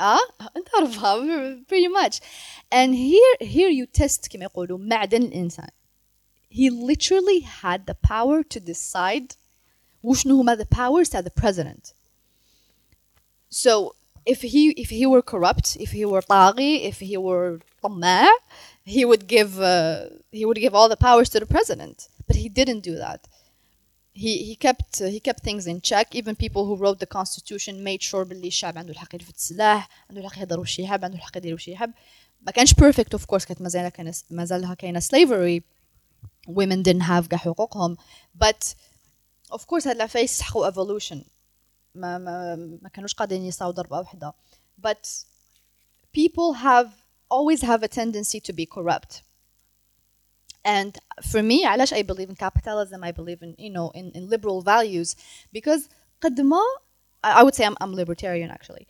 اه 0.00 0.18
انت 0.56 0.68
رفضها 0.82 1.64
pretty 1.66 1.88
much. 1.88 2.20
And 2.70 2.94
here 2.94 3.36
here 3.40 3.68
you 3.68 3.86
test 3.86 4.28
كما 4.28 4.44
يقولوا 4.44 4.78
معدن 4.78 5.22
الانسان. 5.22 5.70
He 6.48 6.70
literally 6.70 7.40
had 7.40 7.86
the 7.86 7.94
power 7.94 8.42
to 8.42 8.60
decide 8.60 9.36
وشنو 10.02 10.40
هما 10.40 10.56
the 10.56 10.66
powers 10.66 11.08
تاع 11.10 11.22
the 11.22 11.30
president. 11.30 11.92
So 13.50 13.94
if 14.24 14.42
he 14.42 14.70
if 14.70 14.90
he 14.90 15.06
were 15.06 15.22
corrupt, 15.22 15.76
if 15.80 15.90
he 15.92 16.04
were 16.04 16.22
طاغي, 16.22 16.84
if 16.84 17.00
he 17.00 17.16
were 17.16 17.60
طماع, 17.82 18.28
he 18.84 19.04
would 19.04 19.26
give 19.26 19.60
uh, 19.60 20.06
he 20.30 20.44
would 20.44 20.58
give 20.58 20.74
all 20.74 20.88
the 20.88 20.96
powers 20.96 21.28
to 21.30 21.40
the 21.40 21.46
president. 21.46 22.08
But 22.26 22.36
he 22.36 22.48
didn't 22.48 22.80
do 22.80 22.96
that. 22.96 23.28
He 24.16 24.32
he 24.48 24.54
kept 24.66 25.00
uh, 25.00 25.08
he 25.14 25.20
kept 25.28 25.42
things 25.48 25.66
in 25.66 25.80
check. 25.80 26.06
Even 26.20 26.34
people 26.44 26.62
who 26.68 26.74
wrote 26.82 26.98
the 27.04 27.10
constitution 27.18 27.74
made 27.82 28.02
sure 28.02 28.24
باللي 28.24 28.48
الشعب 28.48 28.78
عنده 28.78 28.92
الحق 28.92 29.14
يرفد 29.14 29.34
السلاح، 29.34 29.88
عنده 30.10 30.20
الحق 30.20 30.38
يهضر 30.38 30.60
وش 30.60 30.78
يحب، 30.78 31.04
عنده 31.04 31.16
الحق 31.16 31.36
يدير 31.36 31.54
وش 31.54 31.68
يحب. 31.68 31.92
ما 32.46 32.52
كانش 32.52 32.74
perfect 32.74 33.18
of 33.18 33.22
course 33.22 33.44
كانت 33.46 33.62
مازالها 33.62 33.88
كان 33.88 34.12
مازالها 34.30 34.74
كاينه 34.74 35.00
slavery. 35.00 35.62
Women 36.48 36.82
didn't 36.82 37.06
have 37.08 37.28
كاع 37.28 37.38
حقوقهم. 37.38 37.96
But 38.44 38.74
of 39.52 39.60
course 39.60 39.86
هاد 39.86 39.96
العفايس 39.96 40.30
يستحقوا 40.32 40.70
evolution. 40.70 41.18
ما 41.94 42.18
ما 42.18 42.56
ما 42.82 42.88
كانوش 42.88 43.14
قادرين 43.14 43.42
يساووا 43.42 43.72
ضربة 43.72 43.98
واحدة 43.98 44.34
but 44.86 45.08
people 46.12 46.52
have 46.54 46.88
always 47.30 47.62
have 47.62 47.82
a 47.82 47.88
tendency 47.88 48.40
to 48.40 48.52
be 48.52 48.66
corrupt 48.66 49.22
and 50.66 50.92
for 51.30 51.42
me 51.42 51.64
علاش 51.66 51.94
I 51.94 52.02
believe 52.02 52.30
in 52.30 52.36
capitalism 52.36 53.02
I 53.04 53.12
believe 53.12 53.42
in 53.42 53.54
you 53.58 53.70
know 53.70 53.90
in, 53.94 54.10
in 54.14 54.28
liberal 54.28 54.62
values 54.62 55.16
because 55.56 55.88
قد 56.20 56.40
ما 56.40 56.60
I 57.26 57.40
I 57.40 57.42
would 57.42 57.54
say 57.54 57.64
I'm, 57.64 57.76
I'm 57.80 57.92
libertarian 57.94 58.50
actually 58.50 58.86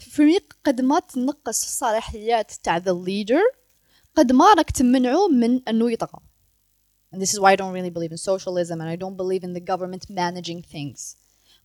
for 0.00 0.22
me 0.24 0.38
قد 0.64 0.80
ما 0.80 0.98
تنقص 1.00 1.62
الصلاحيات 1.64 2.52
تاع 2.52 2.78
the 2.78 2.94
leader 2.94 3.56
قد 4.16 4.32
ما 4.32 4.54
راك 4.54 4.70
تمنعه 4.70 5.28
من 5.28 5.62
انه 5.68 5.92
يطغى 5.92 6.20
and 7.14 7.20
this 7.22 7.32
is 7.34 7.40
why 7.40 7.52
I 7.52 7.56
don't 7.56 7.72
really 7.78 7.90
believe 7.90 8.12
in 8.12 8.18
socialism 8.18 8.80
and 8.80 8.88
I 8.88 8.96
don't 8.96 9.16
believe 9.22 9.44
in 9.44 9.52
the 9.52 9.60
government 9.72 10.04
managing 10.10 10.62
things 10.62 11.16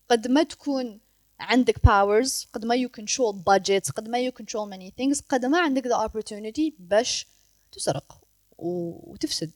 قد 0.09 0.27
ما 0.27 0.43
تكون 0.43 0.99
عندك 1.39 1.77
powers 1.77 2.45
قد 2.53 2.65
ما 2.65 2.75
you 2.75 2.89
control 3.01 3.33
budgets 3.33 3.91
قد 3.91 4.09
ما 4.09 4.29
you 4.29 4.31
control 4.31 4.65
many 4.75 4.91
things 4.91 5.21
قد 5.29 5.45
ما 5.45 5.59
عندك 5.59 5.83
the 5.87 6.07
opportunity 6.09 6.71
باش 6.79 7.27
تسرق 7.71 8.19
و- 8.20 8.20
وتفسد. 8.58 9.50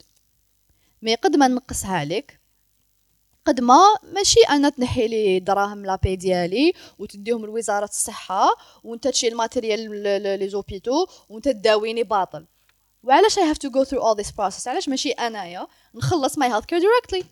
مي 1.02 1.14
قد 1.14 1.36
ما 1.36 1.48
نقصها 1.48 2.04
لك 2.04 2.40
قد 3.44 3.60
ما 3.60 3.78
ماشي 4.14 4.40
أنا 4.50 4.68
تنحي 4.68 5.08
لي 5.08 5.38
دراهم 5.40 5.84
لابي 5.86 6.16
ديالي 6.16 6.72
وتديهم 6.98 7.46
لوزارة 7.46 7.84
الصحة 7.84 8.48
وانت 8.84 9.08
تشيل 9.08 9.32
الماتيريال 9.32 10.02
لي 10.40 10.48
زوبيتو 10.48 11.06
وانت 11.28 11.48
تداويني 11.48 12.02
باطل. 12.02 12.46
وعلاش 13.02 13.38
I 13.38 13.42
have 13.42 13.58
to 13.58 13.70
go 13.70 13.84
through 13.84 14.00
all 14.02 14.14
this 14.22 14.30
process 14.30 14.66
علاش 14.68 14.88
ماشي 14.88 15.10
أنايا 15.10 15.66
نخلص 15.94 16.38
my 16.38 16.42
healthcare 16.48 16.80
directly 16.80 17.22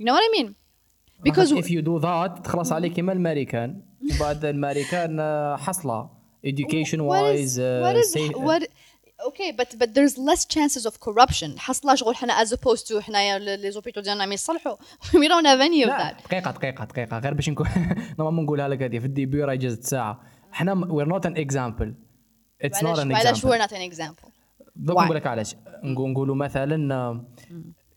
you 0.00 0.04
know 0.06 0.12
what 0.12 0.22
I 0.22 0.40
mean? 0.42 0.54
Because 1.28 1.50
if 1.52 1.70
you 1.70 1.82
do 1.82 1.98
that 2.02 2.42
تخلص 2.44 2.72
عليك 2.72 2.92
كيما 2.92 3.12
الامريكان 3.12 3.82
وبعد 4.16 4.44
الامريكان 4.44 5.20
آه، 5.20 5.56
حصلة. 5.56 6.18
Education 6.46 6.98
what 7.00 7.22
wise 7.22 7.56
is, 7.56 7.58
what 7.84 7.96
is 8.02 8.12
safe- 8.12 8.38
what 8.48 8.62
أوكي 9.24 9.52
but 9.52 9.66
but 9.78 9.88
there's 9.94 10.14
less 10.18 10.44
chances 10.44 10.86
of 10.86 10.94
corruption. 11.00 11.58
حصل 11.58 11.98
شغل 11.98 12.16
حنا 12.16 12.44
as 12.44 12.48
opposed 12.48 12.88
to 12.88 12.98
حنايا 12.98 13.38
لي 13.56 13.70
زوبيتو 13.70 14.00
ديالنا 14.00 14.26
ما 14.26 14.34
يصلحوا. 14.34 14.76
We 15.20 15.28
don't 15.28 15.46
have 15.46 15.60
any 15.60 15.84
of 15.84 15.88
لا 15.88 15.98
that. 16.18 16.22
دقيقة 16.24 16.50
دقيقة 16.50 16.84
دقيقة. 16.84 17.18
غير 17.18 17.34
باش 17.34 17.48
نكون 17.48 17.66
نورمالمون 18.18 18.44
نقولها 18.44 18.68
لك 18.68 18.82
هذه 18.82 18.98
في 18.98 19.06
الديبي 19.06 19.44
راه 19.44 19.54
جازت 19.54 19.82
ساعه 19.84 20.20
حنا 20.52 20.86
وير 20.92 21.06
نوت 21.08 21.26
ان 21.26 21.36
اكزامبل 21.36 21.94
اتس 22.62 22.82
نوت 22.82 22.98
ان 22.98 23.08
معلش 23.08 23.46
we're 23.46 23.48
اكزامبل 23.48 23.62
not 23.64 23.68
an 23.68 23.94
example? 23.94 24.28
دوك 24.76 24.98
Why? 24.98 25.02
نقول 25.02 25.16
لك 25.16 25.26
علاش. 25.26 25.54
نقول- 25.84 26.10
نقولوا 26.10 26.34
مثلا 26.36 27.24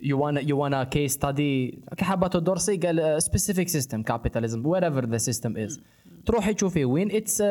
يو 0.04 0.20
وأنا 0.26 0.40
يو 0.42 0.58
وأنا 0.60 0.84
كيس 0.84 1.12
ستادي 1.14 1.82
كحباتو 1.98 2.40
دورسي 2.40 2.78
قال 2.78 3.24
سبيسيفيك 3.24 3.68
سيستم 3.70 4.04
كابيتاليزم 4.04 4.66
وير 4.66 4.86
ايفر 4.86 5.06
ذا 5.06 5.18
سيستم 5.18 5.58
از 5.58 5.80
تروحي 6.26 6.54
تشوفي 6.54 6.86
وين 6.86 7.12
اتس 7.12 7.44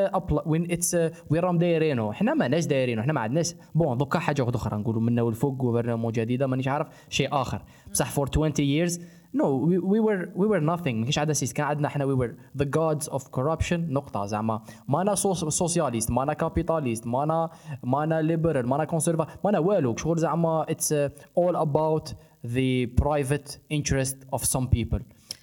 وين 0.47 0.73
اتس 0.73 0.95
وين 1.31 1.43
راهم 1.43 1.59
دايرينه. 1.59 2.13
حنا 2.13 2.35
ماناش 2.35 2.67
دايرينه. 2.67 3.03
حنا 3.03 3.13
ما 3.13 3.21
عندناش 3.21 3.55
بون 3.75 3.99
دوكا 3.99 4.19
حاجة 4.19 4.43
واحدة 4.43 4.57
أخرى. 4.57 4.79
نقولوا 4.79 5.01
منا 5.03 5.23
والفوق 5.23 5.63
غوفرنمون 5.63 6.13
جديدة 6.13 6.47
مانيش 6.47 6.69
عارف. 6.69 6.87
شيء 7.09 7.29
آخر. 7.33 7.63
بصح 7.91 8.11
فور 8.11 8.29
20 8.29 8.53
years. 8.55 9.01
No 9.33 9.47
we, 9.69 9.77
we 9.79 10.01
were 10.07 10.23
we 10.41 10.47
were 10.53 10.61
nothing. 10.61 10.95
ما 10.95 11.03
كاينش 11.03 11.19
عندنا 11.19 11.35
سيستم 11.35 11.57
كان 11.57 11.67
عندنا 11.67 11.89
حنا 11.89 12.05
we 12.05 12.19
were 12.19 12.63
the 12.63 12.67
gods 12.67 13.09
of 13.13 13.23
corruption. 13.23 13.73
نقطة. 13.73 14.27
زعما. 14.27 14.63
مانا 14.89 15.15
سوسياليست 15.15 16.11
مانا 16.11 16.33
كابيتاليست 16.33 17.07
مانا 17.07 17.51
مانا 17.83 18.23
ليبرال 18.23 18.69
مانا 18.69 18.85
كونسيرفا 18.85 19.27
مانا 19.45 19.59
والو. 19.59 19.97
شغل 19.97 20.19
زعما 20.19 20.67
uh, 20.69 21.11
all 21.41 21.57
about 21.57 22.15
the 22.45 22.87
private 23.03 23.59
interest 23.71 24.17
of 24.33 24.41
some 24.45 24.67
people. 24.77 25.01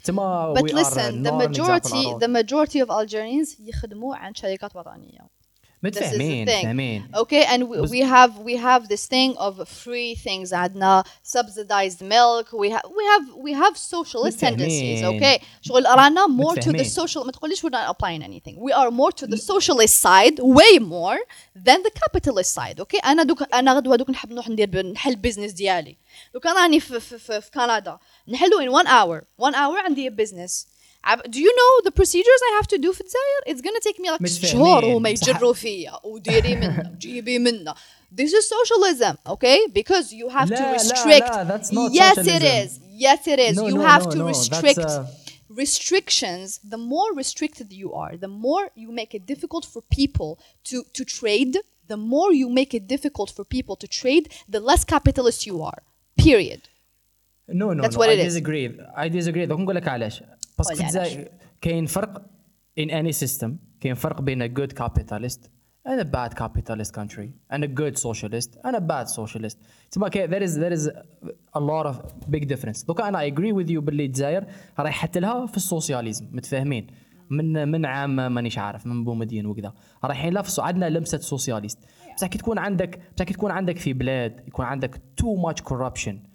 تما 0.08 0.53
but 0.58 0.72
listen 0.74 1.24
the 1.24 1.32
majority 1.32 2.14
the 2.20 2.28
majority 2.28 2.80
of 2.82 2.89
Algerians 2.89 3.60
يخدموا 3.60 4.16
عند 4.16 4.38
شركات 4.38 4.76
وطنية 4.76 5.37
This 5.85 5.97
is 5.97 5.99
the 5.99 6.16
متفاهمين 6.18 6.47
thing. 6.47 6.62
فاهمين 6.62 7.11
Okay, 7.16 7.45
and 7.45 7.62
we, 7.68 7.80
we 7.80 8.01
have 8.03 8.39
we 8.39 8.57
have 8.57 8.87
this 8.89 9.07
thing 9.07 9.37
of 9.37 9.68
free 9.68 10.14
things 10.14 10.53
عندنا 10.53 11.05
subsidized 11.24 12.01
milk. 12.03 12.53
We 12.53 12.70
have 12.70 12.85
we 12.99 13.05
have 13.12 13.24
we 13.47 13.53
have 13.53 13.76
socialist 13.76 14.39
tendencies. 14.41 15.03
متفاهمين. 15.03 15.20
Okay, 15.20 15.43
شغل 15.62 15.85
رانا 15.87 16.26
more 16.26 16.55
to 16.55 16.61
the 16.61 16.68
متفاهمين. 16.68 16.85
social. 16.85 17.26
ما 17.26 17.33
تقوليش 17.33 17.66
we're 17.66 17.70
not 17.70 17.89
applying 17.97 18.22
anything. 18.22 18.57
We 18.61 18.72
are 18.72 18.91
more 18.93 19.11
to 19.11 19.26
the 19.26 19.37
socialist 19.37 19.97
side, 20.07 20.39
way 20.39 20.78
more 20.78 21.18
than 21.66 21.78
the 21.83 21.91
capitalist 21.91 22.53
side. 22.55 22.80
Okay, 22.80 23.05
أنا 23.05 23.22
دوك 23.22 23.55
أنا 23.55 23.72
غدوة 23.74 23.97
دوك 23.97 24.11
نحب 24.11 24.33
نروح 24.33 24.49
ندير 24.49 24.66
ب- 24.70 24.76
نحل 24.76 25.14
business 25.26 25.53
ديالي. 25.55 25.97
دوك 26.35 26.47
أنا 26.47 26.61
راني 26.61 26.80
في 26.80 27.01
في 27.01 27.18
في, 27.18 27.41
في 27.41 27.51
كندا 27.51 27.99
نحلو 28.28 28.61
in 28.61 28.83
one 28.83 28.87
hour. 28.87 29.45
One 29.49 29.55
hour 29.55 29.85
عندي 29.85 30.11
business. 30.11 30.66
عب- 31.07 31.22
Do 31.30 31.39
you 31.41 31.53
know 31.61 31.72
the 31.89 31.93
procedures 32.01 32.41
I 32.49 32.53
have 32.59 32.68
to 32.68 32.78
do 32.78 32.93
في 32.93 33.01
الجزائر? 33.01 33.41
It's 33.47 33.61
gonna 33.61 33.83
take 33.89 33.99
me 34.05 34.11
like 34.11 34.20
متفاهمين. 34.22 34.53
شهور 34.53 34.85
وما 34.85 35.11
بصح- 35.12 35.28
يجروا 35.28 35.53
فيا 35.53 35.93
وديري 36.05 36.55
منا 36.57 36.93
وجيبي 36.95 37.39
منا 37.39 37.74
This 38.20 38.33
is 38.39 38.45
socialism, 38.57 39.14
okay? 39.35 39.59
Because 39.80 40.07
you 40.12 40.28
have 40.28 40.49
to 40.49 40.55
لا، 40.55 40.72
لا، 40.72 40.78
restrict. 40.78 41.30
لا, 41.37 41.45
that's 41.49 41.70
not 41.72 41.93
yes, 41.93 42.18
it 42.18 42.24
socialism. 42.24 42.66
is. 42.66 42.70
Yes, 43.07 43.20
it 43.35 43.39
is. 43.49 43.57
No, 43.57 43.66
you 43.68 43.78
no, 43.78 43.87
have 43.93 44.05
no, 44.05 44.11
to 44.14 44.18
no, 44.18 44.26
that's, 44.26 44.39
restrict 44.39 44.78
uh, 44.78 45.05
restrictions. 45.62 46.47
The 46.74 46.80
more 46.95 47.11
restricted 47.22 47.68
you 47.83 47.89
are, 48.05 48.12
the 48.26 48.33
more 48.47 48.64
you 48.83 48.89
make 49.01 49.12
it 49.18 49.24
difficult 49.33 49.64
for 49.72 49.80
people 50.01 50.30
to 50.68 50.76
to 50.97 51.03
trade. 51.18 51.55
The 51.95 52.01
more 52.14 52.30
you 52.43 52.49
make 52.61 52.72
it 52.78 52.85
difficult 52.95 53.28
for 53.37 53.45
people 53.57 53.74
to 53.83 53.87
trade, 54.01 54.24
the 54.55 54.61
less 54.68 54.83
capitalist 54.95 55.41
you 55.51 55.57
are. 55.70 55.80
Period. 56.26 56.61
نو 57.49 57.72
نو 57.72 57.83
That's 57.83 57.97
no, 57.97 58.01
what 58.03 58.09
I 58.09 58.12
it 58.12 58.20
is. 58.26 58.35
disagree 58.35 58.66
I 58.97 59.09
disagree 59.09 59.47
دوك 59.47 59.59
نقول 59.61 59.76
لك 59.76 59.89
علاش 59.89 60.22
قولي 60.58 60.76
في 60.76 60.84
الجزائر 60.84 61.28
كاين 61.62 61.86
فرق 61.86 62.22
in 62.80 62.89
any 62.89 63.28
system. 63.28 63.49
كاين 63.80 63.95
فرق 63.95 64.22
بين 64.22 64.55
and 65.89 66.01
a 66.01 66.05
bad 66.05 66.36
capitalist 66.36 66.91
country 66.91 67.30
and 67.53 67.64
a 67.64 67.68
good 67.68 67.97
socialist 67.97 68.58
and 68.66 68.76
a 68.76 68.82
bad 68.82 69.08
socialist. 69.08 69.58
تسمى 69.91 70.10
كاين 70.10 70.30
there 70.30 70.43
is 70.43 70.55
there 70.55 70.74
is 70.74 70.89
a 71.55 71.60
lot 71.60 71.86
of 71.86 71.95
big 72.30 72.47
difference. 72.47 72.86
دوكا 72.86 73.08
أنا 73.08 73.30
agree 73.30 73.53
with 73.53 73.70
you 73.70 73.80
باللي 73.80 74.05
الجزائر 74.05 74.45
راح 74.80 74.89
يحط 74.89 75.18
لها 75.18 75.45
في 75.45 75.58
السوسياليزم. 75.58 76.28
متفاهمين؟ 76.32 76.88
من 77.30 77.68
من 77.68 77.86
عام 77.86 78.34
مانيش 78.34 78.58
عارف 78.58 78.86
من 78.86 79.03
بومدين 79.03 79.45
وكذا. 79.45 79.74
رايحين 80.03 80.34
لها 80.34 80.41
في 80.41 80.62
عندنا 80.62 80.89
لمسة 80.89 81.18
سوسياليست. 81.18 81.80
بصح 82.16 82.28
كي 82.28 82.38
تكون 82.38 82.58
عندك 82.58 82.99
بصح 83.16 83.26
كي 83.26 83.34
تكون 83.34 83.51
عندك 83.51 83.78
في 83.78 83.93
بلاد 83.93 84.43
يكون 84.47 84.66
عندك 84.66 84.95
much 85.22 85.64
corruption. 85.70 86.03
تون 86.03 86.26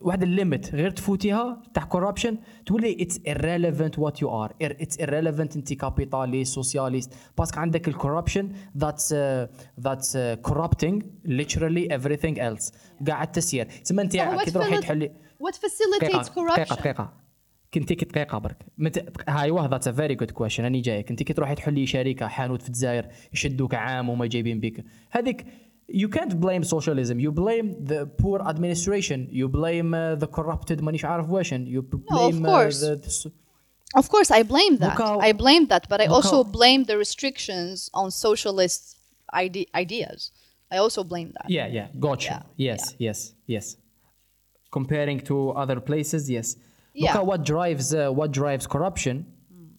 واحد 0.00 0.22
الليمت 0.22 0.74
غير 0.74 0.90
تفوتيها 0.90 1.62
تاع 1.74 1.84
كوربشن 1.84 2.38
تولي 2.66 2.96
اتس 3.02 3.18
irrelevant 3.18 4.00
what 4.02 4.14
you 4.14 4.28
are. 4.28 4.52
اتس 4.62 4.96
irrelevant 4.98 5.56
انت 5.56 5.72
كابيتاليست 5.72 6.54
سوسياليست 6.54 7.12
باسكو 7.38 7.60
عندك 7.60 7.88
الكوربشن 7.88 8.52
that's 8.78 9.12
uh, 9.12 10.50
corrupting 10.50 11.02
literally 11.26 11.88
everything 11.90 12.36
else. 12.38 12.72
كاع 13.06 13.22
التسيير 13.22 13.66
تسمى 13.66 14.02
انت 14.02 14.16
كي 14.16 14.50
تروحي 14.50 14.78
تحلي 14.80 15.12
What 15.42 15.54
facilitates 15.54 16.04
دقيقة 16.04 16.22
corruption? 16.22 16.78
دقيقة. 16.80 17.12
كنتي 17.74 17.94
كي 17.94 18.04
دقيقة 18.04 18.38
برك. 18.38 18.66
مت... 18.78 19.22
هاي 19.28 19.50
واه 19.50 19.66
ذاتس 19.66 19.88
ا 19.88 19.92
فيري 19.92 20.14
جود 20.14 20.30
كويشن 20.30 20.64
راني 20.64 20.80
جايك 20.80 21.10
انت 21.10 21.22
كي 21.22 21.32
تروحي 21.32 21.54
تحلي 21.54 21.86
شركة 21.86 22.26
حانوت 22.26 22.62
في 22.62 22.68
الجزائر 22.68 23.06
يشدوك 23.32 23.74
عام 23.74 24.08
وما 24.08 24.26
جايبين 24.26 24.60
بك 24.60 24.84
هذيك 25.10 25.46
you 26.03 26.07
can't 26.17 26.33
blame 26.45 26.63
socialism 26.75 27.15
you 27.25 27.31
blame 27.43 27.67
the 27.91 28.01
poor 28.21 28.37
administration 28.53 29.19
you 29.39 29.47
blame 29.59 29.89
uh, 29.93 30.15
the 30.23 30.27
corrupted 30.37 30.81
مانيش 30.81 31.05
عارف 31.05 31.29
واشن 31.29 31.65
you 31.65 31.81
blame 31.81 32.45
uh, 32.45 32.49
course. 32.49 32.79
the, 32.81 32.95
the, 32.95 33.31
Of 34.01 34.05
course, 34.15 34.29
I 34.39 34.41
blame 34.53 34.75
that. 34.83 34.93
Look 34.97 35.01
how- 35.07 35.19
I 35.29 35.31
blame 35.43 35.63
that, 35.73 35.83
but 35.91 35.99
I 36.03 36.07
look 36.07 36.15
also 36.17 36.37
how- 36.43 36.51
blame 36.59 36.81
the 36.91 36.97
restrictions 37.05 37.75
on 38.01 38.07
socialist 38.27 38.81
ide- 39.43 39.69
ideas. 39.83 40.19
I 40.75 40.77
also 40.85 41.01
blame 41.11 41.29
that. 41.37 41.47
Yeah, 41.57 41.67
yeah, 41.77 41.87
gotcha. 42.07 42.37
Yeah, 42.37 42.67
Yes, 42.67 42.81
yes, 43.05 43.17
yes. 43.55 43.65
Comparing 44.77 45.19
to 45.29 45.35
other 45.63 45.79
places, 45.89 46.21
yes. 46.29 46.47
Yeah. 46.93 47.03
Look 47.03 47.15
at 47.21 47.25
what 47.31 47.41
drives 47.53 47.87
uh, 47.93 47.99
what 48.19 48.29
drives 48.41 48.65
corruption. 48.75 49.17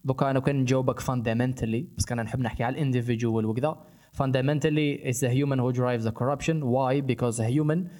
دوكا 0.04 0.30
انا 0.30 0.40
كان 0.40 0.56
نجاوبك 0.60 1.00
fundamentally 1.00 1.84
بس 1.98 2.04
كان 2.04 2.20
نحب 2.20 2.40
نحكي 2.40 2.62
على 2.64 2.74
الانديفيدوال 2.74 3.46
وكذا 3.46 3.76
fundamentally 4.16 4.88
it's 5.08 5.20
the 5.20 5.30
human 5.30 5.58
who 5.58 5.72
drives 5.72 6.04
the 6.04 6.12
corruption 6.12 6.66
why 6.66 7.00
because 7.00 7.38
a 7.38 7.46
human 7.46 7.90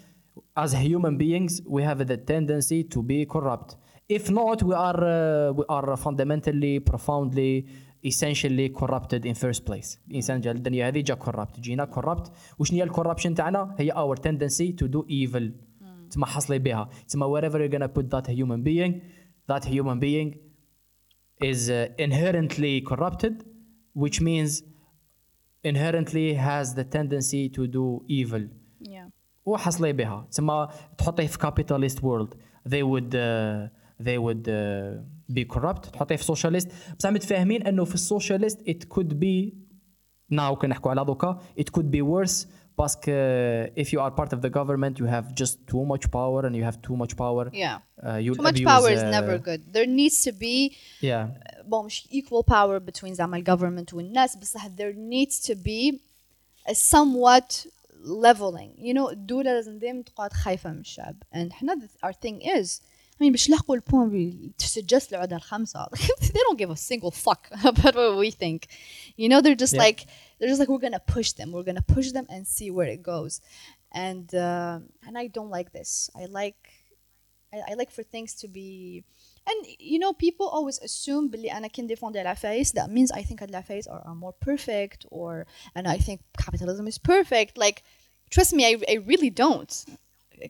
as 0.57 0.73
human 0.73 1.17
beings 1.17 1.61
we 1.67 1.83
have 1.83 2.07
the 2.07 2.17
tendency 2.17 2.83
to 2.85 3.03
be 3.03 3.25
corrupt 3.27 3.77
if 4.09 4.31
not 4.31 4.63
we 4.63 4.75
are 4.75 5.01
uh, 5.05 5.53
we 5.53 5.65
are 5.69 5.97
fundamentally 5.97 6.81
profoundly 6.81 7.67
essentially 8.05 8.69
corrupted 8.69 9.25
in 9.25 9.35
first 9.35 9.65
place 9.65 9.99
الانسان 10.11 10.41
جا 10.41 10.51
الدنيا 10.51 10.89
هذه 10.89 11.01
جا 11.01 11.15
corrupt 11.15 11.61
جينا 11.61 11.87
corrupt 11.87 12.31
وشنو 12.59 12.79
هي 12.79 12.83
الكوربشن 12.85 13.35
تاعنا 13.35 13.75
هي 13.79 13.93
our 13.93 14.17
tendency 14.17 14.73
to 14.73 14.89
do 14.89 15.05
evil 15.09 15.51
تما 16.11 16.27
حصلي 16.27 16.59
بها 16.59 16.89
تما 17.09 17.27
wherever 17.27 17.59
you're 17.59 17.79
gonna 17.79 18.01
put 18.01 18.11
that 18.11 18.27
human 18.29 18.63
being 18.63 19.01
that 19.53 19.65
human 19.65 19.99
being 20.01 20.37
is 21.43 21.71
uh, 21.71 21.89
inherently 21.99 22.81
corrupted 22.81 23.45
which 23.95 24.21
means 24.21 24.63
inherently 25.67 26.35
has 26.35 26.75
the 26.75 26.85
tendency 26.97 27.49
to 27.57 27.63
do 27.67 28.05
evil 28.09 28.43
Yeah. 28.81 29.09
وحصلي 29.45 29.93
بها 29.93 30.29
تسمى 30.31 30.69
تحطيه 30.99 31.27
في 31.27 31.39
capitalist 31.39 31.99
world 32.03 32.35
they 32.69 32.83
would 32.83 33.15
uh, 33.15 33.69
they 34.07 34.19
would 34.19 34.49
uh, 34.49 35.35
be 35.37 35.45
corrupt 35.55 35.91
تحطيه 35.91 36.17
في 36.17 36.25
socialist 36.35 36.69
بصح 36.99 37.11
متفاهمين 37.11 37.63
انه 37.63 37.85
في 37.85 37.95
السوشياليست 37.95 38.61
it 38.69 38.85
could 38.95 39.13
be 39.13 39.53
now 40.35 40.53
كنا 40.55 40.69
نحكوا 40.71 40.91
على 40.91 41.05
دوكا 41.05 41.41
it 41.61 41.65
could 41.79 41.87
be 41.87 42.03
worse 42.03 42.47
باسكو 42.79 43.03
uh, 43.03 43.83
if 43.83 43.89
you 43.93 44.01
are 44.01 44.11
part 44.21 44.33
of 44.37 44.41
the 44.43 44.51
government 44.51 44.99
you 44.99 45.07
have 45.07 45.35
just 45.43 45.57
too 45.73 45.85
much 45.93 46.11
power 46.11 46.41
and 46.47 46.55
you 46.57 46.65
have 46.71 46.79
too 46.89 46.97
much 47.03 47.17
power 47.17 47.45
Yeah. 47.53 47.79
uh, 48.03 48.17
you 48.27 48.35
Too 48.35 48.43
much 48.49 48.59
abuse, 48.61 48.73
power 48.75 48.89
is 48.97 49.03
uh, 49.03 49.11
never 49.19 49.35
good. 49.49 49.61
There 49.77 49.89
needs 50.01 50.17
to 50.27 50.33
be 50.45 50.57
yeah 51.11 51.25
bon, 51.71 51.85
مش 51.87 52.09
equal 52.11 52.43
power 52.43 52.81
between 52.81 53.13
زعما 53.15 53.37
الجفرمنت 53.37 53.95
والناس 53.95 54.37
بصح 54.37 54.67
there 54.69 54.93
needs 54.95 55.41
to 55.49 55.55
be 55.55 56.01
a 56.69 56.75
somewhat 56.75 57.67
leveling 58.05 58.71
you 58.79 58.95
know 58.95 59.09
الدولة 59.11 59.53
لازم 59.53 59.79
دايما 59.79 60.03
تقعد 60.03 60.33
خايفة 60.33 60.71
من 60.73 60.81
الشعب 60.81 61.17
and 61.35 61.53
حنا 61.53 61.75
th- 61.75 62.09
our 62.09 62.13
thing 62.13 62.41
is 62.59 62.69
I 63.21 63.25
mean 63.25 63.31
باش 63.31 63.51
نلحقوا 63.51 63.75
البوان 63.75 64.11
بي- 64.11 64.53
تسجست 64.59 65.13
العدة 65.13 65.37
الخمسة 65.37 65.87
they 66.23 66.41
don't 66.49 66.59
give 66.59 66.71
a 66.71 66.77
single 66.77 67.11
fuck 67.11 67.51
about 67.65 67.95
what 67.95 68.17
we 68.19 68.31
think 68.31 68.61
you 69.19 69.29
know 69.29 69.41
they're 69.41 69.63
just 69.65 69.75
Yeah. 69.75 69.83
like 69.87 70.01
they're 70.39 70.49
just 70.49 70.61
like 70.61 70.69
we're 70.69 70.79
gonna 70.79 71.01
push 71.01 71.33
them 71.33 71.53
we're 71.53 71.63
gonna 71.63 71.83
push 71.83 72.13
them 72.13 72.27
and 72.29 72.47
see 72.47 72.71
where 72.71 72.87
it 72.87 73.03
goes 73.03 73.41
and 73.93 74.35
uh, 74.35 74.79
and 75.07 75.19
I 75.19 75.27
don't 75.27 75.51
like 75.51 75.73
this 75.73 76.11
I 76.17 76.27
like 76.27 76.57
I, 77.53 77.73
I 77.73 77.75
like 77.75 77.91
for 77.91 78.03
things 78.03 78.35
to 78.37 78.49
be 78.49 79.05
and 79.47 79.67
you 79.79 79.99
know 79.99 80.13
people 80.13 80.49
always 80.49 80.79
assume 80.79 81.31
باللي 81.31 81.53
أنا 81.53 81.69
كن 81.69 81.87
défendre 81.89 82.17
العفايس 82.17 82.73
that 82.73 82.89
means 82.91 83.11
I 83.13 83.23
think 83.23 83.43
العفايس 83.43 83.89
are, 83.89 84.03
are 84.05 84.15
more 84.15 84.33
perfect 84.33 85.07
or 85.11 85.47
and 85.75 85.87
I 85.87 85.99
think 85.99 86.21
capitalism 86.39 86.87
is 86.87 86.99
perfect 86.99 87.59
like 87.59 87.83
trust 88.31 88.53
me 88.53 88.65
I, 88.67 88.77
I 88.89 88.95
really 88.95 89.31
don't 89.31 89.71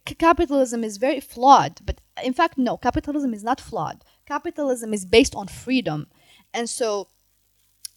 C- 0.08 0.14
capitalism 0.14 0.84
is 0.84 0.96
very 0.98 1.20
flawed 1.20 1.80
but 1.84 2.00
in 2.22 2.32
fact 2.32 2.58
no 2.58 2.76
capitalism 2.76 3.34
is 3.34 3.42
not 3.42 3.60
flawed 3.60 4.04
capitalism 4.26 4.94
is 4.94 5.04
based 5.04 5.34
on 5.34 5.48
freedom 5.48 6.06
and 6.54 6.68
so 6.68 7.08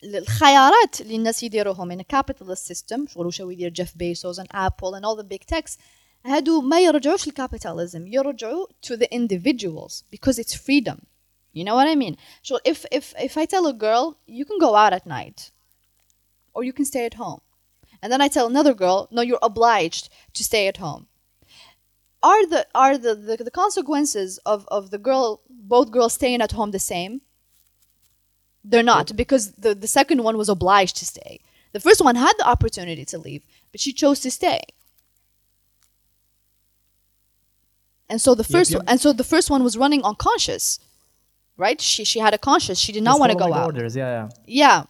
الخيارات 0.03 1.01
اللي 1.01 1.15
الناس 1.15 1.43
يديروهم 1.43 1.97
in 1.97 2.01
a 2.01 2.03
capitalist 2.03 2.65
system 2.73 3.07
شغل 3.13 3.25
وشو 3.25 3.49
يدير 3.49 3.69
جيف 3.69 3.97
بيسوس 3.97 4.39
and 4.39 4.47
Apple 4.53 4.93
and 4.95 5.05
all 5.05 5.15
the 5.15 5.27
big 5.27 5.45
techs 5.55 5.77
هادو 6.25 6.61
ما 6.61 6.79
يرجعوش 6.79 7.27
للكابيتاليزم 7.27 8.07
يرجعوا 8.07 8.67
to 8.85 8.95
the 8.97 9.07
individuals 9.15 10.03
because 10.11 10.39
it's 10.39 10.53
freedom 10.53 10.97
you 11.53 11.63
know 11.63 11.75
what 11.75 11.87
I 11.87 11.95
mean 11.95 12.15
شغل 12.41 12.59
if 12.67 12.85
if 12.91 13.13
if 13.17 13.37
I 13.37 13.45
tell 13.45 13.67
a 13.67 13.73
girl 13.73 14.17
you 14.27 14.45
can 14.45 14.59
go 14.59 14.75
out 14.75 14.93
at 14.93 15.05
night 15.05 15.51
or 16.53 16.63
you 16.63 16.73
can 16.73 16.85
stay 16.85 17.05
at 17.05 17.15
home 17.15 17.41
and 18.01 18.11
then 18.11 18.21
I 18.21 18.27
tell 18.27 18.47
another 18.47 18.73
girl 18.73 19.07
no 19.11 19.21
you're 19.21 19.47
obliged 19.51 20.09
to 20.33 20.43
stay 20.43 20.67
at 20.67 20.77
home 20.77 21.07
are 22.31 22.45
the 22.53 22.61
are 22.83 22.97
the, 22.97 23.13
the, 23.27 23.35
the 23.49 23.57
consequences 23.63 24.29
of, 24.53 24.59
of 24.77 24.83
the 24.93 25.01
girl 25.09 25.41
both 25.49 25.91
girls 25.91 26.13
staying 26.19 26.41
at 26.41 26.53
home 26.57 26.71
the 26.71 26.87
same 26.93 27.13
They're 28.62 28.82
not 28.82 29.16
because 29.16 29.52
the, 29.52 29.74
the 29.74 29.86
second 29.86 30.22
one 30.22 30.36
was 30.36 30.48
obliged 30.48 30.96
to 30.96 31.06
stay. 31.06 31.40
The 31.72 31.80
first 31.80 32.02
one 32.02 32.16
had 32.16 32.32
the 32.38 32.46
opportunity 32.46 33.04
to 33.06 33.18
leave, 33.18 33.42
but 33.72 33.80
she 33.80 33.92
chose 33.92 34.20
to 34.20 34.30
stay. 34.30 34.60
And 38.08 38.20
so 38.20 38.34
the 38.34 38.44
first 38.44 38.72
yep, 38.72 38.82
yep. 38.82 38.90
and 38.90 39.00
so 39.00 39.12
the 39.12 39.24
first 39.24 39.50
one 39.50 39.62
was 39.62 39.76
running 39.78 40.02
unconscious. 40.02 40.80
Right? 41.56 41.80
She 41.80 42.04
she 42.04 42.18
had 42.18 42.34
a 42.34 42.38
conscience. 42.38 42.78
She 42.78 42.92
did 42.92 43.02
not 43.02 43.20
want 43.20 43.30
to 43.32 43.38
go 43.38 43.52
out. 43.52 43.66
Orders. 43.66 43.94
Yeah, 43.94 44.10
yeah. 44.10 44.28
Yeah. 44.46 44.84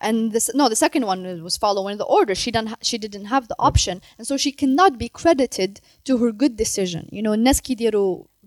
And 0.00 0.32
this 0.32 0.54
no, 0.54 0.68
the 0.68 0.76
second 0.76 1.06
one 1.06 1.42
was 1.42 1.56
following 1.56 1.96
the 1.96 2.04
order. 2.04 2.34
She 2.34 2.50
didn't 2.50 2.76
she 2.82 2.98
didn't 2.98 3.24
have 3.26 3.48
the 3.48 3.56
option, 3.58 4.02
and 4.18 4.26
so 4.26 4.36
she 4.36 4.52
cannot 4.52 4.98
be 4.98 5.08
credited 5.08 5.80
to 6.04 6.18
her 6.18 6.30
good 6.30 6.56
decision. 6.56 7.08
You 7.10 7.22
know, 7.22 7.30
neski 7.30 7.74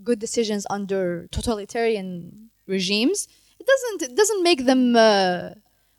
good 0.03 0.19
decisions 0.19 0.65
under 0.69 1.27
totalitarian 1.31 2.49
regimes 2.67 3.27
it 3.60 3.66
doesn't 3.73 4.10
it 4.10 4.16
doesn't 4.16 4.43
make 4.43 4.66
them 4.66 4.97
uh, 4.97 5.51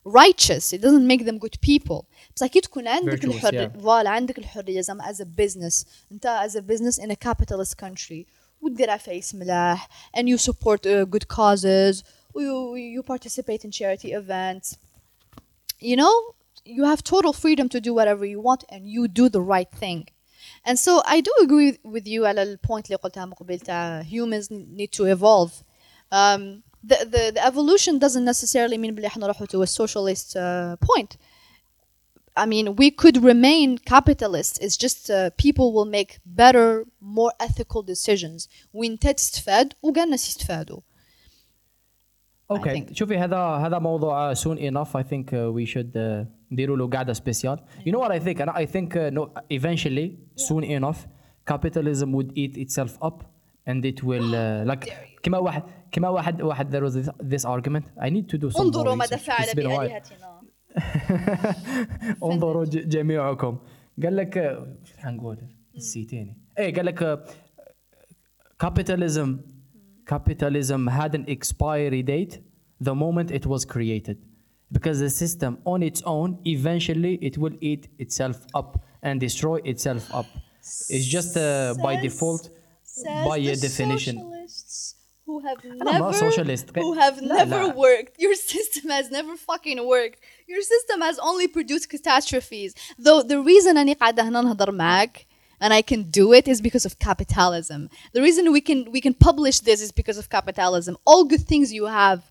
righteous 0.05 0.73
it 0.73 0.81
doesn't 0.81 1.07
make 1.07 1.23
them 1.25 1.37
good 1.37 1.57
people 1.61 2.05
بس 2.35 2.43
اكيد 2.43 2.61
تكون 2.61 2.87
عندك 2.87 3.19
Virtuous, 3.19 3.25
الحريه 3.25 3.67
yeah. 3.67 3.79
فوالا 3.79 4.09
عندك 4.09 4.37
الحريه 4.37 4.81
زعما 4.81 5.11
as 5.11 5.15
a 5.15 5.25
business 5.25 5.85
انت 6.11 6.47
as 6.47 6.55
a 6.55 6.61
business 6.61 7.03
in 7.03 7.11
a 7.11 7.15
capitalist 7.15 7.75
country 7.85 8.25
وتدير 8.61 8.89
عفايس 8.89 9.35
ملاح 9.35 9.89
and 10.17 10.23
you 10.23 10.37
support 10.37 10.85
uh, 10.85 11.05
good 11.05 11.27
causes 11.27 12.03
you, 12.35 12.75
you 12.75 13.03
participate 13.03 13.63
in 13.65 13.71
charity 13.71 14.11
events 14.13 14.75
you 15.81 15.95
know 15.95 16.35
you 16.65 16.83
have 16.85 17.03
total 17.03 17.33
freedom 17.33 17.67
to 17.69 17.79
do 17.81 17.93
whatever 17.93 18.25
you 18.25 18.39
want 18.39 18.63
and 18.69 18.81
you 18.87 19.07
do 19.07 19.29
the 19.29 19.41
right 19.41 19.71
thing 19.83 20.05
and 20.67 20.77
so 20.85 21.01
I 21.05 21.21
do 21.21 21.31
agree 21.45 21.79
with 21.83 22.07
you 22.07 22.25
على 22.25 22.43
البوينت 22.43 22.85
اللي 22.85 22.95
قلتها 22.95 23.25
من 23.25 23.33
قبل 23.33 23.59
تاع 23.59 24.03
humans 24.03 24.47
need 24.51 24.91
to 24.91 25.05
evolve 25.05 25.51
um, 26.11 26.63
the, 26.83 26.97
the, 27.13 27.31
the 27.35 27.43
evolution 27.45 27.99
doesn't 27.99 28.25
necessarily 28.25 28.77
mean 28.77 28.91
بلي 28.95 29.07
احنا 29.07 29.25
نروحوا 29.25 29.47
to 29.47 29.63
a 29.63 29.67
socialist 29.67 30.35
uh, 30.35 30.75
point 30.91 31.17
I 32.35 32.45
mean, 32.47 32.75
we 32.75 32.89
could 32.89 33.23
remain 33.23 33.77
capitalist. 33.77 34.53
It's 34.63 34.77
just 34.85 35.09
uh, 35.09 35.29
people 35.45 35.67
will 35.75 35.85
make 35.85 36.19
better, 36.25 36.85
more 36.99 37.31
ethical 37.39 37.83
decisions. 37.83 38.47
وانت 38.73 39.07
تستفاد 39.07 39.73
وقال 39.83 40.03
الناس 40.03 40.29
يستفادوا. 40.29 40.79
اوكي 42.51 42.85
think. 42.85 42.93
شوفي 42.93 43.17
هذا 43.17 43.37
هذا 43.37 43.79
موضوع 43.79 44.33
soon 44.33 44.57
enough 44.57 44.95
I 44.95 45.03
think 45.03 45.33
uh, 45.33 45.51
we 45.51 45.65
should 45.65 45.95
uh, 45.95 46.25
نديروا 46.51 46.77
له 46.77 46.89
قعده 46.89 47.13
سبيسيال 47.13 47.59
you 47.87 47.91
know 47.91 47.99
what 47.99 48.11
I 48.11 48.19
think 48.19 48.41
انا 48.41 48.53
I 48.53 48.65
think 48.65 48.95
uh, 48.95 49.11
no, 49.13 49.29
eventually 49.53 50.11
soon 50.35 50.63
enough 50.63 50.97
capitalism 51.51 52.11
would 52.11 52.31
eat 52.35 52.57
itself 52.57 52.91
up 53.07 53.23
and 53.67 53.85
it 53.85 54.03
will 54.03 54.33
uh, 54.35 54.71
like 54.73 54.91
كما 55.23 55.37
واحد 55.37 55.63
كما 55.91 56.09
واحد 56.09 56.41
واحد 56.41 56.71
there 56.75 56.83
was 56.89 56.93
this, 56.93 57.09
this 57.33 57.45
argument 57.45 57.83
I 57.99 58.09
need 58.09 58.27
to 58.29 58.37
do 58.37 58.51
some 58.51 58.61
انظروا 58.61 58.95
more 58.95 58.97
ماذا 58.97 59.17
research. 59.17 59.25
فعل 59.25 59.45
It's 59.45 59.53
been 59.53 59.65
a 59.65 59.69
while. 59.69 59.79
بآلهتنا. 59.79 60.43
انظروا 62.23 62.65
ج- 62.65 62.87
جميعكم 62.89 63.57
قال 64.03 64.15
لك 64.15 64.57
شو 64.83 64.97
حنقول 64.97 65.37
نسيتيني 65.75 66.37
ايه 66.59 66.73
قال 66.75 66.85
لك 66.85 66.99
uh, 67.17 67.31
capitalism 68.65 69.29
capitalism 70.13 70.87
had 70.99 71.11
an 71.15 71.25
expiry 71.35 72.01
date 72.03 72.33
the 72.83 72.95
moment 72.95 73.31
it 73.31 73.45
was 73.45 73.65
created 73.65 74.17
because 74.75 74.97
the 74.99 75.09
system 75.23 75.51
on 75.73 75.79
its 75.89 76.01
own 76.15 76.29
eventually 76.55 77.13
it 77.29 77.35
will 77.37 77.55
eat 77.71 77.83
itself 78.03 78.37
up 78.59 78.71
and 79.07 79.15
destroy 79.27 79.57
itself 79.71 80.03
up 80.19 80.27
it's 80.95 81.07
just 81.17 81.31
uh, 81.37 81.43
by 81.85 81.93
Says- 81.95 82.03
default 82.07 82.43
Says 82.97 83.27
by 83.27 83.39
the 83.39 83.49
a 83.49 83.55
definition 83.55 84.15
socialists 84.17 84.95
who 85.25 85.39
have 85.47 85.57
I'm 85.63 85.77
not 85.77 85.93
never 85.93 86.13
socialist. 86.13 86.65
who 86.75 86.93
have 86.93 87.15
لا، 87.21 87.35
never 87.45 87.63
لا. 87.67 87.75
worked. 87.75 88.13
Your 88.19 88.35
system 88.35 88.89
has 88.89 89.09
never 89.09 89.33
fucking 89.37 89.79
worked. 89.87 90.19
Your 90.47 90.61
system 90.61 91.01
has 91.01 91.17
only 91.19 91.47
produced 91.47 91.89
catastrophes. 91.89 92.73
Though 92.99 93.21
the 93.23 93.39
reason 93.41 93.77
أني 93.77 93.93
قاعدة 93.93 94.23
هنا 94.23 94.41
نهضر 94.41 94.71
معك 94.71 95.25
and 95.61 95.73
I 95.73 95.81
can 95.81 96.03
do 96.11 96.33
it 96.33 96.47
is 96.47 96.59
because 96.61 96.85
of 96.85 96.99
capitalism. 96.99 97.89
The 98.13 98.21
reason 98.21 98.51
we 98.51 98.61
can 98.61 98.91
we 98.91 99.01
can 99.01 99.13
publish 99.13 99.59
this 99.59 99.81
is 99.81 99.91
because 99.91 100.17
of 100.17 100.29
capitalism. 100.29 100.97
All 101.05 101.23
good 101.23 101.45
things 101.51 101.71
you 101.71 101.85
have 101.85 102.21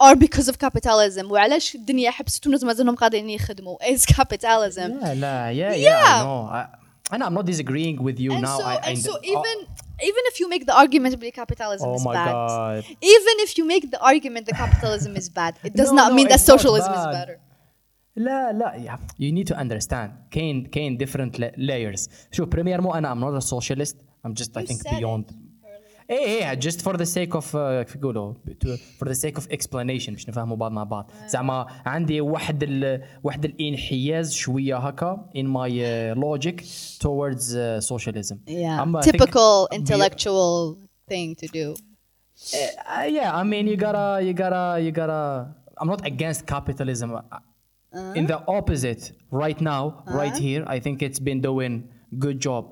are 0.00 0.16
because 0.16 0.48
of 0.48 0.58
capitalism. 0.58 1.30
وعلاش 1.30 1.74
الدنيا 1.74 2.10
حبست 2.10 2.46
وناس 2.46 2.64
مازالهم 2.64 2.94
قاعدين 2.94 3.30
يخدموا 3.30 3.76
is 3.82 4.04
capitalism. 4.06 4.90
لا 5.04 5.14
لا 5.14 5.52
yeah 5.52 5.74
yeah, 5.74 5.88
Yeah. 5.88 6.20
I 6.20 6.22
know 6.24 6.48
I, 6.50 6.66
and 7.12 7.22
I'm 7.24 7.34
not 7.34 7.44
disagreeing 7.46 8.02
with 8.02 8.18
you 8.20 8.32
and 8.32 8.42
now 8.42 8.58
so 8.58 8.64
I, 8.64 8.74
and 8.76 8.84
I, 8.86 8.94
so 8.94 9.12
oh, 9.16 9.34
even 9.34 9.56
even 10.08 10.22
if 10.30 10.34
you 10.40 10.46
make 10.54 10.64
the 10.70 10.76
argument 10.84 11.10
that 11.20 11.32
capitalism 11.42 11.86
oh 11.90 11.94
is 11.98 12.04
my 12.10 12.14
bad, 12.20 12.32
god 12.32 12.84
even 13.16 13.34
if 13.46 13.50
you 13.58 13.64
make 13.74 13.84
the 13.94 14.00
argument 14.12 14.42
that 14.46 14.56
capitalism 14.64 15.12
is 15.22 15.26
bad, 15.40 15.52
it 15.68 15.72
does 15.80 15.90
No, 15.92 15.96
not 16.00 16.08
no, 16.10 16.14
mean 16.16 16.26
that 16.30 16.38
it's 16.40 16.48
not 16.48 16.54
socialism 16.60 16.92
is 17.00 17.06
bad. 17.06 17.14
better. 17.20 17.36
لا 18.16 18.52
لا 18.52 18.68
yeah. 18.86 18.98
you 19.22 19.30
need 19.32 19.46
to 19.52 19.56
understand 19.64 20.10
كاين 20.30 20.66
كاين 20.66 20.98
different 20.98 21.38
la- 21.38 21.56
layers 21.58 22.08
شوف 22.32 22.48
بريميرمو 22.48 22.94
انا 22.94 23.14
I'm 23.14 23.18
not 23.18 23.42
a 23.44 23.46
socialist 23.46 23.96
I'm 24.26 24.34
just 24.42 24.56
I 24.56 24.60
You 24.60 24.66
think 24.66 24.82
said 24.82 24.92
it 24.92 25.00
beyond 25.00 25.24
ايه 26.10 26.16
ايه 26.50 26.60
just 26.60 26.74
for 26.82 26.92
the 26.96 27.06
sake 27.06 27.32
of 27.40 27.44
uh, 27.44 27.82
كيف 27.82 27.96
يقولوا 27.96 28.34
to- 28.64 28.78
for 29.04 29.08
the 29.08 29.14
sake 29.14 29.40
of 29.40 29.44
explanation 29.46 30.10
باش 30.10 30.28
نفهموا 30.28 30.56
بعض 30.56 30.72
مع 30.72 30.84
بعض 30.84 31.10
زعما 31.26 31.66
عندي 31.86 32.20
واحد 32.20 32.62
ال 32.62 33.02
واحد 33.22 33.44
الانحياز 33.44 34.32
شويه 34.32 34.76
هكا 34.76 35.30
in 35.36 35.46
my 35.46 35.70
uh, 35.70 36.20
logic 36.24 36.60
towards 37.04 37.42
uh, 37.54 37.80
socialism 37.92 38.36
Yeah, 38.46 38.82
I'm, 38.82 38.96
I 38.96 39.00
think, 39.02 39.12
typical 39.12 39.68
be- 39.70 39.76
intellectual 39.76 40.78
thing 41.10 41.34
to 41.42 41.46
do. 41.58 41.66
Uh, 41.74 43.06
yeah, 43.18 43.30
I 43.40 43.42
mean, 43.52 43.64
you 43.70 43.76
gotta, 43.86 44.06
you 44.26 44.32
gotta, 44.42 44.64
you 44.84 44.90
gotta. 45.00 45.22
I'm 45.78 45.88
not 45.94 46.02
against 46.12 46.40
capitalism. 46.54 47.08
In 48.20 48.24
the 48.32 48.38
opposite, 48.58 49.02
right 49.44 49.60
now, 49.72 49.82
right 50.20 50.36
here, 50.46 50.62
I 50.74 50.78
think 50.84 50.96
it's 51.06 51.20
been 51.28 51.40
doing 51.50 51.72
good 52.24 52.38
job. 52.46 52.62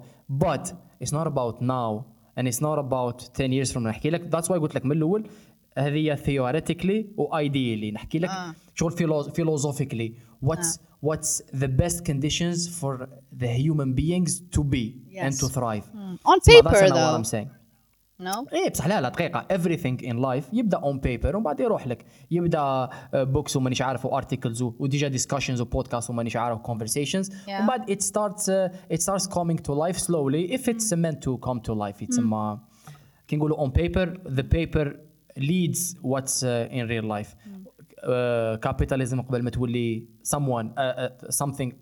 But 0.46 0.62
it's 1.02 1.12
not 1.18 1.26
about 1.32 1.54
now, 1.76 1.90
and 2.36 2.46
it's 2.48 2.60
not 2.60 2.78
about 2.78 3.18
10 3.34 3.52
years 3.52 3.72
from 3.72 3.82
now. 3.82 3.88
نحكي 3.90 4.10
لك 4.10 4.30
that's 4.36 4.44
why 4.48 4.52
قلت 4.58 4.74
لك 4.74 4.84
من 4.86 4.92
الأول 4.92 5.26
هذه 5.78 6.14
theoretically 6.16 7.04
و 7.16 7.26
ideally 7.42 7.92
نحكي 7.94 8.18
لك 8.18 8.30
شغل 8.74 8.92
philo- 8.92 9.30
philosophically 9.30 10.12
what's 10.48 10.78
what's 11.08 11.42
the 11.62 11.68
best 11.68 12.04
conditions 12.10 12.68
for 12.80 13.08
the 13.42 13.48
human 13.48 13.94
beings 13.94 14.32
to 14.56 14.60
be 14.64 14.84
and 15.24 15.32
Yes. 15.32 15.38
to 15.42 15.46
thrive. 15.56 15.86
On 16.32 16.38
So 16.40 16.52
paper, 16.52 16.70
that's 16.70 16.90
not 16.90 16.94
though. 16.96 17.08
what 17.08 17.18
I'm 17.20 17.30
saying. 17.34 17.48
No. 18.21 18.53
إيه 18.53 18.69
بصح 18.69 18.87
لا 18.87 19.01
لا 19.01 19.09
دقيقة 19.09 19.47
everything 19.57 19.97
in 20.01 20.13
life 20.15 20.43
يبدا 20.53 20.77
on 20.77 20.97
paper 20.99 21.35
ومن 21.35 21.43
بعد 21.43 21.59
يروح 21.59 21.87
لك 21.87 22.05
يبدا 22.31 22.89
بوكس 23.13 23.55
ومانيش 23.55 23.81
عارف 23.81 24.05
وارتكلز 24.05 24.61
وديجا 24.61 25.17
discussions 25.17 25.59
وبودكاست 25.61 26.09
ومانيش 26.09 26.35
عارف 26.35 26.59
conversations 26.61 27.27
Yeah. 27.29 27.49
ومن 27.49 27.67
بعد 27.67 27.91
it 27.91 28.03
starts 28.03 28.41
uh, 28.43 28.93
it 28.95 29.01
starts 29.01 29.27
coming 29.27 29.57
to 29.57 29.71
life 29.73 29.97
slowly 29.97 30.53
if 30.57 30.67
it's 30.67 30.91
meant 30.93 31.21
to 31.21 31.37
come 31.47 31.59
to 31.69 31.73
life 31.73 32.01
يتسمى 32.01 32.59
كي 33.27 33.35
نقولوا 33.35 33.67
on 33.67 33.71
paper 33.71 34.07
the 34.29 34.43
paper 34.43 34.87
leads 35.39 35.95
what's 36.03 36.43
uh, 36.43 36.77
in 36.77 36.87
real 36.87 37.05
life 37.17 37.29
uh, 38.03 38.57
capitalism 38.67 39.21
قبل 39.21 39.43
ما 39.43 39.49
تولي 39.49 40.07
someone 40.35 40.67
uh, 40.67 40.79
uh, 40.79 41.31
something 41.31 41.73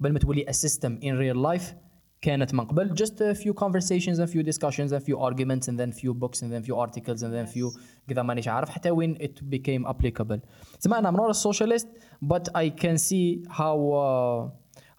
قبل 0.00 0.12
ما 0.12 0.18
تولي 0.18 0.44
a 0.44 0.52
system 0.54 0.92
in 1.02 1.14
real 1.18 1.36
life 1.52 1.74
كانت 2.23 2.53
من 2.53 2.65
قبل 2.65 2.95
just 2.95 3.21
a 3.21 3.33
few 3.33 3.53
conversations 3.53 4.19
and 4.19 4.29
few 4.29 4.43
discussions 4.43 4.91
and 4.91 5.03
few 5.03 5.19
arguments 5.19 5.67
and 5.67 5.79
then 5.79 5.91
few 5.91 6.13
books 6.13 6.41
and 6.41 6.51
then 6.51 6.63
few 6.63 6.75
articles 6.75 7.23
and 7.23 7.33
then 7.33 7.45
few 7.45 7.79
كذا 8.07 8.21
مانيش 8.23 8.47
عارف 8.47 8.69
حتى 8.69 8.91
وين 8.91 9.15
it 9.15 9.43
became 9.49 9.87
applicable 9.87 10.39
سمع 10.79 10.99
أنا 10.99 11.11
I'm 11.11 11.15
not 11.15 11.29
a 11.29 11.39
socialist 11.49 11.87
but 12.21 12.49
I 12.55 12.69
can 12.69 12.97
see 12.97 13.43
how 13.49 13.77
uh, 13.91 14.49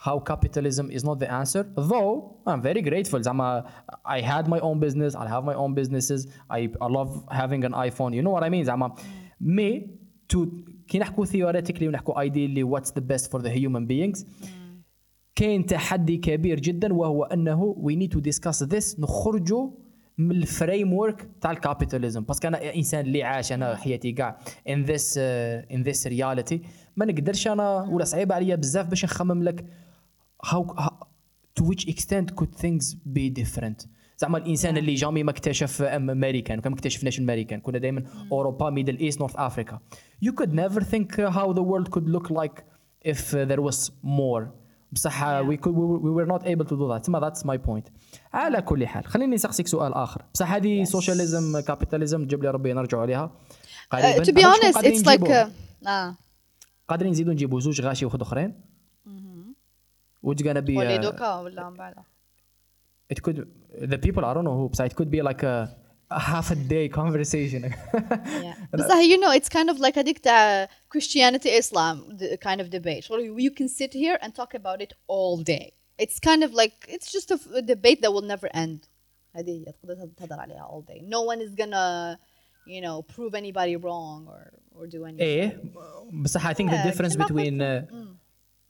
how 0.06 0.18
capitalism 0.18 0.90
is 0.90 1.04
not 1.04 1.18
the 1.18 1.30
answer 1.30 1.62
though 1.76 2.36
I'm 2.46 2.62
very 2.62 2.82
grateful 2.82 3.20
زعما 3.20 3.64
I 4.06 4.20
had 4.20 4.48
my 4.48 4.60
own 4.60 4.80
business 4.80 5.14
I 5.14 5.28
have 5.28 5.44
my 5.44 5.54
own 5.54 5.74
businesses 5.74 6.26
I, 6.50 6.70
I 6.80 6.86
love 6.86 7.10
having 7.30 7.64
an 7.64 7.72
iPhone 7.72 8.14
you 8.14 8.22
know 8.22 8.30
what 8.30 8.44
I 8.44 8.48
mean 8.48 8.64
زعما 8.64 8.94
me 9.40 9.90
to 10.32 10.48
كي 10.88 10.98
نحكوا 10.98 11.26
theoretically 11.26 11.82
ونحكوا 11.82 12.24
ideally 12.24 12.64
what's 12.64 12.90
the 12.90 13.02
best 13.12 13.30
for 13.30 13.42
the 13.42 13.50
human 13.50 13.86
beings 13.86 14.24
كاين 15.35 15.65
تحدي 15.65 16.17
كبير 16.17 16.59
جدا 16.59 16.93
وهو 16.93 17.23
أنه 17.23 17.75
we 17.83 17.95
need 17.95 18.17
to 18.17 18.21
discuss 18.21 18.67
this 18.67 18.99
نخرجوا 18.99 19.69
من 20.17 20.31
الفريم 20.31 20.93
ورك 20.93 21.29
تاع 21.41 21.51
الكابيتاليزم 21.51 22.23
باسكو 22.23 22.47
أنا 22.47 22.75
إنسان 22.75 23.05
اللي 23.05 23.23
عاش 23.23 23.51
أنا 23.51 23.75
حياتي 23.75 24.11
كاع 24.11 24.39
ان 24.69 24.83
ذيس 24.83 25.17
ان 25.17 25.83
ذيس 25.83 26.07
رياليتي 26.07 26.61
ما 26.97 27.05
نقدرش 27.05 27.47
أنا 27.47 27.81
ولا 27.81 28.05
صعيب 28.05 28.31
عليا 28.31 28.55
بزاف 28.55 28.87
باش 28.87 29.05
نخمم 29.05 29.43
لك 29.43 29.65
how 30.45 30.63
to 31.59 31.63
which 31.63 31.87
extent 31.87 32.35
could 32.35 32.55
things 32.55 32.95
be 33.15 33.29
different. 33.41 33.87
زعما 34.17 34.37
الإنسان 34.37 34.77
اللي 34.77 34.93
جامي 34.93 35.23
ما 35.23 35.31
اكتشف 35.31 35.81
أمريكان 35.81 36.59
كان 36.59 36.71
ما 36.71 36.77
اكتشفناش 36.77 37.19
أمريكان. 37.19 37.59
كنا 37.59 37.77
دائما 37.77 38.03
أوروبا 38.31 38.69
ميدل 38.69 38.97
ايست 38.97 39.19
نورث 39.19 39.35
افريكا 39.35 39.79
you 40.25 40.31
could 40.31 40.49
never 40.49 40.81
think 40.81 41.15
how 41.15 41.53
the 41.53 41.63
world 41.63 41.91
could 41.91 42.09
look 42.09 42.29
like 42.29 42.63
if 43.05 43.31
there 43.31 43.61
was 43.61 43.91
more. 44.03 44.64
بصح 44.91 45.23
وي 45.23 45.59
وير 45.65 46.25
نوت 46.25 46.43
ايبل 46.43 46.65
تو 46.65 46.75
دو 46.75 46.93
ذات 46.93 47.05
تما 47.05 47.19
ذاتس 47.19 47.45
ماي 47.45 47.57
بوينت 47.57 47.87
على 48.33 48.61
كل 48.61 48.87
حال 48.87 49.05
خليني 49.05 49.35
نسقسيك 49.35 49.67
سؤال 49.67 49.93
آخر. 49.93 50.21
بصح 50.33 50.51
هذه 50.51 50.83
سوشياليزم 50.83 51.59
كابيتاليزم 51.59 52.27
جاب 52.27 52.43
لي 52.43 52.49
ربي 52.49 52.73
نرجعوا 52.73 53.03
عليها. 53.03 53.27
Uh, 53.27 53.87
قريبا. 53.91 54.23
تو 54.23 54.31
بي 54.31 54.45
اونست 54.45 54.77
اتس 54.77 55.05
لايك 55.05 55.21
قادرين 55.21 55.51
uh, 56.87 56.91
آه. 56.91 57.03
نزيدوا 57.03 57.33
نجيبوا 57.33 57.59
زوج 57.59 57.81
غاشي 57.81 58.05
وخد 58.05 58.21
أخرين؟ 58.21 58.61
وات 60.23 60.47
غانا 60.47 60.59
بي 60.59 60.77
ولي 60.77 60.97
دوكا 60.97 61.35
ولا 61.35 61.69
من 61.69 61.77
بعد 61.77 61.95
ات 63.11 63.19
كود 63.19 63.47
ذا 63.83 63.95
بيبل 63.95 64.23
I 64.23 64.37
don't 64.37 64.45
know 64.45 64.55
who. 64.57 64.85
it 64.85 64.95
could 64.95 65.11
be 65.11 65.21
like 65.21 65.43
a 65.43 65.84
a 66.10 66.18
half 66.18 66.50
a 66.50 66.54
day 66.54 66.88
conversation 66.88 67.62
Yeah. 67.64 68.54
بس 68.72 68.86
you 69.12 69.18
know 69.22 69.32
it's 69.38 69.48
kind 69.48 69.70
of 69.70 69.78
like 69.80 69.98
هذيك 69.98 70.18
تاع 70.18 70.68
Christianity 70.94 71.48
Islam 71.58 72.16
the 72.18 72.36
kind 72.36 72.60
of 72.60 72.66
debate. 72.70 73.04
Well, 73.10 73.20
you 73.20 73.32
you 73.46 73.50
can 73.58 73.68
sit 73.68 73.92
here 73.92 74.16
and 74.22 74.30
talk 74.40 74.52
about 74.60 74.80
it 74.86 74.92
all 75.06 75.36
day. 75.54 75.66
It's 76.04 76.18
kind 76.28 76.42
of 76.46 76.50
like 76.60 76.74
it's 76.94 77.08
just 77.16 77.28
a, 77.34 77.38
f- 77.42 77.52
a 77.60 77.62
debate 77.74 77.98
that 78.02 78.10
will 78.14 78.28
never 78.34 78.48
end. 78.64 78.78
هذه 79.36 79.50
هي 79.50 79.64
تقدر 79.82 80.08
تهضر 80.16 80.40
عليها 80.40 80.68
all 80.70 80.82
day. 80.92 81.00
No 81.00 81.20
one 81.22 81.40
is 81.40 81.54
gonna 81.62 82.18
you 82.66 82.80
know 82.80 83.02
prove 83.14 83.32
anybody 83.34 83.76
wrong 83.76 84.18
or 84.28 84.42
or 84.78 84.86
do 84.86 85.04
anything. 85.04 85.20
ايه 85.20 85.60
بصح 86.12 86.46
I 86.46 86.54
think 86.54 86.70
the 86.70 86.74
Yeah, 86.74 86.90
difference 86.90 87.16
كما 87.16 87.26
between 87.26 87.60
uh, 87.60 87.94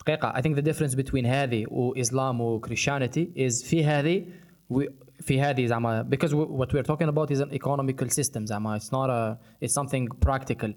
دقيقة 0.01 0.33
I 0.37 0.43
think 0.43 0.57
the 0.57 0.62
difference 0.73 0.95
between 0.95 1.27
هذه 1.27 1.67
وإسلام 1.71 2.41
و 2.41 2.61
Christianity 2.61 3.27
is 3.37 3.65
في 3.65 3.85
هذه 3.85 4.25
we 4.73 4.87
في 5.21 5.41
هذه 5.41 5.67
زعما 5.67 6.03
because 6.15 6.31
we- 6.33 6.61
what 6.61 6.69
we're 6.73 6.87
talking 6.93 7.09
about 7.09 7.31
is 7.31 7.41
an 7.41 7.53
economical 7.55 8.09
system 8.09 8.45
زعما 8.45 8.79
it's 8.79 8.91
not 8.93 9.11
a 9.11 9.39
it's 9.67 9.73
something 9.73 10.07
practical 10.27 10.71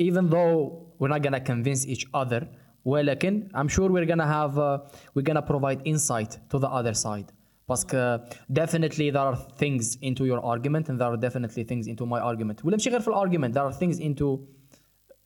even 0.00 0.30
though 0.30 0.72
we're 0.98 1.12
not 1.14 1.22
gonna 1.22 1.40
convince 1.40 1.86
each 1.86 2.06
other 2.14 2.42
ولكن 2.84 3.48
I'm 3.54 3.68
sure 3.68 3.88
we're 3.90 4.06
gonna 4.06 4.26
have 4.26 4.58
uh, 4.58 4.78
we're 5.14 5.28
gonna 5.30 5.42
provide 5.52 5.80
insight 5.84 6.38
to 6.50 6.58
the 6.58 6.68
other 6.68 6.94
side 6.94 7.32
باسكو 7.68 8.18
definitely 8.52 9.10
there 9.10 9.26
are 9.32 9.36
things 9.36 9.96
into 10.02 10.24
your 10.24 10.40
argument 10.52 10.88
and 10.88 10.98
there 11.00 11.10
are 11.12 11.16
definitely 11.16 11.64
things 11.64 11.86
into 11.86 12.06
my 12.06 12.20
argument 12.20 12.64
ولا 12.64 12.76
ماشي 12.76 12.90
غير 12.90 13.00
في 13.00 13.08
الارجيومنت 13.08 13.58
there 13.58 13.62
are 13.62 13.76
things 13.84 13.96
into 14.00 14.38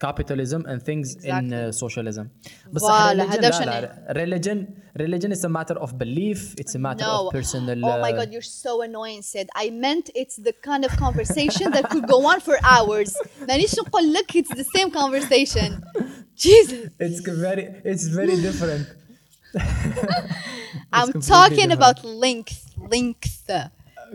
capitalism 0.07 0.61
and 0.71 0.79
things 0.83 1.07
in 1.25 1.53
uh, 1.53 1.73
socialism 1.73 2.25
بصح 2.73 2.83
Voilà, 2.83 3.23
religion 3.23 3.31
هذا 3.31 3.41
لا 3.41 3.51
شنو؟ 3.51 3.65
لا 3.71 4.13
religion 4.17 4.59
religion 5.03 5.33
is 5.33 5.45
a 5.45 5.49
matter 5.49 5.77
of 5.85 5.91
belief 5.99 6.55
it's 6.61 6.75
a 6.75 6.79
matter 6.79 7.05
No. 7.07 7.29
of 7.29 7.33
personal 7.39 7.79
Oh 7.85 7.99
my 8.07 8.13
uh, 8.13 8.17
god, 8.19 8.29
you're 8.33 8.51
so 8.67 8.73
annoying, 8.89 9.23
Sid. 9.23 9.47
I 9.65 9.67
meant 9.85 10.07
it's 10.23 10.37
the 10.49 10.55
kind 10.69 10.83
of 10.89 10.93
conversation 11.05 11.67
that 11.77 11.85
could 11.93 12.07
go 12.15 12.19
on 12.33 12.39
for 12.47 12.57
hours. 12.75 13.11
مانيش 13.49 13.75
نقول 13.79 14.13
لك 14.13 14.37
it's 14.37 14.55
the 14.63 14.67
same 14.77 14.91
conversation. 15.01 15.69
Jesus. 16.45 16.81
it's 17.07 17.21
very 17.47 17.65
it's 17.91 18.07
very 18.19 18.37
different 18.49 18.87
I'm 20.93 21.13
completely 21.13 21.29
talking 21.37 21.69
different. 21.69 21.73
about 21.73 22.05
length. 22.05 22.59
Length. 22.95 23.51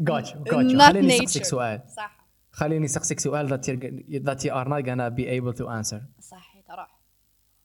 got 0.03 0.23
you 0.33 0.39
got 0.53 0.65
you 0.71 0.77
Not 0.77 0.91
خليني 0.93 1.07
nature. 1.07 1.23
نسقسك 1.23 1.43
سؤال 1.45 1.79
صح 1.97 2.12
خليني 2.56 2.84
نسقسك 2.84 3.20
سؤال 3.20 3.48
that 3.48 3.62
you 3.62 4.20
that 4.20 4.38
you 4.44 4.52
are 4.52 4.68
not 4.68 4.84
gonna 4.84 5.10
be 5.10 5.26
able 5.26 5.52
to 5.52 5.68
answer 5.68 6.00
صح 6.20 6.54
ترى. 6.68 6.86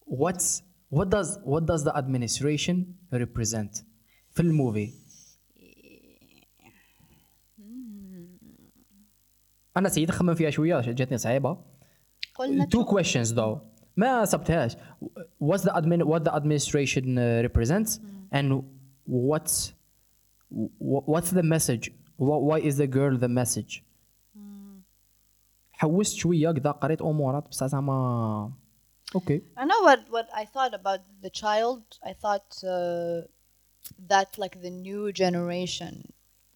what's 0.07 0.61
what 0.91 1.09
does 1.09 1.37
what 1.45 1.65
does 1.65 1.83
the 1.83 1.95
administration 1.97 2.75
represent 3.13 3.83
في 4.31 4.39
الموفي 4.41 4.93
أنا 9.77 9.89
سيد 9.89 10.11
خمم 10.11 10.33
فيها 10.33 10.49
شوية 10.49 10.79
جاتني 10.81 11.17
صعيبه 11.17 11.57
قلنا 12.35 12.65
two 12.65 12.83
questions 12.85 13.29
though 13.35 13.57
ما 13.97 14.25
سبتهاش 14.25 14.75
what's 15.43 15.61
the 15.61 15.71
admin 15.73 16.03
what 16.03 16.23
the 16.23 16.33
administration 16.35 17.03
uh, 17.17 17.47
represents 17.47 17.99
and 18.33 18.63
what's 19.07 19.73
wh- 20.51 21.05
what's 21.13 21.31
the 21.31 21.43
message 21.43 21.85
wh- 22.17 22.41
why 22.49 22.59
is 22.69 22.75
the 22.77 22.87
girl 22.97 23.17
the 23.17 23.27
message 23.41 23.83
حوست 25.78 26.16
شويه 26.16 26.52
كذا 26.52 26.70
قريت 26.70 27.02
امورات 27.02 27.48
بصح 27.48 27.66
زعما 27.66 28.52
اوكي 29.14 29.42
I 29.56 29.64
know 29.64 29.82
what 29.88 30.00
what 30.10 30.28
I 30.32 30.44
thought 30.44 30.74
about 30.74 31.00
the 31.22 31.30
child. 31.30 31.82
I 32.10 32.12
thought 32.22 32.50
uh, 32.64 33.26
that 34.12 34.38
like 34.38 34.56
the 34.66 34.70
new 34.70 35.12
generation, 35.12 35.94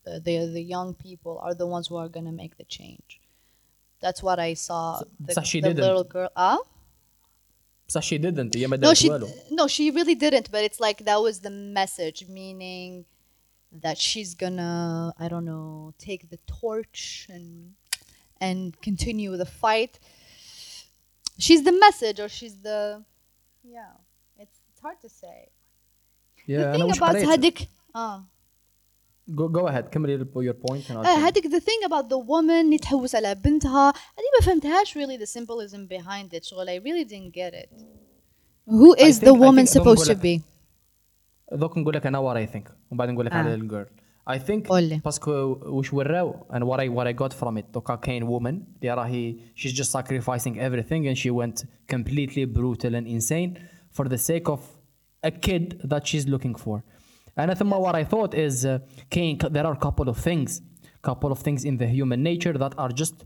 uh, 0.06 0.18
the 0.26 0.34
the 0.56 0.64
young 0.74 0.94
people 1.06 1.34
are 1.46 1.54
the 1.62 1.66
ones 1.74 1.86
who 1.88 1.96
are 2.02 2.10
gonna 2.16 2.36
make 2.42 2.54
the 2.56 2.68
change. 2.78 3.10
That's 4.02 4.22
what 4.26 4.38
I 4.48 4.54
saw. 4.54 4.84
The, 5.26 5.32
so 5.34 5.42
she 5.50 5.60
the 5.60 5.68
didn't. 5.68 5.84
little 5.86 6.04
girl. 6.14 6.30
Ah. 6.36 6.58
بصح 7.88 8.00
she 8.02 8.18
didn't 8.18 8.56
هي 8.56 8.66
ما 8.66 8.76
No, 8.76 8.80
دارت 8.82 8.96
she 8.98 9.08
والو 9.10 9.28
no, 9.50 9.66
she 9.66 9.90
really 9.90 10.14
didn't. 10.14 10.50
But 10.50 10.62
it's 10.64 10.80
like 10.80 11.04
that 11.04 11.20
was 11.26 11.40
the 11.40 11.50
message, 11.50 12.26
meaning 12.28 13.04
that 13.84 13.98
she's 13.98 14.34
gonna 14.34 15.14
I 15.18 15.28
don't 15.28 15.44
know 15.44 15.92
take 15.98 16.22
the 16.30 16.38
torch 16.60 17.28
and 17.30 17.74
and 18.42 18.80
continue 18.88 19.36
the 19.36 19.48
fight. 19.62 19.94
She's 21.44 21.62
the 21.68 21.74
message, 21.86 22.18
or 22.24 22.28
she's 22.38 22.56
the 22.68 22.78
yeah. 23.76 23.92
It's, 24.42 24.58
it's 24.70 24.80
hard 24.86 24.98
to 25.04 25.08
say. 25.22 25.38
yeah 26.46 26.58
the 26.58 26.74
انا 26.74 26.76
thing 26.78 26.88
واش 26.88 26.98
about 26.98 27.08
قريت 27.08 27.24
هذيك 27.28 27.68
اه 27.96 28.24
go, 29.30 29.48
go 29.48 29.68
ahead 29.68 29.88
كملي 29.90 30.18
your 30.18 30.54
point 30.54 30.88
and 30.90 30.96
I'll 30.96 31.06
آه، 31.06 31.14
tell 31.16 31.18
you. 31.18 31.24
هذيك 31.26 31.46
the 31.46 31.60
thing 31.60 31.88
about 31.88 32.08
the 32.08 32.18
woman 32.18 32.64
اللي 32.64 32.78
تحوس 32.78 33.14
على 33.14 33.34
بنتها 33.34 33.88
هذه 33.90 34.24
ما 34.40 34.46
فهمتهاش 34.46 34.98
really 34.98 35.18
the 35.20 35.30
symbolism 35.30 35.86
behind 35.88 36.38
it 36.38 36.44
شغل 36.44 36.68
I 36.68 36.82
really 36.84 37.04
didn't 37.08 37.34
get 37.34 37.54
it 37.54 37.70
who 38.66 38.96
I 38.96 39.00
is 39.08 39.18
think- 39.18 39.24
the 39.24 39.34
I 39.34 39.38
woman 39.38 39.66
think- 39.66 39.78
supposed 39.82 40.06
to 40.06 40.12
بنقول 40.12 40.40
be 40.40 40.42
دوك 41.52 41.78
نقول 41.78 41.94
لك 41.94 42.06
انا 42.06 42.18
what 42.18 42.48
I 42.48 42.52
think 42.54 42.70
ومن 42.90 42.98
بعد 42.98 43.08
نقول 43.08 43.26
لك 43.26 43.32
آه. 43.32 43.36
على 43.36 43.54
الجيرل 43.54 43.88
I 44.28 44.38
think 44.38 44.68
قولي. 44.68 45.00
باسكو 45.04 45.30
واش 45.62 45.92
وراو 45.94 46.46
and 46.50 46.62
what 46.62 46.80
I 46.80 46.88
what 46.88 47.06
I 47.06 47.12
got 47.12 47.32
from 47.32 47.58
it 47.58 47.64
دوكا 47.74 47.94
كاين 47.94 48.26
woman 48.26 48.54
اللي 48.82 48.94
راهي 48.94 49.36
she's 49.56 49.72
just 49.72 49.90
sacrificing 49.90 50.58
everything 50.58 51.06
and 51.08 51.16
she 51.16 51.30
went 51.30 51.64
completely 51.94 52.44
brutal 52.44 52.94
and 52.94 53.06
insane 53.06 53.58
for 53.90 54.08
the 54.08 54.18
sake 54.18 54.48
of 54.48 54.60
a 55.26 55.30
kid 55.30 55.80
that 55.84 56.06
she's 56.06 56.26
looking 56.26 56.54
for 56.54 56.82
and 57.36 57.52
ثم 57.52 57.72
what 57.74 57.94
I 57.94 58.04
thought 58.04 58.34
is 58.34 58.66
uh, 58.66 58.78
كاين 59.10 59.38
there 59.38 59.66
are 59.66 59.72
a 59.72 59.86
couple 59.86 60.08
of 60.08 60.18
things 60.18 60.62
couple 61.02 61.32
of 61.32 61.38
things 61.38 61.64
in 61.64 61.76
the 61.78 61.86
human 61.86 62.22
nature 62.22 62.52
that 62.52 62.74
are 62.78 62.92
just 63.02 63.24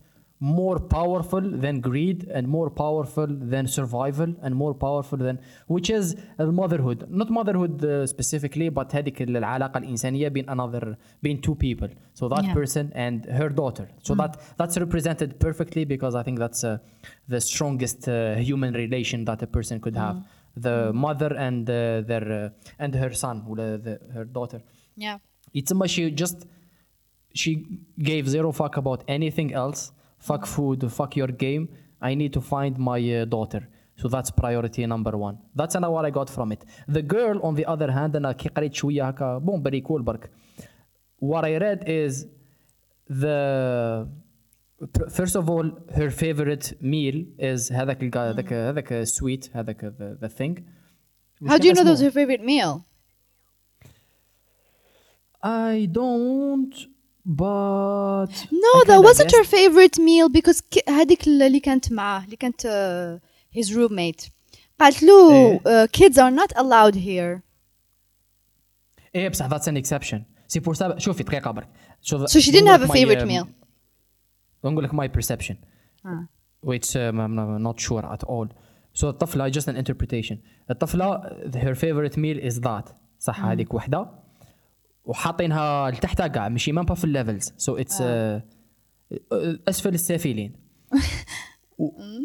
more 0.58 0.78
powerful 0.80 1.40
than 1.64 1.80
greed 1.80 2.28
and 2.36 2.48
more 2.48 2.68
powerful 2.68 3.28
than 3.52 3.64
survival 3.78 4.30
and 4.44 4.52
more 4.62 4.74
powerful 4.74 5.16
than 5.26 5.38
which 5.68 5.88
is 5.98 6.16
motherhood 6.60 6.98
not 7.20 7.28
motherhood 7.30 7.84
uh, 7.84 8.04
specifically 8.06 8.68
but 8.68 8.92
هذيك 8.94 9.22
العلاقة 9.22 9.78
الإنسانية 9.78 10.28
بين 10.28 10.46
another 10.50 10.96
بين 11.22 11.40
two 11.40 11.54
people 11.54 11.88
so 12.14 12.28
that 12.28 12.44
Yeah. 12.44 12.54
person 12.54 12.90
and 12.94 13.24
her 13.26 13.48
daughter 13.48 13.86
so 14.02 14.14
that 14.20 14.32
that's 14.58 14.76
represented 14.78 15.38
perfectly 15.38 15.84
because 15.84 16.14
I 16.16 16.22
think 16.24 16.38
that's 16.44 16.64
uh, 16.64 16.78
the 17.28 17.40
strongest 17.40 18.08
uh, 18.08 18.34
human 18.48 18.74
relation 18.74 19.24
that 19.26 19.42
a 19.42 19.46
person 19.46 19.76
could 19.80 19.96
have 19.96 20.16
the 20.56 20.92
mother 20.92 21.30
and 21.46 21.70
uh, 21.70 22.00
their 22.10 22.26
uh, 22.46 22.82
and 22.84 22.92
her 22.96 23.12
son 23.12 23.44
ولا 23.46 23.76
the, 23.84 23.94
her 24.14 24.24
daughter 24.24 24.60
yeah 24.96 25.18
يتسمى 25.54 25.88
she 25.88 26.10
just 26.10 26.38
she 27.34 27.50
gave 28.10 28.28
zero 28.28 28.50
fuck 28.50 28.76
about 28.76 29.00
anything 29.08 29.52
else 29.54 29.92
fuck 30.26 30.44
food 30.46 30.90
fuck 30.98 31.16
your 31.16 31.32
game 31.46 31.64
I 32.00 32.14
need 32.14 32.32
to 32.32 32.40
find 32.40 32.74
my 32.78 33.00
uh, 33.00 33.24
daughter 33.24 33.62
so 34.00 34.08
that's 34.08 34.30
priority 34.30 34.86
number 34.86 35.14
one 35.16 35.36
that's 35.58 35.76
أنا 35.76 35.88
what 35.88 36.04
I 36.04 36.10
got 36.10 36.28
from 36.30 36.52
it 36.52 36.64
the 36.88 37.02
girl 37.02 37.38
on 37.42 37.54
the 37.54 37.66
other 37.66 37.90
hand 37.90 38.16
أنا 38.16 38.32
كي 38.32 38.48
قريت 38.48 38.74
شوية 38.74 39.08
هكا 39.08 39.38
بون 39.38 39.62
بري 39.62 39.80
كول 39.80 40.02
برك 40.02 40.30
what 41.22 41.44
I 41.44 41.58
read 41.58 41.84
is 41.88 42.26
the 43.08 44.08
first 45.18 45.36
of 45.36 45.48
all 45.50 45.66
her 45.98 46.10
favorite 46.10 46.66
meal 46.80 47.24
is 47.38 47.72
هذاك 47.72 48.02
القا- 48.02 48.16
هذاك 48.16 48.52
هذاك 48.52 49.04
sweet 49.06 49.50
هذاك 49.56 49.80
the, 49.98 50.26
the 50.26 50.28
thing 50.28 50.64
how 51.48 51.58
do 51.58 51.66
you 51.68 51.74
know 51.74 51.84
that 51.84 51.90
was 51.90 52.00
her 52.00 52.10
favorite 52.10 52.42
meal 52.44 52.84
I 55.44 55.88
don't 55.90 56.74
but 57.26 58.32
no 58.64 58.72
I 58.80 58.84
that 58.86 58.96
kinda 58.96 59.00
wasn't 59.08 59.30
her 59.36 59.42
guessed. 59.44 59.50
favorite 59.56 59.96
meal 60.08 60.28
because 60.38 60.60
ك- 60.60 60.88
هذيك 60.90 61.26
اللي 61.26 61.60
كانت 61.60 61.92
معاه 61.92 62.24
اللي 62.24 62.36
كانت 62.36 62.60
uh, 62.66 63.58
his 63.58 63.68
roommate 63.70 64.30
قالت 64.80 65.02
له 65.02 65.32
إيه. 65.32 65.58
uh, 65.58 65.88
kids 65.88 66.14
are 66.14 66.34
not 66.40 66.56
allowed 66.62 66.94
here 66.96 67.40
ايه 69.14 69.28
بصح 69.28 69.48
that's 69.48 69.66
an 69.68 69.76
exception 69.84 70.18
سي 70.48 70.60
بور 70.60 70.74
سا 70.74 70.98
شوفي 70.98 71.22
دقيقه 71.22 71.50
برك 71.50 71.68
شو 72.02 72.26
So 72.26 72.30
she 72.40 72.50
didn't 72.52 72.66
have 72.78 72.82
a 72.82 72.92
favorite 72.92 73.26
meal. 73.26 73.46
نقول 74.64 74.84
لك 74.84 74.94
ماي 74.94 75.08
perception 75.08 75.54
Ah. 76.06 76.26
which 76.66 76.88
um, 76.96 77.16
I'm 77.24 77.62
not 77.68 77.78
sure 77.80 78.04
at 78.14 78.22
all 78.24 78.48
so 78.94 79.04
الطفله 79.04 79.52
just 79.52 79.64
an 79.68 79.76
interpretation 79.76 80.36
الطفله 80.70 81.20
her 81.54 81.74
favorite 81.74 82.16
meal 82.16 82.50
is 82.52 82.60
that 82.60 82.92
صح 83.18 83.40
هذيك 83.44 83.74
وحده 83.74 84.10
وحاطينها 85.07 85.91
لتحتها 85.91 86.27
كاع 86.27 86.49
ماشي 86.49 86.71
مام 86.71 86.85
با 86.85 86.95
في 86.95 87.03
الليفلز. 87.03 87.53
سو 87.57 87.77
اتس 87.77 88.01
أسفل 89.67 89.93
السافلين. 89.93 90.53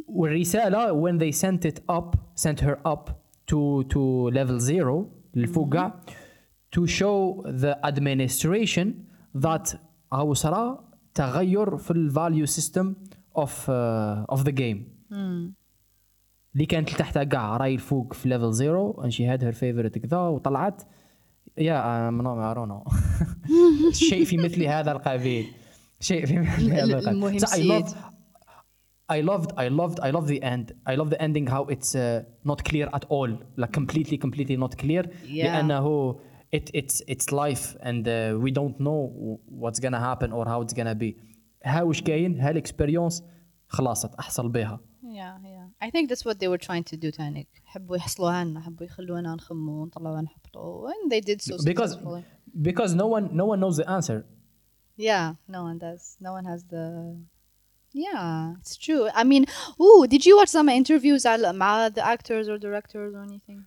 والرسالة 0.09 0.93
when 1.03 1.19
they 1.19 1.33
sent 1.33 1.65
it 1.65 1.81
up 1.91 2.17
sent 2.35 2.61
her 2.61 2.79
up 2.87 3.11
to 3.51 3.85
to 3.93 4.31
level 4.31 4.59
zero 4.59 5.07
للفوق 5.35 5.73
كاع 5.73 6.01
to 6.77 6.87
show 6.87 7.43
the 7.47 7.77
administration 7.85 8.87
that 9.47 9.77
هاو 10.13 10.35
صرا 10.35 10.93
تغير 11.15 11.77
في 11.77 11.91
الفاليو 11.91 12.47
سيستم 12.47 12.95
uh, 13.39 14.35
of 14.35 14.45
the 14.45 14.53
game. 14.53 14.79
اللي 16.55 16.67
كانت 16.69 16.93
لتحتها 16.93 17.25
كاع 17.25 17.57
راي 17.57 17.75
الفوق 17.75 18.13
في 18.13 18.29
ليفل 18.29 18.53
زيرو 18.53 19.03
and 19.03 19.11
she 19.11 19.23
had 19.23 19.43
her 19.43 19.53
favorite 19.53 19.99
كذا 19.99 20.19
وطلعت. 20.19 20.83
يا 21.59 22.11
don't 22.55 22.69
know 22.69 22.95
شيء 23.93 24.25
في 24.25 24.37
مثل 24.37 24.63
هذا 24.65 24.93
القبيل 24.93 25.47
شيء 26.01 26.27
في 26.27 26.39
مثل 26.39 26.73
هذا 26.73 26.85
القبيل 26.85 27.09
المهم 27.09 27.39
I 27.39 27.45
سيد. 27.45 27.85
loved 27.85 27.95
I 29.13 29.21
loved 29.21 29.51
I 29.59 29.69
loved 29.69 29.99
I 30.01 30.11
love 30.17 30.27
the 30.29 30.41
end 30.43 30.73
I 30.87 30.95
love 30.95 31.11
the 31.11 31.21
ending 31.27 31.47
how 31.55 31.63
it's 31.75 31.95
uh, 31.95 32.23
not 32.51 32.65
clear 32.71 32.89
at 32.99 33.05
all 33.15 33.31
like 33.63 33.73
completely 33.81 34.17
completely 34.27 34.57
not 34.57 34.77
clear 34.83 35.03
Yeah. 35.25 35.45
لأنه 35.45 36.17
it 36.57 36.71
it's 36.75 37.03
it's 37.09 37.33
life 37.33 37.77
and 37.81 38.07
uh, 38.07 38.39
we 38.45 38.51
don't 38.51 38.77
know 38.87 39.01
what's 39.63 39.81
gonna 39.85 40.01
happen 40.11 40.33
or 40.33 40.45
how 40.47 40.61
it's 40.63 40.75
gonna 40.75 40.95
be 40.95 41.17
ها 41.65 41.83
وش 41.83 42.03
كاين 42.03 42.41
هالاكسبيريونس 42.41 43.23
خلاصت 43.69 44.15
احصل 44.15 44.49
بها 44.49 44.81
Yeah, 45.03 45.37
yeah. 45.45 45.62
I 45.82 45.90
think 45.92 46.10
that's 46.10 46.26
what 46.26 46.40
they 46.40 46.48
were 46.48 46.58
trying 46.68 46.84
to 46.84 46.98
do 46.98 47.12
تانيك 47.12 47.48
حبوا 47.66 47.98
يحصلوها 47.98 48.44
لنا 48.44 48.62
حبوا 48.62 48.86
يخلونا 48.86 49.36
نخمو 49.36 49.82
ونطلعوا 49.82 50.22
نحبطوا 50.22 50.90
and 50.90 51.12
they 51.12 51.22
did 51.22 51.42
so 51.42 51.58
because 51.64 51.92
successfully. 51.92 52.24
because 52.62 52.94
no 52.96 53.08
one 53.08 53.30
no 53.38 53.46
one 53.46 53.60
knows 53.60 53.78
the 53.78 53.90
answer 53.90 54.26
Yeah, 55.10 55.28
no 55.56 55.62
one 55.70 55.78
does. 55.88 56.04
No 56.26 56.32
one 56.38 56.46
has 56.52 56.62
the. 56.74 56.86
Yeah, 57.94 58.56
it's 58.60 58.76
true. 58.86 59.04
I 59.22 59.24
mean, 59.32 59.44
ooh, 59.86 60.06
did 60.14 60.26
you 60.28 60.34
watch 60.40 60.50
some 60.50 60.70
interviews 60.70 61.24
على- 61.26 61.54
مع 61.56 61.90
the 61.94 62.02
actors 62.16 62.48
or 62.50 62.58
directors 62.58 63.14
or 63.16 63.22
anything? 63.30 63.60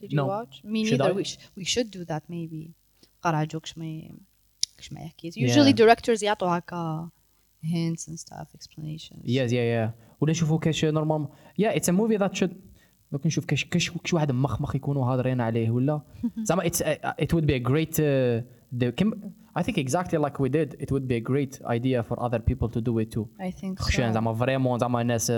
Did 0.00 0.12
you 0.12 0.16
No. 0.16 0.26
watch? 0.26 0.54
Me 0.64 0.84
Should 0.84 0.98
neither. 1.00 1.12
I? 1.12 1.16
We, 1.20 1.24
sh- 1.24 1.38
we 1.56 1.64
should 1.64 1.90
do 1.90 2.04
that 2.04 2.22
maybe. 2.28 2.74
قرا 3.22 3.44
جوكش 3.44 3.78
ما 3.78 4.10
كش 4.78 4.92
ما 4.92 5.00
يحكي. 5.00 5.30
Usually 5.30 5.72
Yeah. 5.72 5.84
directors 5.84 6.22
يعطوا 6.22 6.58
هكا 6.58 7.10
hints 7.64 8.06
and 8.08 8.18
stuff, 8.20 8.48
explanations. 8.54 9.22
yes 9.24 9.50
yeah 9.50 9.66
yeah 9.74 9.90
ولا 10.20 10.30
نشوفوا 10.30 10.58
كاش 10.58 10.84
نورمال 10.84 11.26
yeah 11.62 11.74
it's 11.74 11.88
a 11.88 11.92
movie 11.96 12.18
that 12.18 12.38
should 12.38 12.50
دوك 13.12 13.26
نشوف 13.26 13.44
كاش 13.44 13.64
كاش 13.64 13.90
كاش 13.90 14.14
واحد 14.14 14.32
مخمخ 14.32 14.76
يكونوا 14.76 15.04
هادرين 15.06 15.40
عليه 15.40 15.70
ولا 15.70 16.00
زعما 16.42 16.62
it's 16.62 16.76
uh, 16.82 17.24
it 17.24 17.36
would 17.36 17.44
be 17.46 17.52
a 17.52 17.68
great 17.70 17.94
uh, 17.94 18.42
the 18.82 18.88
كم 18.96 19.12
I 19.58 19.62
think 19.62 19.78
exactly 19.78 20.18
like 20.18 20.38
we 20.38 20.48
did 20.48 20.74
it 20.84 20.90
would 20.92 21.06
be 21.08 21.14
a 21.14 21.24
great 21.32 21.54
idea 21.76 22.02
for 22.08 22.16
other 22.26 22.40
people 22.50 22.68
to 22.68 22.80
do 22.80 22.98
it 22.98 23.10
too 23.16 23.26
I 23.40 23.50
think 23.60 23.78
خشان 23.78 24.10
so. 24.10 24.14
زعما 24.14 24.34
فريمون 24.34 24.78
زعما 24.78 25.02
ناس 25.02 25.32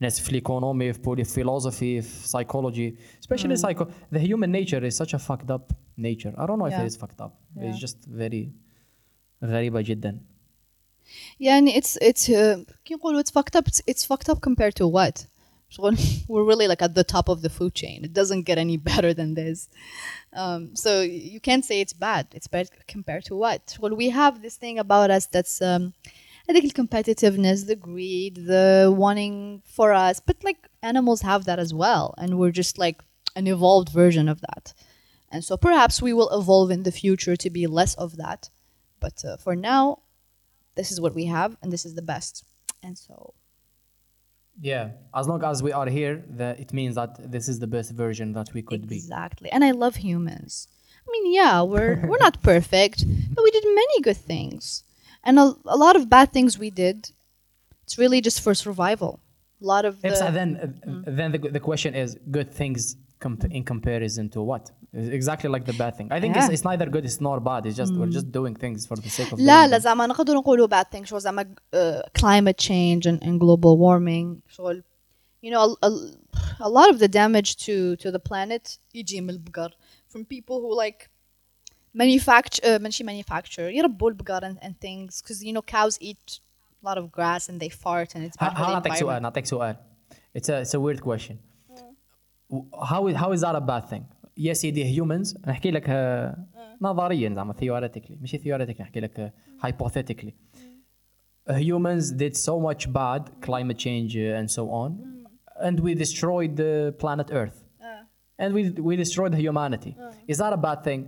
ناس 0.00 0.20
في 0.20 0.28
الايكونومي 0.30 0.92
في 0.92 1.00
بولي 1.02 1.24
philosophy 1.24 2.02
في 2.02 2.02
psychology 2.28 2.94
especially 3.24 3.56
psycho 3.66 3.84
the 4.14 4.18
human 4.18 4.50
nature 4.60 4.84
is 4.90 4.96
such 5.04 5.14
a 5.14 5.18
fucked 5.18 5.50
up 5.50 5.72
nature 5.98 6.32
I 6.36 6.46
don't 6.46 6.58
know 6.58 6.66
if 6.66 6.72
Yeah. 6.72 6.82
it 6.84 6.92
is 6.92 6.96
fucked 7.02 7.20
up 7.26 7.32
Yeah. 7.56 7.70
it's 7.70 7.78
just 7.86 7.98
very 8.08 8.48
غريبة 9.44 9.80
جدا 9.80 10.20
يعني 11.40 11.80
it's 11.80 11.96
it's 11.96 12.28
uh, 12.28 12.58
كي 12.84 12.94
نقولوا 12.94 13.22
it's 13.22 13.30
fucked 13.30 13.56
up 13.56 13.68
it's, 13.68 13.82
it's 13.86 14.04
fucked 14.04 14.28
up 14.28 14.40
compared 14.40 14.74
to 14.74 14.86
what 14.86 15.26
شغل 15.70 15.96
we're 16.28 16.44
really 16.44 16.68
like 16.68 16.82
at 16.82 16.94
the 16.94 17.04
top 17.04 17.28
of 17.28 17.42
the 17.42 17.50
food 17.50 17.74
chain 17.74 18.04
it 18.04 18.12
doesn't 18.12 18.42
get 18.42 18.58
any 18.58 18.76
better 18.90 19.12
than 19.14 19.34
this 19.34 19.68
um, 20.32 20.74
so 20.74 21.00
you 21.00 21.40
can't 21.40 21.64
say 21.64 21.80
it's 21.80 21.92
bad 21.92 22.26
it's 22.32 22.46
bad 22.46 22.68
compared 22.86 23.24
to 23.24 23.34
what 23.34 23.60
شغل 23.78 23.96
we 23.96 24.10
have 24.10 24.42
this 24.42 24.56
thing 24.56 24.78
about 24.78 25.10
us 25.10 25.26
that's 25.26 25.60
um, 25.62 25.92
I 26.48 26.52
think 26.52 26.64
the 26.64 26.82
competitiveness 26.82 27.66
the 27.66 27.76
greed 27.76 28.34
the 28.52 28.94
wanting 29.02 29.62
for 29.76 29.92
us 29.92 30.20
but 30.28 30.36
like 30.48 30.60
animals 30.82 31.22
have 31.22 31.44
that 31.44 31.58
as 31.58 31.72
well 31.82 32.14
and 32.20 32.38
we're 32.38 32.58
just 32.62 32.78
like 32.78 32.98
an 33.36 33.46
evolved 33.46 33.88
version 33.88 34.28
of 34.28 34.40
that 34.48 34.74
and 35.32 35.42
so 35.48 35.56
perhaps 35.56 36.00
we 36.06 36.12
will 36.18 36.30
evolve 36.40 36.70
in 36.70 36.82
the 36.84 36.98
future 37.02 37.36
to 37.36 37.50
be 37.50 37.66
less 37.66 37.94
of 38.04 38.10
that 38.22 38.50
but 39.00 39.16
uh, 39.24 39.36
for 39.44 39.54
now 39.56 39.82
this 40.79 40.91
is 40.93 40.99
what 41.03 41.13
we 41.19 41.25
have 41.25 41.51
and 41.61 41.67
this 41.75 41.85
is 41.87 41.93
the 41.99 42.07
best. 42.13 42.33
And 42.85 42.97
so 42.97 43.15
yeah 44.61 44.85
as 45.19 45.25
long 45.31 45.41
as 45.51 45.63
we 45.67 45.71
are 45.79 45.89
here 45.99 46.15
that 46.41 46.59
it 46.59 46.71
means 46.79 46.93
that 46.99 47.13
this 47.35 47.47
is 47.51 47.57
the 47.63 47.71
best 47.75 47.89
version 48.03 48.27
that 48.37 48.49
we 48.55 48.61
could 48.69 48.83
be. 48.91 48.97
Exactly. 49.03 49.47
And 49.55 49.61
i 49.69 49.71
love 49.83 49.95
humans. 50.09 50.51
I 51.05 51.07
mean 51.13 51.25
yeah 51.39 51.55
we're 51.71 51.95
we're 52.09 52.25
not 52.27 52.35
perfect 52.51 52.99
but 53.33 53.43
we 53.45 53.51
did 53.57 53.65
many 53.81 53.97
good 54.07 54.21
things. 54.31 54.83
And 55.27 55.35
a, 55.43 55.47
a 55.75 55.77
lot 55.85 55.95
of 55.99 56.09
bad 56.15 56.27
things 56.35 56.51
we 56.65 56.71
did 56.83 56.97
it's 57.83 57.97
really 58.03 58.21
just 58.27 58.39
for 58.45 58.53
survival. 58.65 59.19
A 59.61 59.65
lot 59.73 59.83
of 59.89 59.93
the, 60.01 60.09
then 60.39 60.49
uh, 60.87 61.11
then 61.19 61.29
the, 61.33 61.39
the 61.57 61.63
question 61.69 61.91
is 62.03 62.17
good 62.37 62.49
things 62.61 62.81
comp- 63.24 63.52
in 63.58 63.62
comparison 63.72 64.24
to 64.34 64.40
what 64.50 64.64
It's 65.00 65.12
exactly 65.20 65.48
like 65.54 65.64
the 65.70 65.76
bad 65.82 65.92
thing 65.98 66.08
i 66.16 66.18
think 66.22 66.30
it's, 66.38 66.46
Yeah. 66.48 66.54
it's 66.54 66.64
neither 66.70 66.86
good 66.94 67.04
it's 67.08 67.20
nor 67.28 67.36
bad 67.50 67.60
it's 67.68 67.78
just 67.82 67.92
we're 68.00 68.14
just 68.18 68.28
doing 68.38 68.54
things 68.64 68.80
for 68.90 68.96
the 69.04 69.10
sake 69.18 69.30
of 69.32 69.38
لا 69.38 69.64
doing 69.66 69.70
لا 69.70 69.78
them. 69.78 69.82
زعما 69.82 70.06
نقدر 70.06 70.34
نقولوا 70.34 70.68
bad 70.68 70.86
things 70.96 71.04
شغل 71.04 71.20
زعما 71.20 71.42
uh, 71.44 71.78
climate 72.20 72.58
change 72.68 73.02
and, 73.10 73.18
and 73.26 73.40
global 73.40 73.72
warming 73.84 74.40
شغل 74.48 74.82
you 75.46 75.50
know 75.50 75.60
a, 75.82 75.86
a, 75.88 75.90
a 76.60 76.70
lot 76.76 76.88
of 76.94 76.98
the 77.02 77.08
damage 77.08 77.50
to 77.66 77.96
to 77.96 78.10
the 78.16 78.20
planet 78.30 78.78
يجي 78.94 79.20
من 79.20 79.30
البقر 79.30 79.70
from 80.14 80.20
people 80.24 80.60
who 80.62 80.76
like 80.84 81.08
manufacture 81.94 82.62
uh, 82.64 82.80
ماشي 82.82 83.04
manufacture 83.04 83.58
يربوا 83.60 84.10
البقر 84.10 84.40
and, 84.40 84.56
and 84.62 84.74
things 84.80 85.22
because 85.22 85.42
you 85.44 85.52
know 85.52 85.62
cows 85.62 85.98
eat 86.00 86.40
a 86.82 86.88
lot 86.88 86.98
of 86.98 87.10
grass 87.12 87.48
and 87.48 87.60
they 87.60 87.68
fart 87.68 88.14
and 88.14 88.24
it's 88.24 88.36
bad 88.36 88.52
ها 88.52 88.54
for 88.54 88.58
ها 88.58 88.66
the 88.66 88.88
نعطيك 88.88 88.94
سؤال 88.94 89.16
environment. 89.16 89.22
نعطيك 89.22 89.46
سؤال 89.46 89.76
it's 90.38 90.48
a 90.48 90.64
it's 90.64 90.74
a 90.74 90.80
weird 90.80 91.00
question 91.00 91.36
how 92.90 93.08
is, 93.08 93.16
how 93.16 93.32
is 93.32 93.40
that 93.40 93.56
a 93.56 93.60
bad 93.60 93.88
thing 93.88 94.04
يا 94.36 94.52
سيدي 94.52 95.00
humans 95.00 95.48
نحكي 95.48 95.70
لك 95.70 95.84
آه، 95.88 96.46
نظريا 96.80 97.34
زعما 97.34 97.54
theoretically 97.54 98.20
ماشي 98.20 98.38
theoretically 98.38 98.80
نحكي 98.80 99.00
لك 99.00 99.20
آه، 99.20 99.32
hypothetically 99.66 100.32
humans 101.50 102.10
did 102.10 102.36
so 102.36 102.58
much 102.58 102.92
bad 102.92 103.22
climate 103.46 103.78
change 103.78 104.16
uh, 104.16 104.38
and 104.40 104.50
so 104.50 104.70
on 104.70 104.90
and 105.66 105.80
we 105.80 105.94
destroyed 105.94 106.56
the 106.56 106.94
planet 107.02 107.28
earth 107.32 107.58
and 108.38 108.52
we 108.56 108.62
we 108.88 108.96
destroyed 108.96 109.32
humanity 109.34 109.92
is 110.32 110.38
that 110.38 110.52
a 110.52 110.60
bad 110.68 110.82
thing 110.84 111.02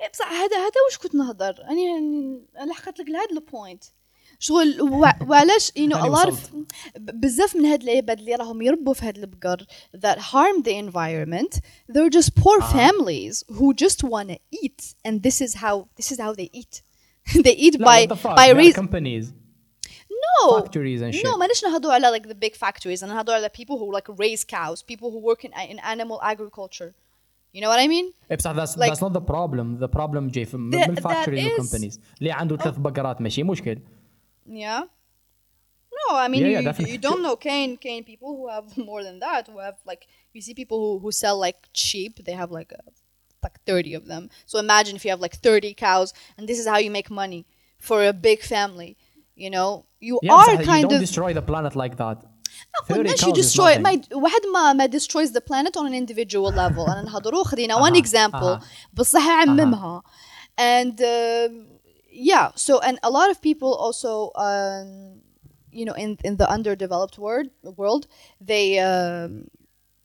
إيه 0.00 0.08
بصح 0.12 0.32
هذا 0.32 0.56
هذا 0.56 0.80
واش 0.86 0.98
كنت 0.98 1.14
نهضر 1.14 1.54
انا 1.62 1.80
أنا 2.58 2.70
لحقت 2.70 2.98
لك 3.00 3.08
لهذا 3.08 3.30
البوينت 3.32 3.84
شغل 4.44 4.82
وع- 4.82 5.18
وعلاش 5.28 5.70
you 5.70 5.88
know 5.88 5.94
a 5.96 5.96
هاني 5.96 6.16
lot 6.16 6.28
of 6.28 6.32
وصلت. 6.32 6.50
ب- 6.98 7.20
بزاف 7.20 7.56
من 7.56 7.64
هاد 7.66 7.82
العباد 7.82 8.18
اللي 8.18 8.34
راهم 8.34 8.62
يربوا 8.62 8.94
في 8.94 9.06
هاد 9.06 9.18
البقر 9.18 9.66
that 9.96 10.16
harm 10.18 10.62
the 10.62 10.72
environment 10.90 11.60
they're 11.92 12.18
just 12.18 12.30
poor 12.34 12.60
families 12.60 13.44
who 13.58 13.74
just 13.84 14.04
want 14.04 14.28
to 14.28 14.38
eat 14.64 14.94
and 15.08 15.22
this 15.22 15.40
is 15.46 15.54
how 15.54 15.86
this 16.00 16.12
is 16.12 16.18
how 16.20 16.32
they 16.34 16.48
eat 16.60 16.82
they 17.46 17.56
eat 17.66 17.76
No, 17.78 17.86
by 17.90 17.98
what 18.00 18.08
the 18.08 18.20
fuck? 18.24 18.36
by 18.36 18.46
There 18.46 18.54
are 18.56 18.64
reason 18.64 18.80
companies 18.82 19.24
no 20.26 20.60
factories 20.60 21.00
and 21.02 21.14
shit. 21.14 21.24
no 21.24 21.36
مانيش 21.38 21.64
نهضروا 21.64 21.92
على 21.94 22.18
like 22.18 22.22
the 22.28 22.34
big 22.34 22.54
factories 22.56 23.02
انا 23.02 23.14
نهضروا 23.14 23.36
على 23.38 23.48
people 23.58 23.76
who 23.78 23.96
like 23.98 24.08
raise 24.24 24.44
cows 24.44 24.82
people 24.92 25.08
who 25.10 25.20
work 25.30 25.44
in 25.44 25.52
in 25.72 25.78
animal 25.78 26.18
agriculture 26.32 26.90
you 27.54 27.60
know 27.62 27.70
what 27.72 27.80
I 27.80 27.88
mean 27.88 28.12
إيه 28.30 28.36
بصح 28.36 28.52
that's, 28.52 28.76
Like- 28.76 28.90
that's 28.92 29.02
not 29.02 29.12
the 29.12 29.24
problem 29.32 29.80
the 29.84 29.88
problem 29.98 30.30
جاي 30.30 30.44
في- 30.44 30.56
من 30.56 30.80
That- 30.84 30.88
من 30.88 30.94
that 30.96 31.02
factories 31.02 31.58
و 31.60 31.62
is- 31.62 31.66
companies 31.66 31.98
اللي 32.18 32.32
عنده 32.32 32.56
ثلاث 32.56 32.78
بقرات 32.78 33.20
ماشي 33.20 33.42
مشكل 33.42 33.78
Yeah. 34.46 34.82
No, 36.00 36.16
I 36.24 36.28
mean 36.28 36.42
Yeah, 36.42 36.48
yeah, 36.48 36.58
you, 36.60 36.64
definitely. 36.64 36.92
you 36.92 36.98
don't 36.98 37.22
know 37.22 37.36
Kane 37.36 37.76
Kane 37.76 38.04
people 38.04 38.30
who 38.36 38.48
have 38.54 38.66
more 38.90 39.02
than 39.08 39.18
that 39.26 39.42
who 39.48 39.58
have 39.58 39.76
like 39.90 40.02
you 40.34 40.40
see 40.46 40.54
people 40.54 40.78
who, 40.84 40.98
who 41.02 41.10
sell 41.12 41.36
like 41.46 41.58
sheep 41.72 42.12
they 42.26 42.32
have 42.42 42.50
like 42.50 42.72
a, 42.72 42.82
like 43.44 43.56
30 43.66 43.94
of 43.94 44.06
them 44.06 44.30
so 44.46 44.58
imagine 44.58 44.94
if 44.96 45.04
you 45.04 45.10
have 45.10 45.20
like 45.20 45.34
30 45.36 45.74
cows 45.74 46.12
and 46.36 46.48
this 46.48 46.58
is 46.58 46.66
how 46.66 46.78
you 46.78 46.90
make 46.90 47.10
money 47.10 47.44
for 47.78 47.98
a 48.06 48.12
big 48.12 48.40
family 48.42 48.96
you 49.34 49.50
know 49.50 49.84
you 50.00 50.18
yeah 50.22 50.32
are 50.32 50.46
بصح 50.56 50.60
you 50.60 50.66
kind 50.66 50.82
don't 50.88 50.94
of 50.94 51.00
destroy 51.00 51.32
the 51.34 51.42
planet 51.42 51.74
like 51.76 51.96
that 51.96 52.18
ما 52.90 52.94
30 52.94 52.94
قلناش 52.94 53.20
you 53.20 53.26
cows 53.26 53.36
is 53.38 53.42
destroy 53.46 53.74
nothing. 53.78 53.82
ما 54.12 54.22
واحد 54.22 54.40
ما 54.54 54.72
ما 54.72 54.86
destroys 54.86 55.30
the 55.32 55.40
planet 55.40 55.76
on 55.76 55.86
an 55.86 55.94
individual 55.94 56.50
level 56.52 56.90
انا 56.90 57.02
نهضروا 57.02 57.44
خدينا 57.44 57.74
one 57.74 57.92
أها، 57.96 58.02
example 58.02 58.34
أها. 58.44 58.60
بصح 58.94 59.28
عممها 59.28 60.02
and 60.60 61.00
um, 61.00 61.73
yeah 62.15 62.51
so 62.55 62.79
and 62.79 62.99
a 63.03 63.09
lot 63.09 63.29
of 63.29 63.41
people 63.41 63.73
also 63.73 64.31
um, 64.35 65.21
you 65.71 65.85
know 65.85 65.93
in 65.93 66.17
in 66.23 66.37
the 66.37 66.49
underdeveloped 66.49 67.17
world 67.17 67.47
world 67.75 68.07
they 68.39 68.79
um, 68.79 69.47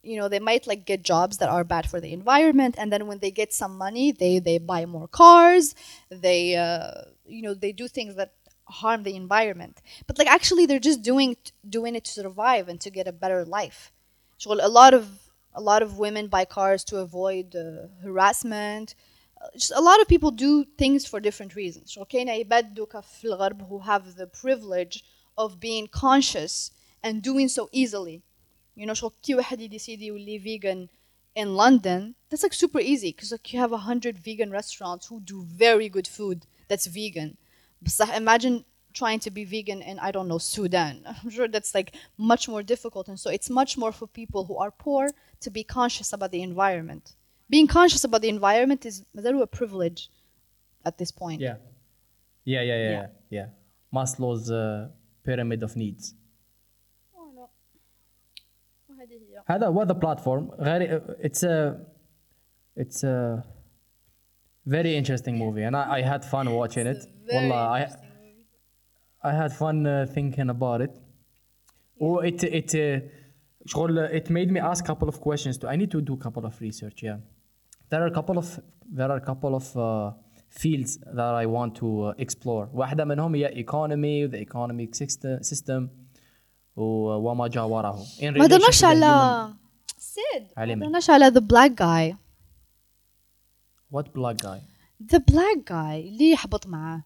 you 0.03 0.17
know 0.19 0.29
they 0.29 0.39
might 0.41 0.67
like 0.67 0.85
get 0.87 1.03
jobs 1.03 1.39
that 1.39 1.49
are 1.49 1.65
bad 1.65 1.89
for 1.89 2.01
the 2.01 2.13
environment 2.13 2.75
and 2.79 2.93
then 2.93 3.07
when 3.07 3.19
they 3.19 3.31
get 3.31 3.53
some 3.53 3.77
money 3.79 4.13
they 4.13 4.39
they 4.39 4.59
buy 4.59 4.87
more 4.87 5.09
cars 5.09 5.75
they 6.11 6.57
uh, 6.57 7.03
you 7.27 7.43
know 7.43 7.55
they 7.55 7.73
do 7.73 7.89
things 7.89 8.17
that 8.17 8.33
harm 8.67 9.03
the 9.03 9.17
environment. 9.17 9.83
But 10.07 10.17
like 10.19 10.29
actually 10.29 10.65
they're 10.67 10.79
just 10.79 11.03
doing 11.03 11.37
doing 11.69 11.97
it 11.97 12.05
to 12.05 12.13
survive 12.13 12.69
and 12.69 12.81
to 12.83 12.91
get 12.91 13.09
a 13.09 13.13
better 13.13 13.45
life. 13.45 13.93
So 14.39 14.53
a 14.53 14.69
lot 14.69 14.95
of 14.95 15.09
a 15.55 15.61
lot 15.61 15.83
of 15.83 15.99
women 15.99 16.29
buy 16.29 16.45
cars 16.45 16.85
to 16.85 16.99
avoid 16.99 17.57
uh, 17.57 17.89
harassment 18.03 18.95
a 19.76 19.82
lot 19.82 20.02
of 20.02 20.08
people 20.08 20.32
do 20.32 20.66
things 20.78 21.06
for 21.06 21.20
different 21.20 21.56
reasons 21.56 21.94
so 21.94 22.06
كاين 22.06 22.30
عباد 22.30 22.74
دوكا 22.74 23.02
في 23.02 23.26
الغرب 23.26 23.62
who 23.70 23.80
have 23.80 24.16
the 24.16 24.28
privilege 24.28 25.04
of 25.38 25.60
being 25.60 25.88
conscious 25.88 26.72
and 27.04 27.22
doing 27.22 27.48
so 27.48 27.70
easily 27.72 28.22
you 28.76 28.86
know 28.86 28.94
شغل 28.94 29.12
كي 29.24 29.36
واحد 29.36 29.62
يديسيدي 29.62 30.06
يولي 30.06 30.40
vegan 30.40 30.90
in 31.36 31.56
London 31.56 32.16
that's 32.30 32.44
like 32.44 32.54
super 32.54 32.80
easy 32.80 33.12
because 33.12 33.32
like 33.32 33.54
you 33.54 33.60
have 33.60 33.74
a 33.74 33.86
hundred 33.90 34.18
vegan 34.18 34.52
restaurants 34.52 35.08
who 35.08 35.20
do 35.20 35.44
very 35.44 35.90
good 35.90 36.08
food 36.08 36.46
that's 36.68 36.88
vegan 36.88 37.38
بصح 37.82 38.16
imagine 38.16 38.64
trying 38.94 39.20
to 39.20 39.30
be 39.30 39.44
vegan 39.44 39.82
in 39.82 40.00
I 40.00 40.12
don't 40.12 40.30
know 40.30 40.38
Sudan 40.38 41.04
I'm 41.06 41.30
sure 41.30 41.48
that's 41.48 41.76
like 41.76 41.94
much 42.18 42.48
more 42.48 42.64
difficult 42.64 43.08
and 43.10 43.20
so 43.20 43.30
it's 43.30 43.50
much 43.50 43.78
more 43.78 43.92
for 43.92 44.08
people 44.08 44.46
who 44.46 44.58
are 44.58 44.72
poor 44.72 45.04
to 45.42 45.50
be 45.52 45.64
conscious 45.64 46.14
about 46.14 46.32
the 46.32 46.42
environment 46.42 47.06
being 47.54 47.68
conscious 47.68 48.04
about 48.08 48.22
the 48.26 48.30
environment 48.38 48.82
is 48.86 48.96
مازالو 49.16 49.44
a 49.44 49.48
privilege 49.60 50.02
at 50.88 50.98
this 51.02 51.12
point 51.22 51.40
Yeah. 51.42 51.58
Yeah, 52.54 52.64
yeah, 52.70 52.78
yeah, 52.84 52.92
Yeah. 52.92 52.92
yeah. 52.92 53.08
yeah. 53.38 53.48
Maslow's 53.98 54.46
uh, 54.52 54.90
pyramid 55.28 55.62
of 55.68 55.72
needs. 55.84 56.06
هذا 59.48 59.68
هو 59.68 59.86
the 59.86 59.94
platform 59.96 60.52
غير 60.60 61.02
it's 61.20 61.44
a 61.44 61.80
it's 62.76 63.04
a 63.04 63.44
very 64.68 64.96
interesting 64.98 65.38
movie 65.38 65.64
and 65.64 65.76
I, 65.76 65.98
I 65.98 66.02
had 66.02 66.26
fun 66.26 66.48
watching 66.54 66.88
it 66.88 67.08
والله 67.34 67.86
I 67.86 67.88
I 69.24 69.32
had 69.34 69.52
fun 69.54 69.86
uh, 69.88 70.06
thinking 70.16 70.50
about 70.50 70.82
it 70.82 70.94
oh 72.02 72.20
it 72.20 72.44
it 72.44 72.76
uh, 72.76 73.02
شغل 73.66 74.08
it 74.08 74.30
made 74.30 74.52
me 74.52 74.60
ask 74.60 74.84
a 74.84 74.88
couple 74.88 75.08
of 75.10 75.20
questions 75.22 75.58
too 75.58 75.68
I 75.68 75.76
need 75.76 75.92
to 75.92 76.02
do 76.02 76.14
a 76.14 76.18
couple 76.26 76.46
of 76.46 76.62
research 76.62 77.04
yeah 77.04 77.18
there 77.90 78.02
are 78.04 78.12
a 78.12 78.16
couple 78.16 78.38
of 78.38 78.46
there 78.98 79.10
are 79.12 79.20
a 79.24 79.26
couple 79.30 79.54
of 79.60 79.66
uh, 79.78 80.12
fields 80.64 80.92
that 81.18 81.34
I 81.44 81.46
want 81.46 81.72
to 81.82 81.88
uh, 81.88 82.24
explore 82.26 82.68
واحدة 82.74 83.06
منهم 83.06 83.36
هي 83.36 83.64
economy 83.66 84.32
the 84.32 84.40
economic 84.48 84.96
system 84.96 85.40
system 85.54 85.88
و- 86.76 87.30
وما 87.30 87.48
جا 87.48 87.62
وراءه 87.62 88.04
In 88.20 88.24
ما 88.24 88.48
relation 88.48 88.50
درناش 88.50 88.78
to 88.80 88.82
the 88.82 88.86
على 88.86 89.06
human- 89.52 89.56
سيد 89.98 90.42
ما 90.44 90.50
علمي. 90.58 90.86
درناش 90.86 91.10
على 91.10 91.32
the 91.32 91.42
black 91.44 91.72
guy 91.76 92.16
what 93.98 94.04
black 94.06 94.38
guy 94.46 94.60
the 95.14 95.20
black 95.20 95.60
guy 95.70 95.96
اللي 96.08 96.32
يحبط 96.32 96.68
معاه 96.68 97.04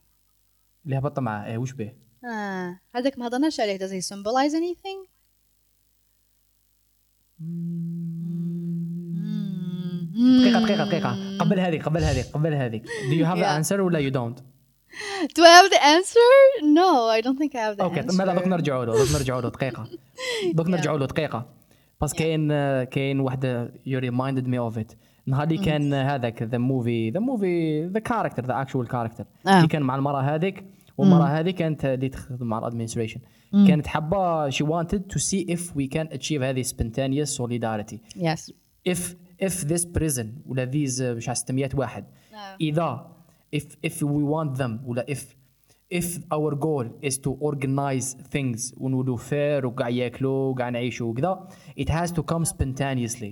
اللي 0.86 0.98
هبط 0.98 1.20
معاه 1.20 1.46
ايه 1.46 1.58
وش 1.58 1.74
به 1.74 1.94
آه. 2.26 2.80
هذاك 2.96 3.18
ما 3.20 3.28
هضرناش 3.28 3.60
عليه 3.60 3.78
does 3.78 3.92
he 3.92 4.06
symbolize 4.08 4.54
anything 4.54 5.08
دقيقة 10.15 10.61
دقيقة 10.61 10.85
دقيقة. 10.85 11.39
قبل 11.39 11.61
هذه 11.61 11.79
قبل 11.83 12.03
هذه 12.03 12.25
قبل 12.35 12.55
هذه. 12.55 12.81
Do 13.11 13.15
you 13.15 13.25
have 13.25 13.39
Yeah. 13.39 13.43
the 13.43 13.59
answer 13.59 13.81
ولا 13.81 14.11
you 14.11 14.13
don't? 14.13 14.43
Do 15.37 15.43
I 15.43 15.53
have 15.59 15.71
the 15.71 15.83
answer? 15.97 16.31
No 16.63 17.09
I 17.09 17.21
don't 17.21 17.39
think 17.39 17.55
I 17.55 17.59
have 17.59 17.77
the 17.77 17.83
أوكي 17.83 18.03
answer. 18.03 18.15
ماذا؟ 18.15 18.35
دوك 18.35 18.47
نرجعوا 18.47 18.85
له 18.85 18.99
دوك 18.99 19.13
نرجعوا 19.13 19.41
له 19.41 19.49
دقيقة. 19.49 19.89
دوك 20.55 20.69
نرجعوا 20.69 20.99
له 20.99 21.07
دقيقة. 21.07 21.47
بس 22.01 22.13
كاين 22.13 22.49
كاين 22.85 23.21
وحدة 23.21 23.73
you 23.87 24.01
reminded 24.01 24.47
me 24.47 24.73
of 24.73 24.79
it. 24.79 24.97
نهار 25.27 25.45
اللي 25.45 25.59
كان 25.59 25.95
هذاك 25.95 26.43
ذا 26.43 26.59
موفي 26.59 27.11
ذا 27.11 27.21
موفي 27.21 27.87
ذا 27.87 28.01
كاركتر 28.01 28.45
ذا 28.47 28.61
اكشوال 28.61 28.89
كاركتر. 28.89 29.25
اللي 29.47 29.69
كان 29.69 29.83
مع 29.83 29.97
المرأة 29.97 30.21
هذيك 30.21 30.65
والمرأة 30.99 31.27
هذه 31.27 31.51
كانت 31.51 31.85
اللي 31.85 32.09
تخدم 32.09 32.47
مع 32.47 32.59
الادمنستريشن 32.59 33.21
كانت 33.53 33.87
حابة 33.87 34.51
she 34.51 34.65
wanted 34.65 35.01
to 35.15 35.19
see 35.19 35.55
if 35.55 35.61
we 35.61 35.89
can 35.97 36.17
achieve 36.17 36.43
هذه 36.43 36.63
spontaneous 36.63 37.31
solidarity. 37.41 37.99
Yes. 38.17 38.51
If 38.93 39.15
if 39.44 39.54
this 39.68 39.86
prison 39.86 40.26
ولا 40.48 40.66
these 40.72 41.00
uh, 41.00 41.02
مش 41.02 41.28
عارف 41.28 41.38
600 41.38 41.76
واحد 41.76 42.06
آه. 42.34 42.58
اذا 42.62 43.08
if 43.56 43.64
if 43.88 43.94
we 43.94 44.24
want 44.34 44.58
them 44.60 44.72
ولا 44.86 45.06
if 45.10 45.20
if 45.94 46.06
our 46.34 46.56
goal 46.56 46.86
is 47.10 47.16
to 47.18 47.32
organize 47.42 48.16
things 48.36 48.74
ونولوا 48.78 49.18
fair 49.18 49.66
وقاع 49.66 49.90
ياكلوا 49.90 50.52
وقاع 50.54 50.70
نعيشوا 50.70 51.08
وكذا 51.12 51.48
it 51.80 51.90
has 51.90 52.12
to 52.12 52.22
come 52.34 52.46
spontaneously 52.46 53.32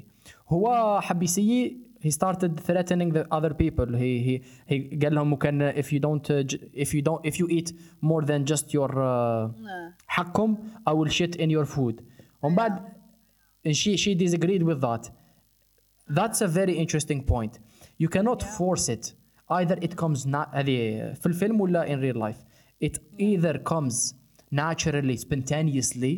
هو 0.49 0.99
حب 1.01 1.23
يسيي 1.23 1.77
he 2.05 2.09
started 2.11 2.51
threatening 2.67 3.09
the 3.17 3.25
other 3.37 3.53
people 3.53 3.87
he 4.01 4.11
he 4.27 4.41
he 4.69 4.99
قال 5.03 5.15
لهم 5.15 5.35
كان 5.35 5.71
if 5.73 5.85
you 5.85 5.99
don't 5.99 6.29
uh, 6.29 6.43
j- 6.43 6.59
if 6.73 6.93
you 6.93 7.01
don't 7.01 7.25
if 7.25 7.39
you 7.39 7.47
eat 7.49 7.71
more 8.01 8.21
than 8.25 8.45
just 8.53 8.73
your 8.73 8.91
uh, 8.91 9.49
حقكم 10.07 10.57
I 10.89 10.93
will 10.93 11.09
shit 11.09 11.35
in 11.35 11.49
your 11.49 11.65
food 11.65 12.01
ومن 12.43 12.55
بعد 12.55 12.79
and 13.67 13.75
she 13.75 13.97
she 13.97 14.15
disagreed 14.15 14.63
with 14.63 14.81
that 14.81 15.09
that's 16.09 16.41
a 16.41 16.47
very 16.47 16.75
interesting 16.85 17.21
point 17.33 17.53
you 18.03 18.07
cannot 18.17 18.41
force 18.57 18.89
it 18.95 19.13
either 19.49 19.77
it 19.87 19.95
comes 19.95 20.25
not 20.25 20.47
هذه 20.55 21.13
في 21.13 21.25
الفيلم 21.25 21.61
ولا 21.61 21.85
in 21.85 21.99
real 22.13 22.19
life 22.19 22.41
it 22.87 22.97
either 23.19 23.57
comes 23.73 24.13
naturally 24.51 25.17
spontaneously 25.17 26.13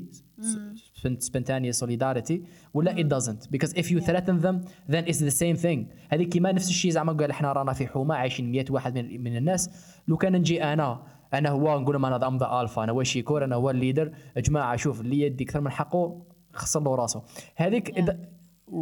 sp- 1.00 1.22
spontaneous 1.30 1.78
solidarity 1.84 2.38
ولا 2.74 2.96
it 2.96 3.08
doesn't 3.08 3.52
because 3.52 3.74
if 3.74 3.86
you 3.92 4.00
threaten 4.00 4.40
them 4.46 4.56
then 4.94 5.04
it's 5.08 5.20
the 5.20 5.32
same 5.44 5.56
thing 5.66 5.86
هذه 6.14 6.24
كيما 6.24 6.52
نفس 6.52 6.70
الشيء 6.70 6.92
زعما 6.92 7.14
قال 7.14 7.30
احنا 7.32 7.52
رانا 7.54 7.74
في 7.74 7.88
حومه 7.88 8.16
عايشين 8.16 8.52
100 8.52 8.66
واحد 8.70 8.98
من, 8.98 9.24
من 9.24 9.38
الناس 9.38 9.70
لو 10.08 10.18
كان 10.18 10.34
نجي 10.36 10.64
انا 10.64 11.04
انا 11.34 11.50
هو 11.50 11.80
نقول 11.80 11.94
لهم 11.96 12.06
انا 12.06 12.28
ام 12.28 12.38
ذا 12.38 12.62
الفا 12.62 12.84
انا 12.84 12.92
هو 12.92 13.02
الشيكور 13.02 13.44
انا 13.44 13.56
هو 13.56 13.70
الليدر 13.70 14.12
يا 14.36 14.42
جماعه 14.42 14.76
شوف 14.76 15.02
اللي 15.02 15.20
يدي 15.22 15.44
اكثر 15.44 15.62
من 15.62 15.72
حقه 15.72 16.22
خسر 16.54 16.80
له 16.84 16.96
راسه 16.96 17.24
هذيك 17.56 18.00
إذا- 18.00 18.16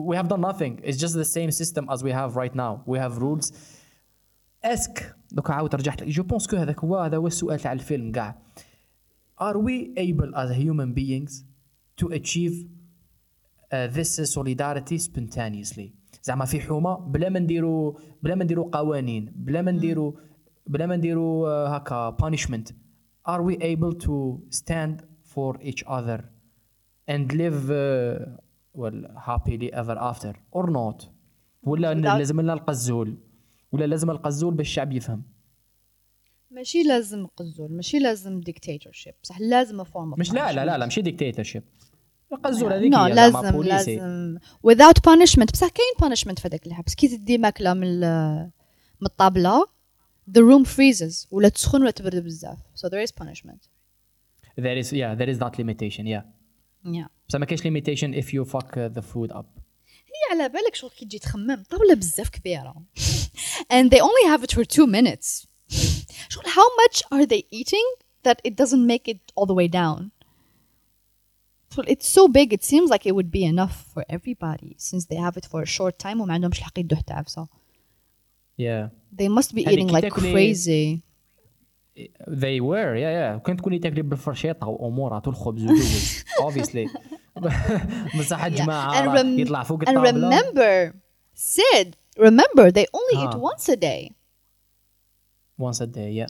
we 0.09 0.15
have 0.15 0.27
done 0.27 0.41
nothing 0.41 0.79
it's 0.83 0.97
just 0.97 1.15
the 1.15 1.29
same 1.37 1.51
system 1.51 1.83
as 1.93 2.03
we 2.03 2.11
have 2.11 2.35
right 2.35 2.55
now 2.55 2.83
we 2.85 2.97
have 2.99 3.17
rules 3.17 3.53
اسك 4.63 5.15
دوك 5.31 5.51
عاود 5.51 5.75
رجعت 5.75 6.01
لك 6.01 6.07
جو 6.07 6.23
بونس 6.23 6.47
كو 6.47 6.57
هذاك 6.57 6.79
هو 6.79 6.97
هذا 6.97 7.17
هو 7.17 7.27
السؤال 7.27 7.59
تاع 7.59 7.73
الفيلم 7.73 8.11
كاع 8.11 8.37
are 9.41 9.57
we 9.57 9.93
able 9.97 10.35
as 10.35 10.49
human 10.51 10.93
beings 10.93 11.43
to 12.01 12.07
achieve 12.07 12.55
uh, 13.71 13.87
this 13.87 14.33
solidarity 14.33 14.97
spontaneously 14.97 15.93
زعما 16.23 16.45
في 16.45 16.59
حومه 16.59 16.95
بلا 16.95 17.29
ما 17.29 17.39
نديروا 17.39 17.93
بلا 18.23 18.35
ما 18.35 18.43
نديروا 18.43 18.69
قوانين 18.71 19.33
بلا 19.35 19.61
ما 19.61 19.71
نديروا 19.71 20.11
بلا 20.67 20.85
ما 20.85 20.95
نديروا 20.95 21.67
uh, 21.67 21.69
هكا 21.69 22.17
punishment 22.23 22.71
are 23.27 23.41
we 23.41 23.55
able 23.61 23.93
to 23.93 24.41
stand 24.49 25.03
for 25.23 25.55
each 25.61 25.83
other 25.87 26.19
and 27.07 27.33
live 27.33 27.71
uh, 27.71 28.25
happily 29.16 29.70
ever 29.72 29.96
after 29.98 30.34
or 30.56 30.66
not. 30.70 31.06
ولا 31.62 31.94
لازم 31.94 32.40
لنا 32.40 32.52
القزول 32.52 33.18
ولا 33.72 33.84
لازم 33.84 34.10
القزول 34.10 34.54
باش 34.54 34.66
الشعب 34.66 34.92
يفهم. 34.92 35.22
ماشي 36.50 36.82
لازم 36.82 37.26
قزول 37.26 37.72
ماشي 37.72 37.98
لازم 37.98 38.40
dictatorship. 38.40 39.12
بصح 39.22 39.40
لازم 39.40 39.84
of 39.84 39.88
مش 39.96 40.32
لا 40.32 40.52
لا 40.52 40.64
لا 40.64 40.78
لا 40.78 40.84
ماشي 40.84 41.02
ديكتاتورشيب 41.02 41.62
القزول 42.32 42.72
هذيك 42.72 42.92
زعما 42.92 43.08
لازم 43.08 43.62
لازم. 43.62 44.38
Without 44.66 45.00
punishment. 45.08 45.52
بصح 45.52 45.68
كاين 45.68 46.10
punishment 46.10 46.40
في 46.40 46.48
هذاك 46.48 46.66
الحبس. 46.66 46.94
كي 46.94 47.08
تدي 47.08 47.38
ماكلة 47.38 47.74
من 47.74 48.00
من 49.00 49.06
الطابلة 49.06 49.66
the 50.30 50.40
room 50.40 50.64
freezes 50.64 51.26
ولا 51.30 51.48
تسخن 51.48 51.82
ولا 51.82 51.90
تبرد 51.90 52.24
بزاف. 52.24 52.58
So 52.76 52.88
there 52.88 53.08
is 53.08 53.12
punishment. 53.12 53.68
There 54.58 54.82
is 54.82 54.92
yeah 54.92 55.14
there 55.18 55.30
is 55.34 55.38
that 55.38 55.58
limitation 55.58 56.06
yeah. 56.06 56.24
yeah 56.85 57.07
بس 57.29 57.35
ما 57.35 57.45
كاينش 57.45 57.61
limitation 57.61 58.13
if 58.23 58.27
you 58.27 58.45
fuck 58.51 58.67
uh, 58.67 58.99
the 58.99 59.01
food 59.01 59.31
up 59.31 59.45
هي 59.87 60.31
على 60.31 60.49
بالك 60.49 60.75
شغل 60.75 60.91
كي 60.91 61.05
تجي 61.05 61.19
تخمم 61.19 61.63
طاولة 61.69 61.93
بزاف 61.93 62.29
كبيرة 62.29 62.75
and 63.73 63.89
they 63.89 63.99
only 64.01 64.25
have 64.27 64.43
it 64.43 64.51
for 64.57 64.63
two 64.63 64.87
minutes 64.87 65.47
شغل 66.29 66.45
how 66.45 66.67
much 66.85 67.01
are 67.11 67.25
they 67.25 67.43
eating 67.51 67.87
that 68.27 68.37
it 68.47 68.55
doesn't 68.55 68.85
make 68.87 69.07
it 69.13 69.19
all 69.35 69.45
the 69.45 69.53
way 69.53 69.67
down 69.67 70.11
so 71.75 71.81
it's 71.93 72.07
so 72.17 72.27
big 72.27 72.53
it 72.53 72.63
seems 72.63 72.89
like 72.93 73.05
it 73.05 73.13
would 73.17 73.31
be 73.39 73.43
enough 73.53 73.75
for 73.93 74.03
everybody 74.17 74.71
since 74.89 75.03
they 75.09 75.19
have 75.25 75.35
it 75.41 75.45
for 75.51 75.61
a 75.61 75.65
short 75.77 75.95
time 75.99 76.21
وما 76.21 76.33
عندهمش 76.33 76.59
الحق 76.59 76.79
يدوا 76.79 76.97
حتى 76.97 77.13
عفسة 77.13 77.47
yeah 78.61 78.89
they 79.19 79.27
must 79.29 79.51
be 79.53 79.67
هذيك 79.67 79.79
eating 79.79 79.87
كي 79.87 79.93
like 79.93 80.01
تاكلي- 80.01 80.33
crazy 80.33 81.01
they 82.27 82.59
were 82.61 82.93
yeah 82.95 83.13
yeah 83.19 83.37
كنت 83.43 83.59
تكوني 83.59 83.79
تاكلي 83.79 84.01
بالفرشيطه 84.01 84.67
وامورات 84.67 85.27
والخبز 85.27 85.63
وجوز 85.63 86.23
obviously 86.41 86.89
بصح 88.19 88.43
الجماعه 88.45 89.01
and, 89.01 89.07
راه 89.07 89.21
rem- 89.23 89.39
يطلع 89.39 89.63
فوق 89.63 89.85
and 89.85 89.87
الطاوله 89.89 90.29
remember 90.41 90.93
Sid 91.37 91.87
remember 92.19 92.71
they 92.71 92.85
only 92.99 93.23
eat 93.23 93.33
Ah. 93.33 93.37
once 93.37 93.69
a 93.69 93.75
day 93.75 94.11
once 95.61 95.79
a 95.81 95.87
day 95.87 96.11
yeah 96.21 96.29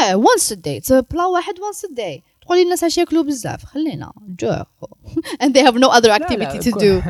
yeah 0.00 0.14
once 0.16 0.50
a 0.52 0.56
day 0.56 0.76
it's 0.80 0.90
a 0.90 1.00
بلا 1.10 1.26
واحد 1.26 1.54
once 1.54 1.84
a 1.90 1.94
day 1.94 2.22
تقولي 2.40 2.62
الناس 2.62 2.84
عاش 2.84 2.98
ياكلوا 2.98 3.22
بزاف 3.22 3.64
خلينا 3.64 4.12
جوع 4.28 4.66
and 5.42 5.48
they 5.52 5.62
have 5.70 5.74
no 5.74 5.88
other 5.88 6.10
activity 6.10 6.58
to 6.64 6.70
كو- 6.70 6.78
do. 6.80 7.02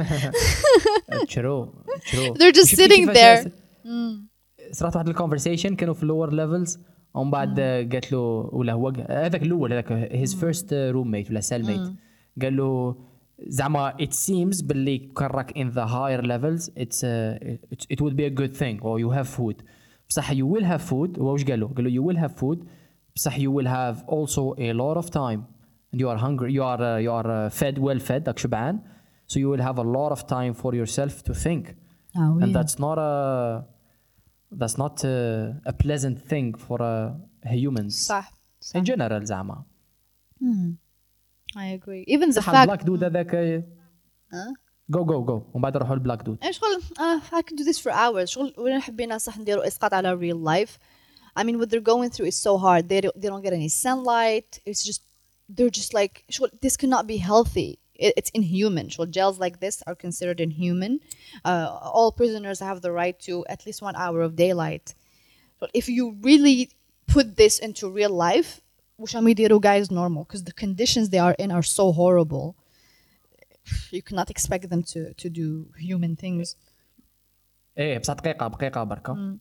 true 1.26 1.68
true 2.10 2.34
They're 2.38 2.52
just 2.52 2.70
شفتي 2.70 2.88
sitting 2.88 3.08
كيفاش 3.08 3.44
there. 3.44 3.48
صارت 4.72 4.96
واحد 4.96 5.08
الكونفرسيشن 5.08 5.76
كانوا 5.76 5.94
في 5.94 6.02
اللور 6.02 6.32
ليفلز 6.34 6.78
ومن 7.14 7.30
بعد 7.30 7.60
قالت 7.60 8.12
له 8.12 8.18
ولا 8.52 8.72
هو 8.72 8.90
ق- 8.92 9.10
هذاك 9.10 9.42
الاول 9.42 9.72
هذاك 9.72 9.92
هيز 9.92 10.34
فيرست 10.34 10.74
روم 10.74 11.10
ميت 11.10 11.30
ولا 11.30 11.40
سيل 11.40 11.66
ميت 11.66 11.92
قال 12.42 12.56
له 12.56 12.96
زعما 13.46 13.92
it 14.02 14.12
seems 14.12 14.64
باللي 14.64 14.98
كان 14.98 15.26
راك 15.30 15.50
in 15.58 15.72
the 15.74 15.86
higher 15.86 16.22
levels 16.26 16.68
it's 16.68 16.98
uh, 17.04 17.58
it, 17.72 17.86
it 17.90 18.00
would 18.00 18.16
be 18.16 18.24
a 18.24 18.30
good 18.40 18.54
thing 18.56 18.80
or 18.82 18.98
you 19.00 19.10
have 19.18 19.28
food 19.38 19.62
بصح 20.08 20.30
you 20.32 20.46
will 20.46 20.64
have 20.64 20.82
food 20.90 21.18
هو 21.18 21.32
واش 21.32 21.44
قال 21.44 21.60
له؟ 21.60 21.66
قال 21.68 21.84
له 21.84 21.90
you 21.90 22.04
will 22.12 22.18
have 22.18 22.32
food 22.40 22.58
بصح 23.16 23.36
you 23.38 23.50
will 23.50 23.68
have 23.68 24.04
also 24.08 24.54
a 24.58 24.72
lot 24.72 25.02
of 25.04 25.10
time 25.10 25.40
and 25.92 26.00
you 26.00 26.08
are 26.08 26.18
hungry 26.26 26.52
you 26.52 26.62
are 26.62 26.80
uh, 26.80 27.04
you 27.06 27.12
are 27.22 27.28
uh, 27.28 27.60
fed 27.62 27.78
well 27.78 27.98
fed 28.10 28.28
راك 28.28 28.38
شبعان 28.38 28.78
so 29.28 29.34
you 29.34 29.48
will 29.56 29.62
have 29.68 29.78
a 29.78 29.86
lot 29.98 30.12
of 30.18 30.22
time 30.26 30.54
for 30.62 30.74
yourself 30.74 31.22
to 31.28 31.34
think 31.46 31.64
Oh, 32.16 32.38
and 32.42 32.48
yeah. 32.50 32.56
that's 32.56 32.76
not 32.86 32.98
a 32.98 33.12
that's 34.60 34.78
not 34.78 35.04
a, 35.04 35.54
a 35.66 35.72
pleasant 35.72 36.18
thing 36.30 36.54
for 36.66 36.78
uh, 36.82 37.12
humans 37.44 37.94
صح 38.08 38.32
صح. 38.60 38.76
in 38.80 38.84
general 38.84 39.24
زعما 39.24 39.64
I 41.56 41.66
agree. 41.78 42.04
Even 42.06 42.30
the 42.30 42.40
صح 42.40 42.44
fact 42.50 42.54
البلاك 42.54 42.82
دود 42.82 43.04
هذاك 43.04 43.64
Huh? 44.32 44.52
جو 44.90 45.04
جو 45.04 45.24
جو 45.24 45.42
ومن 45.54 45.62
بعد 45.62 45.76
نروحوا 45.76 45.94
البلاك 45.94 46.22
دود 46.22 46.38
إيه 46.44 46.50
شغل 46.50 46.82
uh, 46.98 47.34
I 47.34 47.42
could 47.42 47.56
do 47.56 47.64
this 47.64 47.78
for 47.78 47.90
hours 47.92 48.24
شغل 48.24 48.54
وين 48.58 48.80
حبينا 48.80 49.18
صح 49.18 49.38
نديروا 49.38 49.66
اسقاط 49.66 49.94
على 49.94 50.16
real 50.18 50.36
life 50.36 50.78
I 51.40 51.44
mean 51.44 51.58
what 51.60 51.70
they're 51.70 51.88
going 51.94 52.10
through 52.10 52.26
is 52.32 52.36
so 52.48 52.58
hard 52.58 52.88
they 52.88 53.00
don't, 53.00 53.20
they 53.20 53.28
don't 53.28 53.42
get 53.42 53.52
any 53.52 53.68
sunlight 53.68 54.60
it's 54.66 54.82
just 54.84 55.02
they're 55.56 55.70
just 55.80 55.94
like 55.94 56.24
شغل 56.28 56.48
this 56.62 56.76
cannot 56.76 57.06
be 57.06 57.16
healthy 57.16 57.70
It- 57.70 57.78
it's 57.98 58.30
inhuman 58.34 58.88
شغل 58.88 59.10
jails 59.10 59.38
like 59.38 59.58
this 59.60 59.82
are 59.86 59.94
considered 59.94 60.40
inhuman 60.40 61.00
uh, 61.44 61.66
all 61.96 62.12
prisoners 62.12 62.60
have 62.60 62.80
the 62.80 62.92
right 62.92 63.18
to 63.18 63.44
at 63.48 63.66
least 63.66 63.82
one 63.82 63.96
hour 63.96 64.20
of 64.22 64.36
daylight 64.36 64.94
But 65.60 65.70
if 65.74 65.88
you 65.88 66.16
really 66.22 66.70
put 67.14 67.36
this 67.36 67.58
into 67.58 67.90
real 67.90 68.14
life 68.28 68.60
وش 68.98 69.16
عم 69.16 69.28
يديروا 69.28 69.60
guys 69.60 69.90
normal 69.90 70.24
because 70.24 70.44
the 70.44 70.52
conditions 70.64 71.08
they 71.10 71.18
are 71.18 71.36
in 71.38 71.50
are 71.50 71.62
so 71.62 71.92
horrible 71.92 72.54
you 73.90 74.02
cannot 74.02 74.30
expect 74.30 74.64
them 74.70 74.82
to 74.82 75.00
to 75.14 75.28
do 75.28 75.66
human 75.78 76.16
things 76.16 76.56
ايه 77.78 77.98
بصح 77.98 78.14
دقيقة 78.14 78.48
دقيقة 78.48 78.84
بركة 78.84 79.38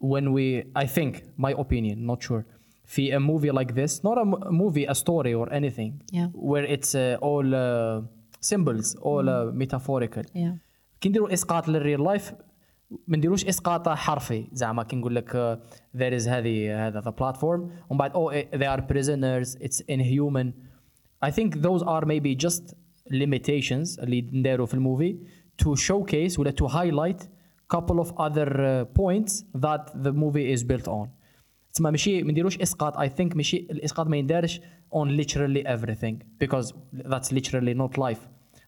when 0.00 0.32
we 0.32 0.64
I 0.74 0.86
think 0.86 1.22
my 1.38 1.52
opinion 1.52 2.06
not 2.06 2.22
sure 2.22 2.44
في 2.86 3.16
a 3.16 3.20
movie 3.20 3.52
like 3.58 3.72
this 3.74 4.02
not 4.02 4.18
a 4.18 4.22
m- 4.22 4.54
movie 4.62 4.86
a 4.90 4.94
story 4.94 5.34
or 5.34 5.52
anything 5.52 5.92
Yeah. 6.12 6.28
where 6.50 6.66
it's 6.76 6.94
uh, 6.94 7.28
all 7.28 7.46
uh, 7.54 8.02
symbols 8.50 8.86
all 9.02 9.26
uh, 9.28 9.52
metaphorical 9.62 10.24
yeah 10.34 10.54
كي 11.00 11.08
نديروا 11.08 11.32
اسقاط 11.32 11.68
للريل 11.68 12.04
لايف 12.04 12.32
ما 13.08 13.16
نديروش 13.16 13.44
اسقاط 13.44 13.88
حرفي 13.88 14.44
زعما 14.52 14.82
كي 14.82 14.96
نقول 14.96 15.14
لك 15.14 15.30
uh, 15.30 15.58
there 15.98 16.20
is 16.22 16.28
هذه 16.28 16.86
هذا 16.86 17.00
the 17.00 17.12
platform 17.22 17.60
ومن 17.90 17.98
بعد 17.98 18.12
oh 18.12 18.30
eh, 18.32 18.56
they 18.58 18.66
are 18.76 18.82
prisoners 18.92 19.56
it's 19.66 19.80
inhuman 19.88 20.52
I 21.24 21.30
think 21.30 21.54
those 21.62 21.82
are 21.82 22.04
maybe 22.06 22.34
just 22.46 22.74
limitations 23.10 23.98
اللي 24.02 24.20
نديروا 24.32 24.66
في 24.66 24.74
الموفي 24.74 25.16
to 25.64 25.68
showcase 25.76 26.38
ولا 26.38 26.50
to 26.50 26.64
highlight 26.68 27.22
couple 27.76 28.00
of 28.00 28.08
other 28.18 28.48
uh, 28.50 28.84
points 29.00 29.32
that 29.66 29.82
the 30.04 30.12
movie 30.12 30.52
is 30.56 30.62
built 30.64 30.88
on 30.88 31.08
تسمى 31.76 31.90
ماشي 31.90 32.22
ما 32.22 32.32
نديروش 32.32 32.58
اسقاط 32.58 32.96
I 32.96 33.08
think 33.08 33.36
ماشي 33.36 33.56
الاسقاط 33.56 34.06
ما 34.06 34.16
يندارش 34.16 34.60
on 34.94 35.08
literally 35.20 35.64
everything 35.66 36.16
because 36.44 36.72
that's 36.94 37.32
literally 37.32 37.74
not 37.74 37.98
life 37.98 38.22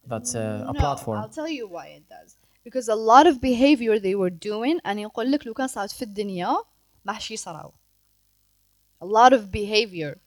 that's 0.08 0.34
uh, 0.34 0.68
a 0.68 0.72
no, 0.72 0.80
platform 0.80 1.18
I'll 1.18 1.34
tell 1.40 1.48
you 1.58 1.66
why 1.68 1.86
it 1.98 2.04
does 2.08 2.36
because 2.64 2.88
a 2.88 2.98
lot 3.12 3.26
of 3.30 3.34
behavior 3.40 3.98
they 3.98 4.14
were 4.14 4.30
doing 4.30 4.78
and 4.84 4.98
يقول 4.98 5.32
لك 5.32 5.46
لو 5.46 5.54
كان 5.54 5.66
صارت 5.66 5.90
في 5.90 6.02
الدنيا 6.02 6.56
ما 7.04 7.12
حش 7.12 7.30
يصراو 7.30 7.72
a 9.02 9.06
lot 9.06 9.32
of 9.32 9.50
behavior 9.50 10.18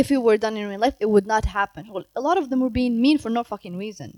if 0.00 0.06
it 0.10 0.20
were 0.26 0.38
done 0.38 0.56
in 0.56 0.66
real 0.68 0.80
life 0.80 0.96
it 1.00 1.08
would 1.14 1.26
not 1.26 1.44
happen 1.44 1.84
a 2.16 2.20
lot 2.20 2.36
of 2.38 2.48
them 2.50 2.60
were 2.60 2.74
being 2.80 2.94
mean 3.04 3.18
for 3.18 3.30
no 3.30 3.42
fucking 3.52 3.76
reason 3.76 4.10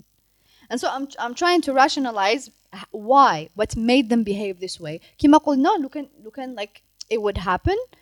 and 0.69 0.77
so 0.81 0.87
I'm, 0.95 1.05
I'm 1.23 1.35
trying 1.43 1.61
to 1.67 1.71
rationalize 1.83 2.43
h- 2.79 2.89
why 3.11 3.33
what 3.59 3.71
made 3.91 4.05
them 4.11 4.23
behave 4.23 4.55
this 4.65 4.79
way 4.79 4.99
كما 5.17 5.37
قلنا 5.37 5.69
لو 5.81 5.89
كان 5.89 6.09
لو 6.23 6.31
كان 6.31 6.55
like 6.59 6.81
it 7.13 7.21
would 7.21 7.37
happen 7.37 7.77
w- 7.77 8.00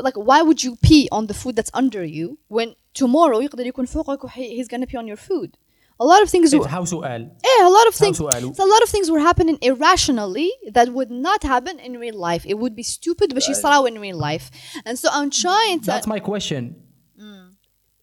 like 0.00 0.14
why 0.16 0.40
would 0.42 0.62
you 0.64 0.76
pee 0.76 1.08
on 1.12 1.26
the 1.26 1.34
food 1.34 1.54
that's 1.56 1.70
under 1.74 2.04
you 2.04 2.38
when 2.48 2.74
tomorrow 2.94 3.38
يقدر 3.40 3.66
يكون 3.72 3.86
فوقك 3.86 4.24
وحي- 4.24 4.56
he's 4.56 4.68
gonna 4.68 4.86
pee 4.86 4.96
on 4.96 5.06
your 5.06 5.16
food 5.18 5.56
a 6.00 6.04
lot 6.04 6.22
of 6.22 6.28
things 6.30 6.52
إيه، 6.54 6.66
how 6.66 6.84
سؤال 6.84 7.30
yeah, 7.44 7.66
a 7.68 7.70
lot 7.70 7.86
of 7.88 7.94
things. 7.94 8.18
سؤاله. 8.18 8.54
So 8.54 8.64
a 8.64 8.70
lot 8.74 8.82
of 8.82 8.88
things 8.94 9.10
were 9.10 9.20
happening 9.30 9.56
irrationally 9.62 10.50
that 10.76 10.88
would 10.92 11.10
not 11.10 11.42
happen 11.42 11.78
in 11.86 11.92
real 12.04 12.18
life. 12.30 12.42
It 12.52 12.56
would 12.62 12.74
be 12.76 12.82
stupid, 12.82 13.28
but 13.34 13.42
she 13.42 13.54
saw 13.54 13.84
in 13.90 13.94
real 14.06 14.18
life. 14.30 14.46
And 14.86 14.94
so 15.02 15.08
I'm 15.18 15.30
trying 15.30 15.78
to. 15.80 15.86
That's 15.92 16.06
my 16.16 16.20
question. 16.32 16.62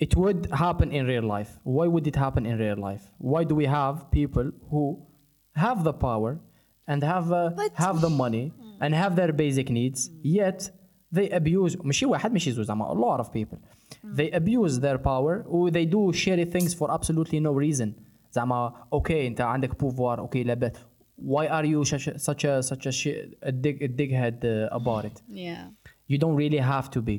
It 0.06 0.16
would 0.22 0.42
happen 0.66 0.88
in 0.92 1.06
real 1.14 1.24
life. 1.36 1.52
Why 1.64 1.86
would 1.94 2.06
it 2.12 2.18
happen 2.26 2.44
in 2.52 2.56
real 2.66 2.80
life? 2.90 3.04
Why 3.32 3.42
do 3.50 3.54
we 3.62 3.66
have 3.80 3.96
people 4.20 4.48
who 4.70 4.84
have 5.66 5.78
the 5.90 5.94
power 6.08 6.32
and 6.92 7.00
have 7.14 7.28
uh, 7.32 7.52
But- 7.62 7.76
have 7.86 7.98
the 8.06 8.10
money 8.24 8.46
and 8.82 8.90
have 9.04 9.16
their 9.20 9.32
basic 9.44 9.68
needs, 9.80 10.00
yet 10.40 10.60
they 11.16 11.30
abuse 11.30 11.86
ماشي 11.86 12.06
واحد 12.06 12.32
ماشي 12.34 12.52
زوج 12.52 12.66
زعما 12.66 12.88
a 12.88 12.94
lot 12.98 13.24
of 13.26 13.30
people. 13.32 13.58
They 14.18 14.32
abuse 14.32 14.80
their 14.80 14.98
power 14.98 15.44
or 15.48 15.72
they 15.72 15.86
do 15.86 16.12
shitty 16.14 16.52
things 16.52 16.74
for 16.74 16.92
absolutely 16.92 17.40
no 17.40 17.52
reason. 17.52 17.90
زعما 18.32 18.74
okay 18.96 19.12
انت 19.12 19.42
عندك 19.42 19.72
pouvoir 19.72 20.20
okay 20.20 20.36
لاباس 20.46 20.72
why 21.22 21.48
are 21.48 21.66
you 21.66 21.86
such 21.86 22.08
a, 22.08 22.20
such 22.20 22.44
a 22.46 22.64
such 22.64 22.86
a 22.88 22.92
shit 22.92 23.38
a 23.44 23.52
dig 23.52 23.82
a 23.84 23.88
dighead 23.88 24.44
uh, 24.44 24.78
about 24.80 25.06
it? 25.06 25.22
yeah. 25.30 25.68
You 26.12 26.18
don't 26.24 26.36
really 26.44 26.64
have 26.74 26.88
to 26.96 27.00
be. 27.10 27.16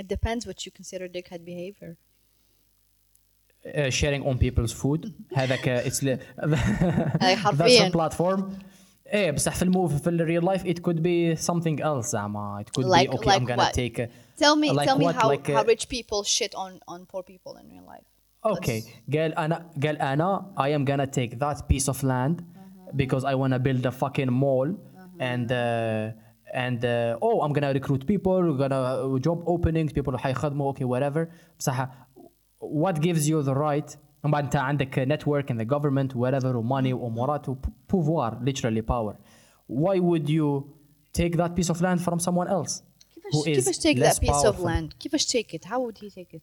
It 0.00 0.08
depends 0.16 0.42
what 0.48 0.58
you 0.64 0.70
consider 0.78 1.04
dickhead 1.16 1.42
behavior. 1.52 1.92
uh, 3.64 3.90
sharing 3.90 4.22
on 4.28 4.34
people's 4.38 4.72
food 4.72 5.12
هذاك 5.36 5.68
اتس 5.68 6.04
هاي 6.04 6.18
that's 7.36 7.38
حرفياً. 7.38 7.88
a 7.88 7.92
platform 7.92 8.40
ايه 9.06 9.30
بصح 9.30 9.54
في 9.54 9.62
الموف 9.62 10.02
في 10.02 10.10
الريل 10.10 10.44
لايف 10.44 10.62
it 10.64 10.80
could 10.80 10.96
be 10.98 11.40
something 11.50 11.80
else 11.82 12.06
زعما 12.10 12.64
it 12.64 12.80
could 12.80 12.86
Like- 12.86 13.10
be 13.10 13.14
okay 13.14 13.26
I'm 13.26 13.40
like 13.40 13.46
gonna 13.48 13.62
what? 13.62 13.72
take 13.74 13.98
a, 14.00 14.06
Tell 14.42 14.56
me, 14.62 14.68
Like 14.72 14.86
tell 14.88 14.98
me 14.98 15.04
what? 15.06 15.14
how, 15.22 15.28
Like, 15.32 15.46
how 15.56 15.62
uh, 15.62 15.72
rich 15.74 15.84
people 15.96 16.22
shit 16.36 16.52
on 16.64 16.72
on 16.92 17.00
poor 17.12 17.22
people 17.32 17.52
in 17.60 17.64
real 17.74 17.86
life. 17.94 18.06
okay 18.52 18.80
قال 19.12 19.34
انا 19.38 19.70
قال 19.82 19.96
انا 19.98 20.52
I 20.58 20.78
am 20.78 20.84
gonna 20.90 21.06
take 21.20 21.38
that 21.38 21.58
piece 21.72 21.88
of 21.94 22.02
land 22.02 22.36
because 23.02 23.24
I 23.24 23.34
wanna 23.34 23.58
build 23.68 23.84
a 23.86 23.92
fucking 24.02 24.30
mall 24.44 24.68
and 25.30 25.46
uh, 25.52 26.56
and 26.64 26.80
uh, 26.84 27.26
oh 27.26 27.36
I'm 27.44 27.52
gonna 27.56 27.72
recruit 27.78 28.02
people 28.12 28.36
we're 28.46 28.60
gonna 28.64 28.82
uh, 28.82 29.18
job 29.26 29.38
openings 29.54 29.92
people 29.92 30.16
حيخدموا 30.16 30.72
okay 30.74 30.84
whatever 30.84 31.28
بصح 31.58 31.88
what 32.60 32.94
gives 33.00 33.28
you 33.28 33.42
the 33.42 33.54
right 33.54 33.96
ومن 34.24 34.32
بعد 34.32 34.44
انت 34.44 34.56
عندك 34.56 35.08
network 35.08 35.54
in 35.54 35.58
the 35.58 35.66
government 35.74 36.16
whatever 36.16 36.54
وmoney 36.54 36.92
وامورات 36.92 37.48
و 37.48 37.56
pouvoir 37.92 38.32
literally 38.48 38.82
power 38.82 39.14
why 39.68 39.98
would 39.98 40.28
you 40.28 40.64
take 41.12 41.36
that 41.36 41.54
piece 41.56 41.70
of 41.70 41.80
land 41.80 42.00
from 42.00 42.18
someone 42.18 42.48
else 42.48 42.82
who 43.32 43.44
كيفاش 43.44 43.72
is 43.72 43.76
كيفاش 43.76 43.78
take 43.78 43.98
less 43.98 44.18
that 44.18 44.20
piece 44.20 44.44
of 44.44 44.56
powerful? 44.56 44.64
land? 44.64 44.94
كيفاش 45.00 45.26
take 45.26 45.54
it? 45.54 45.64
How 45.64 45.80
would 45.80 45.98
he 45.98 46.10
take 46.10 46.36
it? 46.36 46.42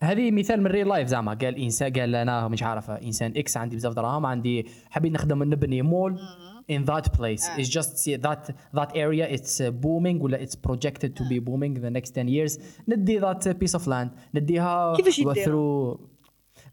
هذه 0.00 0.30
مثال 0.30 0.60
من 0.60 0.66
الريل 0.66 0.88
لايف 0.88 1.08
زعما 1.08 1.34
قال 1.34 1.56
انسان 1.56 1.92
قال 1.92 2.14
انا 2.14 2.48
مش 2.48 2.62
عارفه 2.62 2.94
انسان 2.94 3.32
اكس 3.36 3.56
عندي 3.56 3.76
بزاف 3.76 3.92
دراهم 3.92 4.26
عندي 4.26 4.66
حابين 4.90 5.12
نخدم 5.12 5.42
نبني 5.42 5.82
مول 5.82 6.18
in 6.72 6.84
that 6.84 7.04
place 7.04 7.44
it's 7.58 7.68
just 7.68 7.98
see 7.98 8.16
that 8.16 8.50
that 8.74 8.90
area 8.94 9.26
it's 9.36 9.60
uh, 9.60 9.70
booming 9.70 10.22
ولا 10.22 10.46
it's 10.46 10.56
projected 10.68 11.10
to 11.16 11.22
be 11.30 11.38
booming 11.40 11.74
the 11.80 11.90
next 11.90 12.10
10 12.10 12.28
years 12.28 12.60
ندي 12.88 13.20
that 13.20 13.44
piece 13.44 13.78
of 13.78 13.86
land 13.86 14.08
نديها 14.34 14.96
كيفاش 14.96 15.18
يديها؟ 15.18 15.44
through 15.44 15.98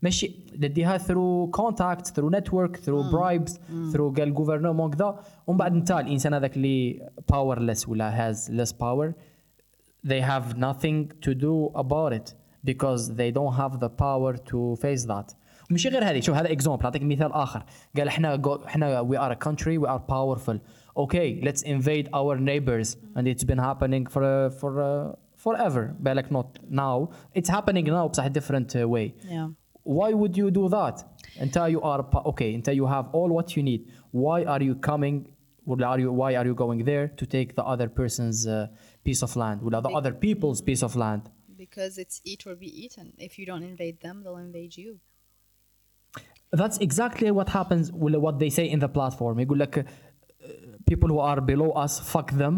ماشي 0.01 0.35
نديها 0.59 0.97
through 0.97 1.49
contact 1.61 2.05
through 2.15 2.29
network 2.37 2.77
through 2.85 3.03
bribes 3.11 3.51
through 3.93 4.19
قال 4.19 4.35
gouvernement 4.35 4.95
كذا 4.95 5.19
ومن 5.47 5.57
بعد 5.57 5.73
انت 5.73 5.91
الانسان 5.91 6.33
هذاك 6.33 6.57
اللي 6.57 7.09
powerless 7.33 7.87
ولا 7.89 8.31
has 8.33 8.37
less 8.49 8.71
power 8.71 9.13
they 10.07 10.21
have 10.21 10.57
nothing 10.57 11.11
to 11.25 11.33
do 11.33 11.71
about 11.75 12.13
it 12.13 12.33
because 12.65 13.01
they 13.19 13.31
don't 13.31 13.53
have 13.61 13.79
the 13.79 13.89
power 13.89 14.33
to 14.51 14.75
face 14.81 15.05
that 15.05 15.35
مش 15.69 15.87
غير 15.87 16.03
هذه 16.03 16.19
شوف 16.19 16.35
هذا 16.35 16.51
اكزومبل 16.51 16.83
اعطيك 16.83 17.03
مثال 17.03 17.31
اخر 17.31 17.65
قال 17.97 18.07
احنا 18.07 18.41
go, 18.41 18.65
احنا 18.65 19.03
we 19.03 19.15
are 19.17 19.35
a 19.35 19.49
country 19.49 19.77
we 19.77 19.87
are 19.87 19.99
powerful 19.99 20.57
okay 20.99 21.41
let's 21.43 21.63
invade 21.63 22.07
our 22.13 22.37
neighbors 22.37 22.95
and 23.15 23.27
it's 23.27 23.45
been 23.45 23.59
happening 23.59 24.05
for 24.13 24.21
uh, 24.23 24.49
for 24.61 24.71
uh, 24.79 25.15
forever 25.45 25.93
بالك 25.99 26.25
not 26.33 26.59
now 26.69 27.09
it's 27.39 27.49
happening 27.49 27.85
now 27.85 28.07
بصح 28.07 28.27
different 28.27 28.75
uh, 28.75 28.87
way 28.87 29.13
Yeah. 29.31 29.49
why 29.87 30.13
would 30.13 30.35
you 30.37 30.49
do 30.51 30.69
that 30.69 31.03
until 31.39 31.67
you 31.69 31.81
are 31.81 32.03
pa- 32.03 32.23
okay 32.31 32.53
until 32.53 32.75
you 32.81 32.85
have 32.85 33.05
all 33.17 33.29
what 33.29 33.55
you 33.55 33.63
need 33.63 33.81
why 34.11 34.43
are 34.43 34.61
you 34.61 34.75
coming 34.75 35.27
ولا 35.67 35.87
are 35.87 35.99
you 35.99 36.11
why 36.11 36.35
are 36.35 36.45
you 36.45 36.55
going 36.55 36.83
there 36.83 37.07
to 37.07 37.25
take 37.25 37.55
the 37.55 37.63
other 37.63 37.87
person's 37.89 38.47
uh, 38.47 38.67
piece 39.03 39.21
of 39.23 39.35
land 39.35 39.61
ولا 39.63 39.81
the 39.81 39.89
other 39.89 40.13
people's 40.13 40.61
piece 40.61 40.83
of 40.83 40.95
land 40.95 41.21
because 41.65 41.97
it's 42.03 42.17
eat 42.31 42.41
or 42.45 42.55
be 42.55 42.71
eaten. 42.83 43.13
If 43.17 43.31
you 43.39 43.45
don't 43.45 43.63
invade 43.63 43.97
them, 44.01 44.15
they'll 44.23 44.43
invade 44.49 44.73
you. 44.83 44.91
That's 46.51 46.77
exactly 46.87 47.29
what 47.31 47.49
happens 47.49 47.91
with 47.91 48.15
what 48.25 48.35
they 48.41 48.49
say 48.49 48.65
in 48.69 48.79
the 48.79 48.89
platform. 48.97 49.39
يقول 49.39 49.59
لك 49.59 49.79
uh, 49.79 50.47
people 50.85 51.09
who 51.09 51.19
are 51.19 51.41
below 51.41 51.71
us 51.71 51.99
fuck 51.99 52.31
them 52.31 52.55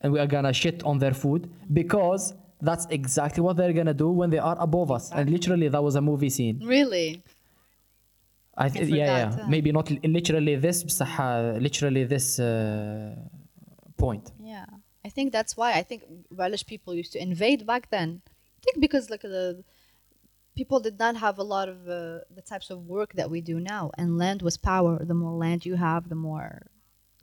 and 0.00 0.12
we 0.12 0.18
are 0.18 0.26
gonna 0.26 0.52
shit 0.52 0.82
on 0.84 0.98
their 0.98 1.14
food 1.14 1.50
because 1.72 2.34
that's 2.61 2.87
exactly 2.89 3.41
what 3.43 3.57
they're 3.57 3.73
gonna 3.73 3.93
do 3.93 4.09
when 4.09 4.29
they 4.29 4.39
are 4.39 4.57
above 4.59 4.91
us. 4.91 5.05
Exactly. 5.05 5.21
And 5.21 5.31
literally, 5.31 5.67
that 5.67 5.83
was 5.83 5.95
a 5.95 6.01
movie 6.01 6.29
scene. 6.29 6.59
Really? 6.63 7.23
I 8.57 8.69
th- 8.69 8.91
I 8.91 8.95
yeah, 8.95 9.05
yeah. 9.05 9.43
Uh, 9.43 9.47
Maybe 9.47 9.71
not 9.71 9.91
literally 10.03 10.55
this, 10.55 10.83
but 10.83 11.61
literally 11.61 12.03
this 12.05 12.39
uh, 12.39 13.15
point. 13.97 14.31
Yeah, 14.41 14.65
I 15.05 15.09
think 15.09 15.31
that's 15.31 15.55
why 15.55 15.73
I 15.73 15.83
think 15.83 16.03
Welsh 16.31 16.65
people 16.65 16.95
used 16.95 17.13
to 17.13 17.21
invade 17.21 17.67
back 17.67 17.89
then. 17.91 18.21
I 18.25 18.61
think 18.63 18.81
because 18.81 19.11
like 19.11 19.21
the 19.21 19.63
people 20.55 20.79
did 20.79 20.97
not 20.97 21.15
have 21.17 21.37
a 21.37 21.43
lot 21.43 21.69
of 21.69 21.87
uh, 21.87 22.19
the 22.33 22.41
types 22.43 22.71
of 22.71 22.87
work 22.87 23.13
that 23.13 23.29
we 23.29 23.41
do 23.41 23.59
now, 23.59 23.91
and 23.99 24.17
land 24.17 24.41
was 24.41 24.57
power. 24.57 25.05
The 25.05 25.13
more 25.13 25.33
land 25.33 25.65
you 25.65 25.75
have, 25.75 26.09
the 26.09 26.15
more 26.15 26.65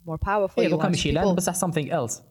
more 0.07 0.19
powerful. 0.19 0.63
Yeah, 0.63 0.69
you 0.69 0.79
are. 0.79 1.15
Land, 1.19 1.37
but 1.37 1.45
that's 1.45 1.59
something 1.59 1.91
else. 1.91 2.23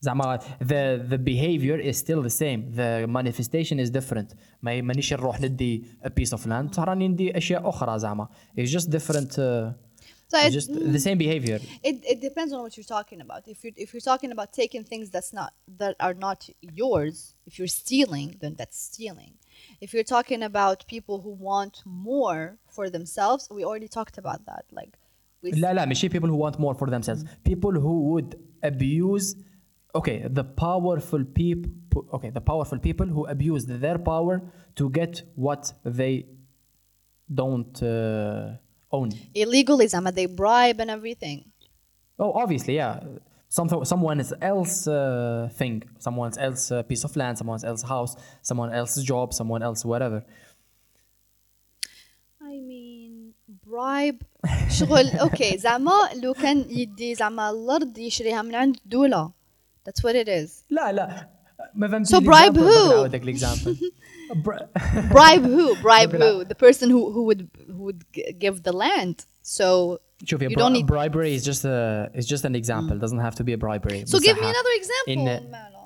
زعما 0.00 0.38
the 0.60 0.98
the 1.10 1.18
behavior 1.18 1.78
is 1.78 1.96
still 1.96 2.22
the 2.22 2.34
same 2.42 2.72
the 2.76 3.06
manifestation 3.06 3.78
is 3.78 3.90
different 3.90 4.34
ما 4.62 4.80
مانيش 4.80 5.12
نروح 5.12 5.40
ندي 5.40 5.84
a 6.04 6.08
piece 6.08 6.38
of 6.38 6.46
land 6.46 6.70
بصح 6.70 6.82
راني 6.82 7.08
ندي 7.08 7.36
اشياء 7.36 7.68
اخرى 7.68 7.98
زعما 7.98 8.28
it's 8.58 8.70
just 8.70 8.90
different 8.90 9.30
uh, 9.30 9.72
So 10.32 10.38
it's 10.38 10.48
it, 10.48 10.58
just 10.60 10.70
the 10.96 11.02
same 11.08 11.18
behavior 11.24 11.58
it, 11.90 11.96
it 12.12 12.18
depends 12.28 12.50
on 12.54 12.60
what 12.64 12.72
you're 12.76 12.92
talking 12.98 13.20
about. 13.26 13.40
If 13.54 13.58
you're 13.62 13.76
if 13.84 13.88
you're 13.92 14.08
talking 14.12 14.30
about 14.36 14.48
taking 14.62 14.82
things 14.92 15.06
that's 15.14 15.32
not 15.40 15.50
that 15.80 15.94
are 16.06 16.16
not 16.26 16.40
yours, 16.82 17.16
if 17.48 17.52
you're 17.58 17.74
stealing, 17.82 18.28
then 18.42 18.52
that's 18.60 18.78
stealing. 18.90 19.32
If 19.84 19.88
you're 19.94 20.10
talking 20.16 20.40
about 20.50 20.78
people 20.94 21.16
who 21.24 21.32
want 21.50 21.74
more 22.10 22.40
for 22.76 22.84
themselves, 22.96 23.42
we 23.56 23.60
already 23.68 23.90
talked 23.98 24.16
about 24.22 24.40
that. 24.50 24.64
Like 24.78 24.92
we 25.42 25.52
لا 25.52 25.72
لا 25.72 25.84
ماشي 25.84 26.08
people 26.08 26.28
who 26.28 26.36
want 26.36 26.58
more 26.58 26.74
for 26.74 26.90
themselves 26.90 27.24
people 27.44 27.72
who 27.84 27.94
would 28.12 28.30
abuse 28.62 29.36
okay 29.94 30.26
the 30.38 30.44
powerful 30.44 31.24
people 31.24 31.70
okay 32.12 32.30
the 32.30 32.40
powerful 32.40 32.78
people 32.78 33.06
who 33.06 33.22
abuse 33.26 33.64
their 33.66 33.98
power 33.98 34.42
to 34.74 34.90
get 34.90 35.22
what 35.36 35.72
they 35.84 36.26
don't 37.32 37.82
uh, 37.82 38.56
own 38.94 39.10
illegally, 39.34 39.86
Zama, 39.86 40.12
they 40.12 40.26
bribe 40.26 40.78
and 40.80 40.90
everything. 40.90 41.38
Oh, 42.18 42.32
obviously, 42.32 42.76
yeah. 42.76 43.00
Something, 43.48 43.84
someone 43.84 44.18
else 44.52 44.86
uh, 44.88 45.48
thing, 45.60 45.82
someone 45.98 46.32
else 46.38 46.62
uh, 46.72 46.82
piece 46.82 47.04
of 47.04 47.12
land, 47.20 47.38
someone 47.38 47.60
else 47.64 47.82
house, 47.82 48.16
someone 48.42 48.70
else's 48.72 49.04
job, 49.04 49.32
someone 49.32 49.62
else 49.62 49.84
whatever. 49.84 50.24
I 52.52 52.60
mean 52.70 53.34
bribe 53.66 54.22
شغل 54.78 55.08
اوكي 55.08 55.58
زعما 55.58 55.92
لو 56.22 56.32
كان 56.34 56.64
يدي 56.70 57.14
زعما 57.14 57.50
الارض 57.50 57.98
يشريها 57.98 58.42
من 58.42 58.54
عند 58.54 58.76
دولة 58.86 59.30
that's 59.86 60.02
what 60.04 60.14
it 60.14 60.28
is 60.28 60.50
لا 60.70 60.92
لا 60.92 61.28
ما 61.74 61.88
فهمت 61.88 62.06
So 62.08 62.20
bribe 62.20 62.56
who? 62.56 62.88
نعاودك 62.90 63.22
الاكزامبل 63.22 63.76
bribe 65.10 65.44
who 65.44 65.74
bribe 65.82 66.14
لا. 66.14 66.42
who 66.42 66.44
the 66.44 66.54
person 66.54 66.88
who 66.90 67.02
who 67.14 67.22
would 67.28 67.48
who 67.68 67.82
would 67.86 68.00
g- 68.16 68.32
give 68.38 68.62
the 68.62 68.72
land 68.72 69.16
so 69.42 69.98
شوفي 70.24 70.48
you 70.48 70.56
don't 70.56 70.72
need 70.72 70.86
bribery 70.86 71.34
is 71.34 71.44
just 71.44 71.64
a 71.64 72.10
is 72.14 72.26
just 72.26 72.44
an 72.44 72.54
example 72.54 72.96
doesn't 72.98 73.20
have 73.28 73.34
to 73.34 73.44
be 73.44 73.52
a 73.52 73.58
bribery 73.58 74.04
so 74.06 74.18
give 74.18 74.36
me 74.36 74.42
بصح 74.42 74.54
another 74.54 74.74
example 74.80 75.14
إن- 75.14 75.50
ماله. 75.52 75.84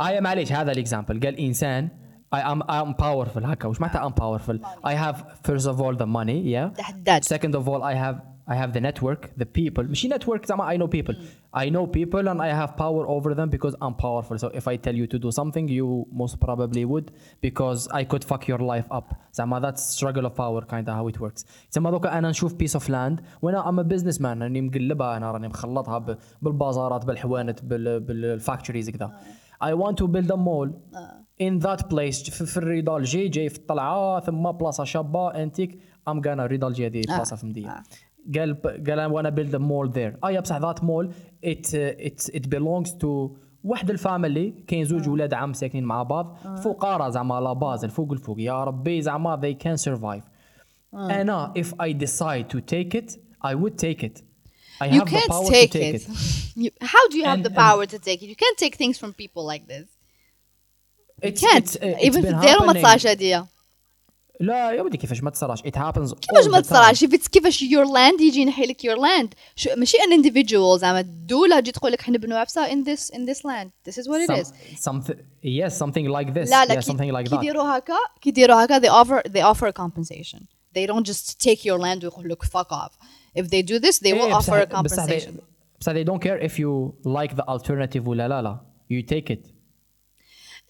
I 0.00 0.20
معليش 0.20 0.52
هذا 0.52 0.72
الاكزامبل 0.72 1.20
قال 1.20 1.36
انسان 1.40 1.88
I 2.34 2.38
am 2.38 2.62
I'm 2.62 2.94
powerful 3.02 3.44
هكا 3.44 3.68
وش 3.68 3.80
معناتها 3.80 4.08
I'm 4.08 4.12
powerful 4.12 4.58
I 4.84 4.92
have 4.94 5.16
first 5.48 5.66
of 5.66 5.80
all 5.80 5.94
the 5.96 6.06
money 6.06 6.42
yeah 6.54 6.76
ده 6.76 6.82
حداد 6.82 7.24
Second 7.24 7.54
of 7.54 7.68
all, 7.68 7.82
I 7.82 7.94
have 7.94 8.16
I 8.50 8.54
have 8.54 8.72
the 8.76 8.80
network, 8.80 9.22
the 9.40 9.44
people. 9.58 9.82
ماشي 9.88 10.08
network 10.08 10.46
زعما 10.46 10.74
I 10.74 10.78
know 10.78 10.86
people. 10.88 11.14
I 11.56 11.70
know 11.70 11.86
people 11.86 12.28
and 12.28 12.40
I 12.40 12.50
have 12.60 12.76
power 12.76 13.04
over 13.08 13.34
them 13.34 13.48
because 13.56 13.74
I'm 13.82 13.94
powerful. 14.04 14.38
So 14.38 14.48
if 14.60 14.68
I 14.68 14.76
tell 14.86 14.94
you 14.94 15.06
to 15.14 15.18
do 15.18 15.30
something, 15.40 15.66
you 15.68 16.06
most 16.22 16.34
probably 16.46 16.84
would 16.92 17.06
because 17.46 17.80
I 18.00 18.02
could 18.04 18.24
fuck 18.30 18.42
your 18.48 18.58
life 18.58 18.88
up. 18.98 19.14
زعما 19.32 19.60
that's 19.60 19.80
struggle 19.98 20.26
of 20.26 20.34
power 20.36 20.60
kind 20.64 20.88
of 20.88 20.94
how 20.94 21.08
it 21.14 21.20
works. 21.20 21.44
زعما 21.70 21.90
دوكا 21.90 22.18
انا 22.18 22.30
نشوف 22.30 22.54
piece 22.54 22.80
of 22.80 22.84
land 22.84 23.22
وانا 23.42 23.62
I'm 23.70 23.84
a 23.86 23.88
businessman 23.94 24.24
راني 24.42 24.60
مقلبها 24.60 25.16
انا 25.16 25.30
راني 25.32 25.48
مخلطها 25.48 25.98
ب- 25.98 26.18
بالبازارات 26.42 27.04
بالحوانت 27.04 27.64
بال 27.64 28.00
بالفاكتوريز 28.00 28.90
كذا. 28.90 29.12
I 29.64 29.68
want 29.74 29.96
to 29.96 30.06
build 30.06 30.30
a 30.30 30.36
mall 30.36 30.68
in 31.40 31.58
that 31.66 31.80
place 31.90 32.30
في, 32.30 32.46
في 32.46 32.56
الريدالجي 32.56 33.28
جاي 33.28 33.48
في 33.48 33.58
الطلعه 33.58 34.20
ثم 34.20 34.50
بلاصه 34.52 34.84
شابه 34.84 35.28
انتيك 35.28 35.78
I'm 36.10 36.14
gonna 36.20 36.26
ريدالجي 36.40 36.86
هذه 36.86 37.02
بلاصه 37.08 37.36
في 37.36 37.46
مدينه. 37.46 37.82
قال 38.34 38.62
قال 38.62 39.00
I 39.00 39.12
wanna 39.12 39.30
build 39.30 39.54
a 39.54 39.58
mall 39.58 39.88
there. 39.94 40.18
اه 40.24 40.30
يا 40.30 40.40
بصح 40.40 40.56
ذات 40.56 40.84
مول 40.84 41.12
it 41.46 41.66
uh, 41.66 42.06
it 42.06 42.34
it 42.34 42.46
belongs 42.48 42.90
to 43.00 43.30
واحد 43.64 43.90
الفاميلي 43.90 44.50
كاين 44.68 44.84
زوج 44.84 45.08
ولاد 45.08 45.34
عم 45.34 45.52
ساكنين 45.52 45.84
مع 45.84 46.02
بعض 46.02 46.36
فقراء 46.64 47.10
زعما 47.10 47.40
لا 47.40 47.52
باز 47.52 47.84
الفوق 47.84 48.12
الفوق 48.12 48.36
يا 48.40 48.64
ربي 48.64 49.02
زعما 49.02 49.40
they 49.40 49.64
can 49.66 49.76
survive. 49.82 50.22
انا 50.94 51.52
if 51.58 51.66
I 51.82 51.92
decide 51.92 52.56
to 52.56 52.60
take 52.60 52.94
it 52.98 53.12
I 53.44 53.54
would 53.54 53.76
take 53.78 54.02
it. 54.02 54.22
I 54.82 54.86
you 54.86 55.00
have 55.00 55.08
the 55.08 55.16
can't 55.16 55.30
power 55.30 55.50
take 55.50 55.70
to 55.72 55.78
take 55.78 55.94
it, 55.94 56.02
it. 56.02 56.62
You, 56.62 56.70
how 56.94 57.04
do 57.10 57.14
you 57.20 57.24
have 57.30 57.38
And- 57.38 57.46
the 57.48 57.54
and- 57.54 57.64
power 57.66 57.84
to 57.94 57.98
take 58.08 58.18
it 58.24 58.28
you 58.32 58.38
can't 58.44 58.58
take 58.64 58.74
things 58.82 58.96
from 59.02 59.10
people 59.22 59.42
like 59.52 59.64
this 59.74 59.86
you 61.22 61.28
It's, 61.28 61.40
can't 61.46 61.64
it's, 61.64 61.74
uh, 61.76 61.86
it's 61.86 62.04
even 62.08 62.22
been 62.22 62.30
في 62.34 62.36
الديرة 62.36 62.64
ما 62.66 62.72
happening. 62.72 62.76
تصارش 62.82 63.06
هدية 63.06 63.46
لا 64.40 64.72
يا 64.72 64.82
ودي 64.82 64.96
كيفاش 64.96 65.22
ما 65.22 65.30
تصراش 65.30 65.60
it 65.60 65.64
happens 65.76 66.14
كيفاش 66.14 66.44
all 66.44 66.48
ما 66.50 66.58
the 66.58 66.62
time. 66.64 66.66
تصراش 66.66 67.04
if 67.04 67.08
it's 67.08 67.28
كيفاش 67.28 67.64
your 67.64 67.86
land 67.86 68.20
يجي 68.20 68.40
ينحي 68.40 68.62
لك 68.66 68.82
your 68.86 68.96
land 68.98 69.28
شو 69.56 69.70
ماشي 69.76 69.96
an 69.98 70.12
individual 70.20 70.78
زعما 70.78 71.00
الدولة 71.00 71.60
تجي 71.60 71.72
تقول 71.72 71.92
لك 71.92 72.02
حنا 72.02 72.18
بنو 72.18 72.36
عفسة 72.36 72.66
in 72.68 72.84
this 72.84 73.00
in 73.14 73.18
this 73.18 73.38
land 73.38 73.70
this 73.90 73.94
is 73.98 74.08
what 74.08 74.20
it 74.30 74.40
is 74.40 74.46
Some, 74.48 75.00
something 75.02 75.16
yes 75.42 75.72
something 75.78 76.06
like 76.08 76.28
this 76.34 76.50
لا 76.50 76.64
لا 76.64 76.74
yeah, 76.74 76.84
كي, 76.84 76.92
something 76.92 77.12
like 77.14 77.22
كي 77.28 77.30
that 77.30 77.38
يديروا 77.38 77.78
هكا 77.78 77.94
كي 78.20 78.28
يديروا 78.28 78.64
هكا 78.64 78.78
they 78.78 78.92
offer 79.04 79.22
they 79.28 79.42
offer 79.54 79.66
a 79.66 79.72
compensation 79.82 80.40
they 80.76 80.86
don't 80.92 81.06
just 81.06 81.40
take 81.48 81.64
your 81.64 81.78
land 81.78 82.04
ويقول 82.04 82.28
لك 82.28 82.44
fuck 82.44 82.70
off 82.72 82.92
if 83.38 83.44
they 83.44 83.62
do 83.62 83.78
this 83.86 83.98
they 83.98 84.12
will 84.12 84.24
إيه، 84.24 84.34
offer 84.38 84.48
a 84.48 84.66
بصح- 84.66 84.80
بصح 84.82 85.06
they, 85.06 85.08
compensation 85.08 85.32
بصح 85.80 85.92
they 85.92 86.04
don't 86.08 86.20
care 86.26 86.46
if 86.48 86.52
you 86.58 86.92
like 87.06 87.34
the 87.36 87.44
alternative 87.48 88.06
ولا 88.08 88.28
لا 88.28 88.42
لا 88.42 88.60
you 88.92 89.02
take 89.14 89.30
it 89.34 89.46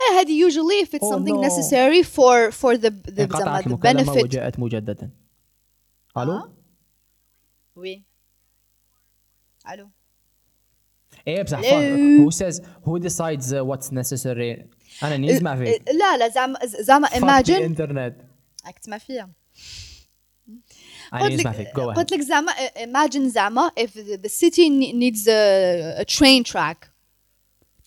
إيه، 0.01 0.21
هذه 0.21 0.49
usually 0.51 0.87
if 0.87 0.95
it's 0.95 1.07
Oh, 1.07 1.13
something 1.15 1.37
no. 1.37 1.49
necessary 1.49 2.03
for 2.03 2.51
for 2.53 2.77
the 2.77 2.91
the, 2.91 3.21
زعما 3.21 3.61
انقطعت 3.61 3.65
the 3.65 3.67
المكالمة 3.67 4.15
benefit 4.15 4.23
وجاءت 4.23 4.59
مجددا 4.59 5.11
الو 6.19 6.49
وي 7.77 8.05
الو 9.73 9.91
ايه 11.29 11.43
بصح 11.43 11.61
Hello. 11.61 12.25
who 12.25 12.31
says 12.31 12.61
who 12.85 12.99
decides 12.99 13.53
uh, 13.53 13.65
what's 13.65 13.91
necessary 13.93 14.67
انا 15.03 15.17
نسمع 15.17 15.57
فيك 15.57 15.83
لا 15.93 16.17
لا 16.17 16.29
زعما 16.29 16.59
زعما 16.67 17.07
Fuck 17.09 17.13
the 17.13 17.17
imagine 17.17 17.77
internet 17.77 18.13
راك 18.67 18.79
تسمع 18.83 18.99
فيا 18.99 19.33
انا 21.13 21.23
قلت 21.23 21.33
نسمع 21.33 21.51
لك 21.51 21.57
فيك 21.57 21.69
go 21.69 21.81
ahead 21.81 21.97
قلت 21.97 22.13
لك 22.13 22.21
زعما 22.21 22.53
imagine 22.77 23.27
زعما 23.27 23.71
if 23.81 23.91
the, 23.91 24.17
the 24.27 24.29
city 24.29 24.69
ne- 24.71 24.93
needs 24.93 25.27
a, 25.29 26.01
a 26.01 26.05
train 26.05 26.45
track 26.53 26.89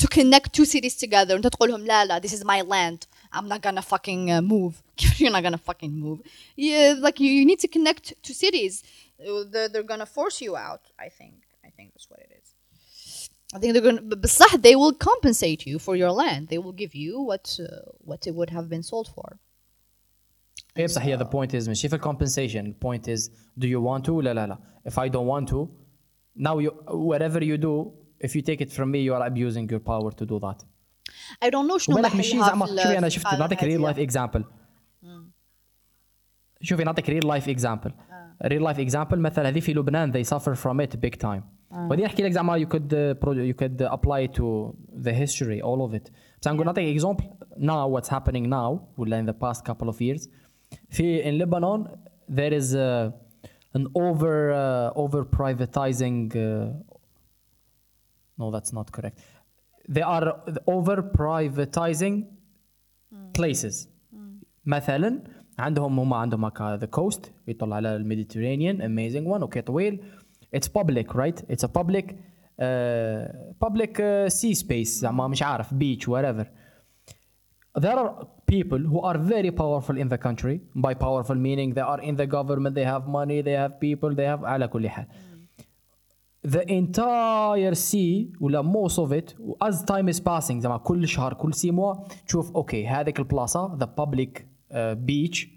to 0.01 0.07
connect 0.07 0.53
two 0.53 0.65
cities 0.65 0.95
together 0.95 1.31
انت 1.35 1.47
تقول 1.47 1.69
لهم 1.69 1.85
لا 1.85 2.05
لا 2.05 2.19
this 2.21 2.31
is 2.33 2.43
my 2.43 2.61
land 2.61 2.99
I'm 3.35 3.47
not 3.47 3.61
gonna 3.61 3.81
fucking 3.93 4.31
uh, 4.31 4.41
move 4.41 4.73
you're 5.19 5.31
not 5.37 5.43
gonna 5.43 5.63
fucking 5.69 5.93
move 6.05 6.19
yeah, 6.57 6.95
like 7.05 7.19
you, 7.19 7.29
you 7.39 7.45
need 7.45 7.59
to 7.59 7.67
connect 7.77 8.05
two 8.27 8.33
cities 8.45 8.83
Uh, 9.19 9.43
they're, 9.51 9.69
they're 9.71 9.89
gonna 9.93 10.11
force 10.17 10.37
you 10.45 10.53
out 10.67 10.83
I 11.05 11.09
think 11.19 11.35
I 11.67 11.69
think 11.75 11.87
that's 11.93 12.07
what 12.11 12.19
it 12.25 12.31
is 12.39 12.47
I 13.55 13.57
think 13.59 13.69
they're 13.73 13.87
gonna 13.89 14.01
بصح 14.23 14.51
they 14.67 14.75
will 14.81 14.95
compensate 15.09 15.61
you 15.69 15.77
for 15.85 15.95
your 16.01 16.11
land 16.21 16.41
they 16.51 16.59
will 16.63 16.77
give 16.83 16.93
you 17.03 17.13
what 17.29 17.45
uh, 17.59 17.67
what 18.09 18.21
it 18.29 18.33
would 18.37 18.51
have 18.57 18.67
been 18.73 18.83
sold 18.91 19.07
for 19.15 19.37
ايه 20.77 20.85
بصح 20.85 21.01
هي 21.01 21.17
the 21.17 21.25
point 21.25 21.53
is 21.61 21.67
ماشي 21.67 21.89
في 21.89 21.97
compensation 21.97 22.73
the 22.73 22.87
point 22.87 23.07
is 23.07 23.29
do 23.59 23.67
you 23.67 23.81
want 23.81 24.05
to 24.05 24.09
لا 24.21 24.33
لا 24.33 24.47
لا 24.47 24.57
if 24.89 24.93
I 24.93 25.09
don't 25.09 25.27
want 25.27 25.47
to 25.49 25.67
now 26.37 26.57
you 26.59 26.71
whatever 27.11 27.43
you 27.43 27.57
do 27.57 27.91
if 28.25 28.29
you 28.29 28.41
take 28.49 28.61
it 28.65 28.69
from 28.77 28.87
me 28.93 28.99
you 29.07 29.13
are 29.17 29.23
abusing 29.31 29.65
your 29.73 29.83
power 29.91 30.11
to 30.19 30.25
do 30.33 30.37
that 30.45 30.59
I 31.45 31.49
don't 31.53 31.67
know 31.71 31.77
شنو 31.77 31.95
بالك 31.95 32.15
ماشي 32.15 32.37
محلها 32.37 32.47
زعما 32.49 32.65
في 32.65 32.71
ال- 32.71 32.79
شوفي 32.79 32.97
انا 32.97 33.09
في 33.09 33.15
شفت 33.15 33.25
الحالة 33.25 33.39
نعطيك 33.41 33.63
ريل 33.63 33.73
هذه. 33.77 33.83
لايف 33.85 33.99
اكزامبل 33.99 34.43
شوفي 36.61 36.83
نعطيك 36.83 37.09
ريل 37.09 37.27
لايف 37.27 37.49
اكزامبل 37.49 37.91
ريل 38.45 38.63
لايف 38.63 38.79
اكزامبل 38.79 39.19
مثلا 39.19 39.49
هذه 39.49 39.59
في 39.59 39.73
لبنان 39.73 40.11
they 40.13 40.25
suffer 40.27 40.55
from 40.55 40.79
it 40.85 40.99
big 41.05 41.17
time 41.27 41.41
وبعدين 41.71 42.05
نحكي 42.05 42.23
لك 42.23 42.31
زعما 42.31 42.59
you 42.65 42.67
could 42.67 42.91
uh, 42.91 43.25
pro- 43.25 43.33
you 43.33 43.53
could 43.63 43.81
apply 43.91 44.27
to 44.37 44.73
the 45.03 45.11
history 45.13 45.61
all 45.61 45.89
of 45.89 45.95
it 45.99 46.11
بس 46.41 46.47
نقول 46.47 46.65
نعطيك 46.65 47.01
example 47.01 47.23
now 47.59 47.87
what's 47.97 48.09
happening 48.09 48.45
now 48.49 48.79
ولا 48.97 49.21
in 49.23 49.29
the 49.31 49.35
past 49.45 49.59
couple 49.61 49.89
of 49.89 49.95
years 50.01 50.27
في 50.89 51.23
in 51.23 51.43
Lebanon 51.45 51.87
there 52.35 52.53
is 52.53 52.73
uh, 52.75 53.11
an 53.79 53.85
over 53.95 54.35
uh, 54.51 55.01
over 55.03 55.23
privatizing 55.39 56.17
uh, 56.35 56.39
no 58.39 58.51
that's 58.51 58.73
not 58.79 58.87
correct 58.97 59.17
they 59.95 60.03
are 60.15 60.27
over 60.75 60.97
privatizing 61.21 62.15
places 63.37 63.87
مثلا 64.65 65.23
عندهم 65.59 65.99
هم 65.99 66.13
عندهم 66.13 66.45
هكا 66.45 66.77
the 66.79 66.87
coast 66.99 67.19
يطل 67.47 67.73
على 67.73 67.95
الميديترينيان 67.95 68.77
amazing 68.81 69.27
one 69.37 69.41
اوكي 69.41 69.61
طويل 69.61 70.03
it's 70.55 70.67
public 70.67 71.13
right 71.15 71.39
it's 71.51 71.63
a 71.63 71.67
public 71.79 72.05
uh, 72.05 73.27
public 73.65 73.99
uh, 73.99 74.29
sea 74.29 74.53
space 74.63 74.87
زعما 74.99 75.27
مش 75.27 75.43
عارف 75.43 75.73
beach 75.73 76.07
whatever 76.07 76.45
there 77.79 77.97
are 77.99 78.25
people 78.51 78.79
who 78.91 78.99
are 79.09 79.17
very 79.17 79.51
powerful 79.51 79.97
in 80.03 80.07
the 80.13 80.17
country 80.17 80.55
by 80.75 80.93
powerful 80.93 81.35
meaning 81.35 81.73
they 81.73 81.85
are 81.93 82.01
in 82.09 82.15
the 82.15 82.27
government 82.37 82.73
they 82.75 82.87
have 82.93 83.03
money 83.19 83.41
they 83.47 83.57
have 83.63 83.73
people 83.79 84.09
they 84.15 84.27
have 84.33 84.43
على 84.45 84.67
كل 84.67 84.89
حال 84.89 85.05
the 86.47 86.63
entire 86.71 87.75
sea 87.75 88.31
ولا 88.41 88.61
most 88.61 88.97
of 88.97 89.11
it 89.11 89.35
as 89.61 89.83
time 89.83 90.07
is 90.07 90.19
passing 90.19 90.59
زعما 90.59 90.77
كل 90.77 91.07
شهر 91.07 91.33
كل 91.33 91.53
سي 91.53 91.71
موا 91.71 91.95
تشوف 92.27 92.51
اوكي 92.55 92.87
هذيك 92.87 93.19
البلاصه 93.19 93.77
the 93.77 93.87
public 94.01 94.39
uh, 94.39 94.95
beach 94.95 95.47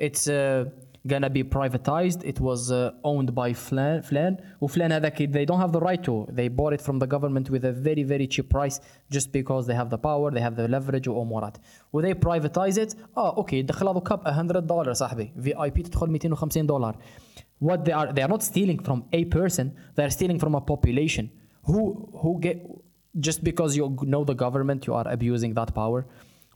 it's 0.00 0.28
uh, 0.28 0.64
gonna 1.06 1.30
be 1.30 1.42
privatized 1.42 2.20
it 2.24 2.38
was 2.40 2.70
uh, 2.70 2.90
owned 3.04 3.34
by 3.34 3.52
فلان 3.52 4.00
فلان 4.00 4.36
وفلان 4.60 4.92
هذاك 4.92 5.22
they 5.22 5.46
don't 5.46 5.60
have 5.60 5.72
the 5.72 5.80
right 5.80 6.02
to 6.04 6.26
they 6.32 6.48
bought 6.48 6.72
it 6.72 6.82
from 6.82 6.98
the 6.98 7.06
government 7.06 7.50
with 7.50 7.64
a 7.64 7.72
very 7.72 8.02
very 8.02 8.26
cheap 8.26 8.48
price 8.50 8.80
just 9.10 9.32
because 9.32 9.66
they 9.66 9.74
have 9.74 9.90
the 9.90 9.98
power 9.98 10.30
they 10.30 10.40
have 10.40 10.56
the 10.56 10.68
leverage 10.68 11.08
وامورات 11.08 11.56
و 11.92 12.02
they 12.02 12.14
privatize 12.14 12.76
it 12.76 12.96
اه 13.16 13.36
اوكي 13.36 13.62
دخل 13.62 13.98
كاب 13.98 14.20
100 14.28 14.60
دولار 14.60 14.92
صاحبي 14.92 15.32
في 15.40 15.62
اي 15.62 15.70
بي 15.70 15.82
تدخل 15.82 16.10
250 16.10 16.66
دولار 16.66 16.96
what 17.68 17.78
they 17.86 17.92
are 18.00 18.08
they 18.16 18.22
are 18.26 18.32
not 18.36 18.42
stealing 18.50 18.78
from 18.86 18.98
a 19.20 19.22
person 19.38 19.66
they 19.96 20.04
are 20.08 20.14
stealing 20.18 20.38
from 20.44 20.54
a 20.54 20.62
population 20.72 21.24
who 21.68 21.80
who 22.20 22.30
get 22.46 22.56
just 23.26 23.40
because 23.50 23.70
you 23.78 23.84
know 24.12 24.22
the 24.30 24.36
government 24.44 24.80
you 24.88 24.94
are 25.00 25.08
abusing 25.16 25.52
that 25.54 25.70
power 25.74 26.00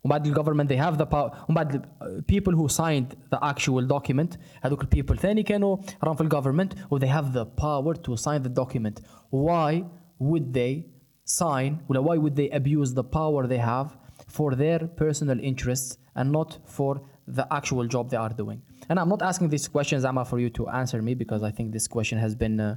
وبعد 0.04 0.26
الجفرمنت 0.26 0.68
they 0.72 0.76
have 0.76 0.96
the 0.98 1.06
power 1.06 1.30
وبعد 1.50 1.74
ال- 1.74 2.24
people 2.26 2.52
who 2.54 2.68
signed 2.68 3.16
the 3.30 3.38
actual 3.44 3.86
document 3.86 4.36
هذوك 4.62 4.84
people 4.96 5.16
ثاني 5.16 5.42
كانوا 5.42 5.76
راهم 6.04 6.14
في 6.14 6.20
الجفرمنت 6.20 6.74
و 6.90 6.98
they 6.98 7.08
have 7.08 7.32
the 7.32 7.44
power 7.44 7.94
to 7.94 8.16
sign 8.16 8.42
the 8.42 8.52
document 8.62 9.00
why 9.30 9.84
would 10.20 10.52
they 10.52 10.82
sign 11.24 11.76
ولا 11.88 12.00
why 12.02 12.18
would 12.18 12.34
they 12.36 12.50
abuse 12.50 12.94
the 12.94 13.04
power 13.04 13.46
they 13.46 13.60
have 13.60 13.88
for 14.28 14.54
their 14.54 14.80
personal 15.02 15.38
interests 15.50 15.96
and 16.16 16.30
not 16.38 16.50
for 16.78 16.92
the 17.38 17.44
actual 17.58 17.86
job 17.94 18.04
they 18.10 18.20
are 18.26 18.34
doing 18.42 18.60
and 18.88 18.98
I'm 19.00 19.08
not 19.14 19.22
asking 19.30 19.48
these 19.54 19.66
questions 19.68 20.04
Amma 20.04 20.24
for 20.24 20.38
you 20.44 20.50
to 20.58 20.62
answer 20.68 20.98
me 21.02 21.12
because 21.14 21.42
I 21.42 21.50
think 21.56 21.66
this 21.72 21.86
question 21.96 22.18
has 22.18 22.34
been 22.34 22.56
uh, 22.60 22.76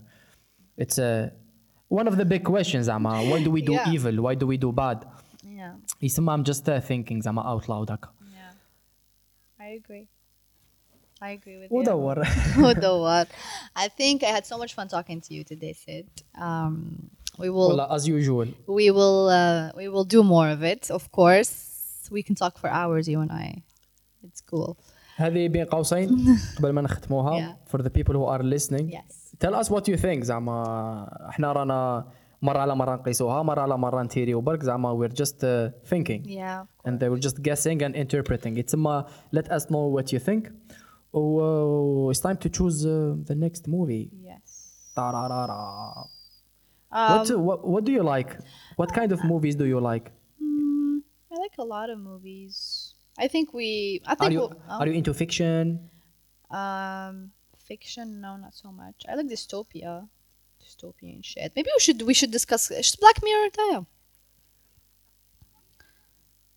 it's 0.77 0.97
a 0.97 1.31
one 1.99 2.07
of 2.07 2.15
the 2.17 2.25
big 2.33 2.43
questions 2.43 2.87
Amma 2.89 3.13
why 3.29 3.39
do 3.43 3.49
we 3.57 3.61
do 3.61 3.73
Yeah. 3.73 3.91
evil 3.93 4.15
why 4.25 4.33
do 4.41 4.45
we 4.51 4.57
do 4.57 4.71
bad 4.71 4.97
Yeah. 5.43 5.73
يسمى 6.01 6.31
I'm 6.33 6.43
just 6.43 6.67
uh, 6.69 6.79
thinking 6.81 7.21
زعما 7.21 7.43
out 7.45 7.67
loud 7.69 7.91
هكا 7.91 8.09
Yeah. 8.21 8.53
I 9.59 9.67
agree. 9.79 10.07
I 11.21 11.29
agree 11.37 11.57
with 11.61 11.71
you. 11.71 11.77
ودور 11.77 12.23
Udawar. 12.71 13.25
I 13.75 13.87
think 13.87 14.23
I 14.23 14.31
had 14.37 14.45
so 14.45 14.57
much 14.57 14.73
fun 14.73 14.87
talking 14.87 15.21
to 15.21 15.33
you 15.33 15.43
today, 15.43 15.73
Sid. 15.73 16.07
Um, 16.37 17.09
we 17.39 17.49
will 17.49 17.69
والله 17.71 17.87
as 17.95 18.07
usual 18.07 18.47
we 18.67 18.91
will 18.91 19.29
uh, 19.29 19.71
we 19.79 19.87
will 19.93 20.03
do 20.15 20.23
more 20.23 20.49
of 20.49 20.61
it. 20.63 20.91
Of 20.91 21.03
course, 21.11 21.53
we 22.11 22.21
can 22.27 22.35
talk 22.35 22.53
for 22.61 22.69
hours, 22.69 23.07
you 23.07 23.19
and 23.21 23.31
I. 23.31 23.63
It's 24.27 24.41
cool. 24.51 24.77
هذه 25.19 25.47
بين 25.47 25.65
قوسين 25.65 26.09
قبل 26.59 26.69
ما 26.69 26.81
نختموها 26.81 27.39
Yeah. 27.39 27.71
for 27.71 27.77
the 27.81 27.89
people 27.89 28.13
who 28.13 28.25
are 28.37 28.43
listening 28.43 28.89
Yes. 28.91 29.35
tell 29.39 29.53
us 29.63 29.69
what 29.69 29.83
you 29.87 29.97
think 30.01 30.23
زعما 30.23 31.27
احنا 31.29 31.51
رانا 31.51 32.07
مرة 32.41 32.59
على 32.59 32.75
مرة 32.75 32.95
نقيسوها 32.95 33.43
مرة 33.43 33.61
على 33.61 33.77
مرة 33.77 34.03
نتيريو 34.03 34.41
برك 34.41 34.63
زعما 34.63 34.93
we're 35.07 35.11
just 35.13 35.35
uh, 35.43 35.89
thinking 35.93 36.23
Yeah. 36.25 36.87
and 36.87 36.99
they 36.99 37.09
were 37.09 37.19
just 37.27 37.41
guessing 37.41 37.81
and 37.83 37.95
interpreting 37.95 38.57
يتسمى 38.57 39.05
let 39.35 39.47
us 39.51 39.63
know 39.65 39.97
what 39.97 40.13
you 40.13 40.19
think 40.19 40.51
و 41.13 42.11
it's 42.13 42.19
time 42.19 42.37
to 42.37 42.49
choose 42.49 42.85
uh, 42.85 43.15
the 43.29 43.35
next 43.35 43.67
movie 43.67 44.09
Yes. 44.29 44.91
tararara. 44.97 46.07
Um, 46.91 47.17
what, 47.17 47.29
what 47.47 47.59
what 47.73 47.83
do 47.87 47.91
you 47.97 48.03
like 48.15 48.31
what 48.79 48.89
kind 48.99 49.11
of 49.15 49.19
movies 49.33 49.55
do 49.61 49.65
you 49.73 49.79
like 49.91 50.05
mm, 50.41 50.95
I 51.33 51.35
like 51.45 51.55
a 51.65 51.67
lot 51.75 51.87
of 51.93 51.97
movies. 52.11 52.53
I 53.20 53.28
think 53.28 53.52
we. 53.52 54.00
I 54.06 54.14
think 54.14 54.30
are 54.30 54.32
you, 54.32 54.38
we'll, 54.40 54.62
um, 54.68 54.80
are 54.80 54.86
you 54.86 54.94
into 54.94 55.12
fiction? 55.12 55.90
Um, 56.50 57.30
fiction? 57.58 58.20
No, 58.20 58.36
not 58.36 58.54
so 58.54 58.72
much. 58.72 59.04
I 59.08 59.14
like 59.14 59.26
dystopia, 59.26 60.08
dystopian 60.62 61.22
shit. 61.22 61.52
Maybe 61.54 61.68
we 61.76 61.80
should 61.80 62.00
we 62.02 62.14
should 62.14 62.30
discuss 62.30 62.62
should 62.68 63.00
Black 63.00 63.22
Mirror. 63.22 63.50
Too. 63.50 63.86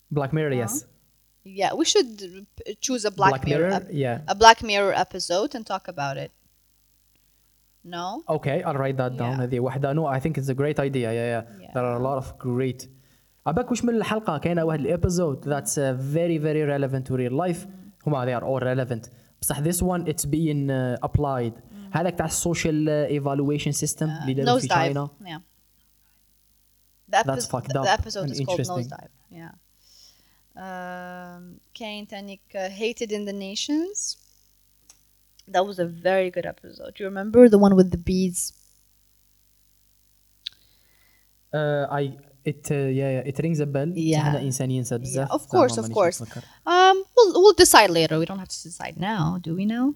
Black 0.10 0.32
Mirror, 0.32 0.54
yes. 0.54 0.86
Yeah, 1.44 1.74
we 1.74 1.84
should 1.84 2.48
choose 2.80 3.04
a 3.04 3.12
Black, 3.12 3.32
Black 3.32 3.46
Mirror, 3.46 3.70
Mirror 3.70 3.84
ep- 3.84 3.88
yeah, 3.92 4.22
a 4.30 4.36
Black 4.36 4.64
Mirror 4.64 4.94
episode 4.94 5.56
and 5.56 5.68
talk 5.68 5.90
about 5.90 6.16
it. 6.16 6.32
No. 7.84 8.24
Okay, 8.30 8.64
I'll 8.64 8.76
write 8.76 8.96
that 8.98 9.18
down. 9.18 9.52
Yeah. 9.52 9.92
No, 9.92 10.06
I 10.06 10.20
think 10.22 10.38
it's 10.38 10.48
a 10.48 10.54
great 10.54 10.80
idea. 10.80 11.12
Yeah, 11.12 11.26
yeah, 11.26 11.44
yeah. 11.60 11.72
There 11.74 11.84
are 11.84 11.98
a 11.98 12.00
lot 12.00 12.18
of 12.18 12.40
great 12.40 12.88
عباك 13.47 13.73
وش 13.73 13.85
من 13.85 13.95
الحلقة 13.95 14.39
كاينة 14.39 14.65
واحد 14.65 14.81
الابيزود 14.81 15.45
that's 15.45 15.73
uh, 15.73 15.95
very 16.15 16.39
very 16.39 16.65
relevant 16.69 17.07
to 17.09 17.15
real 17.15 17.33
life. 17.33 17.67
هما 18.07 18.25
they 18.27 18.41
are 18.41 18.45
all 18.45 18.61
relevant. 18.65 19.11
بصح 19.43 19.61
this 19.61 19.83
one 19.83 20.07
it's 20.07 20.25
being 20.25 20.71
uh, 20.71 21.09
applied. 21.09 21.53
هذاك 21.93 22.15
تاع 22.15 22.27
السوشيال 22.27 23.09
evaluation 23.23 23.73
system 23.73 24.03
اللي 24.03 24.35
داروا 24.35 24.59
في 24.61 24.67
Nosedive. 24.67 24.73
China. 24.73 25.09
Yeah. 25.21 25.41
The, 27.09 27.25
That's 27.25 27.47
epis- 27.47 27.51
fucked 27.51 27.73
the, 27.73 27.81
up 27.81 27.85
the 27.85 27.93
episode 28.01 28.25
and 28.25 28.33
is 28.33 28.41
called 28.41 28.61
interesting. 28.61 28.85
Nosedive. 28.85 29.13
Yeah. 29.31 29.53
Um, 30.67 31.61
Kane 31.79 32.07
Tanik 32.13 32.47
uh, 32.55 32.69
hated 32.83 33.11
in 33.17 33.23
the 33.31 33.37
nations. 33.49 33.97
That 35.55 35.65
was 35.71 35.79
a 35.79 35.89
very 36.09 36.31
good 36.37 36.47
episode. 36.55 36.93
You 36.99 37.07
remember 37.13 37.49
the 37.49 37.61
one 37.67 37.75
with 37.81 37.89
the 37.95 38.03
bees? 38.09 38.41
Uh, 41.59 41.87
I 42.01 42.03
it 42.49 42.71
uh, 42.71 42.75
yeah, 42.75 43.11
yeah 43.17 43.31
it 43.33 43.39
rings 43.45 43.61
a 43.61 43.67
bell. 43.67 43.93
Yeah. 43.97 44.17
احنا 44.17 44.41
انسان 44.43 44.71
ينسى 44.71 44.99
بزاف. 44.99 45.29
of 45.33 45.41
course, 45.41 45.73
زعما 45.73 45.89
of 45.89 45.91
مانيش 45.91 45.97
course. 46.19 46.23
نتذكر. 46.23 46.41
Um, 46.41 46.97
we'll 46.97 47.33
we'll 47.35 47.65
decide 47.65 47.91
later. 47.91 48.19
We 48.19 48.27
don't 48.27 48.39
have 48.45 48.49
to 48.49 48.63
decide 48.69 48.97
now, 49.01 49.39
do 49.43 49.55
we? 49.57 49.65
Now 49.67 49.95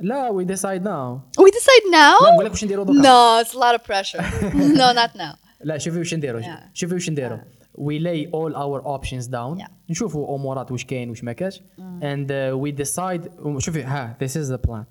لا 0.00 0.30
we 0.32 0.44
decide 0.44 0.82
now. 0.84 1.40
we 1.42 1.50
decide 1.50 1.84
now. 1.90 2.22
لا 2.24 2.32
نقول 2.32 2.44
لك 2.44 2.50
واش 2.50 2.64
نديرو 2.64 2.84
دوكا. 2.84 3.02
No, 3.02 3.44
it's 3.44 3.52
a 3.54 3.58
lot 3.58 3.74
of 3.80 3.84
pressure. 3.84 4.22
no, 4.54 4.92
not 5.00 5.16
now. 5.18 5.36
لا 5.60 5.78
شوفي 5.78 5.98
واش 5.98 6.14
نديرو 6.14 6.40
Yeah. 6.40 6.46
شوفي 6.74 6.94
واش 6.94 7.10
نديرو 7.10 7.38
we 7.78 7.98
lay 7.98 8.26
all 8.30 8.52
our 8.54 8.80
options 8.96 9.26
down 9.26 9.58
Yeah. 9.62 9.70
نشوفوا 9.90 10.36
امورات 10.36 10.72
واش 10.72 10.84
كاين 10.84 11.10
واش 11.10 11.24
ما 11.24 11.32
كاش 11.32 11.60
and 12.02 12.28
uh, 12.28 12.64
we 12.64 12.82
decide 12.84 13.28
شوفي 13.58 13.82
ها 13.82 14.16
this 14.24 14.30
is 14.30 14.48
the 14.54 14.58
plan 14.68 14.84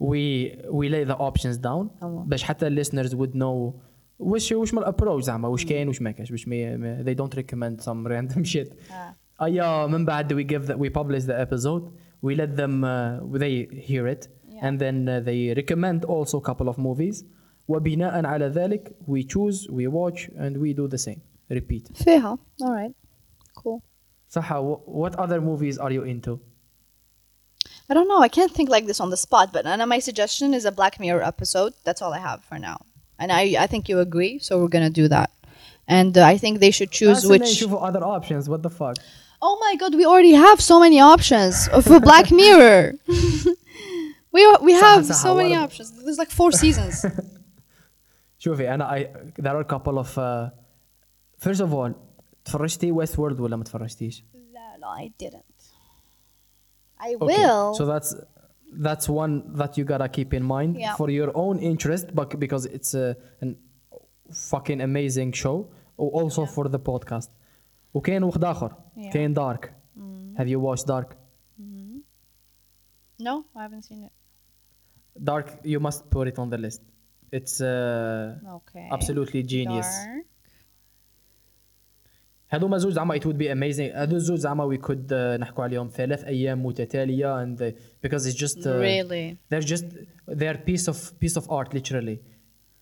we 0.00 0.50
we 0.70 0.88
lay 0.88 1.04
the 1.12 1.16
options 1.18 1.56
down 1.56 1.86
أوه. 2.02 2.24
باش 2.26 2.42
حتى 2.42 2.82
listeners 2.84 3.10
would 3.10 3.34
know 3.34 3.72
واش 4.18 4.52
واش 4.52 4.74
من 4.74 4.82
الابروach 4.82 5.20
زعما 5.20 5.48
واش 5.48 5.64
كاين 5.66 5.88
واش 5.88 6.02
ما 6.02 6.10
كاش 6.10 6.30
باش 6.30 6.48
ما 6.48 6.76
ما- 6.76 7.04
they 7.04 7.16
don't 7.16 7.34
recommend 7.38 7.84
some 7.84 8.06
random 8.06 8.44
shit 8.44 8.68
Ah. 8.90 9.42
ايا 9.42 9.86
من 9.86 10.04
بعد 10.04 10.32
we 10.34 10.46
give 10.46 10.66
that 10.68 10.76
we 10.78 10.90
publish 11.00 11.22
the 11.24 11.46
episode 11.46 11.82
we 12.26 12.34
let 12.36 12.56
them 12.56 12.84
uh, 12.84 13.38
they 13.38 13.66
hear 13.88 14.06
it 14.14 14.28
Yeah. 14.54 14.66
and 14.68 14.78
then 14.78 14.96
uh, 15.08 15.20
they 15.28 15.40
recommend 15.60 16.04
also 16.04 16.36
a 16.38 16.44
couple 16.50 16.68
of 16.68 16.76
movies 16.78 17.24
وبناء 17.68 18.26
على 18.26 18.46
ذلك 18.46 18.92
we 19.08 19.22
choose 19.22 19.68
we 19.70 19.86
watch 19.88 20.30
and 20.36 20.56
we 20.56 20.72
do 20.74 20.88
the 20.94 20.98
same 20.98 21.20
repeat 21.52 21.92
فيها. 21.94 22.38
All 22.62 22.70
right. 22.70 22.92
Cool. 23.62 23.80
صح 24.28 24.52
wh- 24.52 24.88
what 24.88 25.14
other 25.18 25.40
movies 25.40 25.78
are 25.78 25.92
you 25.92 26.02
into 26.02 26.38
I 27.90 27.94
don't 27.94 28.08
know. 28.12 28.22
I 28.22 28.30
can't 28.38 28.52
think 28.58 28.68
like 28.76 28.86
this 28.90 29.00
on 29.04 29.10
the 29.14 29.20
spot, 29.26 29.46
but 29.52 29.62
Anna, 29.72 29.86
my 29.86 29.98
suggestion 30.08 30.48
is 30.58 30.64
a 30.64 30.72
Black 30.80 30.94
Mirror 31.04 31.22
episode. 31.32 31.72
That's 31.86 32.00
all 32.04 32.12
I 32.18 32.20
have 32.30 32.40
for 32.48 32.58
now. 32.70 32.78
And 33.18 33.30
I, 33.30 33.42
I 33.64 33.66
think 33.72 33.88
you 33.88 33.98
agree, 34.00 34.38
so 34.46 34.50
we're 34.60 34.74
gonna 34.76 34.90
do 35.02 35.06
that. 35.16 35.30
And 35.88 36.12
uh, 36.18 36.24
I 36.32 36.36
think 36.38 36.60
they 36.60 36.70
should 36.70 36.90
choose 36.90 37.18
أحسن 37.24 37.28
which. 37.30 37.42
نشوفوا 37.42 37.88
other 37.88 38.02
options 38.04 38.48
what 38.48 38.62
the 38.62 38.70
fuck 38.70 38.96
Oh 39.44 39.56
my 39.66 39.74
god, 39.76 39.92
we 39.94 40.04
already 40.06 40.34
have 40.34 40.58
so 40.60 40.76
many 40.80 40.98
options 41.00 41.54
for 41.86 41.98
Black 42.00 42.26
Mirror. 42.30 42.84
we 44.34 44.40
we 44.68 44.72
have 44.72 45.00
صح، 45.04 45.14
so 45.26 45.34
many 45.34 45.54
ورد. 45.56 45.64
options. 45.68 45.90
There's 46.04 46.18
like 46.18 46.30
four 46.30 46.52
seasons. 46.52 47.06
شوفي 48.38 48.74
انا 48.74 48.90
I, 48.98 49.00
there 49.42 49.56
are 49.56 49.60
a 49.60 49.74
couple 49.74 49.98
of 49.98 50.18
uh, 50.18 50.50
first 51.48 51.60
of 51.60 51.72
all 51.74 51.92
تفرجتي 52.44 52.92
ويست 52.92 53.18
وورلد 53.18 53.40
ولا 53.40 53.56
ما 53.56 53.64
تفرجتيش 53.64 54.24
no, 54.34 54.80
no, 54.84 54.88
I 55.04 55.10
didn't. 55.24 55.60
I 57.00 57.14
Okay, 57.14 57.26
will. 57.46 57.74
So 57.74 57.84
that's 57.86 58.14
that's 58.88 59.06
one 59.08 59.32
that 59.60 59.72
you 59.78 59.84
gotta 59.92 60.08
keep 60.08 60.30
in 60.38 60.44
mind 60.54 60.70
Yeah. 60.76 60.94
for 61.00 61.08
your 61.18 61.30
own 61.44 61.56
interest, 61.72 62.06
but 62.18 62.28
because 62.44 62.64
it's 62.76 62.92
a 62.94 63.06
an 63.42 63.50
fucking 64.50 64.80
amazing 64.80 65.30
show, 65.42 65.56
or 66.00 66.08
also 66.20 66.42
for 66.46 66.64
the 66.68 66.78
podcast. 66.90 67.28
وكاين 67.94 68.22
واحد 68.22 68.44
آخر 68.44 68.76
Yeah. 68.96 69.12
كاين 69.12 69.32
دارك. 69.32 69.74
Have 70.38 70.48
you 70.48 70.60
watched 70.60 70.86
Dark? 70.86 71.16
no, 73.18 73.34
I 73.56 73.62
haven't 73.62 73.82
seen 73.82 74.02
it. 74.08 74.12
Dark, 75.30 75.46
you 75.72 75.78
must 75.80 76.00
put 76.10 76.26
it 76.28 76.38
on 76.38 76.48
the 76.50 76.58
list. 76.58 76.80
It's 77.38 77.60
uh, 77.60 78.38
Okay. 78.58 78.88
absolutely 78.96 79.42
genius. 79.42 79.86
Dark. 80.06 80.24
هذوما 82.48 82.78
زوج 82.78 82.92
زعما 82.92 83.16
it 83.18 83.22
would 83.22 83.38
be 83.38 83.48
amazing 83.48 83.96
هذو 83.96 84.18
زوج 84.18 84.38
زعما 84.38 84.76
we 84.76 84.80
could 84.80 85.08
uh, 85.10 85.40
نحكوا 85.40 85.64
عليهم 85.64 85.88
ثلاث 85.88 86.24
ايام 86.24 86.66
متتاليه 86.66 87.44
and 87.44 87.58
they, 87.58 87.72
because 88.06 88.22
it's 88.26 88.36
just 88.44 88.58
uh, 88.58 88.66
Really? 88.66 89.36
they're 89.52 89.68
just 89.74 89.84
they're 90.28 90.58
piece 90.70 90.88
of 90.88 90.96
piece 91.24 91.36
of 91.42 91.50
art 91.50 91.74
literally 91.74 92.18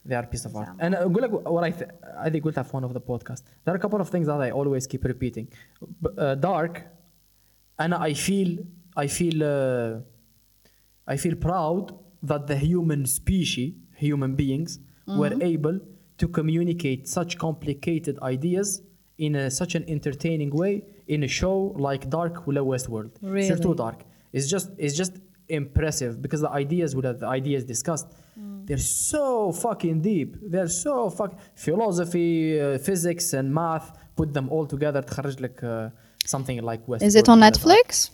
they 0.09 0.14
are 0.14 0.27
piece 0.36 0.44
of 0.48 0.56
art 0.56 0.68
and 0.81 0.94
اقول 0.94 1.22
لك 1.22 1.31
what 1.31 1.64
I 1.64 1.78
th- 1.78 1.90
I 2.27 2.31
think 2.31 2.44
قلتها 2.44 2.62
في 2.62 2.77
one 2.77 2.85
of 2.85 2.93
the 2.93 3.01
podcast 3.01 3.43
there 3.64 3.74
are 3.74 3.78
a 3.78 3.89
couple 3.89 4.01
of 4.01 4.09
things 4.10 4.27
that 4.27 4.40
I 4.40 4.51
always 4.51 4.86
keep 4.86 5.05
repeating 5.05 5.47
B- 6.02 6.09
uh, 6.18 6.35
dark 6.40 6.81
انا 7.81 8.09
I 8.09 8.14
feel 8.14 8.59
I 9.02 9.06
feel 9.06 9.35
uh, 9.43 10.01
I 11.12 11.16
feel 11.16 11.35
proud 11.48 11.85
that 12.31 12.43
the 12.51 12.56
human 12.68 13.02
species 13.18 13.72
human 14.05 14.32
beings 14.43 14.70
were 15.20 15.35
able 15.52 15.77
to 16.20 16.27
communicate 16.39 17.01
such 17.18 17.31
complicated 17.47 18.14
ideas 18.35 18.68
in 19.18 19.35
a, 19.36 19.51
such 19.51 19.74
an 19.78 19.85
entertaining 19.97 20.51
way 20.62 20.74
in 21.14 21.22
a 21.22 21.28
show 21.28 21.56
like 21.89 22.02
Dark 22.10 22.47
ولا 22.47 22.60
Westworld 22.64 23.10
Really? 23.22 23.48
surtout 23.48 23.77
Dark 23.77 23.98
it's 24.32 24.48
just 24.55 24.68
it's 24.78 24.97
just 25.02 25.12
impressive 25.48 26.12
because 26.22 26.40
the 26.47 26.51
ideas 26.64 26.94
ولا 26.97 27.12
the 27.18 27.27
ideas 27.27 27.64
discussed 27.64 28.09
they're 28.66 28.86
so 29.10 29.52
fucking 29.52 30.01
deep 30.01 30.31
they're 30.52 30.74
so 30.86 31.10
fuck 31.18 31.32
philosophy 31.66 32.60
uh, 32.60 32.78
physics 32.89 33.27
and 33.39 33.47
math 33.60 33.86
put 34.16 34.28
them 34.36 34.47
all 34.48 34.66
together 34.66 35.01
تخرج 35.02 35.40
لك 35.40 35.60
uh, 35.64 35.90
something 36.27 36.62
like 36.62 36.81
Westworld 36.86 37.02
Is 37.02 37.14
it 37.16 37.28
on 37.28 37.39
ولا 37.39 37.51
Netflix? 37.51 38.10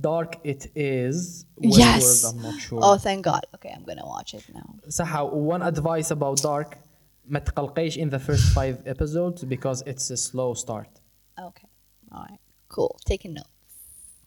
Dark 0.00 0.36
it 0.44 0.62
is 0.74 1.44
Yes. 1.60 2.24
Westworld 2.24 2.34
I'm 2.34 2.42
not 2.42 2.60
sure 2.66 2.80
Oh, 2.82 2.96
thank 3.06 3.20
God. 3.30 3.42
Okay, 3.54 3.70
I'm 3.76 3.84
gonna 3.90 4.06
watch 4.16 4.30
it 4.38 4.44
now. 4.58 4.68
صح 4.88 5.10
one 5.52 5.62
advice 5.62 6.10
about 6.10 6.36
Dark 6.50 6.78
ما 7.26 7.38
تقلقيش 7.38 7.98
in 7.98 8.10
the 8.10 8.18
first 8.18 8.52
five 8.54 8.76
episodes 8.86 9.44
because 9.44 9.82
it's 9.82 10.10
a 10.10 10.16
slow 10.16 10.54
start 10.54 11.00
Okay. 11.40 11.68
All 12.12 12.26
right. 12.28 12.40
Cool. 12.68 12.98
Taking 13.06 13.34
notes. 13.34 13.48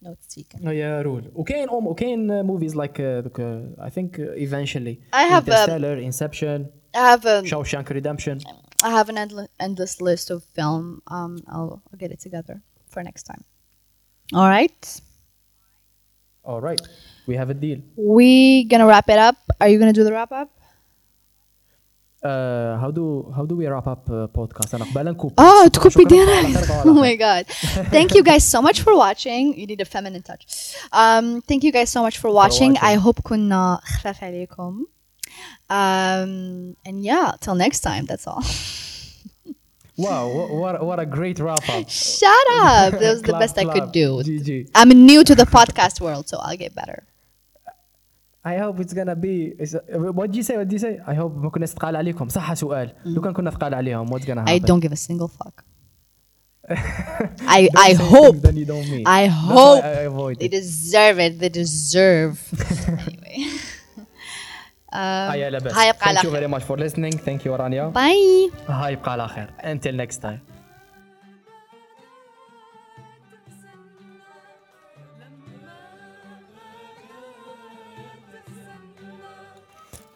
Notes 0.02 0.26
taken. 0.36 0.68
Oh 0.68 0.72
yeah, 0.72 1.02
rule. 1.02 1.24
وكاين 1.36 1.70
um, 1.70 1.88
وكاين 1.88 2.44
movies 2.44 2.76
like 2.76 3.00
uh, 3.00 3.22
look, 3.24 3.40
uh, 3.40 3.86
I 3.88 3.90
think 3.90 4.20
uh, 4.20 4.32
eventually 4.48 5.00
I 5.14 5.24
have, 5.24 5.48
um, 5.48 5.54
Interstellar, 5.54 5.98
Inception, 5.98 6.70
I 6.96 7.10
have 7.12 7.26
a 7.26 7.42
Shawshank 7.44 7.90
Redemption. 7.90 8.42
I 8.84 8.90
have 8.90 9.10
an 9.10 9.18
endless, 9.18 9.48
endless 9.60 10.02
list 10.02 10.32
of 10.32 10.44
film. 10.44 11.04
Um, 11.08 11.38
I'll, 11.48 11.84
I'll 11.88 12.00
get 12.00 12.12
it 12.12 12.20
together 12.20 12.64
for 12.88 13.04
next 13.04 13.24
time. 13.24 13.44
All 14.34 14.50
right. 14.50 15.02
All 16.44 16.60
right, 16.60 16.82
we 17.28 17.36
have 17.36 17.52
a 17.52 17.54
deal. 17.54 17.80
We 17.96 18.64
gonna 18.64 18.88
wrap 18.88 19.08
it 19.10 19.20
up. 19.20 19.38
Are 19.60 19.68
you 19.68 19.78
gonna 19.78 19.94
do 19.94 20.04
the 20.04 20.14
wrap 20.14 20.32
up? 20.32 20.50
Uh, 22.24 22.78
how 22.82 22.92
do 22.92 23.34
how 23.36 23.46
do 23.50 23.56
we 23.56 23.66
wrap 23.68 23.88
up 23.88 24.08
uh, 24.10 24.28
podcast? 24.40 24.74
أنا 24.76 24.86
قبل 24.86 25.06
نكوب. 25.12 25.34
Oh, 25.40 25.44
شكراً- 25.44 25.70
تكوبي 25.70 25.90
شكراً 25.90 26.08
ديالك. 26.08 26.46
على 26.56 26.66
خير، 26.68 26.84
Oh 26.84 26.88
على 26.88 27.02
my 27.02 27.18
god. 27.20 27.46
Thank 27.92 28.16
you 28.16 28.24
guys 28.24 28.44
so 28.44 28.62
much 28.62 28.82
for 28.82 28.94
watching. 28.96 29.54
You 29.58 29.66
need 29.66 29.82
a 29.82 29.86
feminine 29.86 30.22
touch. 30.22 30.44
Um, 30.94 31.42
thank 31.50 31.64
you 31.64 31.72
guys 31.72 31.90
so 31.90 32.02
much 32.08 32.18
for 32.20 32.30
watching. 32.32 32.74
watching. 32.74 32.78
I 32.78 32.94
hope 33.04 33.22
كنا 33.24 33.80
خفاف 33.84 34.24
عليكم. 34.24 34.86
Um, 35.70 36.76
and 36.86 37.04
yeah, 37.04 37.32
till 37.42 37.56
next 37.56 37.80
time. 37.80 38.06
That's 38.06 38.28
all. 38.28 38.44
Wow, 39.98 40.24
what, 40.38 40.50
what, 40.62 40.86
what 40.88 41.00
a 41.00 41.06
great 41.06 41.38
wrap 41.40 41.68
up. 41.70 41.90
Shut 41.90 42.48
up. 42.62 42.92
That 42.94 43.02
was 43.14 43.22
the 43.22 43.28
Clap, 43.34 43.42
best 43.44 43.58
I 43.58 43.66
could 43.66 43.90
clap. 43.92 44.00
do. 44.02 44.08
GG. 44.24 44.70
I'm 44.80 44.90
new 44.90 45.24
to 45.24 45.34
the 45.42 45.46
podcast 45.58 45.96
world, 46.06 46.28
so 46.32 46.38
I'll 46.46 46.58
get 46.66 46.74
better. 46.82 47.04
اي 48.47 48.63
هوب 48.63 48.81
اتس 48.81 48.95
gonna 48.95 49.11
بي 49.11 49.57
وات 49.95 50.31
دي 50.31 50.43
سي 50.43 50.57
وات 50.57 50.67
دي 50.67 50.79
سي 50.79 50.89
اي 51.09 51.19
هوب 51.19 51.43
ما 51.45 51.51
كنا 51.51 51.67
ثقال 51.67 51.97
عليكم. 51.97 52.29
صح 52.29 52.55
سؤال. 52.55 52.93
لو 53.05 53.21
كان 53.23 53.33
كنا 53.33 53.51
ثقال 53.51 53.75
عليهم 53.75 54.13
واتس 54.13 54.27
gonna 54.27 54.29
happen 54.29 54.49
اي 54.49 54.59
دونت 54.59 54.83
جيف 54.83 54.93
ا 54.93 54.95
سينجل 54.95 55.29
فاك 55.29 55.65
I 57.59 57.69
I 57.89 57.95
hope 57.95 58.39
I 59.07 59.27
hope 59.29 59.83
I 59.85 60.35
they 60.41 60.49
deserve 60.49 61.19
it. 61.27 61.33
They 61.41 61.49
deserve. 61.49 62.37
Anyway. 63.09 63.39
Um, 64.93 64.99
هاي 64.99 65.41
يبقى 65.89 66.09
على 66.09 66.19
خير 66.19 66.23
Thank 66.23 66.25
you 66.25 66.31
very 66.37 66.49
much 66.55 66.65
for 66.69 66.77
listening. 66.79 67.19
Thank 67.19 67.45
you 67.45 67.53
Arania. 67.59 67.93
باي 67.95 68.51
هاي 68.69 68.93
يبقى 68.93 69.13
على 69.13 69.29
خير. 69.29 69.51
Until 69.63 70.07
next 70.07 70.17
time. 70.23 70.56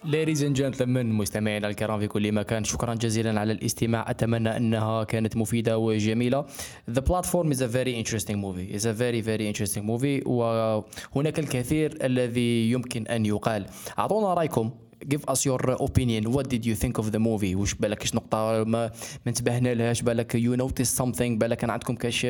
Ladies 0.05 0.41
and 0.41 0.57
gentlemen 0.57 1.13
مستمعينا 1.13 1.69
الكرام 1.69 2.01
في 2.01 2.07
كل 2.09 2.33
مكان 2.33 2.65
شكرا 2.65 2.95
جزيلا 2.95 3.41
على 3.41 3.53
الاستماع. 3.53 4.11
أتمنى 4.11 4.57
أنها 4.57 5.05
كانت 5.05 5.37
مفيدة 5.37 5.79
وجميلة. 5.79 6.47
The 6.91 7.03
platform 7.03 7.53
is 7.53 7.61
a 7.61 7.69
very 7.69 7.95
interesting 7.95 8.37
movie. 8.37 8.73
It's 8.73 8.87
a 8.87 8.95
very 8.95 9.21
very 9.21 9.47
interesting 9.47 9.85
movie. 9.85 10.27
وهناك 10.27 11.39
الكثير 11.39 11.99
الذي 12.05 12.71
يمكن 12.71 13.07
أن 13.07 13.27
يقال. 13.27 13.67
أعطونا 13.99 14.35
رأيكم. 14.35 14.71
جيف 15.09 15.31
اس 15.31 15.47
يور 15.47 15.81
اوبينيون 15.81 16.27
وات 16.27 16.47
ديد 16.47 16.67
يو 16.67 16.75
ثينك 16.75 16.97
اوف 16.99 17.09
ذا 17.09 17.19
موفي 17.19 17.55
واش 17.55 17.75
بالك 17.75 18.07
شي 18.07 18.17
نقطه 18.17 18.39
ما 18.39 18.65
ما 18.65 18.91
انتبهنا 19.27 19.75
لهاش 19.75 20.03
بالك 20.03 20.35
يو 20.35 20.55
نوتيس 20.55 20.97
سامثينغ 20.97 21.37
بالك 21.37 21.57
كان 21.57 21.71
عندكم 21.71 21.95
كاش 21.95 22.27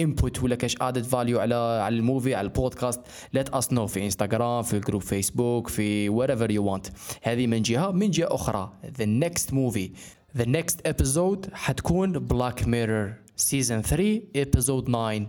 انبوت 0.00 0.42
ولا 0.42 0.54
كاش 0.54 0.76
ادد 0.80 1.04
فاليو 1.04 1.40
على 1.40 1.54
على 1.54 1.96
الموفي 1.96 2.34
على 2.34 2.44
البودكاست 2.44 3.00
ليت 3.32 3.48
اس 3.48 3.72
نو 3.72 3.86
في 3.86 4.04
انستغرام 4.04 4.62
في 4.62 4.80
جروب 4.80 5.02
فيسبوك 5.02 5.68
في 5.68 6.08
وات 6.08 6.30
ايفر 6.30 6.50
يو 6.50 6.64
وانت 6.64 6.86
هذه 7.22 7.46
من 7.46 7.62
جهه 7.62 7.90
من 7.90 8.10
جهه 8.10 8.34
أخرى 8.34 8.72
ذا 8.98 9.04
نيكست 9.04 9.52
موفي 9.52 9.90
ذا 10.36 10.44
نيكست 10.44 10.86
ايبيزود 10.86 11.46
حتكون 11.52 12.12
بلاك 12.12 12.68
ميرور 12.68 13.12
سيزون 13.36 13.82
3 13.82 14.22
ايبيزود 14.36 14.84
9 14.84 15.26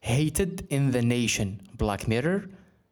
Hated 0.00 0.66
in 0.70 0.92
the 0.92 1.02
Nation 1.02 1.60
Black 1.76 2.08
Mirror. 2.08 2.48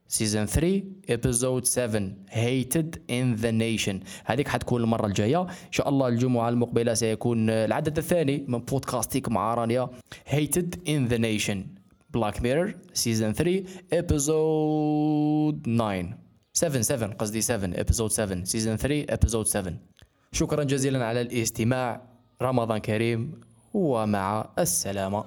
سيزون 0.08 0.46
3 0.46 0.82
ايبيزود 1.10 1.64
7 1.64 2.08
هيتد 2.30 3.02
ان 3.10 3.34
ذا 3.34 3.50
نيشن 3.50 4.00
هذيك 4.24 4.48
حتكون 4.48 4.82
المرة 4.82 5.06
الجاية. 5.06 5.42
إن 5.42 5.72
شاء 5.72 5.88
الله 5.88 6.08
الجمعة 6.08 6.48
المقبلة 6.48 6.94
سيكون 6.94 7.50
العدد 7.50 7.98
الثاني 7.98 8.44
من 8.48 8.58
بودكاستيك 8.58 9.28
مع 9.28 9.54
رانيا 9.54 9.88
هيتد 10.26 10.88
ان 10.88 11.06
ذا 11.06 11.16
نيشن 11.16 11.66
بلاك 12.10 12.42
ميرور 12.42 12.74
سيزون 12.92 13.32
3 13.32 13.64
ايبيزود 13.92 15.62
9 15.62 16.18
7 16.52 16.82
7 16.82 17.12
قصدي 17.12 17.40
7 17.40 17.78
ايبيزود 17.78 18.10
7 18.10 18.44
سيزون 18.44 18.76
3 18.76 18.94
ايبيزود 19.12 19.46
7 19.46 19.74
شكرا 20.32 20.64
جزيلا 20.64 21.06
على 21.06 21.20
الاستماع. 21.20 22.02
رمضان 22.42 22.78
كريم 22.78 23.40
ومع 23.74 24.50
السلامة. 24.58 25.24